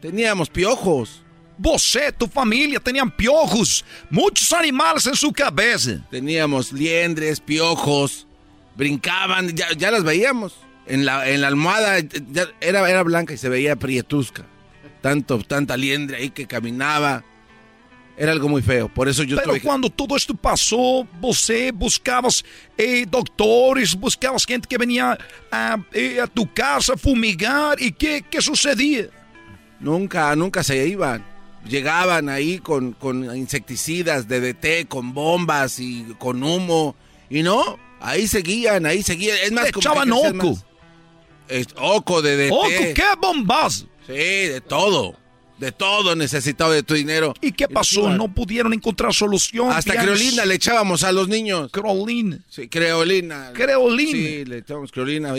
Teníamos 0.00 0.48
piojos. 0.48 1.22
Você, 1.58 2.12
tu 2.12 2.26
familia 2.26 2.78
tenían 2.78 3.10
piojos, 3.10 3.82
muchos 4.10 4.52
animales 4.52 5.06
en 5.06 5.16
su 5.16 5.32
cabeza. 5.32 6.06
Teníamos 6.10 6.70
liendres, 6.70 7.40
piojos, 7.40 8.26
brincaban, 8.76 9.56
ya, 9.56 9.72
ya 9.72 9.90
las 9.90 10.04
veíamos. 10.04 10.54
En 10.86 11.04
la, 11.04 11.28
en 11.28 11.40
la 11.40 11.48
almohada 11.48 11.98
ya 11.98 12.46
era, 12.60 12.88
era 12.88 13.02
blanca 13.02 13.32
y 13.32 13.38
se 13.38 13.48
veía 13.48 13.74
prietusca. 13.74 14.44
Tanto, 15.00 15.38
tanta 15.38 15.76
liendre 15.76 16.18
ahí 16.18 16.30
que 16.30 16.46
caminaba. 16.46 17.24
Era 18.18 18.32
algo 18.32 18.48
muy 18.48 18.62
feo, 18.62 18.88
por 18.88 19.08
eso 19.08 19.22
yo 19.24 19.36
Pero 19.36 19.60
cuando 19.62 19.90
todo 19.90 20.16
esto 20.16 20.34
pasó, 20.34 21.06
você 21.20 21.70
buscabas 21.70 22.42
eh, 22.78 23.04
doctores, 23.06 23.94
buscabas 23.94 24.46
gente 24.46 24.66
que 24.66 24.78
venía 24.78 25.18
a, 25.52 25.78
eh, 25.92 26.18
a 26.20 26.26
tu 26.26 26.50
casa 26.52 26.94
a 26.94 26.96
fumigar. 26.96 27.80
¿Y 27.80 27.92
qué, 27.92 28.24
qué 28.28 28.40
sucedía? 28.40 29.08
Nunca, 29.80 30.34
nunca 30.34 30.62
se 30.62 30.86
iban. 30.86 31.26
Llegaban 31.68 32.30
ahí 32.30 32.58
con, 32.58 32.92
con 32.92 33.36
insecticidas, 33.36 34.26
DDT, 34.28 34.88
con 34.88 35.12
bombas 35.12 35.78
y 35.78 36.04
con 36.18 36.42
humo. 36.42 36.96
Y 37.28 37.42
no, 37.42 37.78
ahí 38.00 38.28
seguían, 38.28 38.86
ahí 38.86 39.02
seguían. 39.02 39.36
Es 39.42 39.52
más, 39.52 39.68
echaban 39.68 40.10
oco. 40.10 40.32
más. 40.32 40.64
Es- 41.48 41.68
oco, 41.76 42.22
DDT. 42.22 42.50
¡Oco, 42.50 42.68
qué 42.94 43.04
bombas! 43.20 43.86
Sí, 44.06 44.12
de 44.14 44.62
todo. 44.66 45.16
De 45.58 45.72
todo 45.72 46.14
necesitaba 46.14 46.74
de 46.74 46.82
tu 46.82 46.92
dinero. 46.94 47.32
¿Y 47.40 47.52
qué 47.52 47.66
pasó? 47.66 48.10
No 48.10 48.28
pudieron 48.32 48.74
encontrar 48.74 49.14
solución. 49.14 49.70
Hasta 49.70 49.92
Pianos. 49.92 50.18
creolina 50.18 50.44
le 50.44 50.54
echábamos 50.54 51.02
a 51.02 51.12
los 51.12 51.28
niños. 51.28 51.70
Creolina. 51.72 52.40
Sí, 52.48 52.68
creolina. 52.68 53.52
Creolina. 53.54 54.10
Sí, 54.12 54.44
le 54.44 54.58
echábamos 54.58 54.92
creolina. 54.92 55.32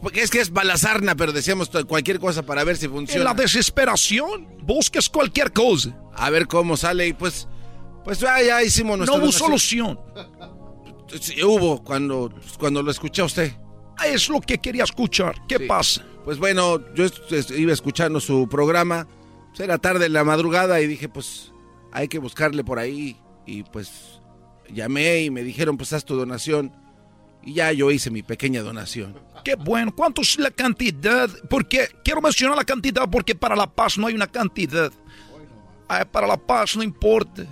Pues, 0.00 0.14
es 0.16 0.30
que 0.30 0.40
es 0.40 0.50
balazarna, 0.50 1.14
pero 1.14 1.32
decíamos 1.32 1.70
cualquier 1.86 2.18
cosa 2.18 2.44
para 2.44 2.64
ver 2.64 2.76
si 2.76 2.86
En 2.86 2.92
funciona. 2.92 3.24
la 3.24 3.34
desesperación, 3.34 4.48
busques 4.62 5.08
cualquier 5.08 5.52
cosa. 5.52 5.94
A 6.14 6.30
ver 6.30 6.46
cómo 6.48 6.76
sale 6.76 7.06
y 7.08 7.12
pues... 7.12 7.46
Pues 8.04 8.18
ya, 8.18 8.42
ya 8.42 8.62
hicimos 8.62 8.98
No 8.98 9.06
nuestra 9.06 9.16
hubo 9.16 9.26
donación. 9.26 9.46
solución. 9.48 10.00
Sí, 11.20 11.42
hubo 11.42 11.82
cuando, 11.84 12.28
pues, 12.30 12.58
cuando 12.58 12.82
lo 12.82 12.90
escuché 12.90 13.22
a 13.22 13.26
usted. 13.26 13.52
Es 14.04 14.28
lo 14.28 14.40
que 14.40 14.58
quería 14.58 14.84
escuchar. 14.84 15.36
¿Qué 15.48 15.56
Sí. 15.58 15.64
pasa? 15.66 16.04
Pues 16.24 16.38
bueno, 16.38 16.80
yo 16.94 17.04
iba 17.56 17.72
escuchando 17.72 18.20
su 18.20 18.48
programa. 18.48 19.06
Pues 19.48 19.60
era 19.60 19.78
tarde 19.78 20.06
en 20.06 20.12
la 20.14 20.24
madrugada 20.24 20.80
y 20.80 20.86
dije, 20.86 21.08
pues 21.08 21.52
hay 21.92 22.08
que 22.08 22.18
buscarle 22.18 22.64
por 22.64 22.78
ahí. 22.78 23.16
Y 23.46 23.62
pues 23.64 24.20
llamé 24.70 25.22
y 25.22 25.30
me 25.30 25.42
dijeron, 25.42 25.76
pues 25.76 25.92
haz 25.92 26.04
tu 26.04 26.16
donación. 26.16 26.72
Y 27.42 27.54
ya 27.54 27.70
yo 27.72 27.90
hice 27.90 28.10
mi 28.10 28.22
pequeña 28.22 28.62
donación. 28.62 29.14
Qué 29.44 29.54
bueno. 29.56 29.94
¿Cuánto 29.94 30.22
es 30.22 30.38
la 30.38 30.50
cantidad? 30.50 31.28
Porque 31.50 31.88
quiero 32.02 32.22
mencionar 32.22 32.56
la 32.56 32.64
cantidad 32.64 33.08
porque 33.10 33.34
para 33.34 33.54
la 33.54 33.66
paz 33.70 33.98
no 33.98 34.06
hay 34.06 34.14
una 34.14 34.26
cantidad. 34.26 34.90
Ah, 35.88 36.06
para 36.10 36.26
la 36.26 36.38
paz 36.38 36.74
no 36.76 36.82
importa. 36.82 37.44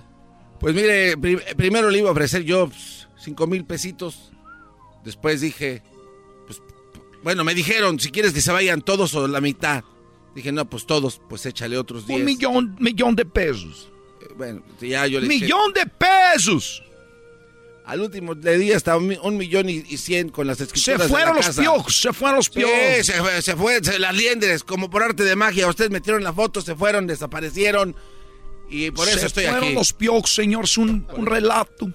Pues 0.59 0.73
mire, 0.73 1.15
pri- 1.17 1.37
primero 1.55 1.91
le 1.91 1.99
iba 1.99 2.09
a 2.09 2.11
ofrecer 2.13 2.41
yo 2.43 2.67
pues, 2.67 3.07
cinco 3.17 3.45
mil 3.45 3.63
pesitos. 3.65 4.31
Después 5.03 5.41
dije, 5.41 5.83
bueno, 7.23 7.43
me 7.43 7.53
dijeron, 7.53 7.99
si 7.99 8.11
quieres 8.11 8.33
que 8.33 8.41
se 8.41 8.51
vayan 8.51 8.81
todos 8.81 9.13
o 9.15 9.27
la 9.27 9.41
mitad. 9.41 9.83
Dije, 10.35 10.51
no, 10.51 10.69
pues 10.69 10.85
todos, 10.85 11.21
pues 11.29 11.45
échale 11.45 11.77
otros 11.77 12.07
diez. 12.07 12.19
Un 12.19 12.25
millón, 12.25 12.75
millón 12.79 13.15
de 13.15 13.25
pesos. 13.25 13.89
Eh, 14.21 14.33
Bueno, 14.35 14.63
ya 14.81 15.05
yo 15.07 15.19
le 15.19 15.27
eché- 15.27 15.41
¡Millón 15.41 15.73
de 15.73 15.85
pesos! 15.85 16.83
Al 17.85 17.99
último 17.99 18.33
le 18.33 18.57
di 18.57 18.71
hasta 18.71 18.95
un, 18.95 19.15
un 19.21 19.35
millón 19.37 19.69
y, 19.69 19.83
y 19.89 19.97
cien 19.97 20.29
con 20.29 20.47
las 20.47 20.57
Se 20.59 20.63
escrituras 20.63 21.01
de 21.01 21.07
fueron 21.09 21.29
la 21.31 21.35
los 21.35 21.45
casa. 21.47 21.61
piojos, 21.61 22.01
se 22.01 22.13
fueron 22.13 22.37
los 22.37 22.45
Sí, 22.45 22.51
piojos. 22.55 23.05
se 23.05 23.13
fue, 23.13 23.41
se 23.41 23.55
fue, 23.57 23.83
se- 23.83 23.99
las 23.99 24.15
liendres, 24.15 24.63
como 24.63 24.89
por 24.89 25.03
arte 25.03 25.23
de 25.23 25.35
magia. 25.35 25.67
Ustedes 25.67 25.91
metieron 25.91 26.23
la 26.23 26.31
foto, 26.33 26.61
se 26.61 26.75
fueron, 26.75 27.07
desaparecieron. 27.07 27.95
Y 28.69 28.89
por 28.91 29.07
eso 29.09 29.19
Se 29.19 29.25
estoy 29.27 29.43
fueron 29.45 29.65
aquí. 29.65 29.73
los 29.73 29.91
piojos, 29.93 30.33
señor. 30.33 30.63
Es 30.63 30.77
un, 30.77 31.05
un 31.15 31.25
relato. 31.25 31.91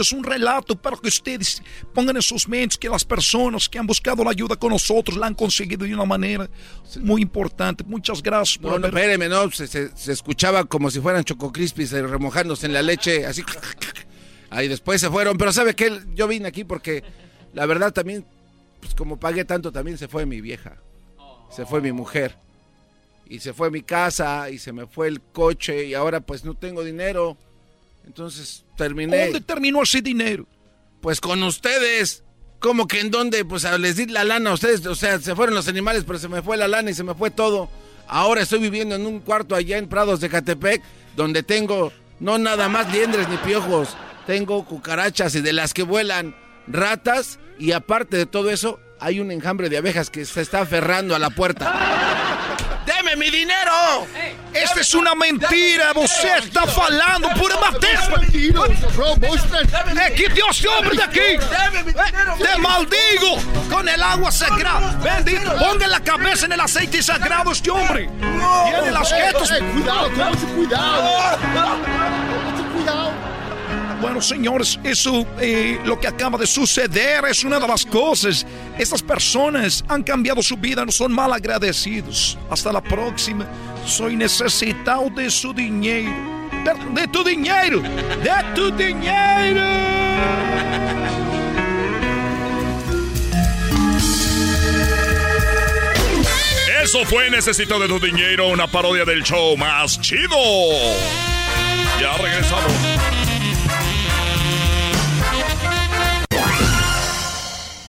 Es 0.00 0.12
un 0.12 0.22
relato 0.24 0.76
para 0.76 0.96
que 0.96 1.08
ustedes 1.08 1.62
pongan 1.94 2.16
en 2.16 2.22
sus 2.22 2.48
mentes 2.48 2.76
que 2.78 2.88
las 2.88 3.04
personas 3.04 3.68
que 3.68 3.78
han 3.78 3.86
buscado 3.86 4.22
la 4.24 4.30
ayuda 4.30 4.56
con 4.56 4.70
nosotros 4.70 5.16
la 5.16 5.26
han 5.26 5.34
conseguido 5.34 5.84
de 5.86 5.94
una 5.94 6.04
manera 6.04 6.48
muy 7.00 7.22
importante. 7.22 7.84
Muchas 7.84 8.22
gracias 8.22 8.58
por 8.58 8.72
No, 8.72 8.78
no, 8.78 8.86
haber- 8.86 8.98
espéreme, 8.98 9.28
no, 9.28 9.50
se, 9.50 9.66
se- 9.66 9.96
se 9.96 10.12
escuchaba 10.12 10.64
como 10.64 10.90
si 10.90 11.00
fueran 11.00 11.24
Choco 11.24 11.52
Crispies 11.52 11.92
eh, 11.92 12.02
remojándose 12.02 12.66
en 12.66 12.72
la 12.72 12.82
leche, 12.82 13.26
así. 13.26 13.42
Ahí 14.50 14.68
después 14.68 15.00
se 15.00 15.10
fueron, 15.10 15.36
pero 15.38 15.52
¿sabe 15.52 15.74
qué? 15.74 16.00
Yo 16.14 16.28
vine 16.28 16.48
aquí 16.48 16.64
porque 16.64 17.02
la 17.52 17.66
verdad 17.66 17.92
también, 17.92 18.24
pues 18.80 18.94
como 18.94 19.18
pagué 19.18 19.44
tanto, 19.44 19.72
también 19.72 19.98
se 19.98 20.08
fue 20.08 20.24
mi 20.26 20.40
vieja. 20.40 20.76
Se 21.50 21.66
fue 21.66 21.80
mi 21.80 21.92
mujer. 21.92 22.36
Y 23.28 23.40
se 23.40 23.52
fue 23.52 23.72
mi 23.72 23.82
casa, 23.82 24.50
y 24.50 24.58
se 24.58 24.72
me 24.72 24.86
fue 24.86 25.08
el 25.08 25.20
coche, 25.20 25.84
y 25.86 25.94
ahora 25.94 26.20
pues 26.20 26.44
no 26.44 26.54
tengo 26.54 26.84
dinero. 26.84 27.36
Entonces 28.06 28.64
terminé. 28.76 29.24
¿Dónde 29.24 29.40
terminó 29.40 29.82
ese 29.82 30.00
dinero? 30.00 30.46
Pues 31.00 31.20
con 31.20 31.42
ustedes. 31.42 32.22
¿Cómo 32.58 32.88
que 32.88 33.00
en 33.00 33.10
dónde? 33.10 33.44
Pues 33.44 33.64
les 33.78 33.96
di 33.96 34.06
la 34.06 34.24
lana 34.24 34.50
a 34.50 34.54
ustedes. 34.54 34.84
O 34.86 34.94
sea, 34.94 35.18
se 35.18 35.34
fueron 35.34 35.54
los 35.54 35.68
animales, 35.68 36.04
pero 36.06 36.18
se 36.18 36.28
me 36.28 36.42
fue 36.42 36.56
la 36.56 36.68
lana 36.68 36.90
y 36.90 36.94
se 36.94 37.04
me 37.04 37.14
fue 37.14 37.30
todo. 37.30 37.68
Ahora 38.08 38.42
estoy 38.42 38.60
viviendo 38.60 38.94
en 38.94 39.06
un 39.06 39.20
cuarto 39.20 39.54
allá 39.54 39.78
en 39.78 39.88
Prados 39.88 40.20
de 40.20 40.28
Catepec, 40.28 40.82
donde 41.16 41.42
tengo 41.42 41.92
no 42.20 42.38
nada 42.38 42.68
más 42.68 42.90
liendres 42.92 43.28
ni 43.28 43.36
piojos. 43.38 43.96
Tengo 44.26 44.64
cucarachas 44.64 45.34
y 45.34 45.40
de 45.40 45.52
las 45.52 45.74
que 45.74 45.82
vuelan 45.82 46.34
ratas. 46.66 47.38
Y 47.58 47.72
aparte 47.72 48.16
de 48.16 48.26
todo 48.26 48.50
eso, 48.50 48.80
hay 49.00 49.20
un 49.20 49.30
enjambre 49.30 49.68
de 49.68 49.78
abejas 49.78 50.10
que 50.10 50.24
se 50.24 50.40
está 50.40 50.60
aferrando 50.60 51.14
a 51.14 51.18
la 51.18 51.30
puerta. 51.30 52.56
¡Deme 53.26 53.30
mi 53.30 53.30
dinero! 53.30 54.06
Esta 54.52 54.80
es 54.80 54.94
una 54.94 55.14
mentira, 55.14 55.92
você 55.92 56.38
está 56.38 56.66
falando 56.66 57.28
por 57.30 57.52
matar. 57.60 57.86
É 59.98 60.10
que 60.10 60.28
Dios 60.28 60.58
te 60.58 60.68
hombre 60.68 60.96
de 60.96 61.02
aquí. 61.02 61.38
Te 62.38 62.58
maldigo 62.58 63.38
con 63.70 63.88
el 63.88 64.02
agua 64.02 64.30
sagrada. 64.30 64.96
Bendito, 65.02 65.56
ponga 65.58 65.86
la 65.86 66.00
cabeza 66.00 66.46
en 66.46 66.52
el 66.52 66.60
aceite 66.60 67.02
sagrado 67.02 67.52
este 67.52 67.70
hombre. 67.70 68.08
Tiene 68.18 68.90
las 68.92 69.12
cuidado, 69.12 70.10
cuidado. 70.10 70.36
Cuidado. 70.54 72.35
Bueno, 74.00 74.20
señores, 74.20 74.78
eso, 74.84 75.26
eh, 75.40 75.80
lo 75.84 75.98
que 75.98 76.06
acaba 76.06 76.38
de 76.38 76.46
suceder 76.46 77.24
es 77.24 77.44
una 77.44 77.58
de 77.58 77.66
las 77.66 77.84
cosas. 77.86 78.46
Estas 78.78 79.02
personas 79.02 79.84
han 79.88 80.02
cambiado 80.02 80.42
su 80.42 80.56
vida, 80.56 80.84
no 80.84 80.92
son 80.92 81.12
mal 81.12 81.32
agradecidos. 81.32 82.36
Hasta 82.50 82.72
la 82.72 82.82
próxima. 82.82 83.46
Soy 83.86 84.16
necesitado 84.16 85.08
de 85.10 85.30
su 85.30 85.54
dinero. 85.54 86.12
De, 86.64 87.00
de 87.00 87.08
tu 87.08 87.24
dinero. 87.24 87.80
De 87.80 88.54
tu 88.54 88.70
dinero. 88.76 89.62
Eso 96.82 97.04
fue 97.04 97.28
Necesito 97.30 97.80
de 97.80 97.88
tu 97.88 97.98
dinero, 97.98 98.48
una 98.48 98.68
parodia 98.68 99.04
del 99.04 99.22
show 99.24 99.56
más 99.56 100.00
chido. 100.00 100.36
Ya 102.00 102.16
regresamos. 102.18 103.25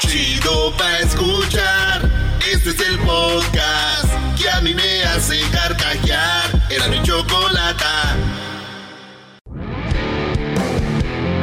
Chido 0.00 0.74
pa' 0.76 0.98
escuchar. 0.98 2.10
Este 2.50 2.70
es 2.70 2.80
el 2.80 2.98
podcast 3.00 4.08
que 4.40 4.48
a 4.50 4.60
mí 4.60 4.74
me 4.74 5.02
hace 5.04 5.40
carcajear. 5.52 6.50
Era 6.70 6.88
mi 6.88 7.02
chocolata. 7.02 8.16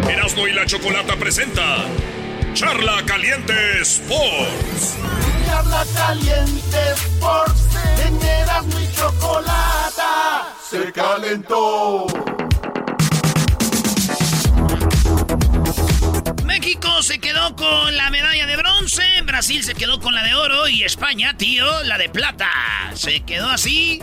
Erasmo 0.10 0.48
y 0.48 0.53
la 0.53 0.65
Chocolata 0.65 1.15
presenta 1.15 1.86
Charla 2.53 3.03
Caliente 3.06 3.53
Sports. 3.82 4.95
Charla 5.45 5.86
caliente 5.95 6.78
Sports. 6.94 7.61
En 8.06 8.22
Erasmo 8.22 8.80
y 8.80 8.95
chocolata. 8.95 10.53
Se 10.69 10.91
calentó. 10.91 12.07
México 16.59 17.03
se 17.03 17.19
quedó 17.19 17.55
con 17.55 17.95
la 17.95 18.09
medalla 18.09 18.47
de 18.47 18.57
bronce, 18.57 19.03
Brasil 19.23 19.63
se 19.63 19.75
quedó 19.75 19.99
con 19.99 20.15
la 20.15 20.23
de 20.23 20.34
oro 20.34 20.67
y 20.67 20.81
España, 20.81 21.38
tío, 21.38 21.84
la 21.84 21.99
de 21.99 22.09
plata. 22.09 22.49
Se 22.95 23.19
quedó 23.19 23.47
así. 23.47 24.01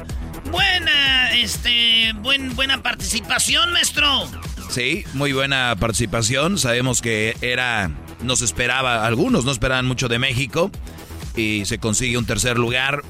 Buena, 0.52 1.34
este, 1.34 2.12
buen, 2.12 2.54
buena 2.54 2.80
participación, 2.80 3.72
maestro. 3.72 4.28
Sí, 4.70 5.04
muy 5.14 5.32
buena 5.32 5.74
participación. 5.80 6.56
Sabemos 6.56 7.02
que 7.02 7.36
era, 7.40 7.90
nos 8.22 8.40
esperaba, 8.40 9.04
algunos 9.04 9.44
no 9.44 9.50
esperaban 9.50 9.86
mucho 9.86 10.06
de 10.06 10.20
México 10.20 10.70
y 11.34 11.64
se 11.64 11.78
consigue 11.78 12.18
un 12.18 12.24
tercer 12.24 12.56
lugar. 12.56 13.02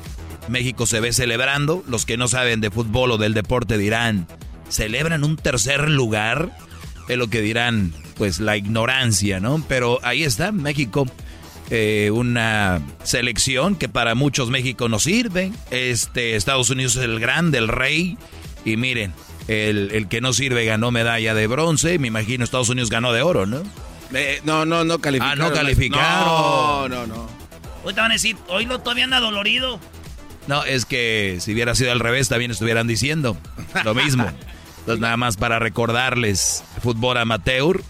México 0.48 0.86
se 0.86 1.00
ve 1.00 1.12
celebrando. 1.12 1.84
Los 1.86 2.06
que 2.06 2.16
no 2.16 2.28
saben 2.28 2.62
de 2.62 2.70
fútbol 2.70 3.10
o 3.10 3.18
del 3.18 3.34
deporte 3.34 3.76
dirán, 3.76 4.26
¿celebran 4.70 5.22
un 5.22 5.36
tercer 5.36 5.90
lugar? 5.90 6.48
Es 7.10 7.18
lo 7.18 7.28
que 7.28 7.42
dirán, 7.42 7.92
pues 8.16 8.40
la 8.40 8.56
ignorancia, 8.56 9.40
¿no? 9.40 9.64
Pero 9.68 9.98
ahí 10.02 10.24
está, 10.24 10.52
México. 10.52 11.06
Eh, 11.70 12.10
una 12.12 12.82
selección 13.04 13.76
que 13.76 13.88
para 13.88 14.14
muchos 14.14 14.50
México 14.50 14.88
no 14.88 14.98
sirve. 14.98 15.50
Este, 15.70 16.36
Estados 16.36 16.70
Unidos 16.70 16.96
es 16.96 17.04
el 17.04 17.20
grande, 17.20 17.58
el 17.58 17.68
rey. 17.68 18.18
Y 18.64 18.76
miren, 18.76 19.12
el, 19.48 19.90
el, 19.92 20.08
que 20.08 20.20
no 20.20 20.32
sirve 20.32 20.64
ganó 20.66 20.90
medalla 20.90 21.34
de 21.34 21.46
bronce. 21.46 21.98
Me 21.98 22.08
imagino 22.08 22.44
Estados 22.44 22.68
Unidos 22.68 22.90
ganó 22.90 23.12
de 23.12 23.22
oro, 23.22 23.46
¿no? 23.46 23.62
Eh, 24.12 24.40
no, 24.44 24.64
no, 24.64 24.84
no 24.84 24.98
calificaron. 24.98 25.42
Ah, 25.42 25.48
no 25.48 25.54
calificaron. 25.54 26.26
No, 26.26 26.88
no, 26.88 27.06
no. 27.06 27.28
Hoy 27.84 27.94
te 27.94 28.00
van 28.00 28.10
a 28.10 28.14
decir, 28.14 28.36
hoy 28.48 28.66
lo 28.66 28.80
todavía 28.80 29.04
anda 29.04 29.20
dolorido. 29.20 29.80
No, 30.46 30.64
es 30.64 30.84
que 30.84 31.38
si 31.40 31.52
hubiera 31.52 31.74
sido 31.74 31.92
al 31.92 32.00
revés, 32.00 32.28
también 32.28 32.50
estuvieran 32.50 32.86
diciendo 32.86 33.36
lo 33.84 33.94
mismo. 33.94 34.24
Entonces, 34.80 35.00
nada 35.00 35.16
más 35.16 35.38
para 35.38 35.58
recordarles, 35.58 36.62
fútbol 36.82 37.16
amateur, 37.16 37.82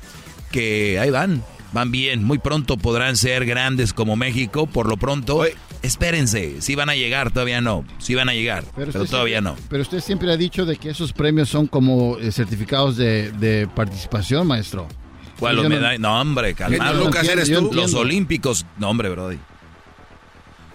que 0.54 1.00
ahí 1.00 1.10
van, 1.10 1.42
van 1.72 1.90
bien. 1.90 2.22
Muy 2.22 2.38
pronto 2.38 2.76
podrán 2.76 3.16
ser 3.16 3.44
grandes 3.44 3.92
como 3.92 4.14
México. 4.14 4.68
Por 4.68 4.88
lo 4.88 4.96
pronto, 4.96 5.42
espérense. 5.82 6.62
Si 6.62 6.76
van 6.76 6.88
a 6.90 6.94
llegar, 6.94 7.32
todavía 7.32 7.60
no. 7.60 7.84
Si 7.98 8.14
van 8.14 8.28
a 8.28 8.34
llegar, 8.34 8.64
pero, 8.76 8.92
todavía 8.92 9.40
siempre, 9.40 9.62
no. 9.62 9.68
Pero 9.68 9.82
usted 9.82 10.00
siempre 10.00 10.30
ha 10.32 10.36
dicho 10.36 10.64
de 10.64 10.76
que 10.76 10.90
esos 10.90 11.12
premios 11.12 11.48
son 11.48 11.66
como 11.66 12.18
eh, 12.18 12.30
certificados 12.30 12.96
de, 12.96 13.32
de, 13.32 13.66
participación, 13.66 14.46
maestro. 14.46 14.86
¿Cuál 15.40 15.56
los 15.56 15.68
medallas? 15.68 15.98
No, 15.98 16.20
hombre, 16.20 16.54
calmado. 16.54 17.04
Lucas, 17.04 17.28
eres 17.28 17.50
tú. 17.50 17.72
Los 17.72 17.94
olímpicos. 17.94 18.64
No, 18.78 18.90
hombre, 18.90 19.08
Brody. 19.08 19.38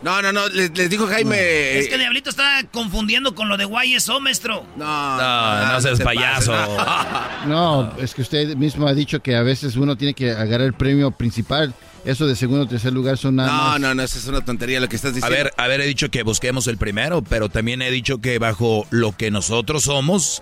No, 0.01 0.21
no, 0.21 0.31
no, 0.31 0.47
les, 0.47 0.75
les 0.77 0.89
dijo 0.89 1.07
Jaime. 1.07 1.77
Es 1.79 1.89
que 1.89 1.97
Diablito 1.97 2.29
está 2.29 2.63
confundiendo 2.71 3.35
con 3.35 3.49
lo 3.49 3.57
de 3.57 3.65
YSO, 3.65 4.21
maestro. 4.21 4.65
No, 4.77 5.17
no, 5.17 5.73
no, 5.73 5.81
seas 5.81 5.99
payaso. 5.99 6.53
No, 7.47 7.93
es 7.97 8.13
que 8.13 8.21
usted 8.21 8.55
mismo 8.55 8.87
ha 8.87 8.93
dicho 8.93 9.21
que 9.21 9.35
a 9.35 9.41
veces 9.43 9.75
uno 9.75 9.95
tiene 9.97 10.13
que 10.13 10.31
agarrar 10.31 10.61
el 10.67 10.73
premio 10.73 11.11
principal. 11.11 11.73
Eso 12.05 12.27
de 12.27 12.35
segundo 12.35 12.63
o 12.63 12.67
tercer 12.67 12.93
lugar 12.93 13.17
son 13.17 13.35
nada 13.37 13.49
No, 13.51 13.57
más. 13.71 13.79
no, 13.81 13.93
no, 13.95 14.03
eso 14.03 14.17
es 14.17 14.27
una 14.27 14.39
tontería 14.43 14.79
lo 14.79 14.87
que 14.87 14.95
estás 14.95 15.11
A 15.11 15.15
diciendo. 15.15 15.35
ver, 15.37 15.53
a 15.57 15.67
ver, 15.67 15.81
he 15.81 15.85
dicho 15.85 16.09
que 16.09 16.23
busquemos 16.23 16.67
el 16.67 16.77
primero, 16.77 17.21
pero 17.21 17.49
también 17.49 17.81
he 17.81 17.91
dicho 17.91 18.19
que 18.19 18.39
bajo 18.39 18.87
lo 18.89 19.15
que 19.17 19.31
nosotros 19.31 19.83
somos, 19.83 20.41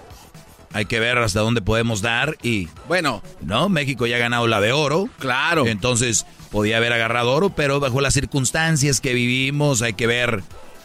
hay 0.73 0.85
que 0.85 0.99
ver 0.99 1.18
hasta 1.18 1.39
dónde 1.39 1.61
podemos 1.61 2.02
dar 2.02 2.38
y... 2.44 2.68
Bueno. 2.88 3.23
¿No? 3.41 3.69
México 3.69 4.06
ya 4.06 4.18
ha 4.18 4.19
ganado 4.19 4.48
la 4.48 4.61
de 4.61 4.73
oro. 4.73 5.10
Claro. 5.19 5.65
Entonces, 5.68 6.26
podía 6.52 6.77
haber 6.77 6.94
agarrado 6.94 7.31
oro, 7.31 7.49
pero 7.49 7.80
bajo 7.80 8.02
las 8.02 8.14
circunstancias 8.14 9.02
que 9.02 9.14
vivimos, 9.14 9.81
hay 9.81 9.94
que 9.94 10.07
ver 10.07 10.44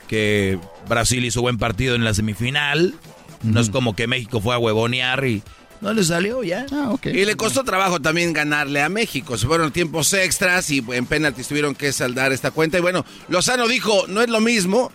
que 0.09 0.59
Brasil 0.88 1.24
hizo 1.24 1.40
buen 1.40 1.59
partido 1.59 1.94
en 1.94 2.04
la 2.04 2.14
semifinal. 2.14 2.94
No 3.42 3.60
es 3.60 3.70
como 3.70 3.96
que 3.96 4.06
México 4.06 4.40
fue 4.40 4.54
a 4.54 4.59
huevonear 4.59 5.24
y 5.24 5.42
no 5.82 5.92
le 5.92 6.04
salió 6.04 6.44
ya. 6.44 6.64
Ah, 6.72 6.90
ok. 6.90 7.06
Y 7.06 7.24
le 7.24 7.34
costó 7.34 7.64
trabajo 7.64 8.00
también 8.00 8.32
ganarle 8.32 8.82
a 8.82 8.88
México. 8.88 9.36
Se 9.36 9.48
fueron 9.48 9.72
tiempos 9.72 10.12
extras 10.12 10.70
y 10.70 10.84
en 10.92 11.06
penaltis 11.06 11.48
tuvieron 11.48 11.74
que 11.74 11.92
saldar 11.92 12.30
esta 12.30 12.52
cuenta. 12.52 12.78
Y 12.78 12.80
bueno, 12.80 13.04
Lozano 13.28 13.66
dijo, 13.66 14.06
no 14.06 14.22
es 14.22 14.30
lo 14.30 14.40
mismo 14.40 14.92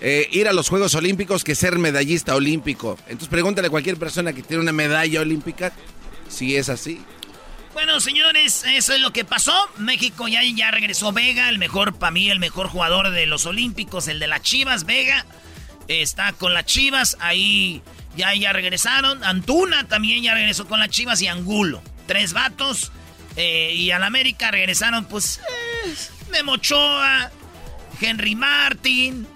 eh, 0.00 0.28
ir 0.32 0.48
a 0.48 0.52
los 0.52 0.68
Juegos 0.68 0.94
Olímpicos 0.94 1.44
que 1.44 1.54
ser 1.54 1.78
medallista 1.78 2.34
olímpico. 2.34 2.96
Entonces 3.06 3.28
pregúntale 3.28 3.68
a 3.68 3.70
cualquier 3.70 3.96
persona 3.96 4.32
que 4.32 4.42
tiene 4.42 4.62
una 4.62 4.72
medalla 4.72 5.20
olímpica 5.20 5.72
si 6.28 6.56
es 6.56 6.68
así. 6.68 7.00
Bueno, 7.72 8.00
señores, 8.00 8.64
eso 8.66 8.92
es 8.92 9.00
lo 9.00 9.12
que 9.12 9.24
pasó. 9.24 9.54
México 9.76 10.26
ya, 10.26 10.42
ya 10.42 10.70
regresó 10.70 11.12
Vega, 11.12 11.48
el 11.48 11.58
mejor, 11.58 11.94
para 11.94 12.10
mí, 12.10 12.28
el 12.30 12.40
mejor 12.40 12.68
jugador 12.68 13.10
de 13.10 13.26
los 13.26 13.46
Olímpicos, 13.46 14.08
el 14.08 14.18
de 14.18 14.26
las 14.26 14.42
Chivas, 14.42 14.84
Vega. 14.84 15.24
Está 15.86 16.32
con 16.32 16.54
las 16.54 16.66
Chivas, 16.66 17.16
ahí 17.20 17.82
ya, 18.16 18.34
ya 18.34 18.52
regresaron. 18.52 19.22
Antuna 19.22 19.86
también 19.86 20.22
ya 20.22 20.34
regresó 20.34 20.66
con 20.66 20.80
las 20.80 20.90
Chivas 20.90 21.22
y 21.22 21.28
Angulo. 21.28 21.82
Tres 22.06 22.32
vatos. 22.32 22.90
Eh, 23.36 23.72
y 23.74 23.92
al 23.92 24.02
América 24.02 24.50
regresaron, 24.50 25.04
pues, 25.04 25.38
eh, 25.86 25.94
Memo 26.30 26.52
Ochoa, 26.52 27.30
Henry 28.00 28.34
Martin, 28.34 29.28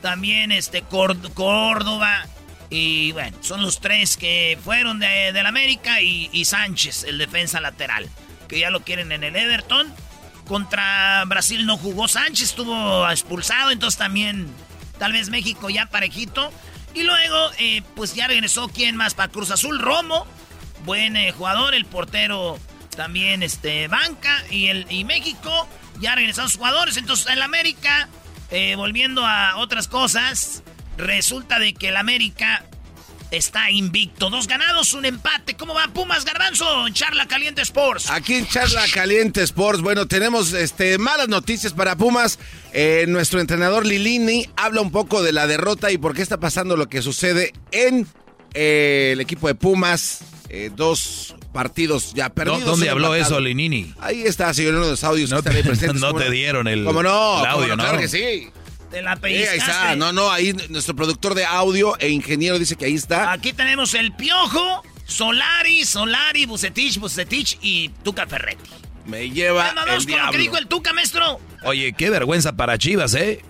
también 0.00 0.52
este 0.52 0.82
Córdoba. 0.82 2.26
Y 2.68 3.12
bueno, 3.12 3.36
son 3.40 3.62
los 3.62 3.80
tres 3.80 4.16
que 4.16 4.58
fueron 4.62 5.00
de, 5.00 5.32
del 5.32 5.46
América 5.46 6.00
y, 6.00 6.44
Sánchez, 6.44 7.04
el 7.04 7.18
defensa 7.18 7.60
lateral, 7.60 8.08
que 8.48 8.60
ya 8.60 8.70
lo 8.70 8.82
quieren 8.82 9.10
en 9.12 9.24
el 9.24 9.34
Everton. 9.34 9.92
Contra 10.46 11.24
Brasil 11.26 11.66
no 11.66 11.76
jugó 11.76 12.08
Sánchez, 12.08 12.50
estuvo 12.50 13.08
expulsado, 13.08 13.70
entonces 13.70 13.98
también 13.98 14.48
tal 14.98 15.12
vez 15.12 15.30
México 15.30 15.68
ya 15.68 15.86
parejito. 15.86 16.52
Y 16.94 17.02
luego, 17.02 17.50
eh, 17.58 17.82
pues 17.94 18.14
ya 18.14 18.26
regresó, 18.28 18.68
¿quién 18.68 18.96
más? 18.96 19.14
Para 19.14 19.30
Cruz 19.30 19.50
Azul, 19.50 19.78
Romo, 19.78 20.26
buen 20.84 21.16
eh, 21.16 21.32
jugador, 21.32 21.74
el 21.74 21.84
portero 21.84 22.58
también 22.96 23.42
este, 23.42 23.88
banca. 23.88 24.44
Y, 24.50 24.68
el, 24.68 24.86
y 24.90 25.04
México 25.04 25.68
ya 26.00 26.14
regresaron 26.14 26.50
jugadores, 26.50 26.96
entonces 26.96 27.26
el 27.28 27.42
América, 27.42 28.08
eh, 28.50 28.74
volviendo 28.76 29.24
a 29.24 29.56
otras 29.56 29.88
cosas, 29.88 30.62
resulta 30.96 31.58
de 31.58 31.74
que 31.74 31.88
el 31.88 31.96
América 31.96 32.64
está 33.30 33.70
invicto. 33.70 34.28
Dos 34.28 34.48
ganados, 34.48 34.92
un 34.92 35.04
empate. 35.04 35.54
¿Cómo 35.56 35.74
va 35.74 35.88
Pumas 35.88 36.24
Garbanzo 36.24 36.86
en 36.86 36.94
Charla 36.94 37.26
Caliente 37.28 37.62
Sports? 37.62 38.10
Aquí 38.10 38.34
en 38.34 38.46
Charla 38.46 38.84
Caliente 38.92 39.42
Sports, 39.42 39.82
bueno, 39.82 40.06
tenemos 40.06 40.52
este, 40.52 40.98
malas 40.98 41.28
noticias 41.28 41.72
para 41.72 41.96
Pumas. 41.96 42.38
Eh, 42.72 43.04
nuestro 43.08 43.40
entrenador 43.40 43.86
Lilini 43.86 44.48
habla 44.56 44.80
un 44.80 44.90
poco 44.90 45.22
de 45.22 45.32
la 45.32 45.46
derrota 45.46 45.90
y 45.92 45.98
por 45.98 46.14
qué 46.14 46.22
está 46.22 46.40
pasando 46.40 46.76
lo 46.76 46.88
que 46.88 47.02
sucede 47.02 47.52
en 47.70 48.06
eh, 48.54 49.10
el 49.12 49.20
equipo 49.20 49.46
de 49.46 49.54
Pumas. 49.54 50.24
Dos 50.74 51.36
partidos 51.52 52.14
ya 52.14 52.28
perdidos. 52.30 52.64
¿Dónde 52.64 52.90
habló 52.90 53.14
eso, 53.14 53.40
Linini? 53.40 53.92
Ahí 54.00 54.22
está, 54.22 54.52
señor, 54.54 54.74
uno 54.74 54.84
de 54.84 54.90
los 54.92 55.04
audios 55.04 55.30
No 55.30 55.36
que 55.36 55.40
están 55.50 55.56
ahí 55.56 55.62
te- 55.62 55.68
presentes. 55.68 56.00
no 56.00 56.08
¿cómo 56.08 56.20
te 56.20 56.30
dieron 56.30 56.68
el- 56.68 56.84
¿Cómo 56.84 57.02
no? 57.02 57.40
el 57.40 57.46
audio, 57.46 57.64
¿Cómo 57.70 57.76
¿no? 57.76 57.82
Claro 57.82 57.98
que 57.98 58.08
sí. 58.08 58.48
Te 58.90 59.02
la 59.02 59.14
Sí, 59.16 59.22
ahí 59.26 59.58
está. 59.58 59.94
No, 59.96 60.12
no, 60.12 60.30
ahí 60.32 60.52
nuestro 60.68 60.96
productor 60.96 61.34
de 61.34 61.44
audio 61.44 61.96
e 62.00 62.08
ingeniero 62.08 62.58
dice 62.58 62.74
que 62.76 62.86
ahí 62.86 62.94
está. 62.94 63.30
Aquí 63.32 63.52
tenemos 63.52 63.94
el 63.94 64.12
Piojo, 64.12 64.82
Solari, 65.06 65.84
Solari, 65.84 66.46
Bucetich, 66.46 66.98
Bucetich 66.98 67.56
y 67.62 67.90
Tuca 68.02 68.26
Ferretti. 68.26 68.68
Me 69.06 69.30
lleva 69.30 69.72
Vamos 69.74 69.84
el 69.84 69.86
con 69.86 69.94
lo 69.94 70.00
que 70.00 70.06
diablo. 70.12 70.38
dijo 70.38 70.56
el 70.58 70.66
Tuca, 70.66 70.92
maestro. 70.92 71.38
Oye, 71.62 71.92
qué 71.92 72.10
vergüenza 72.10 72.56
para 72.56 72.78
Chivas, 72.78 73.14
¿eh? 73.14 73.44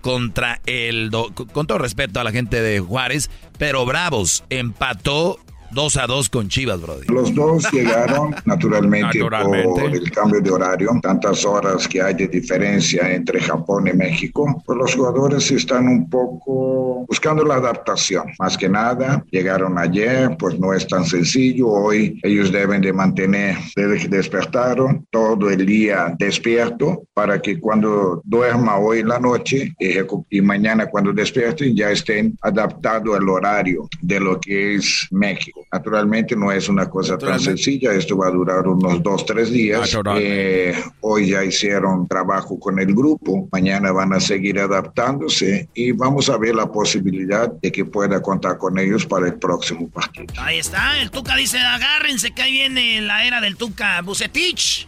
Contra 0.00 0.60
el... 0.66 1.10
do- 1.10 1.32
con 1.52 1.66
todo 1.66 1.78
respeto 1.78 2.18
a 2.20 2.24
la 2.24 2.32
gente 2.32 2.60
de 2.62 2.80
Juárez, 2.80 3.30
pero 3.58 3.84
Bravos 3.86 4.42
empató 4.50 5.38
2 5.72 5.96
a 5.98 6.06
2 6.06 6.30
con 6.30 6.48
Chivas, 6.48 6.80
Brody. 6.80 7.06
Los 7.08 7.34
dos 7.34 7.70
llegaron 7.72 8.34
naturalmente, 8.44 9.18
Naturalmente. 9.18 9.80
por 9.80 9.94
el 9.94 10.10
cambio 10.10 10.40
de 10.40 10.50
horario, 10.50 10.90
tantas 11.02 11.44
horas 11.44 11.86
que 11.86 12.02
hay 12.02 12.14
de 12.14 12.28
diferencia 12.28 13.12
entre 13.12 13.40
Japón 13.40 13.86
y 13.88 13.92
México. 13.92 14.62
Pues 14.66 14.78
los 14.78 14.94
jugadores 14.94 15.50
están 15.50 15.86
un 15.86 16.10
poco 16.10 17.04
buscando 17.06 17.44
la 17.44 17.56
adaptación. 17.56 18.24
Más 18.38 18.56
que 18.56 18.68
nada, 18.68 19.24
llegaron 19.30 19.78
ayer, 19.78 20.36
pues 20.38 20.58
no 20.58 20.72
es 20.72 20.86
tan 20.86 21.04
sencillo. 21.04 21.68
Hoy 21.68 22.18
ellos 22.22 22.50
deben 22.50 22.80
de 22.82 22.92
mantener, 22.92 23.56
desde 23.76 23.98
que 23.98 24.08
despertaron, 24.08 25.06
todo 25.10 25.50
el 25.50 25.64
día 25.64 26.14
despierto 26.18 27.04
para 27.14 27.40
que 27.40 27.60
cuando 27.60 28.20
duerma 28.24 28.78
hoy 28.78 29.02
la 29.02 29.18
noche 29.18 29.72
y, 29.78 29.94
y 30.30 30.40
mañana 30.40 30.86
cuando 30.86 31.12
despierten 31.12 31.76
ya 31.76 31.90
estén 31.90 32.36
adaptados 32.42 33.16
al 33.16 33.28
horario 33.28 33.88
de 34.00 34.20
lo 34.20 34.40
que 34.40 34.74
es 34.76 35.06
México. 35.10 35.59
Naturalmente 35.72 36.36
no 36.36 36.50
es 36.50 36.68
una 36.68 36.88
cosa 36.88 37.16
tan 37.16 37.38
sencilla, 37.38 37.92
esto 37.92 38.16
va 38.16 38.28
a 38.28 38.30
durar 38.30 38.66
unos 38.66 39.02
dos, 39.02 39.24
tres 39.24 39.50
días. 39.50 39.96
Eh, 40.16 40.74
hoy 41.00 41.30
ya 41.30 41.44
hicieron 41.44 42.08
trabajo 42.08 42.58
con 42.58 42.78
el 42.78 42.94
grupo, 42.94 43.48
mañana 43.52 43.92
van 43.92 44.12
a 44.12 44.20
seguir 44.20 44.58
adaptándose 44.58 45.68
y 45.74 45.92
vamos 45.92 46.28
a 46.28 46.36
ver 46.36 46.54
la 46.54 46.70
posibilidad 46.70 47.50
de 47.50 47.72
que 47.72 47.84
pueda 47.84 48.20
contar 48.20 48.58
con 48.58 48.78
ellos 48.78 49.06
para 49.06 49.26
el 49.26 49.34
próximo 49.34 49.88
partido. 49.88 50.26
Ahí 50.38 50.58
está, 50.58 51.00
el 51.00 51.10
Tuca 51.10 51.36
dice, 51.36 51.58
agárrense 51.58 52.32
que 52.32 52.42
ahí 52.42 52.52
viene 52.52 53.00
la 53.00 53.24
era 53.24 53.40
del 53.40 53.56
Tuca 53.56 54.00
Bucetich. 54.02 54.86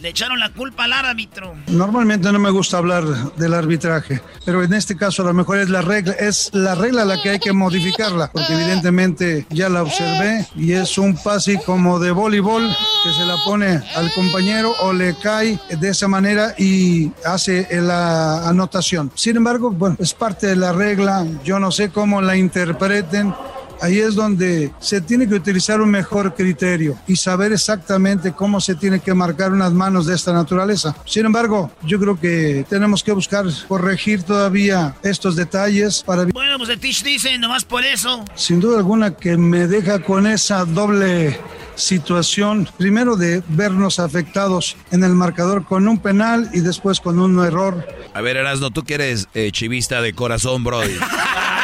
Le 0.00 0.10
echaron 0.10 0.38
la 0.38 0.52
culpa 0.52 0.84
al 0.84 0.92
árbitro. 0.92 1.56
Normalmente 1.66 2.30
no 2.30 2.38
me 2.38 2.50
gusta 2.50 2.78
hablar 2.78 3.04
del 3.36 3.52
arbitraje, 3.52 4.20
pero 4.44 4.62
en 4.62 4.72
este 4.72 4.96
caso 4.96 5.22
a 5.22 5.26
lo 5.26 5.34
mejor 5.34 5.58
es 5.58 5.68
la 5.70 5.82
regla, 5.82 6.12
es 6.12 6.50
la 6.52 6.76
regla 6.76 7.04
la 7.04 7.20
que 7.20 7.30
hay 7.30 7.38
que 7.40 7.52
modificarla, 7.52 8.30
porque 8.30 8.52
evidentemente 8.52 9.46
ya 9.50 9.68
la 9.68 9.82
observé 9.82 10.46
y 10.54 10.72
es 10.72 10.98
un 10.98 11.16
pase 11.16 11.60
como 11.66 11.98
de 11.98 12.12
voleibol 12.12 12.68
que 13.02 13.12
se 13.12 13.26
la 13.26 13.36
pone 13.44 13.82
al 13.96 14.12
compañero 14.14 14.72
o 14.82 14.92
le 14.92 15.16
cae 15.16 15.58
de 15.68 15.88
esa 15.88 16.06
manera 16.06 16.54
y 16.56 17.10
hace 17.24 17.66
la 17.82 18.48
anotación. 18.48 19.10
Sin 19.16 19.36
embargo, 19.36 19.72
bueno, 19.72 19.96
es 19.98 20.14
parte 20.14 20.46
de 20.46 20.56
la 20.56 20.72
regla, 20.72 21.26
yo 21.42 21.58
no 21.58 21.72
sé 21.72 21.90
cómo 21.90 22.20
la 22.20 22.36
interpreten, 22.36 23.34
Ahí 23.80 23.98
es 23.98 24.14
donde 24.14 24.72
se 24.80 25.00
tiene 25.00 25.28
que 25.28 25.34
utilizar 25.34 25.80
un 25.80 25.90
mejor 25.90 26.34
criterio 26.34 26.98
y 27.06 27.16
saber 27.16 27.52
exactamente 27.52 28.32
cómo 28.32 28.60
se 28.60 28.74
tiene 28.74 29.00
que 29.00 29.14
marcar 29.14 29.52
unas 29.52 29.72
manos 29.72 30.06
de 30.06 30.14
esta 30.14 30.32
naturaleza. 30.32 30.96
Sin 31.04 31.26
embargo, 31.26 31.70
yo 31.84 31.98
creo 31.98 32.18
que 32.18 32.64
tenemos 32.68 33.02
que 33.02 33.12
buscar 33.12 33.46
corregir 33.68 34.22
todavía 34.22 34.96
estos 35.02 35.36
detalles 35.36 36.02
para... 36.02 36.24
Bueno, 36.24 36.58
pues 36.58 36.70
el 36.70 36.78
Tish 36.78 37.02
dice, 37.02 37.38
nomás 37.38 37.64
por 37.64 37.84
eso. 37.84 38.24
Sin 38.34 38.60
duda 38.60 38.78
alguna 38.78 39.14
que 39.14 39.36
me 39.36 39.66
deja 39.66 40.00
con 40.00 40.26
esa 40.26 40.64
doble 40.64 41.38
situación, 41.78 42.68
primero 42.76 43.16
de 43.16 43.42
vernos 43.48 43.98
afectados 43.98 44.76
en 44.90 45.04
el 45.04 45.14
marcador 45.14 45.64
con 45.64 45.86
un 45.88 45.98
penal 45.98 46.50
y 46.52 46.60
después 46.60 47.00
con 47.00 47.18
un 47.18 47.44
error. 47.44 47.86
A 48.14 48.20
ver, 48.20 48.36
Erasno, 48.36 48.70
tú 48.70 48.82
que 48.82 48.94
eres 48.94 49.28
eh, 49.34 49.50
chivista 49.52 50.02
de 50.02 50.12
corazón, 50.12 50.64
Brody. 50.64 50.96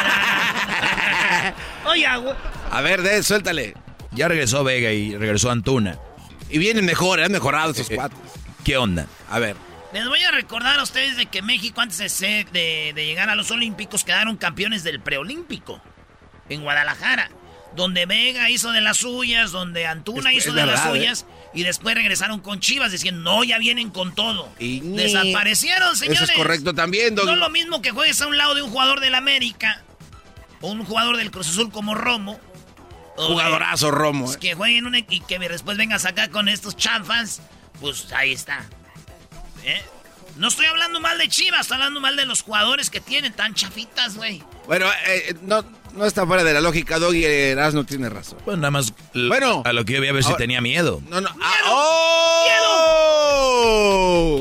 A 2.71 2.81
ver, 2.81 3.03
de, 3.03 3.23
suéltale. 3.23 3.75
Ya 4.13 4.29
regresó 4.29 4.65
Vega 4.65 4.93
y 4.93 5.17
regresó 5.17 5.51
Antuna. 5.51 5.99
Y 6.51 6.59
vienen 6.59 6.85
mejor, 6.85 7.21
han 7.21 7.33
mejorado 7.33 7.73
esos 7.73 7.91
eh, 7.91 7.97
cuatro. 7.97 8.19
¿Qué 8.65 8.77
onda? 8.77 9.07
A 9.31 9.39
ver. 9.39 9.57
Les 9.93 10.07
voy 10.09 10.23
a 10.23 10.31
recordar 10.31 10.79
a 10.79 10.83
ustedes 10.83 11.17
de 11.17 11.27
que 11.27 11.43
México, 11.43 11.81
antes 11.81 11.99
de, 11.99 12.47
de, 12.53 12.93
de 12.95 13.07
llegar 13.07 13.31
a 13.31 13.35
los 13.35 13.51
Olímpicos, 13.51 14.05
quedaron 14.05 14.37
campeones 14.37 14.83
del 14.83 15.01
preolímpico 15.01 15.81
en 16.49 16.63
Guadalajara. 16.63 17.31
Donde 17.77 18.07
Vega 18.07 18.51
hizo 18.51 18.71
de 18.71 18.81
las 18.81 18.99
suyas, 18.99 19.51
donde 19.51 19.87
Antuna 19.87 20.33
hizo 20.33 20.53
de 20.53 20.65
las 20.65 20.87
¿eh? 20.87 20.91
suyas. 20.91 21.27
Y 21.55 21.65
después 21.65 21.97
regresaron 21.97 22.41
con 22.41 22.61
Chivas 22.61 22.93
diciendo, 22.93 23.21
no, 23.23 23.43
ya 23.43 23.59
vienen 23.59 23.91
con 23.91 24.15
todo. 24.15 24.49
Y 24.61 24.81
Desaparecieron, 24.81 25.97
señores. 25.97 26.23
Eso 26.23 26.33
es 26.33 26.39
correcto 26.39 26.73
también, 26.73 27.17
No 27.17 27.33
es 27.33 27.39
lo 27.39 27.51
mismo 27.51 27.83
que 27.83 27.91
juegues 27.91 28.21
a 28.21 28.29
un 28.29 28.37
lado 28.37 28.55
de 28.55 28.63
un 28.63 28.71
jugador 28.71 29.01
del 29.01 29.15
América 29.17 29.83
un 30.67 30.85
jugador 30.85 31.17
del 31.17 31.31
Cruz 31.31 31.49
Azul 31.49 31.71
como 31.71 31.95
Romo. 31.95 32.39
Jugadorazo 33.17 33.91
Romo. 33.91 34.33
Eh. 34.33 34.37
Que 34.41 34.55
jueguen 34.55 34.87
un, 34.87 34.97
y 34.97 35.21
que 35.21 35.39
después 35.39 35.77
vengas 35.77 36.05
acá 36.05 36.29
con 36.29 36.49
estos 36.49 36.77
chanfans. 36.77 37.41
Pues 37.81 38.13
ahí 38.13 38.33
está. 38.33 38.65
¿Eh? 39.65 39.83
No 40.37 40.49
estoy 40.49 40.67
hablando 40.67 41.01
mal 41.01 41.17
de 41.17 41.29
Chivas, 41.29 41.61
estoy 41.63 41.77
hablando 41.77 42.01
mal 42.01 42.17
de 42.17 42.27
los 42.27 42.43
jugadores 42.43 42.91
que 42.91 43.01
tienen 43.01 43.33
tan 43.33 43.55
chafitas, 43.55 44.17
güey. 44.17 44.43
Bueno, 44.67 44.87
eh, 45.07 45.35
no, 45.43 45.65
no 45.93 46.07
está 46.07 46.27
fuera 46.27 46.43
de 46.43 46.53
la 46.53 46.61
lógica, 46.61 46.99
Doggy 46.99 47.25
Eras 47.25 47.73
no 47.73 47.85
tiene 47.85 48.09
razón. 48.09 48.39
Bueno, 48.45 48.63
nada 48.63 48.73
más. 48.73 48.93
Bueno, 49.15 49.63
a 49.65 49.73
lo 49.73 49.85
que 49.85 49.93
yo 49.93 50.01
voy 50.01 50.09
a 50.09 50.13
ver 50.13 50.25
si 50.25 50.35
tenía 50.35 50.61
miedo. 50.61 51.01
No, 51.09 51.21
no. 51.21 51.33
¡Miedo! 51.35 51.67
¡Oh! 51.67 52.45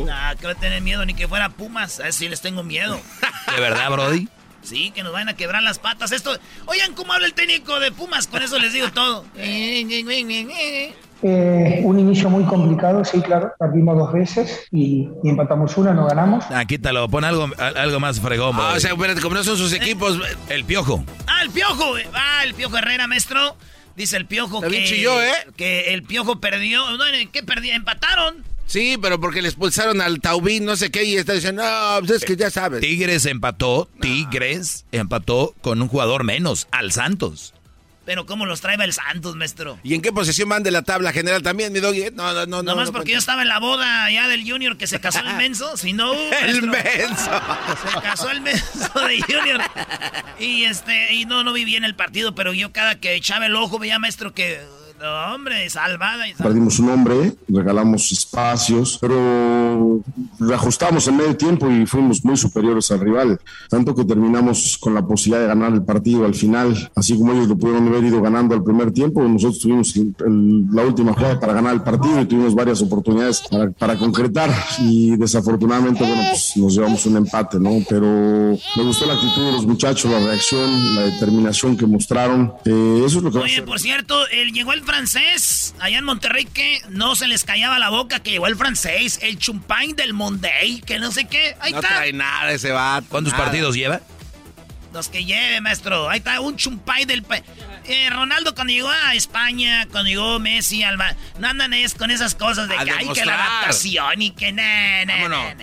¡Miedo! 0.03 0.05
Nah, 0.07 0.33
que 0.35 0.47
no 0.47 0.55
tener 0.55 0.81
miedo 0.81 1.05
ni 1.05 1.13
que 1.13 1.27
fuera 1.27 1.49
Pumas. 1.49 1.99
A 1.99 2.03
ver 2.03 2.13
si 2.13 2.27
les 2.27 2.41
tengo 2.41 2.63
miedo. 2.63 2.99
¿De 3.55 3.61
verdad, 3.61 3.91
Brody? 3.91 4.27
Sí, 4.63 4.91
que 4.91 5.03
nos 5.03 5.11
van 5.11 5.29
a 5.29 5.35
quebrar 5.35 5.61
las 5.61 5.79
patas. 5.79 6.11
Esto, 6.11 6.31
oigan 6.65 6.93
cómo 6.93 7.13
habla 7.13 7.27
el 7.27 7.33
técnico 7.33 7.79
de 7.79 7.91
Pumas, 7.91 8.27
con 8.27 8.41
eso 8.41 8.57
les 8.59 8.73
digo 8.73 8.91
todo. 8.91 9.25
Eh, 11.25 11.79
un 11.85 11.97
inicio 11.97 12.29
muy 12.29 12.43
complicado, 12.43 13.05
sí, 13.05 13.21
claro. 13.21 13.53
Perdimos 13.57 13.97
dos 13.97 14.11
veces 14.11 14.67
y, 14.71 15.07
empatamos 15.23 15.77
una, 15.77 15.93
no 15.93 16.05
ganamos. 16.05 16.43
Ah, 16.49 16.65
quítalo, 16.65 17.07
pon 17.07 17.23
algo, 17.23 17.49
algo 17.57 17.99
más 18.01 18.19
fregón. 18.19 18.57
Ah, 18.59 18.73
o 18.75 18.79
sea, 18.81 18.91
como 18.91 19.35
no 19.35 19.43
son 19.43 19.55
sus 19.55 19.71
equipos. 19.71 20.19
El 20.49 20.65
piojo. 20.65 21.01
Ah, 21.27 21.41
el 21.43 21.49
piojo. 21.49 21.93
Ah, 22.13 22.41
el 22.43 22.53
piojo 22.53 22.77
Herrera, 22.77 23.07
maestro. 23.07 23.55
Dice 23.95 24.17
el 24.17 24.25
piojo 24.25 24.59
que, 24.59 24.83
chilló, 24.83 25.21
¿eh? 25.21 25.33
que 25.55 25.93
el 25.93 26.03
piojo 26.03 26.41
perdió. 26.41 26.83
¿Qué 27.31 27.41
perdió? 27.41 27.73
Empataron. 27.73 28.43
Sí, 28.73 28.97
pero 28.99 29.19
porque 29.19 29.43
le 29.43 29.49
expulsaron 29.49 30.01
al 30.01 30.19
Taubín, 30.19 30.65
no 30.65 30.75
sé 30.75 30.89
qué, 30.89 31.03
y 31.03 31.15
está 31.15 31.33
diciendo, 31.33 31.61
no, 31.61 31.99
pues 31.99 32.09
es 32.09 32.25
que 32.25 32.35
ya 32.35 32.49
sabes. 32.49 32.81
Tigres 32.81 33.27
empató, 33.27 33.87
Tigres 34.01 34.85
empató 34.91 35.53
con 35.61 35.79
un 35.79 35.87
jugador 35.87 36.23
menos, 36.23 36.67
al 36.71 36.91
Santos. 36.91 37.53
Pero 38.03 38.25
¿cómo 38.25 38.47
los 38.47 38.61
trae 38.61 38.75
el 38.83 38.91
Santos, 38.91 39.35
maestro? 39.35 39.77
¿Y 39.83 39.93
en 39.93 40.01
qué 40.01 40.11
posición 40.11 40.49
van 40.49 40.63
de 40.63 40.71
la 40.71 40.81
tabla 40.81 41.13
general 41.13 41.43
también, 41.43 41.71
mi 41.71 41.81
doggy? 41.81 42.05
No, 42.15 42.33
no, 42.33 42.47
no. 42.47 42.63
No 42.63 42.75
más 42.75 42.89
porque 42.89 43.11
yo 43.11 43.19
estaba 43.19 43.43
en 43.43 43.47
la 43.47 43.59
boda 43.59 44.09
ya 44.09 44.27
del 44.27 44.41
Junior 44.43 44.75
que 44.75 44.87
se 44.87 44.99
casó 44.99 45.19
el 45.19 45.35
menso, 45.35 45.77
si 45.77 45.93
no... 45.93 46.11
el 46.41 46.63
menso. 46.63 47.29
Se 47.93 48.01
casó 48.01 48.31
el 48.31 48.41
menso 48.41 48.89
de 49.07 49.21
Junior. 49.21 49.61
Y 50.39 50.63
este, 50.63 51.13
y 51.13 51.25
no, 51.25 51.43
no 51.43 51.53
viví 51.53 51.75
en 51.75 51.83
el 51.83 51.93
partido, 51.93 52.33
pero 52.33 52.55
yo 52.55 52.71
cada 52.71 52.99
que 52.99 53.13
echaba 53.13 53.45
el 53.45 53.55
ojo 53.55 53.77
veía, 53.77 53.99
maestro, 53.99 54.33
que 54.33 54.65
hombre, 55.03 55.69
salvada. 55.69 56.25
Perdimos 56.37 56.79
un 56.79 56.89
hombre, 56.89 57.33
regalamos 57.47 58.11
espacios, 58.11 58.97
pero 59.01 60.01
reajustamos 60.39 61.07
en 61.07 61.17
medio 61.17 61.35
tiempo 61.35 61.69
y 61.69 61.85
fuimos 61.85 62.23
muy 62.23 62.37
superiores 62.37 62.89
al 62.91 62.99
rival. 62.99 63.39
Tanto 63.69 63.95
que 63.95 64.05
terminamos 64.05 64.77
con 64.79 64.93
la 64.93 65.05
posibilidad 65.05 65.41
de 65.41 65.47
ganar 65.47 65.73
el 65.73 65.83
partido 65.83 66.25
al 66.25 66.35
final, 66.35 66.91
así 66.95 67.17
como 67.17 67.33
ellos 67.33 67.47
lo 67.47 67.57
pudieron 67.57 67.87
haber 67.87 68.03
ido 68.03 68.21
ganando 68.21 68.55
al 68.55 68.63
primer 68.63 68.91
tiempo. 68.91 69.21
Nosotros 69.23 69.59
tuvimos 69.59 69.93
la 70.73 70.83
última 70.83 71.13
jugada 71.13 71.39
para 71.39 71.53
ganar 71.53 71.73
el 71.73 71.81
partido 71.81 72.21
y 72.21 72.25
tuvimos 72.25 72.55
varias 72.55 72.81
oportunidades 72.81 73.43
para, 73.77 73.97
concretar 73.97 74.49
y 74.79 75.15
desafortunadamente, 75.17 76.03
bueno, 76.03 76.23
pues 76.29 76.57
nos 76.57 76.73
llevamos 76.73 77.05
un 77.05 77.17
empate, 77.17 77.59
¿no? 77.59 77.83
Pero 77.87 78.57
me 78.75 78.83
gustó 78.83 79.05
la 79.05 79.13
actitud 79.13 79.45
de 79.45 79.51
los 79.51 79.65
muchachos, 79.65 80.11
la 80.11 80.19
reacción, 80.19 80.95
la 80.95 81.01
determinación 81.03 81.77
que 81.77 81.85
mostraron. 81.85 82.53
Eh, 82.65 83.03
eso 83.05 83.17
es 83.17 83.23
lo 83.23 83.31
que... 83.31 83.37
Oye, 83.37 83.61
por 83.61 83.79
cierto, 83.79 84.27
él 84.29 84.51
llegó 84.51 84.73
el 84.73 84.81
francés 84.93 85.73
allá 85.79 85.97
en 85.97 86.03
Monterrey 86.03 86.45
que 86.45 86.79
no 86.89 87.15
se 87.15 87.27
les 87.27 87.43
callaba 87.43 87.79
la 87.79 87.89
boca 87.89 88.21
que 88.21 88.29
llegó 88.29 88.45
el 88.45 88.55
francés, 88.55 89.17
el 89.23 89.39
chumpain 89.39 89.95
del 89.95 90.13
Monday, 90.13 90.81
que 90.81 90.99
no 90.99 91.11
sé 91.11 91.25
qué. 91.25 91.55
Ahí 91.59 91.71
no 91.71 91.79
está. 91.79 91.95
trae 91.95 92.13
nada 92.13 92.51
ese 92.51 92.71
va. 92.71 93.01
¿Cuántos 93.09 93.33
partidos 93.33 93.75
lleva? 93.75 94.01
Los 94.93 95.09
que 95.09 95.25
lleve, 95.25 95.61
maestro. 95.61 96.09
Ahí 96.09 96.19
está 96.19 96.39
un 96.39 96.55
chumpain 96.57 97.07
del... 97.07 97.25
Eh, 97.85 98.09
Ronaldo 98.11 98.53
cuando 98.53 98.71
llegó 98.71 98.89
a 98.89 99.15
España, 99.15 99.87
cuando 99.91 100.09
llegó 100.09 100.39
Messi, 100.39 100.83
Alba, 100.83 101.15
no 101.39 101.47
andan 101.47 101.73
es 101.73 101.95
con 101.95 102.11
esas 102.11 102.35
cosas 102.35 102.69
de 102.69 102.75
que 102.75 102.91
hay 102.91 103.09
que 103.09 103.25
la 103.25 103.33
adaptación 103.33 104.21
y 104.21 104.31
que 104.31 104.51
na, 104.51 105.05
na, 105.05 105.55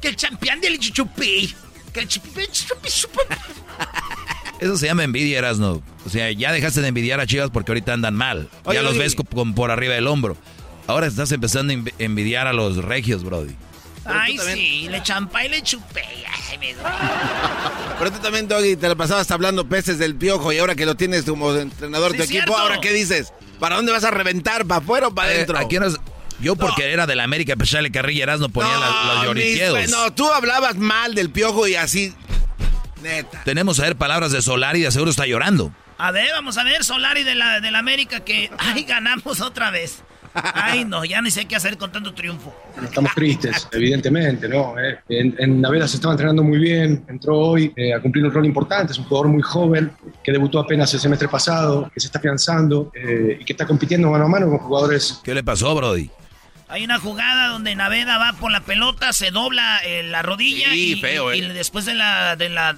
Que 0.00 0.08
el 0.08 0.16
champion 0.16 0.62
del 0.62 0.78
chupi. 0.80 1.54
Que 1.92 2.00
el 2.00 2.08
chupi, 2.08 2.46
chupi, 2.50 2.88
chupi. 2.88 3.20
Eso 4.60 4.76
se 4.76 4.86
llama 4.86 5.04
envidia, 5.04 5.38
Erasno. 5.38 5.82
O 6.04 6.10
sea, 6.10 6.30
ya 6.32 6.52
dejaste 6.52 6.80
de 6.80 6.88
envidiar 6.88 7.20
a 7.20 7.26
Chivas 7.26 7.50
porque 7.50 7.72
ahorita 7.72 7.92
andan 7.92 8.14
mal. 8.14 8.48
ya 8.72 8.82
los 8.82 8.96
ves 8.96 9.14
con, 9.14 9.54
por 9.54 9.70
arriba 9.70 9.94
del 9.94 10.06
hombro. 10.06 10.36
Ahora 10.86 11.06
estás 11.06 11.32
empezando 11.32 11.74
a 11.74 11.76
envidiar 11.98 12.46
a 12.46 12.52
los 12.52 12.76
regios, 12.76 13.24
Brody. 13.24 13.54
Ay, 14.04 14.38
sí, 14.38 14.88
le 14.88 15.02
champa 15.02 15.44
y 15.44 15.48
le 15.48 15.62
chupé. 15.62 16.04
Ay, 16.50 16.58
me 16.58 16.74
Pero 17.98 18.12
tú 18.12 18.18
también, 18.20 18.46
Doggy, 18.46 18.76
te 18.76 18.88
la 18.88 18.94
pasabas 18.94 19.28
hablando 19.32 19.68
peces 19.68 19.98
del 19.98 20.14
piojo 20.14 20.52
y 20.52 20.58
ahora 20.58 20.76
que 20.76 20.86
lo 20.86 20.94
tienes 20.94 21.24
como 21.24 21.52
entrenador 21.54 22.12
de 22.12 22.18
tu 22.18 22.24
equipo, 22.24 22.56
¿ahora 22.56 22.80
qué 22.80 22.92
dices? 22.92 23.32
¿Para 23.58 23.76
dónde 23.76 23.90
vas 23.90 24.04
a 24.04 24.12
reventar? 24.12 24.64
¿Para 24.64 24.80
afuera 24.80 25.08
o 25.08 25.14
para 25.14 25.32
eh, 25.32 25.44
adentro? 25.44 25.58
Yo 26.38 26.54
porque 26.54 26.92
era 26.92 27.06
de 27.06 27.16
la 27.16 27.24
América, 27.24 27.56
pues 27.56 27.70
ya 27.70 27.80
le 27.80 27.90
carrilla 27.90 28.24
Erasno 28.24 28.48
ponía 28.48 28.76
los 28.76 29.24
lloriqueos. 29.24 29.88
No, 29.88 30.12
tú 30.12 30.30
hablabas 30.32 30.76
mal 30.76 31.14
del 31.14 31.30
piojo 31.30 31.66
y 31.66 31.74
así 31.74 32.14
tenemos 33.44 33.80
a 33.80 33.84
ver 33.84 33.96
palabras 33.96 34.32
de 34.32 34.42
Solari, 34.42 34.80
de 34.80 34.90
seguro 34.90 35.10
está 35.10 35.26
llorando. 35.26 35.72
A 35.98 36.10
ver, 36.10 36.30
vamos 36.32 36.58
a 36.58 36.64
ver, 36.64 36.84
Solari 36.84 37.24
de 37.24 37.34
la, 37.34 37.60
de 37.60 37.70
la 37.70 37.78
América, 37.78 38.20
que 38.20 38.50
ay, 38.58 38.84
ganamos 38.84 39.40
otra 39.40 39.70
vez. 39.70 40.02
Ay, 40.34 40.84
no, 40.84 41.02
ya 41.04 41.22
ni 41.22 41.30
sé 41.30 41.46
qué 41.46 41.56
hacer 41.56 41.78
con 41.78 41.90
tanto 41.90 42.12
triunfo. 42.12 42.54
Estamos 42.82 43.14
tristes, 43.14 43.66
evidentemente, 43.72 44.46
¿no? 44.46 44.78
Eh, 44.78 44.98
en, 45.08 45.34
en 45.38 45.62
Naveda 45.62 45.88
se 45.88 45.96
estaba 45.96 46.12
entrenando 46.12 46.42
muy 46.42 46.58
bien, 46.58 47.06
entró 47.08 47.38
hoy 47.38 47.72
eh, 47.74 47.94
a 47.94 48.00
cumplir 48.00 48.22
un 48.26 48.30
rol 48.30 48.44
importante, 48.44 48.92
es 48.92 48.98
un 48.98 49.06
jugador 49.06 49.28
muy 49.28 49.40
joven, 49.40 49.90
que 50.22 50.32
debutó 50.32 50.58
apenas 50.58 50.92
el 50.92 51.00
semestre 51.00 51.28
pasado, 51.28 51.90
que 51.94 52.00
se 52.00 52.08
está 52.08 52.18
afianzando 52.18 52.92
eh, 52.94 53.38
y 53.40 53.44
que 53.46 53.54
está 53.54 53.66
compitiendo 53.66 54.10
mano 54.10 54.26
a 54.26 54.28
mano 54.28 54.50
con 54.50 54.58
jugadores. 54.58 55.20
¿Qué 55.24 55.32
le 55.32 55.42
pasó, 55.42 55.74
Brody? 55.74 56.10
Hay 56.68 56.84
una 56.84 56.98
jugada 56.98 57.48
donde 57.48 57.74
Naveda 57.76 58.18
va 58.18 58.32
por 58.32 58.50
la 58.50 58.60
pelota, 58.60 59.12
se 59.12 59.30
dobla 59.30 59.80
la 60.04 60.22
rodilla 60.22 60.74
y, 60.74 60.96
feo, 60.96 61.32
y 61.32 61.40
después 61.40 61.84
de 61.84 61.94
la, 61.94 62.34
de 62.36 62.48
la 62.48 62.76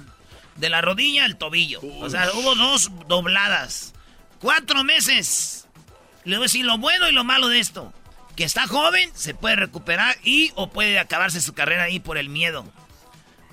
de 0.59 0.69
la 0.69 0.81
rodilla 0.81 1.25
al 1.25 1.37
tobillo. 1.37 1.79
O 1.99 2.09
sea, 2.09 2.29
hubo 2.33 2.55
dos 2.55 2.91
dobladas. 3.07 3.93
Cuatro 4.39 4.83
meses. 4.83 5.67
Le 6.25 6.35
voy 6.37 6.43
a 6.43 6.45
decir 6.45 6.65
lo 6.65 6.77
bueno 6.77 7.09
y 7.09 7.13
lo 7.13 7.23
malo 7.23 7.47
de 7.47 7.59
esto. 7.59 7.93
Que 8.35 8.43
está 8.43 8.67
joven, 8.67 9.09
se 9.15 9.33
puede 9.33 9.55
recuperar 9.55 10.17
y 10.23 10.51
o 10.55 10.69
puede 10.69 10.99
acabarse 10.99 11.41
su 11.41 11.53
carrera 11.53 11.83
ahí 11.83 11.99
por 11.99 12.17
el 12.17 12.29
miedo. 12.29 12.65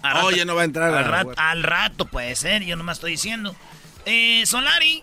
Al 0.03 0.47
no 0.47 0.55
va 0.55 0.63
a 0.63 0.65
entrar. 0.65 0.95
Al, 0.95 1.05
rato, 1.05 1.33
al 1.37 1.63
rato 1.63 2.05
puede 2.05 2.37
ser, 2.37 2.63
yo 2.63 2.77
nomás 2.77 2.99
estoy 2.99 3.13
diciendo. 3.13 3.57
Eh, 4.05 4.45
Solari 4.47 5.03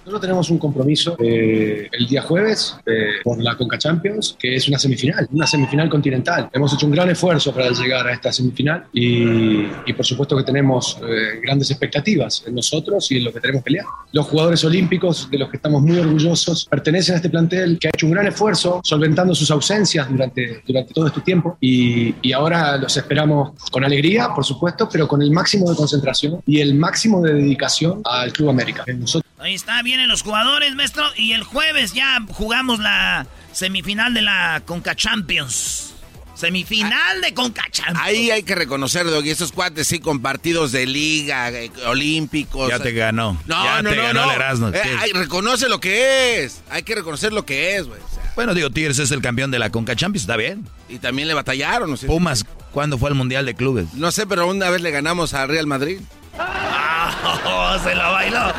Nosotros 0.00 0.22
tenemos 0.22 0.50
un 0.50 0.58
compromiso 0.58 1.16
eh, 1.22 1.88
el 1.92 2.06
día 2.06 2.22
jueves 2.22 2.74
eh, 2.86 3.20
por 3.22 3.40
la 3.42 3.54
Conca 3.54 3.76
Champions, 3.76 4.34
que 4.38 4.56
es 4.56 4.66
una 4.66 4.78
semifinal, 4.78 5.28
una 5.30 5.46
semifinal 5.46 5.90
continental. 5.90 6.48
Hemos 6.52 6.72
hecho 6.72 6.86
un 6.86 6.92
gran 6.92 7.10
esfuerzo 7.10 7.52
para 7.52 7.68
llegar 7.70 8.06
a 8.06 8.12
esta 8.12 8.32
semifinal 8.32 8.86
y, 8.94 9.66
y 9.84 9.92
por 9.94 10.06
supuesto 10.06 10.36
que 10.38 10.42
tenemos 10.42 10.98
eh, 11.02 11.40
grandes 11.42 11.70
expectativas 11.70 12.42
en 12.46 12.54
nosotros 12.54 13.12
y 13.12 13.18
en 13.18 13.24
lo 13.24 13.32
que 13.32 13.40
tenemos 13.40 13.62
que 13.62 13.66
pelear. 13.66 13.84
Los 14.12 14.26
jugadores 14.26 14.64
olímpicos, 14.64 15.30
de 15.30 15.38
los 15.38 15.50
que 15.50 15.58
estamos 15.58 15.82
muy 15.82 15.98
orgullosos, 15.98 16.64
pertenecen 16.64 17.14
a 17.14 17.16
este 17.16 17.28
plantel 17.28 17.78
que 17.78 17.88
ha 17.88 17.90
hecho 17.90 18.06
un 18.06 18.12
gran 18.12 18.26
esfuerzo 18.26 18.80
solventando 18.82 19.34
sus 19.34 19.50
ausencias 19.50 20.08
durante, 20.08 20.62
durante 20.66 20.94
todo 20.94 21.08
este 21.08 21.20
tiempo 21.20 21.58
y, 21.60 22.14
y 22.22 22.32
ahora 22.32 22.78
los 22.78 22.96
esperamos 22.96 23.52
con 23.70 23.84
alegría, 23.84 24.30
por 24.34 24.46
supuesto, 24.46 24.88
pero 24.90 25.06
con 25.06 25.20
el 25.20 25.30
máximo 25.30 25.68
de 25.68 25.76
concentración 25.76 26.40
y 26.46 26.60
el 26.60 26.74
máximo 26.74 27.20
de 27.20 27.34
dedicación 27.34 28.00
al 28.04 28.32
Club 28.32 28.48
América. 28.48 28.84
Nosotros 28.86 29.29
Ahí 29.40 29.54
está, 29.54 29.80
vienen 29.82 30.08
los 30.08 30.22
jugadores, 30.22 30.74
maestro. 30.74 31.04
Y 31.16 31.32
el 31.32 31.42
jueves 31.44 31.92
ya 31.94 32.18
jugamos 32.28 32.78
la 32.78 33.26
semifinal 33.52 34.12
de 34.14 34.22
la 34.22 34.62
Conca 34.66 34.94
Champions. 34.94 35.94
Semifinal 36.34 37.20
de 37.20 37.34
Conca 37.34 37.64
Champions. 37.70 38.00
Ahí 38.02 38.30
hay 38.30 38.42
que 38.42 38.54
reconocer, 38.54 39.06
Doggy, 39.06 39.30
esos 39.30 39.52
cuates 39.52 39.86
sí 39.86 39.98
con 39.98 40.20
partidos 40.20 40.72
de 40.72 40.86
liga, 40.86 41.50
eh, 41.50 41.70
olímpicos. 41.86 42.68
Ya 42.70 42.78
te 42.78 42.92
ganó. 42.92 43.38
No, 43.46 43.62
ya 43.64 43.82
no, 43.82 43.90
te 43.90 43.96
no, 43.96 44.02
ganó 44.02 44.24
no. 44.24 44.30
el 44.30 44.36
Erasmo. 44.36 44.68
Eh, 44.68 44.82
reconoce 45.14 45.68
lo 45.68 45.80
que 45.80 46.42
es. 46.44 46.62
Hay 46.70 46.82
que 46.82 46.94
reconocer 46.94 47.32
lo 47.32 47.44
que 47.44 47.76
es, 47.76 47.86
güey. 47.86 48.00
O 48.00 48.14
sea, 48.14 48.32
Bueno, 48.34 48.54
digo, 48.54 48.70
Tigres 48.70 48.98
es 48.98 49.10
el 49.10 49.20
campeón 49.22 49.50
de 49.50 49.58
la 49.58 49.70
Conca 49.70 49.96
Champions, 49.96 50.22
está 50.22 50.36
bien. 50.36 50.66
y 50.88 50.98
también 50.98 51.28
le 51.28 51.34
batallaron, 51.34 51.90
no 51.90 51.96
sé. 51.98 52.06
Pumas, 52.06 52.44
¿cuándo 52.72 52.96
fue 52.98 53.10
el 53.10 53.14
Mundial 53.16 53.44
de 53.46 53.54
Clubes? 53.54 53.92
No 53.94 54.10
sé, 54.10 54.26
pero 54.26 54.46
una 54.46 54.70
vez 54.70 54.80
le 54.82 54.90
ganamos 54.90 55.34
al 55.34 55.48
Real 55.48 55.66
Madrid. 55.66 56.00
Ah, 56.38 57.78
se 57.84 57.94
lo 57.94 58.12
bailó. 58.12 58.52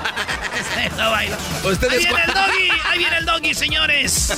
Ustedes 1.64 1.94
ahí 1.94 2.00
viene 2.06 2.24
el 2.26 2.34
doggy, 2.34 2.70
ahí 2.90 2.98
viene 3.00 3.18
el 3.18 3.26
doggy, 3.26 3.54
señores. 3.54 4.34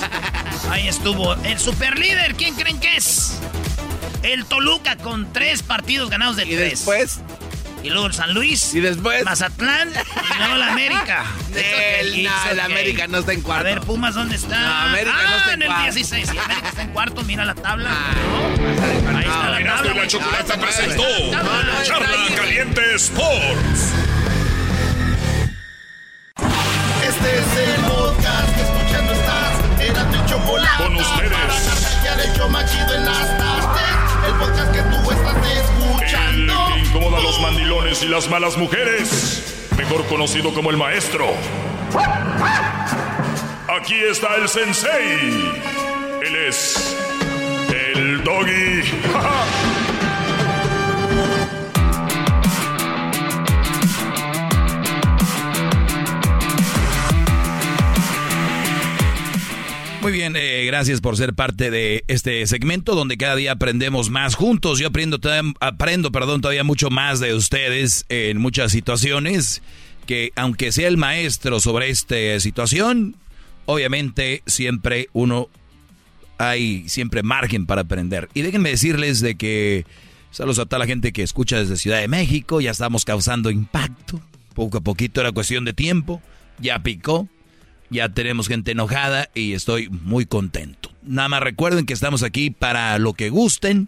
Ahí 0.70 0.88
estuvo. 0.88 1.34
El 1.44 1.60
superlíder, 1.60 2.36
¿quién 2.36 2.56
creen 2.56 2.80
que 2.80 2.96
es? 2.98 3.40
El 4.24 4.46
Toluca 4.46 4.96
con 4.98 5.32
tres 5.34 5.64
partidos 5.64 6.10
ganados 6.10 6.36
de 6.38 6.44
Y 6.46 6.56
tres. 6.56 6.70
después, 6.72 7.20
Y 7.84 7.90
luego 7.90 8.08
el 8.08 8.14
San 8.14 8.34
Luis. 8.34 8.74
y 8.74 8.80
después. 8.80 9.24
Mazatlán 9.26 9.90
y 9.90 10.38
luego 10.38 10.56
la 10.56 10.72
América. 10.72 11.26
El, 11.54 12.24
no, 12.24 12.44
el 12.50 12.60
okay. 12.60 12.72
América 12.72 13.08
no 13.08 13.20
está 13.20 13.34
en 13.34 13.40
A 13.42 13.44
cuarto. 13.44 13.64
ver, 13.66 13.82
Pumas, 13.82 14.16
¿dónde 14.16 14.36
está? 14.36 14.60
No, 14.60 14.74
América 14.90 15.16
ah, 15.18 15.30
no 15.30 15.38
está 15.38 15.54
en 15.54 15.62
el 15.62 15.68
cuarto. 15.68 15.84
16. 15.84 16.30
Sí, 16.30 16.38
América 16.38 16.70
está 16.70 16.82
en 16.82 16.90
cuarto, 16.90 17.24
mira 17.24 17.46
la 17.46 17.54
tabla. 17.56 17.92
Ahí 17.92 19.26
está 19.26 19.50
la 19.50 19.76
tabla. 19.76 19.94
la 19.94 20.58
presentó 20.58 21.04
No, 21.32 21.44
no, 21.44 21.64
no, 21.64 21.72
está 21.74 21.84
Charla 21.84 22.08
ahí. 22.28 22.34
Caliente 22.34 22.96
Sports. 22.96 23.94
Este 27.24 27.38
es 27.38 27.70
el 27.70 27.82
podcast 27.86 28.54
que 28.54 28.62
escuchando 28.64 29.14
estás. 29.14 29.80
Eran 29.80 30.12
mi 30.12 30.26
chocolate. 30.26 30.84
Con 30.84 30.96
ustedes. 30.98 31.32
Para 32.04 32.24
el 32.24 32.34
show 32.36 32.50
más 32.50 32.70
chido 32.70 32.96
en 32.96 33.06
las 33.06 33.38
tardes. 33.38 34.28
El 34.28 34.34
podcast 34.34 34.72
que 34.74 34.82
tú 34.82 35.12
estás 35.12 35.36
escuchando. 35.54 36.68
El 36.68 36.74
que 36.74 36.80
incomoda 36.90 37.20
a 37.20 37.22
los 37.22 37.40
mandilones 37.40 38.04
y 38.04 38.08
las 38.10 38.30
malas 38.30 38.58
mujeres. 38.58 39.70
Mejor 39.78 40.06
conocido 40.08 40.54
como 40.54 40.70
el 40.70 40.76
maestro. 40.76 41.28
Aquí 43.70 43.96
está 43.96 44.36
el 44.36 44.50
sensei. 44.50 45.54
Él 46.24 46.36
es 46.50 46.98
el 47.96 48.22
doggy. 48.26 48.82
Muy 60.04 60.12
bien, 60.12 60.36
eh, 60.36 60.66
gracias 60.66 61.00
por 61.00 61.16
ser 61.16 61.34
parte 61.34 61.72
de 61.72 62.04
este 62.10 62.46
segmento 62.46 62.94
donde 62.94 63.16
cada 63.16 63.38
día 63.38 63.54
aprendemos 63.54 64.10
más 64.10 64.36
juntos. 64.36 64.78
Yo 64.78 64.88
aprendo, 64.88 65.18
aprendo 65.62 66.12
perdón, 66.12 66.42
todavía 66.42 66.66
mucho 66.66 66.90
más 66.90 67.22
de 67.22 67.34
ustedes 67.34 68.06
en 68.10 68.38
muchas 68.38 68.74
situaciones 68.74 69.62
que 70.06 70.34
aunque 70.36 70.74
sea 70.74 70.90
el 70.90 70.98
maestro 70.98 71.62
sobre 71.62 71.90
esta 71.90 72.38
situación, 72.42 73.16
obviamente 73.66 74.44
siempre 74.46 75.08
uno 75.14 75.48
hay 76.38 76.90
siempre 76.90 77.24
margen 77.24 77.66
para 77.66 77.84
aprender. 77.84 78.28
Y 78.34 78.42
déjenme 78.42 78.72
decirles 78.72 79.22
de 79.22 79.36
que 79.36 79.86
saludos 80.32 80.60
a 80.60 80.66
toda 80.66 80.80
la 80.80 80.86
gente 80.86 81.14
que 81.14 81.24
escucha 81.24 81.60
desde 81.60 81.78
Ciudad 81.78 82.02
de 82.02 82.10
México, 82.10 82.60
ya 82.60 82.72
estamos 82.72 83.06
causando 83.06 83.50
impacto. 83.50 84.20
Poco 84.54 84.80
a 84.80 84.82
poquito 84.82 85.22
era 85.22 85.32
cuestión 85.32 85.64
de 85.64 85.72
tiempo, 85.72 86.22
ya 86.60 86.84
picó. 86.84 87.30
Ya 87.94 88.10
tenemos 88.10 88.48
gente 88.48 88.72
enojada 88.72 89.30
y 89.36 89.54
estoy 89.54 89.88
muy 89.90 90.26
contento. 90.26 90.90
Nada 91.04 91.30
más 91.30 91.42
recuerden 91.42 91.86
que 91.86 91.94
estamos 91.94 92.24
aquí 92.24 92.50
para 92.50 92.98
lo 92.98 93.14
que 93.14 93.30
gusten. 93.30 93.88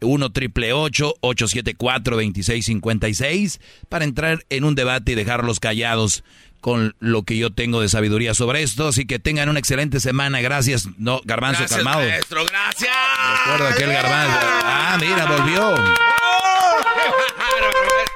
1 0.00 0.32
triple 0.32 0.72
874 0.72 2.16
2656 2.16 3.60
para 3.88 4.04
entrar 4.04 4.44
en 4.50 4.64
un 4.64 4.74
debate 4.74 5.12
y 5.12 5.14
dejarlos 5.14 5.60
callados 5.60 6.24
con 6.60 6.94
lo 6.98 7.24
que 7.24 7.36
yo 7.36 7.52
tengo 7.52 7.80
de 7.80 7.88
sabiduría 7.88 8.34
sobre 8.34 8.62
esto. 8.62 8.88
Así 8.88 9.04
que 9.04 9.18
tengan 9.18 9.48
una 9.48 9.58
excelente 9.58 10.00
semana. 10.00 10.40
Gracias. 10.40 10.88
No, 10.96 11.20
Garbanzo, 11.24 11.60
Gracias, 11.60 11.76
calmado. 11.76 12.00
maestro, 12.00 12.44
gracias. 12.46 12.96
Recuerda 13.44 13.74
aquel 13.74 13.92
Garbanzo. 13.92 14.38
Ah, 14.64 14.98
mira, 15.00 15.26
volvió. 15.26 15.74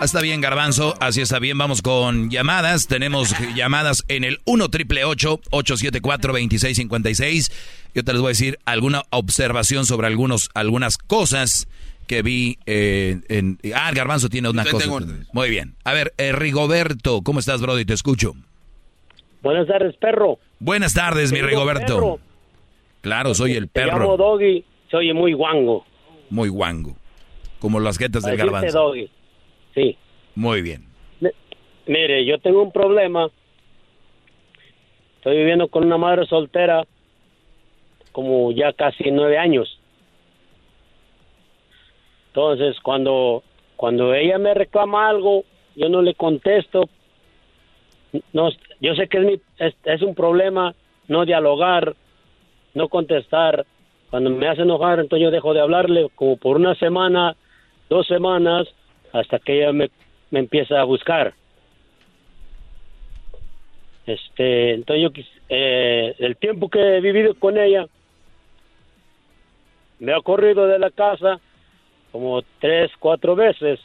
Ah, 0.00 0.04
Está 0.04 0.20
bien, 0.20 0.40
Garbanzo, 0.40 0.94
así 1.00 1.20
está 1.20 1.38
bien. 1.40 1.58
Vamos 1.58 1.82
con 1.82 2.30
llamadas. 2.30 2.86
Tenemos 2.86 3.34
llamadas 3.56 4.04
en 4.08 4.22
el 4.24 4.38
1 4.44 4.68
triple 4.68 5.04
874 5.04 6.32
2656 6.32 7.50
Yo 7.94 8.04
te 8.04 8.12
les 8.12 8.20
voy 8.20 8.28
a 8.28 8.30
decir 8.30 8.58
alguna 8.64 9.02
observación 9.10 9.86
sobre 9.86 10.06
algunos, 10.06 10.50
algunas 10.54 10.98
cosas 10.98 11.66
que 12.06 12.22
vi 12.22 12.58
eh, 12.66 13.20
en... 13.28 13.58
Ah, 13.74 13.88
el 13.90 13.96
Garbanzo 13.96 14.28
tiene 14.28 14.48
una 14.48 14.64
cosa. 14.64 14.88
Muy 15.32 15.50
bien. 15.50 15.74
A 15.84 15.92
ver, 15.92 16.14
eh, 16.16 16.32
Rigoberto, 16.32 17.22
¿cómo 17.22 17.40
estás, 17.40 17.60
Brody? 17.60 17.84
Te 17.84 17.94
escucho. 17.94 18.34
Buenas 19.42 19.66
tardes, 19.66 19.96
perro. 19.96 20.38
Buenas 20.60 20.94
tardes, 20.94 21.32
mi 21.32 21.42
Rigoberto. 21.42 21.94
perro. 21.96 22.20
Claro, 23.00 23.34
soy 23.34 23.54
el 23.54 23.68
Te 23.68 23.84
llamo 23.84 23.98
perro. 23.98 24.16
Doggy, 24.16 24.64
se 24.90 24.96
oye 24.96 25.12
muy 25.12 25.32
guango. 25.32 25.84
Muy 26.30 26.48
guango. 26.48 26.96
Como 27.58 27.80
las 27.80 27.98
jetas 27.98 28.22
del 28.22 28.36
Garbanzo. 28.36 28.78
Doggy. 28.78 29.10
Sí. 29.78 29.96
Muy 30.34 30.60
bien. 30.62 30.84
Mire, 31.86 32.24
yo 32.24 32.38
tengo 32.38 32.62
un 32.62 32.72
problema. 32.72 33.30
Estoy 35.16 35.36
viviendo 35.36 35.68
con 35.68 35.84
una 35.84 35.96
madre 35.96 36.26
soltera 36.26 36.84
como 38.10 38.50
ya 38.50 38.72
casi 38.72 39.10
nueve 39.12 39.38
años. 39.38 39.78
Entonces, 42.28 42.78
cuando, 42.80 43.44
cuando 43.76 44.14
ella 44.14 44.38
me 44.38 44.52
reclama 44.52 45.08
algo, 45.08 45.44
yo 45.76 45.88
no 45.88 46.02
le 46.02 46.14
contesto. 46.14 46.88
No, 48.32 48.50
yo 48.80 48.94
sé 48.96 49.06
que 49.06 49.18
es, 49.18 49.24
mi, 49.24 49.40
es, 49.58 49.74
es 49.84 50.02
un 50.02 50.14
problema 50.14 50.74
no 51.06 51.24
dialogar, 51.24 51.94
no 52.74 52.88
contestar. 52.88 53.64
Cuando 54.10 54.30
me 54.30 54.48
hace 54.48 54.62
enojar, 54.62 54.98
entonces 54.98 55.22
yo 55.22 55.30
dejo 55.30 55.54
de 55.54 55.60
hablarle 55.60 56.08
como 56.16 56.36
por 56.36 56.56
una 56.56 56.74
semana, 56.74 57.36
dos 57.88 58.06
semanas, 58.06 58.66
hasta 59.12 59.38
que 59.38 59.58
ella 59.58 59.72
me, 59.72 59.90
me 60.30 60.40
empieza 60.40 60.80
a 60.80 60.84
buscar. 60.84 61.34
Este, 64.06 64.72
entonces 64.72 65.02
yo 65.02 65.22
eh, 65.50 66.14
el 66.18 66.36
tiempo 66.36 66.70
que 66.70 66.80
he 66.80 67.00
vivido 67.00 67.34
con 67.34 67.58
ella 67.58 67.86
me 69.98 70.14
ha 70.14 70.20
corrido 70.20 70.66
de 70.66 70.78
la 70.78 70.90
casa 70.90 71.40
como 72.10 72.42
tres, 72.58 72.90
cuatro 72.98 73.36
veces. 73.36 73.80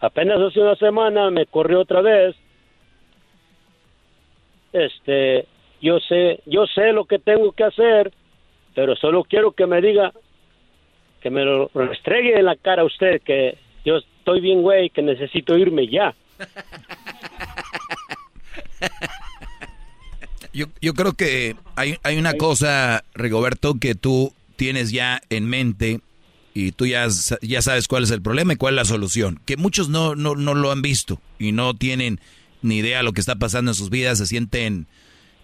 Apenas 0.00 0.40
hace 0.40 0.60
una 0.60 0.76
semana 0.76 1.30
me 1.30 1.46
corrió 1.46 1.80
otra 1.80 2.02
vez. 2.02 2.36
Este, 4.72 5.46
yo 5.80 5.98
sé, 6.00 6.40
yo 6.46 6.66
sé 6.66 6.92
lo 6.92 7.04
que 7.04 7.18
tengo 7.18 7.52
que 7.52 7.64
hacer, 7.64 8.12
pero 8.74 8.96
solo 8.96 9.24
quiero 9.24 9.52
que 9.52 9.66
me 9.66 9.80
diga, 9.80 10.12
que 11.22 11.30
me 11.30 11.44
lo 11.44 11.70
restregue 11.74 12.38
en 12.38 12.44
la 12.44 12.56
cara 12.56 12.82
a 12.82 12.84
usted, 12.84 13.22
que 13.22 13.56
yo 13.84 13.98
estoy 13.98 14.40
bien, 14.40 14.62
güey, 14.62 14.90
que 14.90 15.02
necesito 15.02 15.56
irme 15.56 15.86
ya. 15.88 16.14
Yo, 20.54 20.66
yo 20.82 20.92
creo 20.92 21.14
que 21.14 21.56
hay, 21.76 21.96
hay 22.02 22.18
una 22.18 22.34
cosa, 22.34 23.04
Rigoberto, 23.14 23.76
que 23.80 23.94
tú 23.94 24.34
tienes 24.56 24.92
ya 24.92 25.22
en 25.30 25.46
mente 25.46 26.00
y 26.52 26.72
tú 26.72 26.86
ya, 26.86 27.08
ya 27.40 27.62
sabes 27.62 27.88
cuál 27.88 28.02
es 28.02 28.10
el 28.10 28.20
problema 28.20 28.52
y 28.52 28.56
cuál 28.56 28.74
es 28.74 28.76
la 28.76 28.84
solución. 28.84 29.40
Que 29.46 29.56
muchos 29.56 29.88
no, 29.88 30.14
no, 30.14 30.34
no 30.34 30.54
lo 30.54 30.70
han 30.70 30.82
visto 30.82 31.22
y 31.38 31.52
no 31.52 31.72
tienen 31.72 32.20
ni 32.60 32.78
idea 32.78 32.98
de 32.98 33.04
lo 33.04 33.12
que 33.12 33.20
está 33.20 33.36
pasando 33.36 33.70
en 33.70 33.74
sus 33.74 33.88
vidas, 33.88 34.18
se 34.18 34.26
sienten 34.26 34.86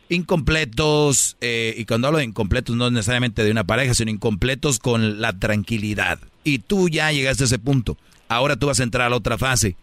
incompletos, 0.09 1.37
eh, 1.41 1.75
y 1.77 1.85
cuando 1.85 2.09
hablo 2.09 2.19
de 2.19 2.25
incompletos 2.25 2.77
no 2.77 2.91
necesariamente 2.91 3.45
de 3.45 3.51
una 3.51 3.65
pareja, 3.65 3.95
sino 3.95 4.11
incompletos 4.11 4.79
con 4.79 5.21
la 5.21 5.33
tranquilidad. 5.39 6.19
Y 6.45 6.59
tú 6.61 6.89
ya 6.89 7.13
llegaste 7.13 7.45
a 7.45 7.47
ese 7.47 7.59
punto. 7.59 7.97
Ahora 8.29 8.57
tú 8.57 8.67
vas 8.67 8.81
a 8.81 8.85
entrar 8.85 9.07
a 9.07 9.11
la 9.11 9.17
otra 9.17 9.39
fase. 9.39 9.77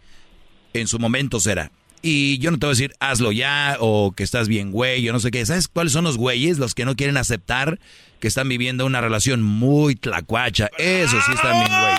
En 0.72 0.88
su 0.88 0.98
momento 0.98 1.40
será. 1.40 1.70
Y 2.02 2.38
yo 2.38 2.50
no 2.50 2.58
te 2.58 2.66
voy 2.66 2.72
a 2.72 2.76
decir, 2.76 2.94
hazlo 3.00 3.32
ya, 3.32 3.78
o 3.80 4.12
que 4.12 4.22
estás 4.22 4.48
bien, 4.48 4.70
güey, 4.70 5.02
yo 5.02 5.12
no 5.12 5.20
sé 5.20 5.30
qué. 5.30 5.44
¿Sabes 5.44 5.68
cuáles 5.68 5.92
son 5.92 6.04
los 6.04 6.16
güeyes? 6.16 6.58
Los 6.58 6.74
que 6.74 6.84
no 6.84 6.94
quieren 6.94 7.16
aceptar 7.16 7.80
que 8.20 8.28
están 8.28 8.48
viviendo 8.48 8.86
una 8.86 9.00
relación 9.00 9.42
muy 9.42 9.96
tlacuacha. 9.96 10.70
Eso 10.78 11.16
sí 11.26 11.32
están 11.34 11.58
bien, 11.58 11.70
güey. 11.70 11.94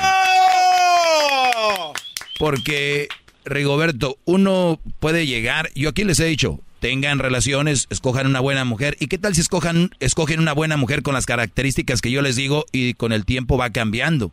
Porque, 2.39 3.07
Rigoberto, 3.45 4.17
uno 4.25 4.79
puede 4.99 5.25
llegar, 5.25 5.71
yo 5.75 5.89
aquí 5.89 6.03
les 6.03 6.19
he 6.19 6.25
dicho, 6.25 6.61
tengan 6.79 7.19
relaciones, 7.19 7.87
escojan 7.89 8.27
una 8.27 8.39
buena 8.39 8.65
mujer. 8.65 8.95
¿Y 8.99 9.07
qué 9.07 9.17
tal 9.17 9.35
si 9.35 9.41
escojan, 9.41 9.91
escogen 9.99 10.39
una 10.39 10.53
buena 10.53 10.77
mujer 10.77 11.01
con 11.01 11.13
las 11.13 11.25
características 11.25 12.01
que 12.01 12.11
yo 12.11 12.21
les 12.21 12.35
digo 12.35 12.65
y 12.71 12.93
con 12.93 13.11
el 13.11 13.25
tiempo 13.25 13.57
va 13.57 13.71
cambiando? 13.71 14.31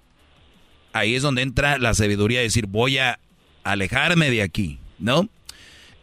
Ahí 0.92 1.14
es 1.14 1.22
donde 1.22 1.42
entra 1.42 1.78
la 1.78 1.94
sabiduría 1.94 2.38
de 2.38 2.44
decir, 2.44 2.66
voy 2.66 2.98
a 2.98 3.18
alejarme 3.64 4.30
de 4.30 4.42
aquí, 4.42 4.78
¿no? 4.98 5.28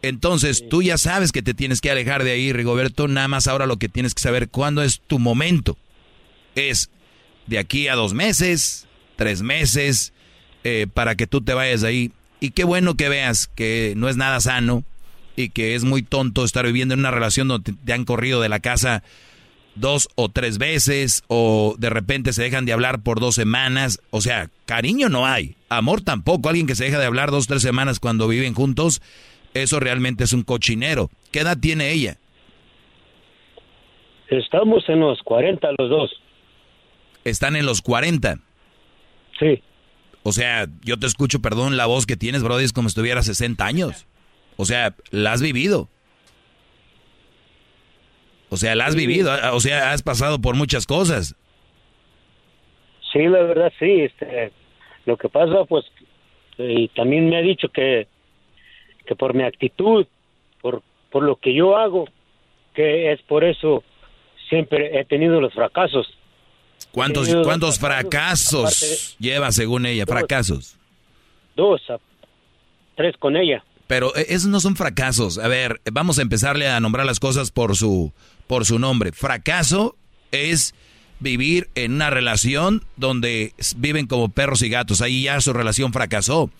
Entonces, 0.02 0.68
tú 0.68 0.82
ya 0.82 0.98
sabes 0.98 1.30
que 1.30 1.42
te 1.42 1.54
tienes 1.54 1.80
que 1.80 1.90
alejar 1.90 2.24
de 2.24 2.32
ahí, 2.32 2.52
Rigoberto. 2.52 3.06
Nada 3.06 3.28
más 3.28 3.46
ahora 3.46 3.66
lo 3.66 3.76
que 3.76 3.88
tienes 3.88 4.14
que 4.14 4.22
saber 4.22 4.48
cuándo 4.48 4.82
es 4.82 5.00
tu 5.06 5.20
momento. 5.20 5.78
Es 6.56 6.90
de 7.46 7.58
aquí 7.58 7.86
a 7.86 7.94
dos 7.94 8.12
meses, 8.12 8.88
tres 9.14 9.42
meses, 9.42 10.12
eh, 10.64 10.88
para 10.92 11.14
que 11.14 11.28
tú 11.28 11.40
te 11.40 11.54
vayas 11.54 11.82
de 11.82 11.88
ahí. 11.88 12.12
Y 12.40 12.50
qué 12.50 12.64
bueno 12.64 12.96
que 12.96 13.08
veas 13.08 13.46
que 13.46 13.94
no 13.96 14.08
es 14.08 14.16
nada 14.16 14.40
sano 14.40 14.84
y 15.36 15.50
que 15.50 15.74
es 15.74 15.84
muy 15.84 16.02
tonto 16.02 16.44
estar 16.44 16.66
viviendo 16.66 16.94
en 16.94 17.00
una 17.00 17.10
relación 17.10 17.48
donde 17.48 17.72
te 17.72 17.92
han 17.92 18.04
corrido 18.04 18.40
de 18.40 18.48
la 18.48 18.60
casa 18.60 19.02
dos 19.74 20.08
o 20.16 20.28
tres 20.28 20.58
veces 20.58 21.24
o 21.28 21.74
de 21.78 21.88
repente 21.88 22.34
se 22.34 22.42
dejan 22.42 22.66
de 22.66 22.72
hablar 22.72 23.02
por 23.02 23.20
dos 23.20 23.34
semanas. 23.34 24.00
O 24.10 24.20
sea, 24.20 24.50
cariño 24.66 25.08
no 25.08 25.26
hay, 25.26 25.56
amor 25.68 26.02
tampoco. 26.02 26.48
Alguien 26.48 26.66
que 26.66 26.74
se 26.74 26.84
deja 26.84 26.98
de 26.98 27.06
hablar 27.06 27.30
dos 27.30 27.44
o 27.44 27.48
tres 27.48 27.62
semanas 27.62 28.00
cuando 28.00 28.28
viven 28.28 28.54
juntos 28.54 29.00
eso 29.54 29.80
realmente 29.80 30.24
es 30.24 30.32
un 30.32 30.42
cochinero. 30.42 31.10
¿Qué 31.30 31.40
edad 31.40 31.58
tiene 31.58 31.92
ella? 31.92 32.16
Estamos 34.28 34.88
en 34.88 35.00
los 35.00 35.20
40 35.22 35.68
los 35.78 35.90
dos. 35.90 36.10
¿Están 37.24 37.56
en 37.56 37.66
los 37.66 37.82
40? 37.82 38.38
Sí. 39.38 39.62
O 40.22 40.32
sea, 40.32 40.66
yo 40.82 40.98
te 40.98 41.06
escucho, 41.06 41.40
perdón, 41.40 41.76
la 41.76 41.86
voz 41.86 42.06
que 42.06 42.16
tienes, 42.16 42.42
Brody, 42.42 42.64
es 42.64 42.72
como 42.72 42.88
si 42.88 42.94
tuviera 42.94 43.22
60 43.22 43.64
años. 43.64 44.06
O 44.56 44.64
sea, 44.64 44.94
la 45.10 45.32
has 45.32 45.42
vivido. 45.42 45.88
O 48.48 48.56
sea, 48.56 48.74
la 48.74 48.86
has 48.86 48.94
vivido, 48.94 49.32
o 49.54 49.60
sea, 49.60 49.92
has 49.92 50.02
pasado 50.02 50.40
por 50.40 50.56
muchas 50.56 50.86
cosas. 50.86 51.34
Sí, 53.12 53.20
la 53.20 53.42
verdad 53.42 53.72
sí. 53.78 54.02
Este, 54.02 54.52
lo 55.06 55.16
que 55.16 55.28
pasa, 55.30 55.64
pues, 55.64 55.86
y 56.58 56.88
también 56.88 57.30
me 57.30 57.38
ha 57.38 57.42
dicho 57.42 57.68
que 57.70 58.06
que 59.06 59.16
por 59.16 59.34
mi 59.34 59.42
actitud, 59.44 60.06
por, 60.60 60.82
por 61.10 61.22
lo 61.22 61.36
que 61.36 61.54
yo 61.54 61.76
hago, 61.76 62.08
que 62.74 63.12
es 63.12 63.20
por 63.22 63.44
eso 63.44 63.82
siempre 64.48 64.98
he 64.98 65.04
tenido 65.04 65.40
los 65.40 65.52
fracasos. 65.52 66.06
¿Cuántos, 66.90 67.34
¿cuántos 67.42 67.78
fracasos, 67.78 69.16
lleva 69.18 69.52
según 69.52 69.86
ella? 69.86 70.04
fracasos. 70.04 70.76
Dos, 71.56 71.80
tres 72.96 73.16
con 73.16 73.36
ella. 73.36 73.64
Pero 73.92 74.16
eh, 74.16 74.24
esos 74.30 74.48
no 74.48 74.58
son 74.58 74.74
fracasos. 74.74 75.36
A 75.36 75.48
ver, 75.48 75.82
vamos 75.92 76.18
a 76.18 76.22
empezarle 76.22 76.66
a 76.66 76.80
nombrar 76.80 77.04
las 77.04 77.20
cosas 77.20 77.50
por 77.50 77.76
su, 77.76 78.14
por 78.46 78.64
su 78.64 78.78
nombre. 78.78 79.12
Fracaso 79.12 79.98
es 80.30 80.74
vivir 81.20 81.68
en 81.74 81.92
una 81.92 82.08
relación 82.08 82.86
donde 82.96 83.52
viven 83.76 84.06
como 84.06 84.30
perros 84.30 84.62
y 84.62 84.70
gatos. 84.70 85.02
Ahí 85.02 85.24
ya 85.24 85.38
su 85.42 85.52
relación 85.52 85.92
fracasó 85.92 86.50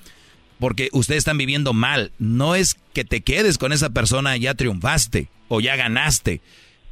porque 0.61 0.91
ustedes 0.93 1.21
están 1.21 1.39
viviendo 1.39 1.73
mal. 1.73 2.13
No 2.19 2.55
es 2.55 2.77
que 2.93 3.03
te 3.03 3.23
quedes 3.23 3.57
con 3.57 3.73
esa 3.73 3.89
persona, 3.89 4.37
ya 4.37 4.53
triunfaste 4.53 5.31
o 5.49 5.63
ya 5.63 5.75
ganaste. 5.77 6.43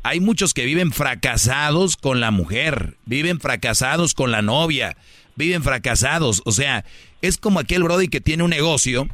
Hay 0.02 0.20
muchos 0.20 0.54
que 0.54 0.64
viven 0.64 0.90
fracasados 0.90 1.98
con 1.98 2.20
la 2.20 2.30
mujer, 2.30 2.96
viven 3.04 3.40
fracasados 3.40 4.14
con 4.14 4.30
la 4.30 4.40
novia, 4.40 4.96
viven 5.36 5.62
fracasados. 5.62 6.40
O 6.46 6.52
sea, 6.52 6.86
es 7.20 7.36
como 7.36 7.60
aquel 7.60 7.82
Brody 7.82 8.08
que 8.08 8.22
tiene 8.22 8.42
un 8.42 8.50
negocio 8.50 9.06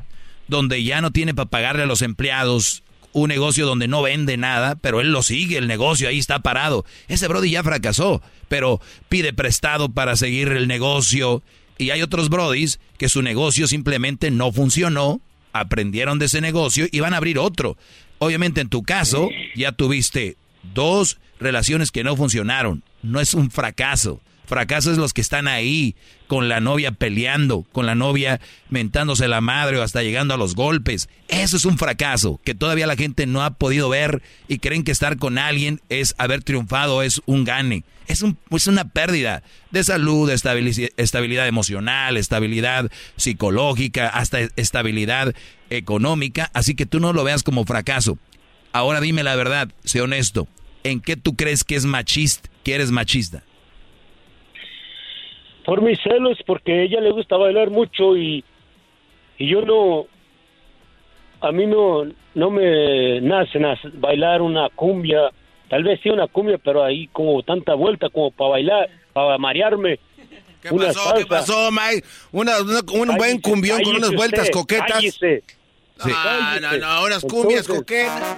donde 0.49 0.83
ya 0.83 1.01
no 1.01 1.11
tiene 1.11 1.35
para 1.35 1.51
pagarle 1.51 1.83
a 1.83 1.87
los 1.87 2.03
empleados, 2.03 2.83
un 3.13 3.29
negocio 3.29 3.67
donde 3.67 3.89
no 3.89 4.03
vende 4.03 4.37
nada, 4.37 4.77
pero 4.77 5.01
él 5.01 5.11
lo 5.11 5.23
sigue, 5.23 5.57
el 5.57 5.69
negocio 5.69 6.09
ahí 6.09 6.19
está 6.19 6.41
parado. 6.41 6.85
Ese 7.09 7.29
Brody 7.29 7.51
ya 7.51 7.63
fracasó, 7.63 8.23
pero 8.49 8.81
pide 9.09 9.33
prestado 9.33 9.89
para 9.89 10.17
seguir 10.17 10.49
el 10.49 10.69
negocio 10.69 11.43
y 11.79 11.91
hay 11.91 12.03
otros 12.03 12.29
brodis 12.29 12.79
que 12.99 13.09
su 13.09 13.23
negocio 13.23 13.67
simplemente 13.69 14.31
no 14.31 14.53
funcionó, 14.53 15.21
aprendieron 15.53 16.19
de 16.19 16.27
ese 16.27 16.41
negocio 16.41 16.87
y 16.91 17.01
van 17.01 17.15
a 17.15 17.19
abrir 17.19 17.39
otro. 17.39 17.77
Obviamente 18.19 18.61
en 18.61 18.69
tu 18.69 18.83
caso 18.83 19.29
ya 19.55 19.73
tuviste 19.73 20.37
dos 20.75 21.19
relaciones 21.39 21.91
que 21.91 22.05
no 22.05 22.17
funcionaron. 22.17 22.83
No 23.03 23.21
es 23.21 23.35
un 23.35 23.51
fracaso. 23.51 24.21
Fracaso 24.47 24.93
es 24.93 24.99
los 24.99 25.13
que 25.13 25.21
están 25.21 25.49
ahí 25.49 25.97
con 26.29 26.49
la 26.49 26.61
novia 26.61 26.93
peleando, 26.93 27.67
con 27.73 27.85
la 27.85 27.95
novia 27.95 28.41
mentándose 28.71 29.29
la 29.29 29.41
madre 29.41 29.79
o 29.79 29.83
hasta 29.83 30.03
llegando 30.03 30.35
a 30.35 30.37
los 30.37 30.55
golpes. 30.55 31.09
Eso 31.29 31.57
es 31.57 31.65
un 31.65 31.79
fracaso 31.79 32.41
que 32.45 32.55
todavía 32.55 32.87
la 32.87 32.97
gente 32.97 33.27
no 33.27 33.43
ha 33.43 33.51
podido 33.51 33.89
ver 33.89 34.23
y 34.49 34.59
creen 34.59 34.85
que 34.85 34.93
estar 34.93 35.19
con 35.19 35.39
alguien 35.39 35.81
es 35.89 36.15
haber 36.19 36.43
triunfado, 36.43 37.03
es 37.03 37.21
un 37.27 37.45
gane. 37.45 37.85
Es, 38.07 38.23
un, 38.23 38.39
es 38.51 38.69
una 38.69 38.89
pérdida 38.89 39.43
de 39.73 39.83
salud, 39.83 40.29
de 40.29 40.93
estabilidad 40.97 41.49
emocional, 41.49 42.17
estabilidad 42.17 42.91
psicológica, 43.17 44.09
hasta 44.09 44.39
estabilidad 44.55 45.35
económica. 45.71 46.51
Así 46.55 46.77
que 46.77 46.87
tú 46.87 47.01
no 47.01 47.13
lo 47.13 47.25
veas 47.25 47.43
como 47.43 47.65
fracaso. 47.65 48.17
Ahora 48.73 49.01
dime 49.01 49.25
la 49.25 49.35
verdad, 49.35 49.71
sé 49.85 50.01
honesto. 50.03 50.47
¿En 50.85 51.01
qué 51.01 51.17
tú 51.17 51.35
crees 51.35 51.65
que 51.65 51.75
es 51.75 51.85
machista, 51.85 52.49
que 52.63 52.77
eres 52.77 52.93
machista? 52.93 53.43
Por 55.67 55.83
mis 55.83 56.01
celos, 56.01 56.39
porque 56.47 56.73
a 56.73 56.83
ella 56.83 57.01
le 57.01 57.11
gusta 57.11 57.37
bailar 57.37 57.71
mucho 57.71 58.17
y, 58.17 58.45
y 59.37 59.49
yo 59.49 59.63
no, 59.63 60.07
a 61.41 61.51
mí 61.51 61.67
no, 61.67 62.05
no 62.35 62.51
me 62.51 63.21
nace, 63.21 63.59
bailar 63.95 64.43
una 64.43 64.69
cumbia, 64.71 65.29
tal 65.69 65.83
vez 65.83 65.99
sí 66.05 66.09
una 66.09 66.29
cumbia, 66.29 66.59
pero 66.59 66.85
ahí 66.85 67.09
como 67.09 67.43
tanta 67.43 67.75
vuelta 67.75 68.09
como 68.11 68.31
para 68.31 68.51
bailar, 68.51 68.89
para 69.13 69.39
marearme. 69.39 69.99
¿Qué 70.63 70.71
pasó? 70.71 71.15
¿Qué 71.17 71.27
pasó, 71.27 71.71
Mike? 71.73 72.07
Una, 72.31 72.53
un 72.61 73.17
buen 73.17 73.41
cumbión 73.41 73.83
con 73.83 73.97
unas 73.97 74.13
vueltas 74.13 74.49
coquetas. 74.51 75.03
Sí. 75.03 75.43
Ah, 76.15 76.59
no, 76.61 76.77
no, 76.79 77.05
unas 77.07 77.23
cumbias 77.23 77.67
coquetas. 77.67 78.37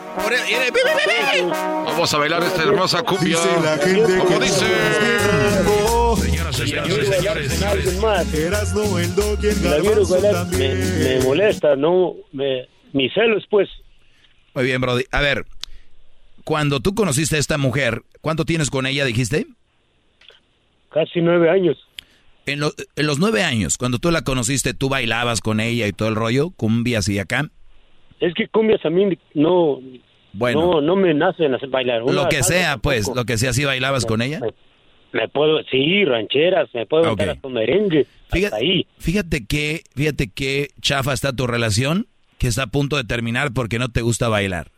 Vamos 1.84 2.14
a 2.14 2.18
bailar 2.18 2.42
esta 2.42 2.62
hermosa 2.62 3.02
cumbia. 3.02 3.36
Dice 3.36 3.60
la 3.62 3.76
gente 3.78 4.18
Como 4.18 4.38
que 4.38 4.44
dice. 4.44 5.87
Señoras, 6.68 7.06
señores, 7.06 7.52
señores, 7.52 7.84
señores. 7.90 8.34
Eras 8.34 8.74
no 8.74 8.98
el 8.98 9.14
dog 9.14 9.38
y 9.42 9.46
el 9.46 9.56
me, 10.58 10.74
me 11.04 11.24
molesta, 11.24 11.76
no, 11.76 12.14
me, 12.32 12.68
mis 12.92 13.12
celos, 13.14 13.44
pues. 13.48 13.68
Muy 14.54 14.64
bien, 14.64 14.80
Brody. 14.80 15.04
A 15.10 15.20
ver, 15.20 15.46
cuando 16.44 16.80
tú 16.80 16.94
conociste 16.94 17.36
a 17.36 17.38
esta 17.38 17.58
mujer, 17.58 18.02
¿cuánto 18.20 18.44
tienes 18.44 18.70
con 18.70 18.86
ella, 18.86 19.04
dijiste? 19.04 19.46
Casi 20.90 21.20
nueve 21.20 21.50
años. 21.50 21.76
En, 22.46 22.60
en, 22.62 23.06
los 23.06 23.18
nueve 23.18 23.42
años, 23.42 23.76
cuando 23.78 23.98
tú 23.98 24.10
la 24.10 24.22
conociste, 24.22 24.74
¿tú 24.74 24.88
bailabas 24.88 25.40
con 25.40 25.60
ella 25.60 25.86
y 25.86 25.92
todo 25.92 26.08
el 26.08 26.14
rollo? 26.14 26.50
¿Cumbias 26.50 27.08
y 27.08 27.18
acá? 27.18 27.50
Es 28.20 28.34
que 28.34 28.48
cumbias 28.48 28.84
a 28.84 28.90
mí 28.90 29.18
no... 29.34 29.80
Bueno. 30.32 30.60
No, 30.60 30.80
no 30.80 30.96
me 30.96 31.14
nacen 31.14 31.54
hacer 31.54 31.68
bailar. 31.68 32.02
Una 32.02 32.12
lo 32.12 32.28
que 32.28 32.42
sea, 32.42 32.76
pues, 32.76 33.10
lo 33.14 33.24
que 33.24 33.38
sea, 33.38 33.52
¿sí 33.52 33.64
bailabas 33.64 34.04
con 34.04 34.22
ella? 34.22 34.40
Me, 35.12 35.28
puedo, 35.28 35.62
sí, 35.70 36.04
rancheras, 36.04 36.68
me 36.74 36.86
puedo 36.86 37.12
okay. 37.12 37.28
hasta 37.28 37.48
merengue. 37.48 38.06
Fíjate, 38.30 38.56
ahí. 38.56 38.86
fíjate 38.98 39.46
que, 39.46 39.82
fíjate 39.94 40.28
que 40.28 40.70
chafa 40.80 41.12
está 41.12 41.32
tu 41.32 41.46
relación, 41.46 42.06
que 42.38 42.48
está 42.48 42.64
a 42.64 42.66
punto 42.66 42.96
de 42.96 43.04
terminar 43.04 43.52
porque 43.52 43.78
no 43.78 43.88
te 43.88 44.02
gusta 44.02 44.28
bailar. 44.28 44.70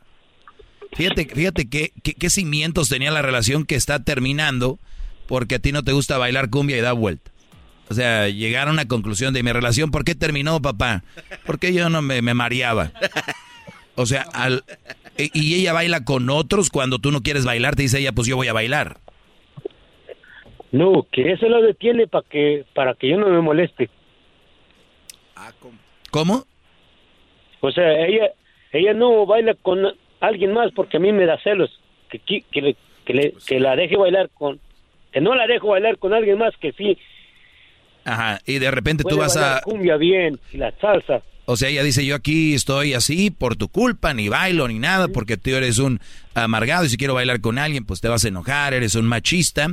Fíjate, 0.93 1.27
fíjate 1.27 1.69
que, 1.69 1.93
qué 2.03 2.31
cimientos 2.31 2.89
tenía 2.89 3.11
la 3.11 3.23
relación 3.23 3.65
que 3.65 3.77
está 3.77 4.03
terminando 4.03 4.79
porque 5.27 5.57
a 5.57 5.59
ti 5.61 5.71
no 5.71 5.85
te 5.85 5.93
gusta 5.93 6.19
bailar 6.19 6.51
cumbia 6.51 6.77
y 6.77 6.81
da 6.81 6.93
vuelta. 6.93 7.31
O 7.89 7.95
sea, 7.95 8.29
llegar 8.29 8.69
a 8.69 8.73
una 8.73 8.87
conclusión 8.87 9.35
de 9.35 9.43
mi 9.43 9.53
relación, 9.53 9.91
¿por 9.91 10.05
qué 10.05 10.15
terminó, 10.15 10.63
papá? 10.63 11.03
Porque 11.45 11.73
yo 11.73 11.91
no 11.91 12.03
me, 12.03 12.23
me 12.23 12.35
mareaba. 12.35 12.93
O 13.97 14.07
sea, 14.07 14.23
al, 14.33 14.65
y 15.19 15.55
ella 15.55 15.73
baila 15.73 16.05
con 16.05 16.31
otros 16.31 16.71
cuando 16.71 16.99
tú 16.99 17.11
no 17.11 17.23
quieres 17.23 17.45
bailar, 17.45 17.77
te 17.77 17.83
dice 17.83 17.99
ella, 17.99 18.13
pues 18.13 18.27
yo 18.27 18.37
voy 18.37 18.49
a 18.49 18.53
bailar. 18.53 18.99
No, 20.73 21.07
que 21.11 21.33
eso 21.33 21.49
lo 21.49 21.63
detiene 21.63 22.07
para 22.07 22.27
que 22.29 22.65
para 22.75 22.95
que 22.95 23.09
yo 23.09 23.19
no 23.19 23.29
me 23.29 23.41
moleste. 23.41 23.91
¿Cómo? 26.11 26.45
O 27.61 27.71
sea, 27.71 28.07
ella 28.07 28.31
ella 28.73 28.95
no 28.95 29.27
baila 29.27 29.55
con 29.55 29.81
alguien 30.21 30.53
más 30.53 30.71
porque 30.73 30.99
a 30.99 31.01
mí 31.01 31.13
me 31.13 31.27
da 31.27 31.39
celos 31.43 31.71
que 32.09 32.19
que, 32.19 32.43
que, 32.51 32.77
que, 33.05 33.15
le, 33.15 33.35
que 33.47 33.59
la 33.59 33.75
deje 33.75 33.97
bailar 33.97 34.31
con 34.31 34.61
que 35.13 35.21
no 35.21 35.35
la 35.35 35.47
dejo 35.47 35.69
bailar 35.69 35.99
con 35.99 36.13
alguien 36.13 36.39
más 36.39 36.57
que 36.59 36.73
sí 36.73 36.97
Ajá, 38.05 38.41
y 38.47 38.59
de 38.59 38.71
repente 38.71 39.05
tú 39.07 39.17
vas 39.17 39.37
a... 39.37 39.57
La 39.57 39.61
cumbia 39.63 39.97
bien 39.97 40.39
y 40.53 40.57
la 40.57 40.73
salsa. 40.81 41.23
O 41.45 41.57
sea, 41.57 41.69
ella 41.69 41.83
dice, 41.83 42.05
yo 42.05 42.15
aquí 42.15 42.55
estoy 42.55 42.95
así 42.95 43.31
por 43.31 43.57
tu 43.57 43.69
culpa, 43.69 44.15
ni 44.15 44.29
bailo, 44.29 44.69
ni 44.69 44.79
nada, 44.79 45.09
porque 45.09 45.37
tú 45.37 45.51
eres 45.51 45.79
un 45.79 46.01
amargado 46.35 46.85
y 46.85 46.89
si 46.89 46.97
quiero 46.97 47.15
bailar 47.15 47.41
con 47.41 47.59
alguien, 47.59 47.85
pues 47.85 48.01
te 48.01 48.09
vas 48.09 48.25
a 48.25 48.29
enojar, 48.29 48.73
eres 48.73 48.95
un 48.95 49.07
machista. 49.07 49.69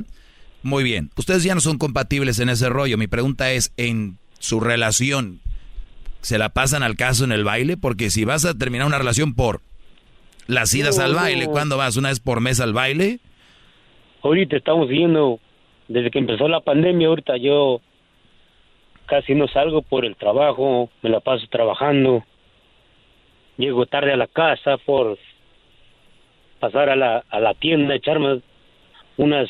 Muy 0.67 0.83
bien, 0.83 1.11
ustedes 1.15 1.45
ya 1.45 1.55
no 1.55 1.61
son 1.61 1.77
compatibles 1.77 2.41
en 2.41 2.49
ese 2.49 2.67
rollo. 2.67 2.97
Mi 2.97 3.07
pregunta 3.07 3.53
es, 3.53 3.73
en 3.77 4.17
su 4.37 4.59
relación, 4.59 5.39
¿se 6.19 6.37
la 6.37 6.49
pasan 6.49 6.83
al 6.83 6.97
caso 6.97 7.23
en 7.23 7.31
el 7.31 7.45
baile? 7.45 7.77
Porque 7.77 8.09
si 8.09 8.25
vas 8.25 8.43
a 8.43 8.53
terminar 8.53 8.85
una 8.85 8.97
relación 8.97 9.33
por 9.33 9.61
las 10.45 10.75
idas 10.75 10.97
No, 10.97 11.05
al 11.05 11.15
baile, 11.15 11.45
no. 11.45 11.51
¿cuándo 11.51 11.77
vas? 11.77 11.95
¿Una 11.95 12.09
vez 12.09 12.19
por 12.19 12.41
mes 12.41 12.59
al 12.59 12.73
baile? 12.73 13.19
Ahorita 14.23 14.57
estamos 14.57 14.89
viendo, 14.89 15.39
desde 15.87 16.11
que 16.11 16.19
empezó 16.19 16.49
la 16.49 16.59
pandemia, 16.59 17.07
ahorita 17.07 17.37
yo 17.37 17.79
casi 19.05 19.35
no 19.35 19.47
salgo 19.47 19.83
por 19.83 20.03
el 20.03 20.17
trabajo, 20.17 20.89
me 21.01 21.09
la 21.09 21.21
paso 21.21 21.45
trabajando. 21.49 22.25
Llego 23.55 23.85
tarde 23.85 24.11
a 24.11 24.17
la 24.17 24.27
casa 24.27 24.75
por 24.85 25.17
pasar 26.59 26.89
a 26.89 26.97
la, 26.97 27.23
a 27.29 27.39
la 27.39 27.53
tienda, 27.53 27.95
echarme 27.95 28.41
unas 29.15 29.47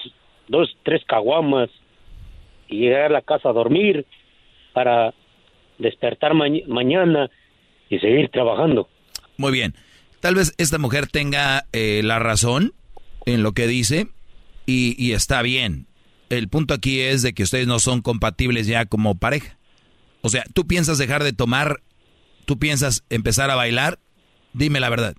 dos, 0.47 0.75
tres 0.83 1.01
caguamas 1.07 1.69
y 2.67 2.79
llegar 2.81 3.03
a 3.03 3.09
la 3.09 3.21
casa 3.21 3.49
a 3.49 3.53
dormir 3.53 4.05
para 4.73 5.13
despertar 5.77 6.33
mañ- 6.33 6.65
mañana 6.67 7.29
y 7.89 7.99
seguir 7.99 8.29
trabajando. 8.29 8.89
Muy 9.37 9.51
bien. 9.51 9.75
Tal 10.19 10.35
vez 10.35 10.53
esta 10.57 10.77
mujer 10.77 11.07
tenga 11.07 11.65
eh, 11.73 12.01
la 12.03 12.19
razón 12.19 12.73
en 13.25 13.43
lo 13.43 13.51
que 13.53 13.67
dice 13.67 14.07
y, 14.65 14.95
y 15.03 15.13
está 15.13 15.41
bien. 15.41 15.85
El 16.29 16.49
punto 16.49 16.73
aquí 16.73 16.99
es 16.99 17.21
de 17.21 17.33
que 17.33 17.43
ustedes 17.43 17.67
no 17.67 17.79
son 17.79 18.01
compatibles 18.01 18.67
ya 18.67 18.85
como 18.85 19.15
pareja. 19.15 19.57
O 20.21 20.29
sea, 20.29 20.43
tú 20.53 20.65
piensas 20.67 20.97
dejar 20.97 21.23
de 21.23 21.31
tomar, 21.31 21.81
tú 22.45 22.57
piensas 22.59 23.03
empezar 23.09 23.49
a 23.51 23.55
bailar, 23.55 23.99
dime 24.53 24.79
la 24.79 24.89
verdad. 24.89 25.15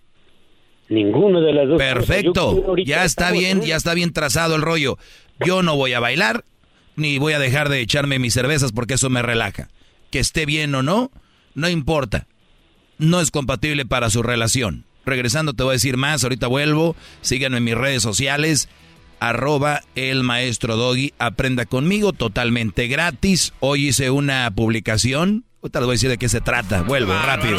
Ninguno 0.88 1.40
de 1.40 1.52
las 1.52 1.68
dos. 1.68 1.78
Perfecto, 1.78 2.74
ya 2.84 3.04
está 3.04 3.30
bien, 3.30 3.58
en- 3.58 3.64
ya 3.64 3.76
está 3.76 3.94
bien 3.94 4.12
trazado 4.12 4.56
el 4.56 4.62
rollo. 4.62 4.98
Yo 5.44 5.62
no 5.62 5.76
voy 5.76 5.92
a 5.92 6.00
bailar, 6.00 6.44
ni 6.96 7.18
voy 7.18 7.34
a 7.34 7.38
dejar 7.38 7.68
de 7.68 7.80
echarme 7.80 8.18
mis 8.18 8.34
cervezas 8.34 8.72
porque 8.72 8.94
eso 8.94 9.10
me 9.10 9.22
relaja. 9.22 9.68
Que 10.10 10.18
esté 10.18 10.46
bien 10.46 10.74
o 10.74 10.82
no, 10.82 11.10
no 11.54 11.68
importa. 11.68 12.26
No 12.98 13.20
es 13.20 13.30
compatible 13.30 13.84
para 13.86 14.10
su 14.10 14.22
relación. 14.22 14.84
Regresando 15.04 15.52
te 15.54 15.62
voy 15.62 15.70
a 15.70 15.72
decir 15.74 15.96
más, 15.96 16.22
ahorita 16.24 16.46
vuelvo. 16.46 16.96
Síganme 17.20 17.58
en 17.58 17.64
mis 17.64 17.74
redes 17.76 18.02
sociales, 18.02 18.68
arroba 19.20 19.82
el 19.94 20.22
maestro 20.22 20.76
Doggy. 20.76 21.12
Aprenda 21.18 21.66
conmigo, 21.66 22.12
totalmente 22.12 22.88
gratis. 22.88 23.52
Hoy 23.60 23.88
hice 23.88 24.10
una 24.10 24.50
publicación. 24.50 25.44
Ahorita 25.62 25.80
les 25.80 25.86
voy 25.86 25.92
a 25.92 25.96
decir 25.96 26.10
de 26.10 26.18
qué 26.18 26.28
se 26.28 26.40
trata. 26.40 26.82
Vuelvo, 26.82 27.12
rápido. 27.12 27.58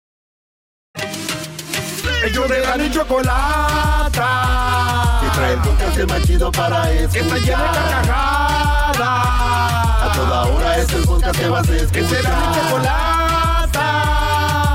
Ellos 2.23 2.47
de 2.47 2.59
la 2.59 2.77
y 2.77 2.91
chocolata. 2.91 4.19
Que 5.21 5.29
trae 5.35 5.53
el 5.53 5.59
podcast 5.59 5.97
más 6.07 6.21
chido 6.21 6.51
para 6.51 6.91
escuchar. 6.91 7.11
Que 7.11 7.19
está 7.19 7.35
llena 7.37 7.63
de 7.63 7.79
carcajadas. 7.89 8.99
A 8.99 10.11
toda 10.15 10.45
hora 10.45 10.77
es 10.77 10.93
el 10.93 11.03
podcast 11.03 11.39
que 11.39 11.49
vas 11.49 11.67
a 11.67 11.75
escuchar. 11.75 11.91
Que 11.91 12.07
será 12.07 12.29
mi 12.29 12.45
chocolata. 12.55 13.87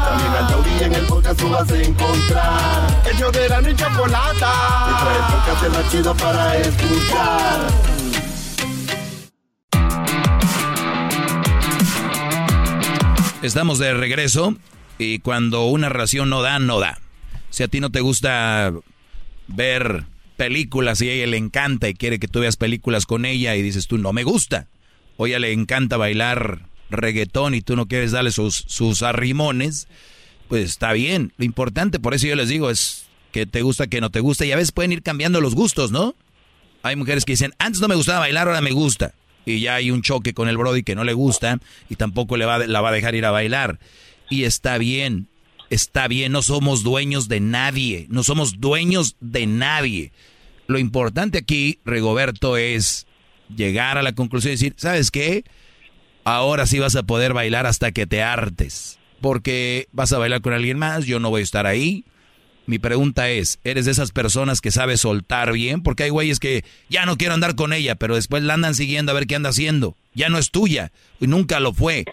También 0.09 0.33
al 0.33 0.49
taurí 0.49 0.83
en 0.83 0.95
el 0.95 1.07
podcast 1.07 1.39
tú 1.39 1.49
vas 1.51 1.71
a 1.71 1.77
encontrar. 1.77 3.03
Ellos 3.15 3.33
de 3.33 3.49
la 3.49 3.61
y 3.61 3.77
chocolata. 3.77 4.53
Que 4.87 4.93
trae 5.05 5.17
el 5.17 5.23
podcast 5.33 5.63
el 5.63 5.71
más 5.71 5.91
chido 5.93 6.15
para 6.17 6.57
escuchar. 6.57 7.61
Estamos 13.43 13.79
de 13.79 13.95
regreso 13.95 14.57
y 14.99 15.19
cuando 15.19 15.67
una 15.67 15.89
relación 15.89 16.31
no 16.31 16.43
da, 16.43 16.59
no 16.59 16.81
da. 16.81 16.99
Si 17.51 17.63
a 17.63 17.69
ti 17.69 17.81
no 17.81 17.91
te 17.91 18.01
gusta 18.01 18.73
ver 19.49 20.05
películas 20.37 21.01
y 21.01 21.09
a 21.09 21.13
ella 21.13 21.27
le 21.27 21.37
encanta 21.37 21.89
y 21.89 21.95
quiere 21.95 22.19
que 22.19 22.29
tú 22.29 22.41
veas 22.41 22.57
películas 22.57 23.07
con 23.07 23.25
ella 23.25 23.57
y 23.57 23.63
dices 23.63 23.87
tú 23.87 23.99
no 23.99 24.13
me 24.13 24.25
gusta. 24.25 24.67
O 25.17 25.27
ella 25.27 25.39
le 25.39 25.53
encanta 25.53 25.97
bailar 25.97 26.61
reggaetón 26.91 27.55
y 27.55 27.63
tú 27.63 27.77
no 27.77 27.87
quieres 27.87 28.13
darle 28.13 28.31
sus, 28.31 28.65
sus 28.67 29.03
arrimones, 29.03 29.89
pues 30.49 30.65
está 30.65 30.93
bien. 30.93 31.33
Lo 31.39 31.45
importante, 31.45 31.99
por 31.99 32.15
eso 32.15 32.27
yo 32.27 32.37
les 32.37 32.49
digo, 32.49 32.71
es 32.71 33.07
que 33.33 33.47
te 33.47 33.63
gusta, 33.63 33.87
que 33.87 34.01
no 34.01 34.11
te 34.11 34.21
gusta 34.21 34.45
y 34.45 34.53
a 34.53 34.57
veces 34.57 34.73
pueden 34.73 34.93
ir 34.93 35.03
cambiando 35.03 35.41
los 35.41 35.55
gustos, 35.55 35.91
¿no? 35.91 36.15
Hay 36.83 36.97
mujeres 36.97 37.25
que 37.25 37.33
dicen, 37.33 37.53
antes 37.59 37.81
no 37.81 37.89
me 37.89 37.97
gustaba 37.97 38.21
bailar, 38.21 38.47
ahora 38.47 38.61
me 38.61 38.71
gusta. 38.71 39.15
Y 39.45 39.61
ya 39.61 39.77
hay 39.77 39.91
un 39.91 40.03
choque 40.03 40.35
con 40.35 40.49
el 40.49 40.57
Brody 40.57 40.83
que 40.83 40.95
no 40.95 41.05
le 41.05 41.13
gusta 41.13 41.59
y 41.89 41.97
tampoco 41.97 42.37
le 42.37 42.45
va, 42.45 42.59
la 42.59 42.81
va 42.81 42.91
a 42.91 42.93
dejar 42.93 43.15
ir 43.15 43.25
a 43.25 43.31
bailar. 43.31 43.79
Y 44.29 44.45
está 44.45 44.79
bien, 44.79 45.29
está 45.71 46.09
bien, 46.09 46.33
no 46.33 46.43
somos 46.43 46.83
dueños 46.83 47.29
de 47.29 47.41
nadie, 47.41 48.07
no 48.11 48.23
somos 48.23 48.61
dueños 48.61 49.17
de 49.21 49.47
nadie. 49.47 50.13
Lo 50.67 50.79
importante 50.79 51.39
aquí, 51.39 51.79
Rigoberto, 51.85 52.57
es 52.57 53.07
llegar 53.55 53.99
a 53.99 54.03
la 54.03 54.13
conclusión 54.13 54.51
y 54.51 54.57
decir, 54.57 54.75
¿sabes 54.77 55.11
qué? 55.11 55.45
Ahora 56.25 56.67
sí 56.67 56.79
vas 56.81 56.97
a 56.97 57.05
poder 57.05 57.33
bailar 57.33 57.67
hasta 57.67 57.93
que 57.93 58.07
te 58.07 58.23
hartes. 58.23 58.99
Porque 59.21 59.87
vas 59.93 60.13
a 60.13 60.19
bailar 60.19 60.41
con 60.41 60.53
alguien 60.53 60.79
más, 60.79 61.07
yo 61.07 61.21
no 61.21 61.31
voy 61.31 61.41
a 61.41 61.45
estar 61.45 61.67
ahí. 61.67 62.05
Mi 62.67 62.79
pregunta 62.81 63.29
es, 63.31 63.61
¿eres 63.65 63.85
de 63.85 63.93
esas 63.93 64.11
personas 64.11 64.61
que 64.61 64.71
sabe 64.73 64.97
soltar 64.97 65.53
bien? 65.53 65.83
Porque 65.83 66.03
hay 66.05 66.11
güeyes 66.11 66.41
que 66.41 66.65
ya 66.89 67.07
no 67.07 67.17
quiero 67.17 67.35
andar 67.35 67.55
con 67.55 67.73
ella, 67.73 67.95
pero 67.95 68.17
después 68.17 68.43
la 68.43 68.55
andan 68.55 68.75
siguiendo 68.75 69.13
a 69.13 69.15
ver 69.15 69.27
qué 69.27 69.37
anda 69.37 69.51
haciendo. 69.51 69.95
Ya 70.15 70.29
no 70.29 70.39
es 70.39 70.51
tuya 70.51 70.91
y 71.21 71.29
nunca 71.29 71.61
lo 71.61 71.73
fue. 71.73 72.05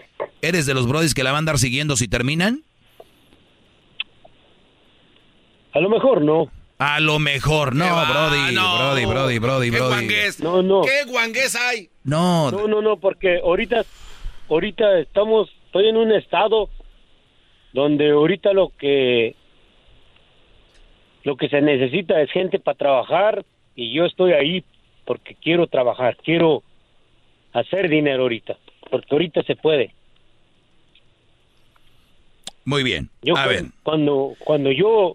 ¿Eres 0.42 0.66
de 0.66 0.74
los 0.74 0.86
brodis 0.86 1.14
que 1.14 1.24
la 1.24 1.30
van 1.32 1.36
a 1.36 1.38
andar 1.40 1.58
siguiendo 1.58 1.96
si 1.96 2.06
terminan? 2.06 2.62
A 5.72 5.80
lo 5.80 5.88
mejor 5.90 6.22
no. 6.22 6.50
A 6.78 7.00
lo 7.00 7.18
mejor, 7.18 7.74
no, 7.74 7.84
Brody, 7.84 8.54
Brody, 8.54 9.04
Brody, 9.06 9.38
Brody, 9.38 9.70
¿Qué 9.70 9.76
Brody. 9.76 9.88
guangués? 9.94 10.40
No, 10.40 10.62
no. 10.62 10.82
¿Qué 10.82 11.04
guangués 11.10 11.54
hay? 11.54 11.88
No, 12.02 12.50
No, 12.50 12.66
no, 12.68 12.82
no, 12.82 12.96
porque 12.98 13.38
ahorita, 13.38 13.84
ahorita 14.50 14.98
estamos, 14.98 15.48
estoy 15.66 15.88
en 15.88 15.96
un 15.96 16.12
estado 16.12 16.68
donde 17.72 18.10
ahorita 18.10 18.52
lo 18.52 18.72
que, 18.78 19.34
lo 21.24 21.36
que 21.36 21.48
se 21.48 21.60
necesita 21.60 22.20
es 22.22 22.30
gente 22.30 22.58
para 22.58 22.78
trabajar 22.78 23.44
y 23.74 23.92
yo 23.94 24.04
estoy 24.04 24.32
ahí 24.32 24.64
porque 25.04 25.34
quiero 25.34 25.66
trabajar, 25.66 26.16
quiero 26.24 26.62
hacer 27.52 27.88
dinero 27.88 28.22
ahorita, 28.22 28.56
porque 28.90 29.08
ahorita 29.10 29.42
se 29.42 29.56
puede. 29.56 29.92
muy 32.64 32.82
bien. 32.82 33.10
Yo 33.22 33.36
a 33.36 33.46
ver, 33.46 33.66
cuando 33.82 34.34
cuando 34.38 34.70
yo 34.72 35.14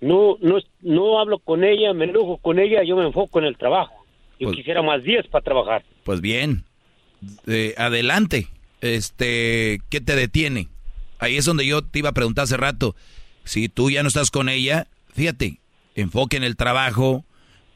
no 0.00 0.36
no 0.40 0.58
no 0.80 1.20
hablo 1.20 1.38
con 1.38 1.62
ella, 1.64 1.92
me 1.94 2.06
enojo 2.06 2.38
con 2.38 2.58
ella, 2.58 2.82
yo 2.82 2.96
me 2.96 3.04
enfoco 3.06 3.38
en 3.38 3.44
el 3.46 3.56
trabajo. 3.56 3.94
Yo 4.40 4.48
Pues- 4.48 4.56
quisiera 4.56 4.82
más 4.82 5.02
días 5.04 5.26
para 5.28 5.44
trabajar. 5.44 5.84
pues 6.04 6.20
bien. 6.20 6.64
Eh, 7.46 7.74
adelante. 7.78 8.48
Este, 8.80 9.78
¿qué 9.90 10.00
te 10.00 10.16
detiene? 10.16 10.66
Ahí 11.20 11.36
es 11.36 11.44
donde 11.44 11.64
yo 11.64 11.82
te 11.82 12.00
iba 12.00 12.08
a 12.08 12.12
preguntar 12.14 12.44
hace 12.44 12.56
rato. 12.56 12.96
Si 13.44 13.68
tú 13.68 13.90
ya 13.90 14.02
no 14.02 14.08
estás 14.08 14.30
con 14.30 14.48
ella, 14.48 14.86
fíjate, 15.14 15.58
enfoque 15.94 16.36
en 16.36 16.44
el 16.44 16.56
trabajo. 16.56 17.24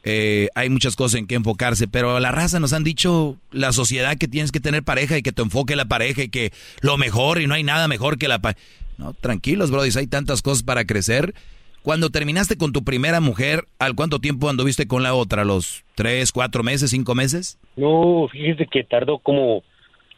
eh, 0.03 0.47
hay 0.55 0.69
muchas 0.69 0.95
cosas 0.95 1.19
en 1.19 1.27
que 1.27 1.35
enfocarse, 1.35 1.87
pero 1.87 2.19
la 2.21 2.31
raza 2.31 2.61
nos 2.61 2.71
han 2.71 2.85
dicho 2.85 3.35
la 3.51 3.73
sociedad 3.73 4.17
que 4.17 4.29
tienes 4.29 4.53
que 4.53 4.61
tener 4.61 4.83
pareja 4.83 5.17
y 5.17 5.21
que 5.21 5.33
te 5.33 5.41
enfoque 5.41 5.75
la 5.75 5.85
pareja 5.85 6.23
y 6.23 6.29
que 6.29 6.53
lo 6.79 6.97
mejor 6.97 7.41
y 7.41 7.47
no 7.47 7.55
hay 7.55 7.63
nada 7.63 7.89
mejor 7.89 8.17
que 8.17 8.29
la 8.29 8.39
pareja. 8.39 8.61
No, 8.97 9.13
tranquilos, 9.13 9.69
brodis, 9.69 9.97
hay 9.97 10.07
tantas 10.07 10.41
cosas 10.41 10.63
para 10.63 10.85
crecer. 10.85 11.33
Cuando 11.81 12.09
terminaste 12.09 12.57
con 12.57 12.71
tu 12.73 12.83
primera 12.83 13.19
mujer, 13.19 13.65
¿al 13.79 13.95
cuánto 13.95 14.19
tiempo 14.19 14.49
anduviste 14.49 14.87
con 14.87 15.03
la 15.03 15.13
otra? 15.13 15.45
¿Los 15.45 15.83
tres, 15.95 16.31
cuatro 16.31 16.63
meses, 16.63 16.91
cinco 16.91 17.13
meses? 17.13 17.57
No, 17.75 18.27
fíjese 18.31 18.65
que 18.71 18.83
tardó 18.83 19.19
como 19.19 19.63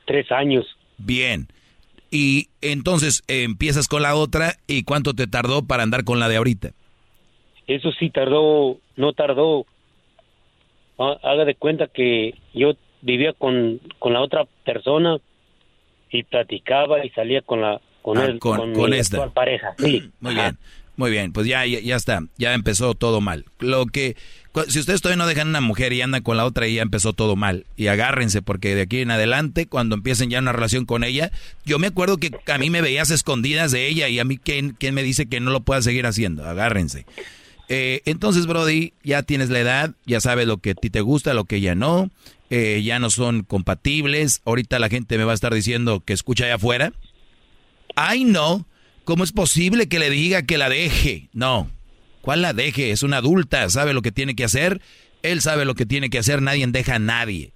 tres 0.06 0.32
años. 0.32 0.66
Bien. 0.98 1.48
Y 2.12 2.48
entonces 2.62 3.24
eh, 3.28 3.44
empiezas 3.44 3.88
con 3.88 4.02
la 4.02 4.16
otra 4.16 4.56
y 4.68 4.84
cuánto 4.84 5.14
te 5.14 5.28
tardó 5.28 5.64
para 5.66 5.84
andar 5.84 6.04
con 6.04 6.20
la 6.20 6.28
de 6.30 6.38
ahorita. 6.38 6.72
Eso 7.68 7.92
sí 8.00 8.10
tardó, 8.10 8.78
no 8.96 9.14
tardó. 9.14 9.66
Ha- 10.98 11.20
Haga 11.24 11.46
de 11.46 11.56
cuenta 11.56 11.88
que 11.88 12.34
yo 12.54 12.74
vivía 13.02 13.34
con, 13.34 13.80
con 14.00 14.14
la 14.14 14.22
otra 14.22 14.46
persona 14.66 15.18
y 16.10 16.24
platicaba 16.24 17.06
y 17.06 17.10
salía 17.12 17.42
con 17.42 17.62
la 17.62 17.80
con 18.02 18.18
Ah, 18.18 18.26
él, 18.26 18.40
con- 18.40 18.58
con, 18.58 18.74
con 18.74 18.90
mi 18.90 18.98
esta. 18.98 19.30
pareja. 19.30 19.76
Sí. 19.78 20.10
Muy 20.20 20.32
Ajá. 20.34 20.42
bien, 20.42 20.58
muy 20.96 21.12
bien. 21.12 21.32
Pues 21.34 21.46
ya, 21.48 21.66
ya, 21.66 21.80
ya 21.80 21.96
está, 21.96 22.22
ya 22.38 22.54
empezó 22.54 22.96
todo 22.96 23.22
mal. 23.22 23.46
Lo 23.60 23.86
que, 23.86 24.16
si 24.68 24.80
ustedes 24.80 25.02
todavía 25.02 25.24
no 25.24 25.28
dejan 25.28 25.50
una 25.50 25.62
mujer 25.62 25.94
y 25.94 26.02
andan 26.02 26.24
con 26.24 26.38
la 26.38 26.46
otra, 26.46 26.68
y 26.68 26.76
ya 26.76 26.82
empezó 26.82 27.14
todo 27.14 27.36
mal. 27.36 27.66
Y 27.78 27.88
agárrense, 27.88 28.42
porque 28.42 28.76
de 28.76 28.82
aquí 28.82 29.00
en 29.00 29.12
adelante, 29.12 29.68
cuando 29.68 29.96
empiecen 29.96 30.30
ya 30.30 30.40
una 30.40 30.52
relación 30.52 30.86
con 30.86 31.04
ella, 31.04 31.32
yo 31.66 31.80
me 31.80 31.88
acuerdo 31.88 32.18
que 32.18 32.32
a 32.48 32.58
mí 32.58 32.70
me 32.70 32.82
veías 32.82 33.12
escondidas 33.12 33.72
de 33.72 33.88
ella 33.88 34.10
y 34.10 34.20
a 34.20 34.26
mí, 34.26 34.38
¿quién, 34.38 34.76
quién 34.78 34.96
me 34.96 35.04
dice 35.04 35.28
que 35.28 35.40
no 35.40 35.52
lo 35.52 35.62
pueda 35.62 35.82
seguir 35.82 36.06
haciendo? 36.06 36.46
Agárrense. 36.46 37.06
Eh, 37.70 38.02
entonces, 38.06 38.48
Brody, 38.48 38.94
ya 39.04 39.22
tienes 39.22 39.52
la 39.52 39.60
edad, 39.60 39.94
ya 40.06 40.20
sabes 40.20 40.48
lo 40.48 40.58
que 40.58 40.72
a 40.72 40.76
ti 40.76 40.90
te 40.90 41.02
gusta, 41.02 41.36
lo 41.36 41.46
que 41.46 41.62
ya 41.62 41.76
no, 41.76 42.10
eh, 42.50 42.82
ya 42.84 42.98
no 42.98 43.12
son 43.12 43.44
compatibles. 43.44 44.42
Ahorita 44.46 44.80
la 44.80 44.90
gente 44.90 45.18
me 45.20 45.24
va 45.24 45.34
a 45.34 45.36
estar 45.36 45.54
diciendo 45.54 46.02
que 46.04 46.14
escucha 46.14 46.46
allá 46.46 46.56
afuera. 46.56 46.94
Ay, 47.96 48.24
no. 48.24 48.66
¿Cómo 49.04 49.24
es 49.24 49.32
posible 49.32 49.88
que 49.88 50.00
le 50.00 50.10
diga 50.10 50.42
que 50.42 50.58
la 50.58 50.70
deje? 50.70 51.30
No. 51.34 51.70
¿Cuál 52.22 52.42
la 52.42 52.54
deje? 52.54 52.92
Es 52.92 53.04
una 53.04 53.18
adulta, 53.18 53.70
sabe 53.70 53.94
lo 53.94 54.02
que 54.02 54.12
tiene 54.12 54.36
que 54.36 54.44
hacer. 54.44 54.82
Él 55.24 55.42
sabe 55.42 55.66
lo 55.66 55.76
que 55.76 55.86
tiene 55.86 56.10
que 56.10 56.20
hacer. 56.20 56.42
Nadie 56.42 56.66
deja 56.68 56.96
a 56.96 57.00
nadie. 57.00 57.52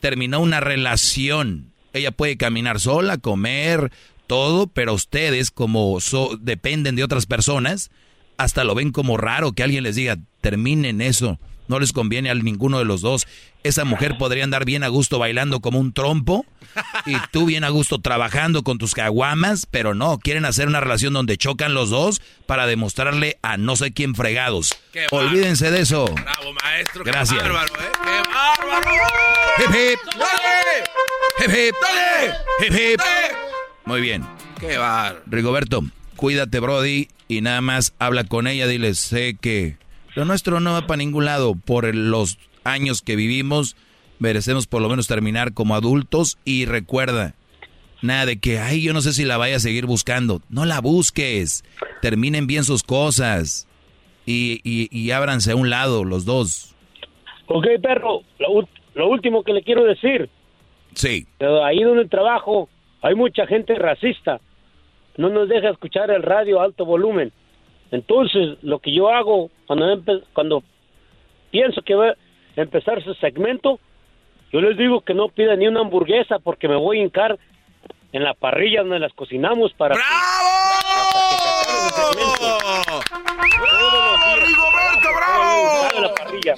Terminó 0.00 0.40
una 0.40 0.60
relación. 0.60 1.72
Ella 1.92 2.10
puede 2.12 2.36
caminar 2.36 2.80
sola, 2.80 3.18
comer, 3.18 3.90
todo, 4.26 4.66
pero 4.66 4.92
ustedes, 4.94 5.50
como 5.50 6.00
so- 6.00 6.36
dependen 6.40 6.96
de 6.96 7.04
otras 7.04 7.26
personas, 7.26 7.90
hasta 8.36 8.64
lo 8.64 8.74
ven 8.74 8.92
como 8.92 9.16
raro 9.16 9.52
que 9.52 9.62
alguien 9.62 9.84
les 9.84 9.96
diga, 9.96 10.18
terminen 10.40 11.00
eso. 11.00 11.38
No 11.68 11.78
les 11.80 11.92
conviene 11.92 12.30
a 12.30 12.34
ninguno 12.34 12.78
de 12.78 12.84
los 12.84 13.00
dos. 13.00 13.26
Esa 13.62 13.84
mujer 13.84 14.16
podría 14.18 14.44
andar 14.44 14.64
bien 14.64 14.84
a 14.84 14.88
gusto 14.88 15.18
bailando 15.18 15.60
como 15.60 15.80
un 15.80 15.92
trompo 15.92 16.46
y 17.06 17.16
tú 17.32 17.46
bien 17.46 17.64
a 17.64 17.68
gusto 17.70 17.98
trabajando 18.00 18.62
con 18.62 18.78
tus 18.78 18.94
caguamas, 18.94 19.66
pero 19.70 19.94
no, 19.94 20.18
quieren 20.18 20.44
hacer 20.44 20.68
una 20.68 20.80
relación 20.80 21.12
donde 21.12 21.36
chocan 21.36 21.74
los 21.74 21.90
dos 21.90 22.20
para 22.46 22.66
demostrarle 22.66 23.38
a 23.42 23.56
no 23.56 23.74
sé 23.74 23.92
quién 23.92 24.14
fregados. 24.14 24.76
Qué. 24.92 25.06
Olvídense 25.10 25.70
de 25.70 25.80
eso. 25.80 26.04
Bravo, 26.06 26.52
maestro. 26.62 27.02
qué 27.04 27.10
Gracias. 27.10 27.42
bárbaro, 27.42 27.74
¿eh? 27.74 27.92
¡Qué 28.04 28.28
bárbaro! 28.28 28.90
Hip, 29.58 29.74
hip. 29.74 29.98
¡Dale! 30.18 30.84
Hip, 31.40 31.50
hip. 31.50 31.74
¡Dale! 31.82 32.34
Hip, 32.60 32.72
hip. 32.92 32.98
¡Dale! 33.00 33.36
Muy 33.84 34.00
bien. 34.00 34.24
¡Qué 34.60 34.76
bárbaro! 34.78 35.22
Rigoberto, 35.26 35.84
cuídate, 36.14 36.60
Brody, 36.60 37.08
y 37.28 37.40
nada 37.40 37.60
más 37.60 37.94
habla 37.98 38.24
con 38.24 38.46
ella, 38.46 38.66
dile, 38.68 38.94
sé 38.94 39.36
que 39.40 39.76
lo 40.16 40.24
nuestro 40.24 40.58
no 40.58 40.72
va 40.72 40.86
para 40.88 40.98
ningún 40.98 41.24
lado. 41.26 41.54
Por 41.54 41.94
los 41.94 42.38
años 42.64 43.02
que 43.02 43.14
vivimos, 43.14 43.76
merecemos 44.18 44.66
por 44.66 44.82
lo 44.82 44.88
menos 44.88 45.06
terminar 45.06 45.52
como 45.54 45.74
adultos 45.76 46.38
y 46.44 46.64
recuerda, 46.64 47.34
nada 48.02 48.26
de 48.26 48.38
que, 48.40 48.58
ay, 48.58 48.82
yo 48.82 48.92
no 48.92 49.00
sé 49.02 49.12
si 49.12 49.24
la 49.24 49.36
vaya 49.36 49.56
a 49.56 49.60
seguir 49.60 49.86
buscando. 49.86 50.40
No 50.48 50.64
la 50.64 50.80
busques. 50.80 51.64
Terminen 52.02 52.46
bien 52.48 52.64
sus 52.64 52.82
cosas 52.82 53.68
y, 54.26 54.60
y, 54.64 54.88
y 54.90 55.10
ábranse 55.12 55.52
a 55.52 55.56
un 55.56 55.70
lado 55.70 56.02
los 56.04 56.24
dos. 56.24 56.74
Ok, 57.46 57.66
perro, 57.80 58.22
lo, 58.40 58.68
lo 58.94 59.08
último 59.08 59.44
que 59.44 59.52
le 59.52 59.62
quiero 59.62 59.84
decir, 59.84 60.28
Sí. 60.94 61.26
ahí 61.64 61.82
donde 61.82 62.08
trabajo 62.08 62.68
hay 63.02 63.14
mucha 63.14 63.46
gente 63.46 63.74
racista, 63.74 64.40
no 65.18 65.28
nos 65.28 65.48
deja 65.48 65.68
escuchar 65.70 66.10
el 66.10 66.22
radio 66.22 66.60
a 66.60 66.64
alto 66.64 66.84
volumen. 66.86 67.32
Entonces, 67.90 68.56
lo 68.62 68.78
que 68.80 68.92
yo 68.94 69.10
hago 69.10 69.50
cuando, 69.66 69.86
empe- 69.94 70.24
cuando 70.32 70.62
pienso 71.50 71.82
que 71.82 71.94
va 71.94 72.08
a 72.10 72.14
empezar 72.56 73.02
su 73.02 73.14
segmento, 73.14 73.78
yo 74.52 74.60
les 74.60 74.76
digo 74.76 75.00
que 75.02 75.14
no 75.14 75.28
pidan 75.28 75.58
ni 75.58 75.66
una 75.68 75.80
hamburguesa 75.80 76.38
porque 76.38 76.68
me 76.68 76.76
voy 76.76 77.00
a 77.00 77.02
hincar 77.02 77.38
en 78.12 78.22
la 78.24 78.34
parrilla 78.34 78.80
donde 78.82 78.98
las 79.00 79.12
cocinamos 79.12 79.72
para 79.74 79.94
que- 79.96 80.00
¡Bravo! 83.60 84.36
¡Rigoberto, 84.40 85.08
bravo! 85.16 86.00
la 86.00 86.14
parrilla. 86.14 86.54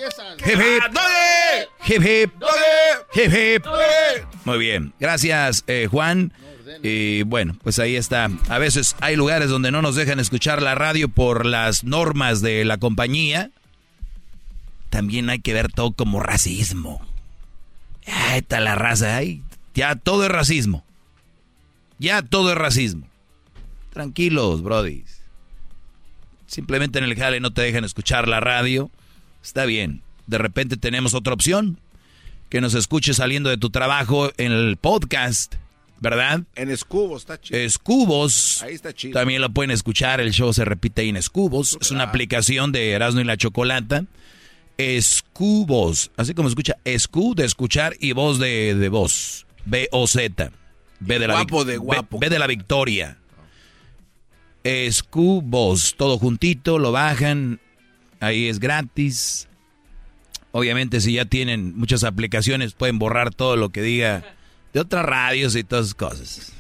Hip, 0.46 0.60
hip. 0.60 0.82
¡Dale! 0.92 1.68
Hip, 1.86 2.02
hip. 2.04 2.32
¡Dale! 2.38 3.04
Hip, 3.14 3.32
hip. 3.34 3.64
¡Dale! 3.64 4.26
Muy 4.44 4.58
bien, 4.58 4.92
gracias 4.98 5.64
eh, 5.66 5.86
Juan. 5.90 6.32
Y 6.82 7.22
bueno, 7.22 7.56
pues 7.62 7.78
ahí 7.78 7.96
está. 7.96 8.28
A 8.48 8.58
veces 8.58 8.96
hay 9.00 9.16
lugares 9.16 9.48
donde 9.48 9.70
no 9.70 9.82
nos 9.82 9.94
dejan 9.94 10.20
escuchar 10.20 10.62
la 10.62 10.74
radio 10.74 11.08
por 11.08 11.46
las 11.46 11.84
normas 11.84 12.40
de 12.40 12.64
la 12.64 12.78
compañía. 12.78 13.50
También 14.90 15.30
hay 15.30 15.40
que 15.40 15.52
ver 15.52 15.72
todo 15.72 15.92
como 15.92 16.20
racismo. 16.20 17.00
Ahí 18.06 18.38
está 18.38 18.60
la 18.60 18.74
raza, 18.74 19.16
ahí. 19.16 19.42
Ya 19.74 19.94
todo 19.96 20.24
es 20.24 20.30
racismo. 20.30 20.84
Ya 21.98 22.22
todo 22.22 22.52
es 22.52 22.58
racismo. 22.58 23.08
Tranquilos, 23.92 24.62
brodis. 24.62 25.20
Simplemente 26.46 26.98
en 26.98 27.04
el 27.04 27.14
jale 27.14 27.40
no 27.40 27.52
te 27.52 27.62
dejan 27.62 27.84
escuchar 27.84 28.28
la 28.28 28.40
radio. 28.40 28.90
Está 29.42 29.66
bien. 29.66 30.02
De 30.26 30.38
repente 30.38 30.76
tenemos 30.76 31.14
otra 31.14 31.34
opción 31.34 31.78
que 32.48 32.60
nos 32.60 32.74
escuche 32.74 33.12
saliendo 33.12 33.50
de 33.50 33.58
tu 33.58 33.70
trabajo 33.70 34.30
en 34.36 34.52
el 34.52 34.76
podcast, 34.78 35.56
¿verdad? 36.00 36.42
En 36.54 36.70
Escubo 36.70 37.16
está 37.16 37.40
chido. 37.40 37.58
Escubos. 37.60 38.62
Ahí 38.62 38.74
está 38.74 38.92
chido. 38.92 39.14
También 39.18 39.40
lo 39.40 39.50
pueden 39.50 39.70
escuchar, 39.70 40.20
el 40.20 40.32
show 40.32 40.52
se 40.52 40.64
repite 40.64 41.02
ahí 41.02 41.08
en 41.08 41.16
Escubos. 41.16 41.76
Es 41.80 41.90
una 41.90 42.04
aplicación 42.04 42.72
de 42.72 42.90
Erasmo 42.92 43.20
y 43.20 43.24
la 43.24 43.36
Chocolata. 43.36 44.04
Escubos, 44.76 46.10
así 46.16 46.34
como 46.34 46.48
escucha, 46.48 46.76
escu 46.84 47.34
de 47.34 47.44
escuchar 47.44 47.94
y 47.98 48.12
voz 48.12 48.38
de, 48.38 48.74
de 48.76 48.88
voz. 48.88 49.44
B-O-Z. 49.64 50.52
B 51.00 51.18
de 51.18 51.26
la 51.26 51.34
Guapo 51.34 51.64
de 51.64 51.72
B- 51.72 51.78
guapo. 51.78 52.18
B 52.18 52.28
de 52.30 52.38
la 52.38 52.46
victoria. 52.46 53.18
Escubos, 54.64 55.94
todo 55.96 56.18
juntito, 56.18 56.78
lo 56.78 56.92
bajan. 56.92 57.60
Ahí 58.20 58.48
es 58.48 58.58
gratis. 58.60 59.48
Obviamente, 60.52 61.00
si 61.00 61.14
ya 61.14 61.24
tienen 61.24 61.76
muchas 61.76 62.04
aplicaciones, 62.04 62.74
pueden 62.74 62.98
borrar 62.98 63.34
todo 63.34 63.56
lo 63.56 63.70
que 63.70 63.82
diga 63.82 64.24
de 64.72 64.80
otras 64.80 65.04
radios 65.04 65.56
y 65.56 65.64
todas 65.64 65.86
esas 65.86 65.94
cosas. 65.94 66.52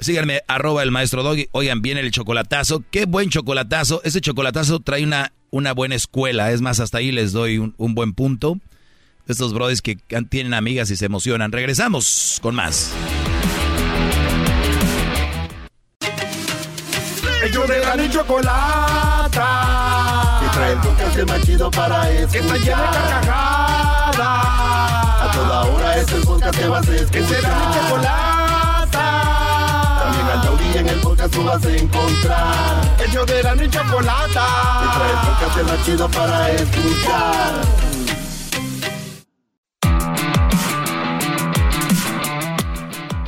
Síganme, 0.00 0.42
arroba 0.48 0.82
el 0.82 0.90
maestro 0.90 1.22
Doggy. 1.22 1.48
Oigan, 1.52 1.80
viene 1.80 2.00
el 2.00 2.10
chocolatazo. 2.10 2.82
Qué 2.90 3.06
buen 3.06 3.30
chocolatazo. 3.30 4.02
Ese 4.04 4.20
chocolatazo 4.20 4.80
trae 4.80 5.04
una, 5.04 5.32
una 5.50 5.72
buena 5.72 5.94
escuela. 5.94 6.50
Es 6.50 6.60
más, 6.60 6.80
hasta 6.80 6.98
ahí 6.98 7.12
les 7.12 7.32
doy 7.32 7.58
un, 7.58 7.74
un 7.78 7.94
buen 7.94 8.12
punto. 8.12 8.58
Estos 9.26 9.54
brothers 9.54 9.80
que 9.80 9.96
tienen 10.28 10.52
amigas 10.52 10.90
y 10.90 10.96
se 10.96 11.06
emocionan. 11.06 11.52
Regresamos 11.52 12.38
con 12.42 12.54
más. 12.54 12.92
Ellos 17.44 17.68
de 17.68 17.78
la 17.78 18.10
chocolata. 18.10 19.40
Que 20.42 20.48
trae 20.54 20.72
el 20.72 20.78
podcast 20.80 21.18
más 21.26 21.42
chido 21.42 21.70
para 21.70 22.10
escuchar. 22.10 22.30
Que 22.32 22.38
está 22.38 22.56
llena 22.58 22.90
de 22.90 22.98
carcajadas. 22.98 24.83
Toda 25.34 25.64
hora 25.64 25.96
es 25.98 26.12
el 26.12 26.22
podcast 26.22 26.56
que 26.56 26.68
vas 26.68 26.88
a 26.88 26.94
escuchar. 26.94 27.10
Que 27.10 27.26
será 27.26 27.58
mi 27.58 27.74
chocolata. 27.74 29.06
También 30.04 30.26
al 30.28 30.42
taurí 30.42 30.78
en 30.78 30.88
el 30.88 31.00
podcast 31.00 31.34
tú 31.34 31.42
vas 31.42 31.64
a 31.66 31.76
encontrar. 31.76 32.96
Ellos 33.04 33.26
de 33.26 33.42
la 33.42 33.54
ni 33.56 33.68
chocolata. 33.68 34.46
Trae 34.94 35.10
el 35.10 35.18
podcast 35.26 35.62
más 35.68 35.84
chido 35.84 36.08
para 36.08 36.52
escuchar. 36.52 37.54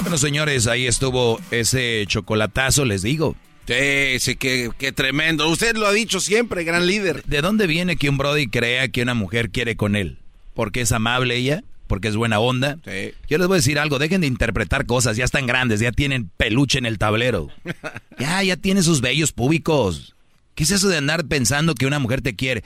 Bueno, 0.03 0.19
señores, 0.19 0.69
ahí 0.69 0.87
estuvo 0.87 1.41
ese 1.51 2.05
chocolatazo, 2.07 2.85
les 2.85 3.03
digo. 3.03 3.35
Sí, 3.67 4.21
sí, 4.21 4.37
qué, 4.37 4.71
qué 4.79 4.93
tremendo. 4.93 5.49
Usted 5.49 5.75
lo 5.75 5.89
ha 5.89 5.93
dicho 5.93 6.21
siempre, 6.21 6.63
gran 6.63 6.87
líder. 6.87 7.25
¿De 7.25 7.43
dónde 7.43 7.67
viene 7.67 7.97
que 7.97 8.09
un 8.09 8.17
brody 8.17 8.47
crea 8.47 8.87
que 8.87 9.03
una 9.03 9.15
mujer 9.15 9.51
quiere 9.51 9.77
con 9.77 9.97
él? 9.97 10.21
¿Porque 10.55 10.83
es 10.83 10.93
amable 10.93 11.35
ella? 11.35 11.65
¿Porque 11.87 12.09
es 12.09 12.17
buena 12.17 12.41
onda? 12.41 12.79
Sí. 12.85 13.13
Yo 13.29 13.39
les 13.39 13.47
voy 13.47 13.57
a 13.57 13.59
decir 13.59 13.79
algo, 13.79 13.99
dejen 13.99 14.21
de 14.21 14.27
interpretar 14.27 14.87
cosas, 14.87 15.17
ya 15.17 15.25
están 15.25 15.47
grandes, 15.47 15.81
ya 15.81 15.93
tienen 15.93 16.31
peluche 16.37 16.79
en 16.79 16.87
el 16.87 16.99
tablero. 16.99 17.49
Ya, 18.19 18.43
ya 18.43 18.57
tienen 18.57 18.83
sus 18.83 19.03
vellos 19.03 19.33
públicos. 19.33 20.17
¿Qué 20.55 20.63
es 20.65 20.71
eso 20.71 20.89
de 20.89 20.97
andar 20.97 21.27
pensando 21.27 21.75
que 21.75 21.85
una 21.85 21.99
mujer 21.99 22.23
te 22.23 22.35
quiere? 22.35 22.65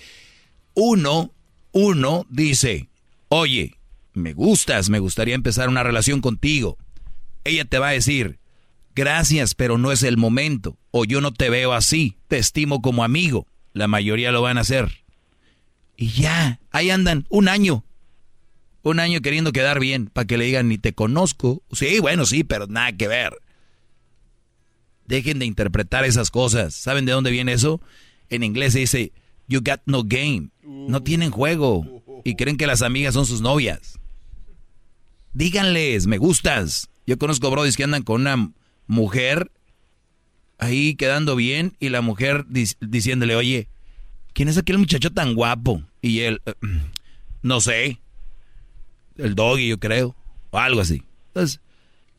Uno, 0.74 1.32
uno 1.72 2.24
dice, 2.30 2.88
oye, 3.28 3.74
me 4.12 4.32
gustas, 4.32 4.90
me 4.90 5.00
gustaría 5.00 5.34
empezar 5.34 5.68
una 5.68 5.82
relación 5.82 6.20
contigo. 6.20 6.78
Ella 7.42 7.64
te 7.64 7.80
va 7.80 7.88
a 7.88 7.92
decir, 7.92 8.38
gracias, 8.94 9.56
pero 9.56 9.76
no 9.76 9.90
es 9.90 10.04
el 10.04 10.16
momento. 10.16 10.78
O 10.92 11.04
yo 11.04 11.20
no 11.20 11.32
te 11.32 11.50
veo 11.50 11.72
así, 11.72 12.16
te 12.28 12.38
estimo 12.38 12.80
como 12.80 13.02
amigo. 13.02 13.48
La 13.72 13.88
mayoría 13.88 14.30
lo 14.30 14.42
van 14.42 14.58
a 14.58 14.62
hacer. 14.62 15.04
Y 15.96 16.10
ya, 16.10 16.60
ahí 16.70 16.90
andan, 16.90 17.26
un 17.28 17.48
año. 17.48 17.84
Un 18.82 19.00
año 19.00 19.20
queriendo 19.20 19.52
quedar 19.52 19.78
bien, 19.80 20.06
para 20.06 20.26
que 20.26 20.38
le 20.38 20.46
digan, 20.46 20.68
ni 20.68 20.78
te 20.78 20.92
conozco. 20.94 21.62
Sí, 21.72 22.00
bueno, 22.00 22.24
sí, 22.24 22.44
pero 22.44 22.66
nada 22.66 22.92
que 22.92 23.08
ver. 23.08 23.34
Dejen 25.06 25.38
de 25.38 25.46
interpretar 25.46 26.04
esas 26.04 26.30
cosas. 26.30 26.74
¿Saben 26.74 27.04
de 27.04 27.12
dónde 27.12 27.30
viene 27.30 27.52
eso? 27.52 27.80
En 28.30 28.42
inglés 28.42 28.72
se 28.72 28.78
dice, 28.80 29.12
you 29.48 29.60
got 29.60 29.80
no 29.86 30.02
game. 30.04 30.50
No 30.62 31.02
tienen 31.02 31.30
juego. 31.30 32.02
Y 32.24 32.36
creen 32.36 32.56
que 32.56 32.66
las 32.66 32.82
amigas 32.82 33.14
son 33.14 33.26
sus 33.26 33.40
novias. 33.40 33.98
díganles, 35.32 36.06
me 36.06 36.18
gustas. 36.18 36.88
Yo 37.06 37.18
conozco 37.18 37.50
brodis 37.50 37.76
que 37.76 37.84
andan 37.84 38.02
con 38.02 38.22
una 38.22 38.52
mujer 38.86 39.50
ahí 40.58 40.94
quedando 40.94 41.36
bien 41.36 41.76
y 41.80 41.88
la 41.88 42.02
mujer 42.02 42.44
diciéndole, 42.48 43.34
oye, 43.34 43.68
¿quién 44.32 44.48
es 44.48 44.58
aquel 44.58 44.78
muchacho 44.78 45.10
tan 45.10 45.34
guapo? 45.34 45.82
Y 46.02 46.20
él, 46.20 46.42
eh, 46.46 46.52
no 47.42 47.60
sé, 47.60 47.98
el 49.16 49.34
doggy 49.34 49.68
yo 49.68 49.78
creo, 49.78 50.16
o 50.50 50.58
algo 50.58 50.80
así. 50.80 51.02
Entonces, 51.28 51.60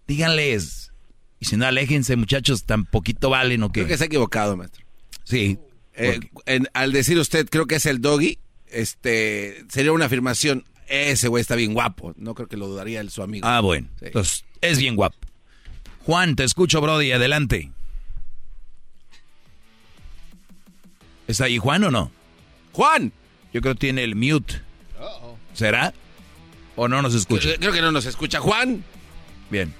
díganles, 0.07 0.91
y 1.39 1.45
si 1.45 1.57
no, 1.57 1.65
aléjense 1.65 2.15
muchachos, 2.15 2.63
tan 2.63 2.85
poquito 2.85 3.29
valen 3.29 3.63
o 3.63 3.71
qué. 3.71 3.81
Creo 3.81 3.87
que 3.87 3.97
se 3.97 4.03
ha 4.03 4.07
equivocado, 4.07 4.55
maestro. 4.55 4.85
Sí. 5.23 5.57
Eh, 5.93 6.19
al 6.73 6.91
decir 6.93 7.17
usted, 7.17 7.47
creo 7.49 7.65
que 7.65 7.75
es 7.75 7.85
el 7.85 8.01
doggy, 8.01 8.39
este, 8.67 9.65
sería 9.69 9.91
una 9.91 10.05
afirmación, 10.05 10.65
ese 10.87 11.27
güey 11.27 11.41
está 11.41 11.55
bien 11.55 11.73
guapo. 11.73 12.13
No 12.17 12.35
creo 12.35 12.47
que 12.47 12.57
lo 12.57 12.67
dudaría 12.67 13.01
el, 13.01 13.09
su 13.09 13.23
amigo. 13.23 13.47
Ah, 13.47 13.61
bueno. 13.61 13.87
Entonces, 14.01 14.45
es 14.61 14.77
bien 14.77 14.95
guapo. 14.95 15.17
Juan, 16.05 16.35
te 16.35 16.43
escucho, 16.43 16.81
Brody, 16.81 17.11
adelante. 17.11 17.71
¿Está 21.27 21.45
ahí 21.45 21.57
Juan 21.57 21.83
o 21.85 21.91
no? 21.91 22.11
¡Juan! 22.73 23.11
Yo 23.53 23.61
creo 23.61 23.73
que 23.75 23.79
tiene 23.79 24.03
el 24.03 24.15
mute. 24.15 24.61
¿Será? 25.53 25.93
¿O 26.75 26.87
no 26.87 27.01
nos 27.01 27.13
escucha? 27.13 27.49
Creo 27.59 27.73
que 27.73 27.81
no 27.81 27.91
nos 27.91 28.05
escucha. 28.05 28.39
¡Juan! 28.39 28.83
Bien. 29.49 29.73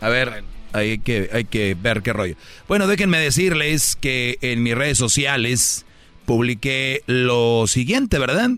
A 0.00 0.08
ver, 0.08 0.44
hay, 0.72 0.98
que, 0.98 1.30
hay 1.32 1.44
que 1.44 1.74
ver 1.74 2.02
qué 2.02 2.12
rollo. 2.12 2.36
Bueno, 2.68 2.86
déjenme 2.86 3.18
decirles 3.18 3.96
que 4.00 4.38
en 4.40 4.62
mis 4.62 4.74
redes 4.74 4.98
sociales 4.98 5.84
publiqué 6.24 7.02
lo 7.06 7.66
siguiente, 7.66 8.18
¿verdad? 8.18 8.50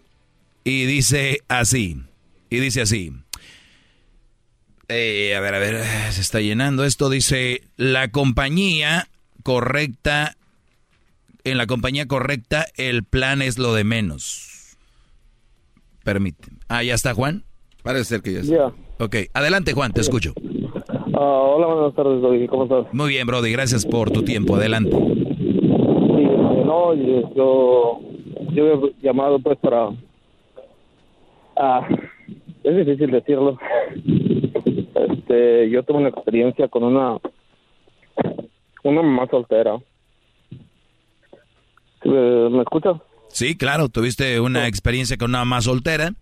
Y 0.64 0.84
dice 0.84 1.42
así. 1.48 2.02
Y 2.50 2.58
dice 2.58 2.82
así. 2.82 3.12
Eh, 4.88 5.34
a 5.34 5.40
ver, 5.40 5.54
a 5.54 5.58
ver, 5.58 6.12
se 6.12 6.20
está 6.20 6.40
llenando 6.40 6.84
esto. 6.84 7.08
Dice, 7.08 7.62
la 7.76 8.10
compañía 8.10 9.08
correcta, 9.42 10.36
en 11.44 11.56
la 11.56 11.66
compañía 11.66 12.06
correcta 12.06 12.66
el 12.76 13.04
plan 13.04 13.42
es 13.42 13.58
lo 13.58 13.74
de 13.74 13.84
menos. 13.84 14.76
Permíteme. 16.04 16.58
Ah, 16.68 16.82
¿ya 16.82 16.94
está 16.94 17.14
Juan? 17.14 17.44
Parece 17.82 18.04
ser 18.04 18.22
que 18.22 18.32
ya 18.34 18.40
está. 18.40 18.72
Ok, 18.98 19.16
adelante 19.34 19.72
Juan, 19.72 19.92
te 19.92 20.00
escucho. 20.00 20.32
Ah, 21.14 21.20
hola, 21.20 21.66
buenas 21.66 21.94
tardes, 21.94 22.20
Brody. 22.20 22.46
¿Cómo 22.48 22.64
estás? 22.64 22.86
Muy 22.92 23.10
bien, 23.10 23.26
Brody, 23.26 23.52
gracias 23.52 23.84
por 23.84 24.10
tu 24.10 24.22
tiempo. 24.22 24.56
Adelante. 24.56 24.96
Sí, 24.96 26.24
no, 26.64 26.94
yo, 26.94 28.00
yo 28.52 28.66
he 28.66 28.94
llamado 29.02 29.38
pues 29.40 29.58
para... 29.58 29.90
Ah, 31.56 31.86
es 32.64 32.76
difícil 32.76 33.10
decirlo. 33.10 33.58
Este, 34.94 35.70
yo 35.70 35.82
tuve 35.82 35.98
una 35.98 36.08
experiencia 36.08 36.68
con 36.68 36.84
una 36.84 37.18
una 38.84 39.02
mamá 39.02 39.26
soltera. 39.30 39.76
¿Me 42.04 42.60
escuchas? 42.62 42.96
Sí, 43.28 43.56
claro, 43.56 43.88
tuviste 43.88 44.40
una 44.40 44.66
experiencia 44.66 45.16
con 45.16 45.30
una 45.30 45.38
mamá 45.38 45.60
soltera. 45.60 46.12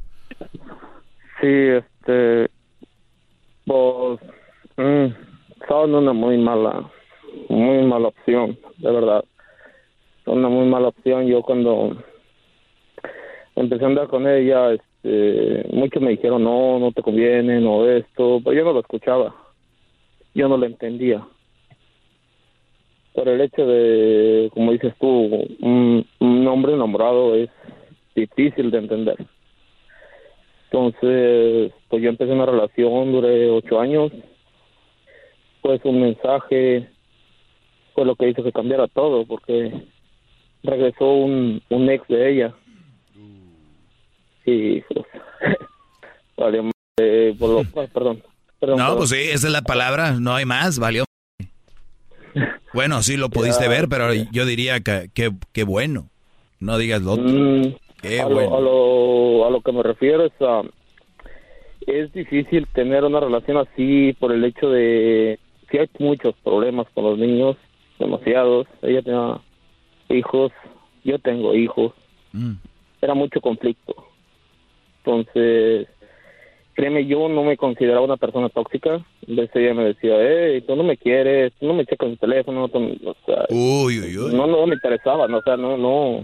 Sí, 1.40 1.46
este, 1.46 2.50
pues, 3.64 4.20
mm, 4.76 5.06
son 5.66 5.94
una 5.94 6.12
muy 6.12 6.36
mala, 6.36 6.90
muy 7.48 7.82
mala 7.86 8.08
opción, 8.08 8.58
de 8.76 8.90
verdad. 8.92 9.24
Son 10.26 10.38
una 10.38 10.50
muy 10.50 10.66
mala 10.66 10.88
opción. 10.88 11.26
Yo 11.26 11.40
cuando 11.42 11.96
empecé 13.56 13.84
a 13.84 13.86
andar 13.86 14.08
con 14.08 14.26
ella, 14.28 14.72
este, 14.72 15.66
muchos 15.72 16.02
me 16.02 16.10
dijeron, 16.10 16.44
no, 16.44 16.78
no 16.78 16.92
te 16.92 17.02
conviene, 17.02 17.58
no 17.60 17.88
esto, 17.88 18.40
pero 18.44 18.56
yo 18.56 18.64
no 18.64 18.72
lo 18.74 18.80
escuchaba. 18.80 19.34
Yo 20.34 20.46
no 20.46 20.58
lo 20.58 20.66
entendía. 20.66 21.26
Por 23.14 23.28
el 23.28 23.40
hecho 23.40 23.66
de, 23.66 24.50
como 24.52 24.72
dices 24.72 24.94
tú, 25.00 25.08
un, 25.08 26.06
un 26.18 26.46
hombre 26.46 26.74
enamorado 26.74 27.34
es 27.34 27.48
difícil 28.14 28.70
de 28.70 28.78
entender. 28.78 29.16
Entonces, 30.72 31.72
pues 31.88 32.02
yo 32.02 32.10
empecé 32.10 32.30
una 32.32 32.46
relación, 32.46 33.10
duré 33.10 33.50
ocho 33.50 33.80
años. 33.80 34.12
Pues 35.62 35.80
un 35.84 36.00
mensaje 36.00 36.88
fue 37.94 38.04
lo 38.04 38.14
que 38.14 38.28
hizo 38.28 38.44
que 38.44 38.52
cambiara 38.52 38.86
todo, 38.86 39.26
porque 39.26 39.72
regresó 40.62 41.12
un, 41.12 41.60
un 41.70 41.90
ex 41.90 42.06
de 42.06 42.32
ella. 42.32 42.54
Y 44.46 44.80
pues, 44.82 45.06
valió, 46.36 46.70
eh, 46.98 47.34
por 47.38 47.50
lo, 47.50 47.64
perdón, 47.92 48.22
perdón. 48.60 48.78
No, 48.78 48.96
pues 48.96 49.10
sí, 49.10 49.16
esa 49.18 49.48
es 49.48 49.52
la 49.52 49.62
palabra, 49.62 50.12
no 50.20 50.34
hay 50.34 50.44
más, 50.44 50.78
valió. 50.78 51.04
Bueno, 52.72 53.02
sí 53.02 53.16
lo 53.16 53.30
pudiste 53.30 53.66
ver, 53.66 53.88
pero 53.88 54.14
yo 54.14 54.46
diría 54.46 54.78
que, 54.78 55.10
que, 55.12 55.64
bueno. 55.64 56.08
No 56.60 56.78
digas 56.78 57.02
lo 57.02 57.14
otro. 57.14 57.26
Mm, 58.02 58.20
a, 58.20 58.28
lo, 58.28 59.46
a, 59.46 59.50
lo, 59.50 59.60
que 59.60 59.72
me 59.72 59.82
refiero 59.82 60.24
es 60.24 60.32
a... 60.40 60.62
Es 61.86 62.12
difícil 62.12 62.66
tener 62.68 63.04
una 63.04 63.20
relación 63.20 63.56
así 63.56 64.14
por 64.18 64.32
el 64.32 64.44
hecho 64.44 64.70
de 64.70 65.38
que 65.70 65.80
hay 65.80 65.90
muchos 65.98 66.34
problemas 66.44 66.86
con 66.94 67.04
los 67.04 67.18
niños, 67.18 67.56
demasiados. 67.98 68.66
Ella 68.82 69.02
tenía 69.02 69.40
hijos, 70.08 70.52
yo 71.04 71.18
tengo 71.18 71.54
hijos. 71.54 71.92
Mm. 72.32 72.54
Era 73.00 73.14
mucho 73.14 73.40
conflicto. 73.40 73.94
Entonces, 74.98 75.88
créeme, 76.74 77.06
yo 77.06 77.28
no 77.28 77.44
me 77.44 77.56
consideraba 77.56 78.04
una 78.04 78.16
persona 78.16 78.48
tóxica. 78.48 79.04
Veces 79.26 79.54
ella 79.54 79.74
me 79.74 79.84
decía, 79.84 80.14
hey, 80.18 80.62
tú 80.66 80.76
no 80.76 80.82
me 80.82 80.96
quieres, 80.96 81.52
tú 81.58 81.66
no 81.66 81.74
me 81.74 81.86
checas 81.86 82.10
el 82.10 82.18
teléfono, 82.18 82.64
o 82.64 83.16
sea, 83.26 83.46
uy, 83.48 84.00
uy, 84.00 84.18
uy. 84.18 84.34
No, 84.34 84.46
no 84.46 84.66
me 84.66 84.74
interesaba, 84.74 85.28
no, 85.28 85.38
o 85.38 85.42
sea, 85.42 85.56
no, 85.56 85.76
no. 85.76 86.22